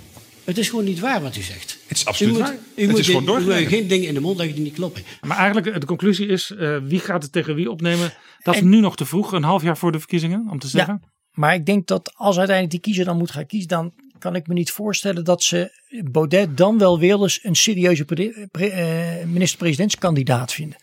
Het 0.43 0.57
is 0.57 0.69
gewoon 0.69 0.85
niet 0.85 0.99
waar 0.99 1.21
wat 1.21 1.35
u 1.35 1.41
zegt. 1.41 1.77
Het 1.87 1.97
is 1.97 2.05
absoluut 2.05 2.33
u 2.33 2.37
moet, 2.37 2.47
waar. 2.47 2.57
U 2.75 2.81
Het 2.81 2.89
moet 2.89 2.99
is 2.99 3.05
gewoon 3.05 3.23
u 3.23 3.25
moet 3.25 3.35
doorgegeven. 3.35 3.71
geen 3.71 3.87
dingen 3.87 4.07
in 4.07 4.13
de 4.13 4.19
mond 4.19 4.37
leggen 4.37 4.55
die 4.55 4.63
niet 4.63 4.73
kloppen. 4.73 5.03
Maar 5.21 5.37
eigenlijk 5.37 5.79
de 5.79 5.85
conclusie 5.85 6.27
is, 6.27 6.51
eh, 6.51 6.77
wie 6.83 6.99
gaat 6.99 7.23
het 7.23 7.31
tegen 7.31 7.55
wie 7.55 7.71
opnemen? 7.71 8.13
Dat 8.43 8.55
is 8.55 8.61
nu 8.61 8.79
nog 8.79 8.95
te 8.95 9.05
vroeg, 9.05 9.31
een 9.31 9.43
half 9.43 9.63
jaar 9.63 9.77
voor 9.77 9.91
de 9.91 9.99
verkiezingen, 9.99 10.47
om 10.51 10.59
te 10.59 10.67
zeggen. 10.67 11.01
Maar 11.31 11.53
ik 11.53 11.65
denk 11.65 11.87
dat 11.87 12.11
als 12.15 12.37
uiteindelijk 12.37 12.71
die 12.71 12.79
kiezer 12.79 13.05
dan 13.05 13.17
moet 13.17 13.31
gaan 13.31 13.45
kiezen, 13.45 13.67
dan 13.67 13.93
kan 14.19 14.35
ik 14.35 14.47
me 14.47 14.53
niet 14.53 14.71
voorstellen 14.71 15.23
dat 15.23 15.43
ze 15.43 15.71
Baudet 16.11 16.57
dan 16.57 16.77
wel 16.77 16.99
Wilders 16.99 17.39
een 17.43 17.55
serieuze 17.55 18.05
eh, 18.51 19.25
minister-presidentskandidaat 19.25 20.53
vinden. 20.53 20.77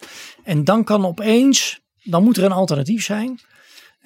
En 0.44 0.64
dan 0.64 0.84
kan 0.84 1.06
opeens, 1.06 1.80
dan 2.02 2.24
moet 2.24 2.36
er 2.36 2.44
een 2.44 2.52
alternatief 2.52 3.04
zijn. 3.04 3.40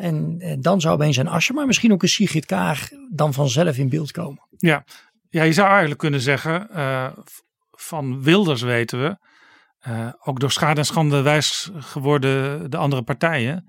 En 0.01 0.37
eh, 0.39 0.57
dan 0.61 0.81
zou 0.81 0.95
opeens 0.95 1.17
een 1.17 1.29
Asscher, 1.29 1.55
maar 1.55 1.67
misschien 1.67 1.93
ook 1.93 2.03
een 2.03 2.09
Sigrid 2.09 2.47
Kaag 2.47 2.89
dan 3.11 3.33
vanzelf 3.33 3.77
in 3.77 3.89
beeld 3.89 4.13
komen. 4.13 4.47
Ja, 4.59 4.85
ja 5.29 5.43
je 5.43 5.53
zou 5.53 5.69
eigenlijk 5.69 5.99
kunnen 5.99 6.21
zeggen, 6.21 6.71
eh, 6.71 7.07
van 7.71 8.23
Wilders 8.23 8.63
weten 8.63 9.03
we, 9.03 9.17
eh, 9.81 10.09
ook 10.23 10.41
door 10.41 10.53
schade 10.53 10.81
en 10.81 10.87
schande 10.87 11.23
wijs 11.23 11.71
geworden 11.75 12.71
de 12.71 12.77
andere 12.77 13.03
partijen, 13.03 13.69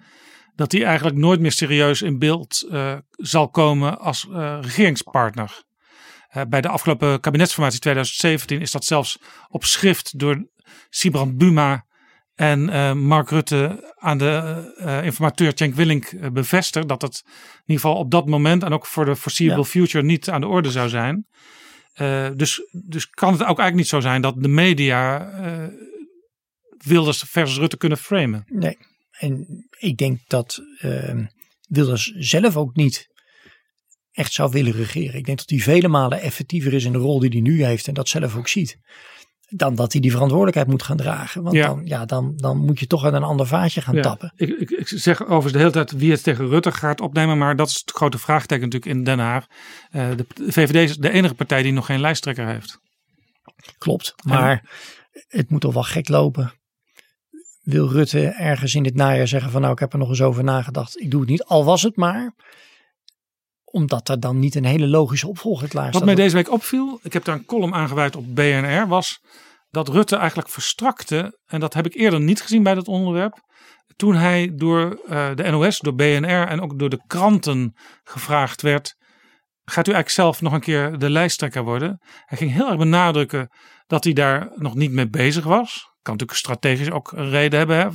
dat 0.55 0.69
die 0.69 0.85
eigenlijk 0.85 1.17
nooit 1.17 1.39
meer 1.39 1.51
serieus 1.51 2.01
in 2.01 2.19
beeld 2.19 2.67
zal 3.11 3.49
komen 3.49 3.99
als 3.99 4.27
regeringspartner. 4.61 5.63
Bij 6.49 6.61
de 6.61 6.67
afgelopen 6.67 7.19
kabinetsformatie 7.19 7.79
2017 7.79 8.61
is 8.61 8.71
dat 8.71 8.85
zelfs 8.85 9.19
op 9.49 9.65
schrift 9.65 10.19
door 10.19 10.47
Sibrand 10.89 11.37
Buma 11.37 11.85
en 12.41 12.69
eh, 12.69 12.93
Mark 12.93 13.29
Rutte 13.29 13.93
aan 13.95 14.17
de 14.17 14.63
eh, 14.77 15.03
informateur 15.05 15.51
Cenk 15.55 15.75
Willink 15.75 16.05
eh, 16.05 16.29
bevestigd 16.29 16.87
dat 16.87 17.01
het 17.01 17.21
in 17.25 17.61
ieder 17.65 17.81
geval 17.81 17.95
op 17.95 18.11
dat 18.11 18.25
moment 18.27 18.63
en 18.63 18.73
ook 18.73 18.85
voor 18.85 19.05
de 19.05 19.15
foreseeable 19.15 19.63
Ja. 19.63 19.67
future 19.69 20.03
niet 20.03 20.29
aan 20.29 20.41
de 20.41 20.47
orde 20.47 20.71
zou 20.71 20.89
zijn. 20.89 21.25
Dus, 22.35 22.67
dus 22.71 23.09
kan 23.09 23.31
het 23.31 23.41
ook 23.41 23.47
eigenlijk 23.47 23.75
niet 23.75 23.87
zo 23.87 23.99
zijn 23.99 24.21
dat 24.21 24.35
de 24.43 24.47
media 24.47 25.31
Wilders 26.77 27.23
versus 27.27 27.57
Rutte 27.57 27.77
kunnen 27.77 27.97
framen. 27.97 28.43
Nee, 28.45 28.77
en 29.11 29.45
ik 29.77 29.97
denk 29.97 30.19
dat 30.27 30.59
ehm, 30.77 31.25
Wilders 31.67 32.05
zelf 32.05 32.57
ook 32.57 32.75
niet 32.75 33.07
echt 34.11 34.33
zou 34.33 34.51
willen 34.51 34.71
regeren. 34.71 35.15
Ik 35.15 35.25
denk 35.25 35.37
dat 35.37 35.49
hij 35.49 35.59
vele 35.59 35.87
malen 35.87 36.21
effectiever 36.21 36.73
is 36.73 36.85
in 36.85 36.91
de 36.91 36.97
rol 36.97 37.19
die 37.19 37.29
hij 37.29 37.41
nu 37.41 37.65
heeft 37.65 37.87
en 37.87 37.93
dat 37.93 38.09
zelf 38.09 38.35
ook 38.35 38.47
ziet. 38.47 38.77
Dan 39.53 39.75
dat 39.75 39.91
hij 39.91 40.01
die 40.01 40.11
verantwoordelijkheid 40.11 40.67
moet 40.67 40.83
gaan 40.83 40.97
dragen. 40.97 41.43
Want 41.43 41.55
Ja. 41.55 41.67
Dan, 41.67 41.81
ja, 41.85 42.05
dan, 42.05 42.33
dan 42.35 42.57
moet 42.57 42.79
je 42.79 42.87
toch 42.87 43.03
uit 43.03 43.13
een 43.13 43.23
ander 43.23 43.47
vaatje 43.47 43.81
gaan 43.81 43.95
Ja, 43.95 44.01
tappen. 44.01 44.33
Ik, 44.35 44.49
ik, 44.49 44.69
ik 44.69 44.87
zeg 44.87 45.21
overigens 45.21 45.53
de 45.53 45.59
hele 45.59 45.71
tijd 45.71 45.91
wie 45.91 46.11
het 46.11 46.23
tegen 46.23 46.47
Rutte 46.47 46.71
gaat 46.71 47.01
opnemen, 47.01 47.37
maar 47.37 47.55
dat 47.55 47.67
is 47.69 47.75
het 47.79 47.91
grote 47.91 48.17
vraagteken 48.17 48.63
natuurlijk 48.63 48.91
in 48.97 49.03
Den 49.03 49.19
Haag. 49.19 49.45
Eh, 49.89 50.09
de 50.15 50.25
VVD 50.51 50.89
is 50.89 50.97
de 50.97 51.09
enige 51.11 51.33
partij 51.33 51.63
die 51.63 51.71
nog 51.71 51.85
geen 51.85 51.99
lijsttrekker 51.99 52.47
heeft. 52.47 52.79
Klopt, 53.77 54.13
maar 54.23 54.69
het 55.27 55.49
moet 55.49 55.61
toch 55.61 55.73
wel 55.73 55.83
gek 55.83 56.09
lopen. 56.09 56.53
Wil 57.61 57.87
Rutte 57.89 58.25
ergens 58.27 58.75
in 58.75 58.83
dit 58.83 58.95
najaar 58.95 59.27
zeggen 59.27 59.51
van 59.51 59.61
nou 59.61 59.73
ik 59.73 59.79
heb 59.79 59.93
er 59.93 59.99
nog 59.99 60.09
eens 60.09 60.21
over 60.21 60.43
nagedacht. 60.43 60.99
Ik 60.99 61.11
doe 61.11 61.19
het 61.21 61.29
niet, 61.29 61.43
al 61.43 61.65
was 61.65 61.81
het 61.81 61.95
maar. 61.95 62.33
Omdat 63.71 64.09
er 64.09 64.19
dan 64.19 64.39
niet 64.39 64.55
een 64.55 64.65
hele 64.65 64.87
logische 64.87 65.27
opvolger 65.27 65.67
klaar 65.67 65.83
Wat 65.83 65.93
staat. 65.93 66.05
mij 66.05 66.15
deze 66.15 66.35
week 66.35 66.51
opviel, 66.51 66.99
ik 67.03 67.13
heb 67.13 67.23
daar 67.23 67.35
een 67.35 67.45
column 67.45 67.73
aangeweid 67.73 68.15
op 68.15 68.35
BNR, 68.35 68.87
was 68.87 69.19
dat 69.69 69.89
Rutte 69.89 70.15
eigenlijk 70.15 70.49
verstrakte. 70.49 71.39
En 71.45 71.59
dat 71.59 71.73
heb 71.73 71.85
ik 71.85 71.95
eerder 71.95 72.21
niet 72.21 72.41
gezien 72.41 72.63
bij 72.63 72.73
dat 72.73 72.87
onderwerp. 72.87 73.39
Toen 73.95 74.15
hij 74.15 74.51
door 74.55 75.01
eh, 75.07 75.35
de 75.35 75.51
NOS, 75.51 75.79
door 75.79 75.95
BNR 75.95 76.47
en 76.47 76.61
ook 76.61 76.79
door 76.79 76.89
de 76.89 77.03
kranten 77.07 77.73
gevraagd 78.03 78.61
werd. 78.61 78.95
Gaat 79.63 79.87
u 79.87 79.91
eigenlijk 79.91 80.09
zelf 80.09 80.41
nog 80.41 80.53
een 80.53 80.59
keer 80.59 80.97
de 80.97 81.09
lijsttrekker 81.09 81.63
worden? 81.63 81.97
Hij 82.25 82.37
ging 82.37 82.51
heel 82.51 82.67
erg 82.67 82.77
benadrukken 82.77 83.49
dat 83.87 84.03
hij 84.03 84.13
daar 84.13 84.51
nog 84.55 84.75
niet 84.75 84.91
mee 84.91 85.09
bezig 85.09 85.43
was. 85.43 85.89
Kan 86.01 86.13
natuurlijk 86.13 86.39
strategisch 86.39 86.91
ook 86.91 87.11
een 87.11 87.29
reden 87.29 87.59
hebben. 87.59 87.77
Hè? 87.77 87.87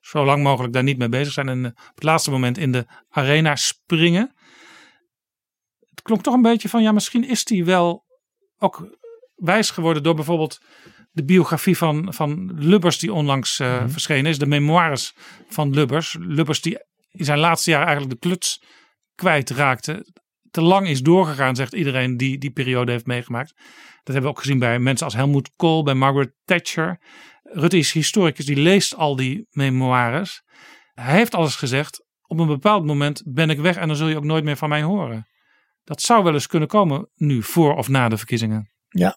Zo 0.00 0.24
lang 0.24 0.42
mogelijk 0.42 0.72
daar 0.72 0.82
niet 0.82 0.98
mee 0.98 1.08
bezig 1.08 1.32
zijn. 1.32 1.48
En 1.48 1.64
eh, 1.64 1.70
op 1.70 1.94
het 1.94 2.04
laatste 2.04 2.30
moment 2.30 2.58
in 2.58 2.72
de 2.72 2.86
arena 3.08 3.56
springen 3.56 4.34
klonk 6.04 6.22
toch 6.22 6.34
een 6.34 6.42
beetje 6.42 6.68
van 6.68 6.82
ja, 6.82 6.92
misschien 6.92 7.28
is 7.28 7.48
hij 7.48 7.64
wel 7.64 8.04
ook 8.58 8.98
wijs 9.34 9.70
geworden 9.70 10.02
door 10.02 10.14
bijvoorbeeld 10.14 10.58
de 11.10 11.24
biografie 11.24 11.76
van, 11.76 12.14
van 12.14 12.52
Lubbers 12.54 12.98
die 12.98 13.12
onlangs 13.12 13.58
eh, 13.58 13.84
verschenen 13.86 14.26
is, 14.26 14.38
de 14.38 14.46
memoires 14.46 15.14
van 15.48 15.74
Lubbers. 15.74 16.16
Lubbers 16.20 16.60
die 16.60 16.78
in 17.10 17.24
zijn 17.24 17.38
laatste 17.38 17.70
jaar 17.70 17.86
eigenlijk 17.86 18.10
de 18.10 18.28
kluts 18.28 18.62
kwijtraakte. 19.14 20.06
Te 20.50 20.60
lang 20.60 20.88
is 20.88 21.02
doorgegaan, 21.02 21.56
zegt 21.56 21.72
iedereen 21.72 22.16
die 22.16 22.38
die 22.38 22.50
periode 22.50 22.92
heeft 22.92 23.06
meegemaakt. 23.06 23.52
Dat 24.02 24.14
hebben 24.14 24.22
we 24.22 24.36
ook 24.36 24.38
gezien 24.38 24.58
bij 24.58 24.78
mensen 24.78 25.06
als 25.06 25.14
Helmut 25.14 25.50
Kohl, 25.56 25.82
bij 25.82 25.94
Margaret 25.94 26.32
Thatcher. 26.44 27.00
Rutte 27.42 27.78
is 27.78 27.92
historicus, 27.92 28.46
die 28.46 28.56
leest 28.56 28.96
al 28.96 29.16
die 29.16 29.46
memoires. 29.50 30.42
Hij 30.94 31.14
heeft 31.14 31.34
alles 31.34 31.56
gezegd. 31.56 32.04
Op 32.26 32.38
een 32.38 32.46
bepaald 32.46 32.84
moment 32.84 33.22
ben 33.26 33.50
ik 33.50 33.58
weg 33.58 33.76
en 33.76 33.86
dan 33.86 33.96
zul 33.96 34.08
je 34.08 34.16
ook 34.16 34.24
nooit 34.24 34.44
meer 34.44 34.56
van 34.56 34.68
mij 34.68 34.82
horen. 34.82 35.26
Dat 35.84 36.02
zou 36.02 36.24
wel 36.24 36.32
eens 36.32 36.46
kunnen 36.46 36.68
komen 36.68 37.08
nu, 37.14 37.42
voor 37.42 37.76
of 37.76 37.88
na 37.88 38.08
de 38.08 38.16
verkiezingen. 38.16 38.70
Ja. 38.88 39.16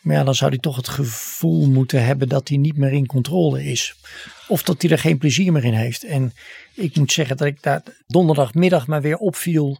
Maar 0.00 0.16
ja, 0.16 0.24
dan 0.24 0.34
zou 0.34 0.50
hij 0.50 0.58
toch 0.58 0.76
het 0.76 0.88
gevoel 0.88 1.68
moeten 1.68 2.04
hebben 2.04 2.28
dat 2.28 2.48
hij 2.48 2.56
niet 2.56 2.76
meer 2.76 2.92
in 2.92 3.06
controle 3.06 3.64
is. 3.64 3.94
Of 4.48 4.62
dat 4.62 4.82
hij 4.82 4.90
er 4.90 4.98
geen 4.98 5.18
plezier 5.18 5.52
meer 5.52 5.64
in 5.64 5.72
heeft. 5.72 6.04
En 6.04 6.32
ik 6.74 6.96
moet 6.96 7.12
zeggen 7.12 7.36
dat 7.36 7.46
ik 7.46 7.62
daar 7.62 7.82
donderdagmiddag 8.06 8.86
maar 8.86 9.02
weer 9.02 9.16
opviel. 9.16 9.78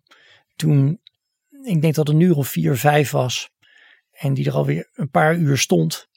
Toen, 0.57 1.01
ik 1.65 1.81
denk 1.81 1.95
dat 1.95 2.07
het 2.07 2.17
een 2.17 2.23
uur 2.23 2.37
of 2.37 2.49
vier, 2.49 2.77
vijf 2.77 3.11
was. 3.11 3.51
En 4.11 4.35
die 4.35 4.47
er 4.47 4.55
alweer 4.55 4.91
een 4.95 5.11
paar 5.11 5.37
uur 5.37 5.59
stond. 5.59 6.09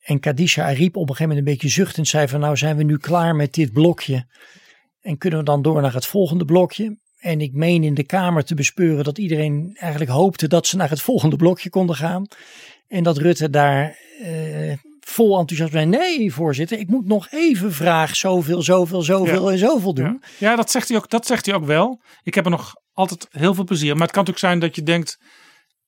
En 0.00 0.20
Kadisha 0.20 0.68
riep 0.68 0.96
op 0.96 1.02
een 1.02 1.16
gegeven 1.16 1.28
moment 1.28 1.46
een 1.46 1.52
beetje 1.52 1.68
zuchtend. 1.68 2.08
Zei 2.08 2.28
van 2.28 2.40
nou 2.40 2.56
zijn 2.56 2.76
we 2.76 2.82
nu 2.82 2.96
klaar 2.96 3.36
met 3.36 3.54
dit 3.54 3.72
blokje. 3.72 4.26
En 5.00 5.18
kunnen 5.18 5.38
we 5.38 5.44
dan 5.44 5.62
door 5.62 5.80
naar 5.80 5.94
het 5.94 6.06
volgende 6.06 6.44
blokje. 6.44 6.98
En 7.22 7.40
ik 7.40 7.52
meen 7.52 7.84
in 7.84 7.94
de 7.94 8.04
Kamer 8.04 8.44
te 8.44 8.54
bespeuren 8.54 9.04
dat 9.04 9.18
iedereen 9.18 9.76
eigenlijk 9.78 10.10
hoopte 10.10 10.48
dat 10.48 10.66
ze 10.66 10.76
naar 10.76 10.90
het 10.90 11.02
volgende 11.02 11.36
blokje 11.36 11.70
konden 11.70 11.96
gaan. 11.96 12.26
En 12.88 13.02
dat 13.02 13.18
Rutte 13.18 13.50
daar 13.50 13.98
eh, 14.22 14.72
vol 15.00 15.38
enthousiasme 15.38 15.78
zei. 15.78 15.86
Nee, 15.86 16.32
voorzitter, 16.32 16.78
ik 16.78 16.88
moet 16.88 17.06
nog 17.06 17.30
even 17.30 17.72
vraag 17.72 18.16
zoveel, 18.16 18.62
zoveel, 18.62 19.02
zoveel 19.02 19.50
en 19.50 19.58
zoveel 19.58 19.94
doen. 19.94 20.22
Ja, 20.38 20.48
ja 20.48 20.56
dat, 20.56 20.70
zegt 20.70 20.88
hij 20.88 20.96
ook, 20.96 21.10
dat 21.10 21.26
zegt 21.26 21.46
hij 21.46 21.54
ook 21.54 21.64
wel. 21.64 22.02
Ik 22.22 22.34
heb 22.34 22.44
er 22.44 22.50
nog 22.50 22.74
altijd 22.92 23.28
heel 23.30 23.54
veel 23.54 23.64
plezier. 23.64 23.92
Maar 23.92 24.06
het 24.06 24.16
kan 24.16 24.24
natuurlijk 24.24 24.46
zijn 24.52 24.58
dat 24.58 24.76
je 24.76 24.82
denkt, 24.82 25.18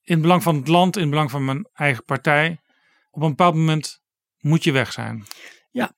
in 0.03 0.13
het 0.13 0.23
belang 0.23 0.43
van 0.43 0.57
het 0.57 0.69
land, 0.69 0.97
in 0.97 1.03
het 1.03 1.11
belang 1.11 1.31
van 1.31 1.45
mijn 1.45 1.69
eigen 1.73 2.05
partij, 2.05 2.59
op 3.11 3.23
een 3.23 3.29
bepaald 3.29 3.55
moment 3.55 4.01
moet 4.39 4.65
je 4.65 4.73
weg 4.73 4.93
zijn. 4.93 5.25
Ja, 5.71 5.95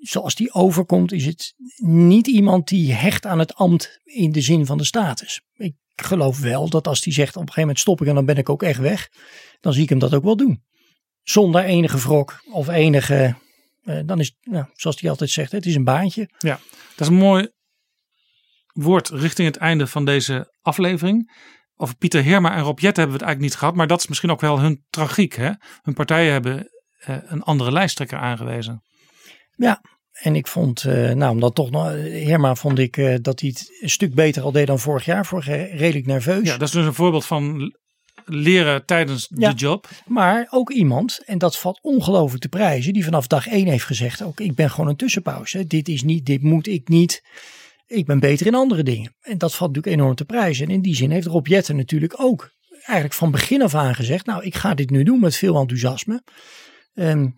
zoals 0.00 0.34
die 0.34 0.52
overkomt, 0.52 1.12
is 1.12 1.24
het 1.26 1.54
niet 1.76 2.26
iemand 2.26 2.68
die 2.68 2.92
hecht 2.92 3.26
aan 3.26 3.38
het 3.38 3.54
ambt 3.54 4.00
in 4.04 4.32
de 4.32 4.40
zin 4.40 4.66
van 4.66 4.78
de 4.78 4.84
status. 4.84 5.42
Ik 5.56 5.74
geloof 5.94 6.40
wel 6.40 6.68
dat 6.68 6.88
als 6.88 7.04
hij 7.04 7.12
zegt 7.12 7.28
op 7.28 7.34
een 7.34 7.48
gegeven 7.48 7.60
moment 7.60 7.78
stop 7.78 8.00
ik 8.00 8.06
en 8.08 8.14
dan 8.14 8.24
ben 8.24 8.36
ik 8.36 8.48
ook 8.48 8.62
echt 8.62 8.80
weg, 8.80 9.08
dan 9.60 9.72
zie 9.72 9.82
ik 9.82 9.88
hem 9.88 9.98
dat 9.98 10.14
ook 10.14 10.24
wel 10.24 10.36
doen. 10.36 10.64
Zonder 11.22 11.64
enige 11.64 11.98
wrok 11.98 12.42
of 12.50 12.68
enige, 12.68 13.36
eh, 13.82 14.00
dan 14.04 14.20
is 14.20 14.36
nou, 14.42 14.66
zoals 14.72 15.00
hij 15.00 15.10
altijd 15.10 15.30
zegt, 15.30 15.52
het 15.52 15.66
is 15.66 15.74
een 15.74 15.84
baantje. 15.84 16.30
Ja, 16.38 16.60
dat 16.96 17.00
is 17.00 17.06
een 17.06 17.14
mooi 17.14 17.48
woord 18.72 19.08
richting 19.08 19.48
het 19.48 19.56
einde 19.56 19.86
van 19.86 20.04
deze 20.04 20.54
aflevering. 20.62 21.44
Over 21.76 21.96
Pieter 21.96 22.22
Heerma 22.22 22.54
en 22.54 22.62
Rob 22.62 22.78
Jette 22.78 23.00
hebben 23.00 23.18
we 23.18 23.24
het 23.24 23.26
eigenlijk 23.26 23.40
niet 23.40 23.54
gehad, 23.54 23.74
maar 23.74 23.86
dat 23.86 24.00
is 24.00 24.06
misschien 24.06 24.30
ook 24.30 24.40
wel 24.40 24.60
hun 24.60 24.84
tragiek. 24.90 25.34
Hè? 25.34 25.50
Hun 25.82 25.94
partijen 25.94 26.32
hebben 26.32 26.70
eh, 26.98 27.16
een 27.22 27.42
andere 27.42 27.72
lijsttrekker 27.72 28.18
aangewezen. 28.18 28.82
Ja, 29.56 29.80
en 30.12 30.36
ik 30.36 30.46
vond, 30.46 30.84
eh, 30.84 31.10
nou 31.10 31.30
omdat 31.30 31.54
toch 31.54 31.70
nog, 31.70 31.86
Herma 32.26 32.54
vond 32.54 32.78
ik 32.78 32.96
eh, 32.96 33.14
dat 33.20 33.40
hij 33.40 33.48
het 33.48 33.78
een 33.80 33.90
stuk 33.90 34.14
beter 34.14 34.42
al 34.42 34.52
deed 34.52 34.66
dan 34.66 34.78
vorig 34.78 35.04
jaar. 35.04 35.26
Vorig 35.26 35.46
jaar 35.46 35.70
redelijk 35.70 36.06
nerveus. 36.06 36.46
Ja, 36.46 36.56
dat 36.56 36.68
is 36.68 36.74
dus 36.74 36.86
een 36.86 36.94
voorbeeld 36.94 37.24
van 37.24 37.74
leren 38.24 38.84
tijdens 38.84 39.30
Ja, 39.34 39.50
de 39.50 39.56
job. 39.56 39.88
Maar 40.06 40.46
ook 40.50 40.70
iemand, 40.70 41.22
en 41.24 41.38
dat 41.38 41.58
valt 41.58 41.78
ongelooflijk 41.82 42.42
te 42.42 42.48
prijzen, 42.48 42.92
die 42.92 43.04
vanaf 43.04 43.26
dag 43.26 43.48
één 43.48 43.66
heeft 43.66 43.84
gezegd: 43.84 44.22
ook 44.22 44.40
ik 44.40 44.54
ben 44.54 44.70
gewoon 44.70 44.88
een 44.88 44.96
tussenpauze. 44.96 45.66
Dit 45.66 45.88
is 45.88 46.02
niet, 46.02 46.26
dit 46.26 46.42
moet 46.42 46.66
ik 46.66 46.88
niet. 46.88 47.22
Ik 47.86 48.06
ben 48.06 48.20
beter 48.20 48.46
in 48.46 48.54
andere 48.54 48.82
dingen. 48.82 49.14
En 49.20 49.38
dat 49.38 49.54
valt 49.54 49.74
natuurlijk 49.74 50.00
enorm 50.00 50.14
te 50.14 50.24
prijzen. 50.24 50.66
En 50.66 50.74
in 50.74 50.82
die 50.82 50.96
zin 50.96 51.10
heeft 51.10 51.26
Rob 51.26 51.46
Jetten 51.46 51.76
natuurlijk 51.76 52.20
ook 52.20 52.50
eigenlijk 52.70 53.14
van 53.14 53.30
begin 53.30 53.62
af 53.62 53.74
aan 53.74 53.94
gezegd, 53.94 54.26
nou 54.26 54.44
ik 54.44 54.54
ga 54.54 54.74
dit 54.74 54.90
nu 54.90 55.02
doen 55.02 55.20
met 55.20 55.36
veel 55.36 55.56
enthousiasme. 55.56 56.22
Ehm, 56.94 57.28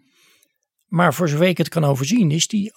maar 0.88 1.14
voor 1.14 1.28
zover 1.28 1.46
ik 1.46 1.58
het 1.58 1.68
kan 1.68 1.84
overzien 1.84 2.30
is 2.30 2.46
die 2.46 2.72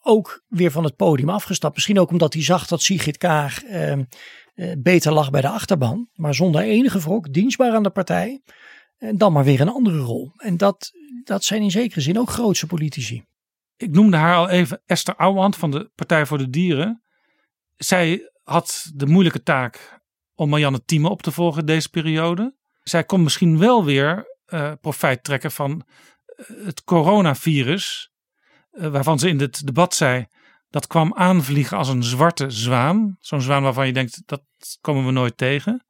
ook 0.00 0.42
weer 0.48 0.70
van 0.70 0.84
het 0.84 0.96
podium 0.96 1.28
afgestapt. 1.28 1.74
Misschien 1.74 1.98
ook 1.98 2.10
omdat 2.10 2.32
hij 2.32 2.42
zag 2.42 2.66
dat 2.66 2.82
Sigrid 2.82 3.16
Kaag 3.16 3.62
ehm, 3.62 4.04
eh, 4.54 4.72
beter 4.78 5.12
lag 5.12 5.30
bij 5.30 5.40
de 5.40 5.48
achterban. 5.48 6.08
Maar 6.14 6.34
zonder 6.34 6.62
enige 6.62 7.00
wrok, 7.00 7.32
dienstbaar 7.32 7.72
aan 7.72 7.82
de 7.82 7.90
partij. 7.90 8.42
En 8.98 9.18
dan 9.18 9.32
maar 9.32 9.44
weer 9.44 9.60
een 9.60 9.68
andere 9.68 9.98
rol. 9.98 10.32
En 10.36 10.56
dat, 10.56 10.90
dat 11.24 11.44
zijn 11.44 11.62
in 11.62 11.70
zekere 11.70 12.00
zin 12.00 12.18
ook 12.18 12.30
grootse 12.30 12.66
politici. 12.66 13.24
Ik 13.76 13.90
noemde 13.90 14.16
haar 14.16 14.36
al 14.36 14.48
even 14.48 14.82
Esther 14.86 15.16
Ouwand 15.16 15.56
van 15.56 15.70
de 15.70 15.90
Partij 15.94 16.26
voor 16.26 16.38
de 16.38 16.50
Dieren. 16.50 17.02
Zij 17.76 18.30
had 18.42 18.90
de 18.94 19.06
moeilijke 19.06 19.42
taak 19.42 20.00
om 20.34 20.48
Marianne 20.48 20.84
Thieme 20.84 21.08
op 21.08 21.22
te 21.22 21.32
volgen 21.32 21.66
deze 21.66 21.88
periode. 21.88 22.54
Zij 22.82 23.04
kon 23.04 23.22
misschien 23.22 23.58
wel 23.58 23.84
weer 23.84 24.36
uh, 24.48 24.72
profijt 24.80 25.24
trekken 25.24 25.50
van 25.50 25.70
eh, 25.80 25.86
het 26.64 26.84
coronavirus. 26.84 28.10
Uh, 28.72 28.88
waarvan 28.88 29.18
ze 29.18 29.28
in 29.28 29.40
het 29.40 29.66
debat 29.66 29.94
zei 29.94 30.26
dat 30.70 30.86
kwam 30.86 31.14
aanvliegen 31.14 31.76
als 31.76 31.88
een 31.88 32.02
zwarte 32.02 32.50
zwaan. 32.50 33.16
Zo'n 33.20 33.40
zwaan 33.40 33.62
waarvan 33.62 33.86
je 33.86 33.92
denkt 33.92 34.22
dat 34.26 34.42
komen 34.80 35.06
we 35.06 35.12
nooit 35.12 35.36
tegen. 35.36 35.84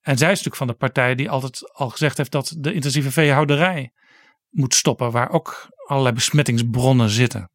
En 0.00 0.18
zij 0.18 0.30
is 0.30 0.42
natuurlijk 0.42 0.56
van 0.56 0.66
de 0.66 0.74
partij 0.74 1.14
die 1.14 1.30
altijd 1.30 1.72
al 1.72 1.90
gezegd 1.90 2.16
heeft 2.16 2.32
dat 2.32 2.54
de 2.58 2.72
intensieve 2.72 3.10
veehouderij 3.10 3.92
moet 4.50 4.74
stoppen, 4.74 5.10
waar 5.10 5.30
ook 5.30 5.68
allerlei 5.86 6.14
besmettingsbronnen 6.14 7.08
zitten. 7.08 7.50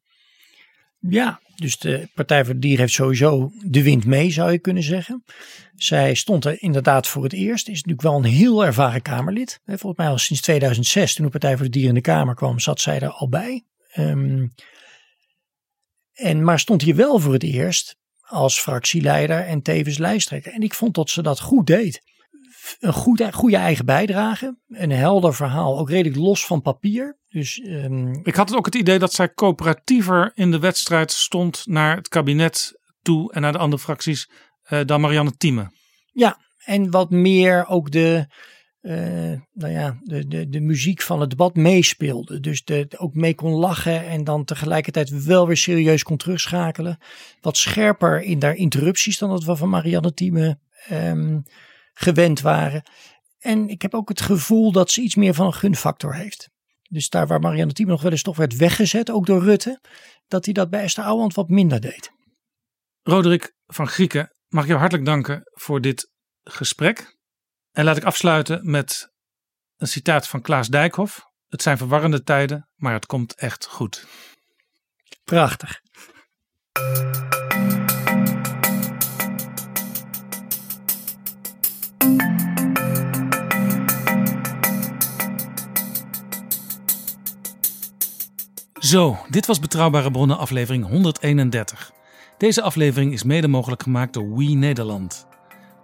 Ja, 1.08 1.40
dus 1.54 1.78
de 1.78 2.08
Partij 2.14 2.44
voor 2.44 2.54
de 2.54 2.60
Dieren 2.60 2.80
heeft 2.80 2.92
sowieso 2.92 3.52
de 3.64 3.82
wind 3.82 4.04
mee, 4.04 4.30
zou 4.30 4.52
je 4.52 4.58
kunnen 4.58 4.82
zeggen. 4.82 5.24
Zij 5.76 6.14
stond 6.14 6.44
er 6.44 6.62
inderdaad 6.62 7.06
voor 7.06 7.22
het 7.22 7.32
eerst. 7.32 7.68
Is 7.68 7.74
natuurlijk 7.74 8.02
wel 8.02 8.16
een 8.16 8.24
heel 8.24 8.64
ervaren 8.64 9.02
Kamerlid. 9.02 9.60
Volgens 9.64 9.96
mij 9.96 10.08
al 10.08 10.18
sinds 10.18 10.42
2006, 10.42 11.14
toen 11.14 11.24
de 11.24 11.30
Partij 11.30 11.56
voor 11.56 11.64
de 11.64 11.70
Dieren 11.70 11.88
in 11.88 11.94
de 11.94 12.00
Kamer 12.00 12.34
kwam, 12.34 12.58
zat 12.58 12.80
zij 12.80 13.00
er 13.00 13.10
al 13.10 13.28
bij. 13.28 13.64
Um, 13.96 14.52
en, 16.12 16.44
maar 16.44 16.58
stond 16.58 16.82
hier 16.82 16.96
wel 16.96 17.18
voor 17.18 17.32
het 17.32 17.42
eerst 17.42 17.96
als 18.20 18.60
fractieleider 18.60 19.40
en 19.40 19.62
tevens 19.62 19.98
lijsttrekker. 19.98 20.52
En 20.52 20.62
ik 20.62 20.74
vond 20.74 20.94
dat 20.94 21.10
ze 21.10 21.22
dat 21.22 21.40
goed 21.40 21.66
deed. 21.66 22.02
Een 22.78 22.92
goed, 22.92 23.34
goede 23.34 23.56
eigen 23.56 23.84
bijdrage. 23.84 24.56
Een 24.68 24.90
helder 24.90 25.34
verhaal. 25.34 25.78
Ook 25.78 25.90
redelijk 25.90 26.16
los 26.16 26.46
van 26.46 26.62
papier. 26.62 27.18
Dus, 27.32 27.62
um... 27.64 28.20
Ik 28.22 28.34
had 28.34 28.56
ook 28.56 28.64
het 28.64 28.74
idee 28.74 28.98
dat 28.98 29.12
zij 29.12 29.34
coöperatiever 29.34 30.32
in 30.34 30.50
de 30.50 30.58
wedstrijd 30.58 31.12
stond 31.12 31.66
naar 31.66 31.96
het 31.96 32.08
kabinet 32.08 32.80
toe 33.02 33.32
en 33.32 33.40
naar 33.40 33.52
de 33.52 33.58
andere 33.58 33.82
fracties 33.82 34.30
uh, 34.70 34.80
dan 34.84 35.00
Marianne 35.00 35.36
Thieme. 35.36 35.70
Ja, 36.12 36.38
en 36.64 36.90
wat 36.90 37.10
meer 37.10 37.66
ook 37.66 37.90
de, 37.90 38.26
uh, 38.82 38.94
nou 39.52 39.72
ja, 39.72 39.98
de, 40.02 40.26
de, 40.26 40.48
de 40.48 40.60
muziek 40.60 41.02
van 41.02 41.20
het 41.20 41.30
debat 41.30 41.54
meespeelde. 41.54 42.40
Dus 42.40 42.64
de, 42.64 42.86
ook 42.96 43.14
mee 43.14 43.34
kon 43.34 43.52
lachen 43.52 44.06
en 44.06 44.24
dan 44.24 44.44
tegelijkertijd 44.44 45.24
wel 45.24 45.46
weer 45.46 45.56
serieus 45.56 46.02
kon 46.02 46.16
terugschakelen. 46.16 46.98
Wat 47.40 47.56
scherper 47.56 48.22
in 48.22 48.38
daar 48.38 48.54
interrupties 48.54 49.18
dan 49.18 49.30
dat 49.30 49.44
we 49.44 49.56
van 49.56 49.68
Marianne 49.68 50.12
Thieme 50.12 50.58
um, 50.90 51.42
gewend 51.94 52.40
waren. 52.40 52.82
En 53.38 53.68
ik 53.68 53.82
heb 53.82 53.94
ook 53.94 54.08
het 54.08 54.20
gevoel 54.20 54.72
dat 54.72 54.90
ze 54.90 55.00
iets 55.00 55.14
meer 55.14 55.34
van 55.34 55.46
een 55.46 55.54
gunfactor 55.54 56.14
heeft. 56.14 56.50
Dus 56.92 57.08
daar 57.08 57.26
waar 57.26 57.40
Marianne 57.40 57.72
Thieme 57.72 57.90
nog 57.90 58.02
wel 58.02 58.10
eens 58.10 58.22
toch 58.22 58.36
werd 58.36 58.56
weggezet, 58.56 59.10
ook 59.10 59.26
door 59.26 59.42
Rutte, 59.42 59.80
dat 60.26 60.44
hij 60.44 60.54
dat 60.54 60.70
bij 60.70 60.82
Esther 60.82 61.04
Ouwand 61.04 61.34
wat 61.34 61.48
minder 61.48 61.80
deed. 61.80 62.12
Roderick 63.02 63.54
van 63.66 63.88
Grieken, 63.88 64.32
mag 64.48 64.62
ik 64.62 64.68
jou 64.68 64.80
hartelijk 64.80 65.06
danken 65.06 65.40
voor 65.44 65.80
dit 65.80 66.10
gesprek. 66.42 67.16
En 67.70 67.84
laat 67.84 67.96
ik 67.96 68.04
afsluiten 68.04 68.70
met 68.70 69.12
een 69.76 69.86
citaat 69.86 70.28
van 70.28 70.42
Klaas 70.42 70.68
Dijkhoff. 70.68 71.20
Het 71.48 71.62
zijn 71.62 71.78
verwarrende 71.78 72.22
tijden, 72.22 72.68
maar 72.74 72.92
het 72.92 73.06
komt 73.06 73.34
echt 73.34 73.66
goed. 73.66 74.06
Prachtig. 75.24 75.80
Zo, 88.92 89.18
dit 89.28 89.46
was 89.46 89.60
Betrouwbare 89.60 90.10
Bronnen 90.10 90.38
aflevering 90.38 90.88
131. 90.88 91.92
Deze 92.38 92.62
aflevering 92.62 93.12
is 93.12 93.22
mede 93.22 93.48
mogelijk 93.48 93.82
gemaakt 93.82 94.12
door 94.12 94.36
We 94.36 94.44
Nederland. 94.44 95.26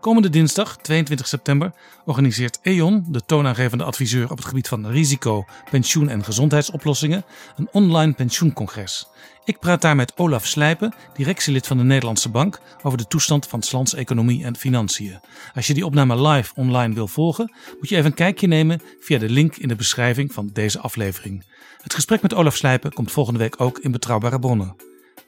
Komende 0.08 0.30
dinsdag, 0.30 0.76
22 0.76 1.28
september, 1.28 1.72
organiseert 2.04 2.58
E.ON, 2.62 3.04
de 3.08 3.24
toonaangevende 3.26 3.84
adviseur 3.84 4.30
op 4.30 4.36
het 4.36 4.46
gebied 4.46 4.68
van 4.68 4.86
risico, 4.86 5.44
pensioen 5.70 6.08
en 6.08 6.24
gezondheidsoplossingen, 6.24 7.24
een 7.56 7.68
online 7.72 8.12
pensioencongres. 8.12 9.06
Ik 9.44 9.58
praat 9.58 9.82
daar 9.82 9.96
met 9.96 10.12
Olaf 10.16 10.46
Slijpen, 10.46 10.94
directielid 11.14 11.66
van 11.66 11.76
de 11.76 11.82
Nederlandse 11.82 12.28
Bank, 12.28 12.60
over 12.82 12.98
de 12.98 13.06
toestand 13.06 13.46
van 13.46 13.58
het 13.58 13.72
lands 13.72 13.94
economie 13.94 14.44
en 14.44 14.56
financiën. 14.56 15.20
Als 15.54 15.66
je 15.66 15.74
die 15.74 15.86
opname 15.86 16.28
live 16.28 16.52
online 16.54 16.94
wil 16.94 17.08
volgen, 17.08 17.52
moet 17.78 17.88
je 17.88 17.96
even 17.96 18.10
een 18.10 18.16
kijkje 18.16 18.46
nemen 18.46 18.82
via 19.00 19.18
de 19.18 19.30
link 19.30 19.56
in 19.56 19.68
de 19.68 19.76
beschrijving 19.76 20.32
van 20.32 20.50
deze 20.52 20.78
aflevering. 20.78 21.44
Het 21.82 21.94
gesprek 21.94 22.22
met 22.22 22.34
Olaf 22.34 22.56
Slijpen 22.56 22.92
komt 22.92 23.12
volgende 23.12 23.38
week 23.38 23.60
ook 23.60 23.78
in 23.78 23.90
Betrouwbare 23.90 24.38
Bronnen. 24.38 24.76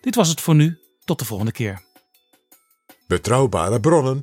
Dit 0.01 0.15
was 0.15 0.29
het 0.29 0.41
voor 0.41 0.55
nu, 0.55 0.79
tot 1.05 1.19
de 1.19 1.25
volgende 1.25 1.53
keer. 1.53 1.89
Betrouwbare 3.11 3.81
Bronnen 3.81 4.23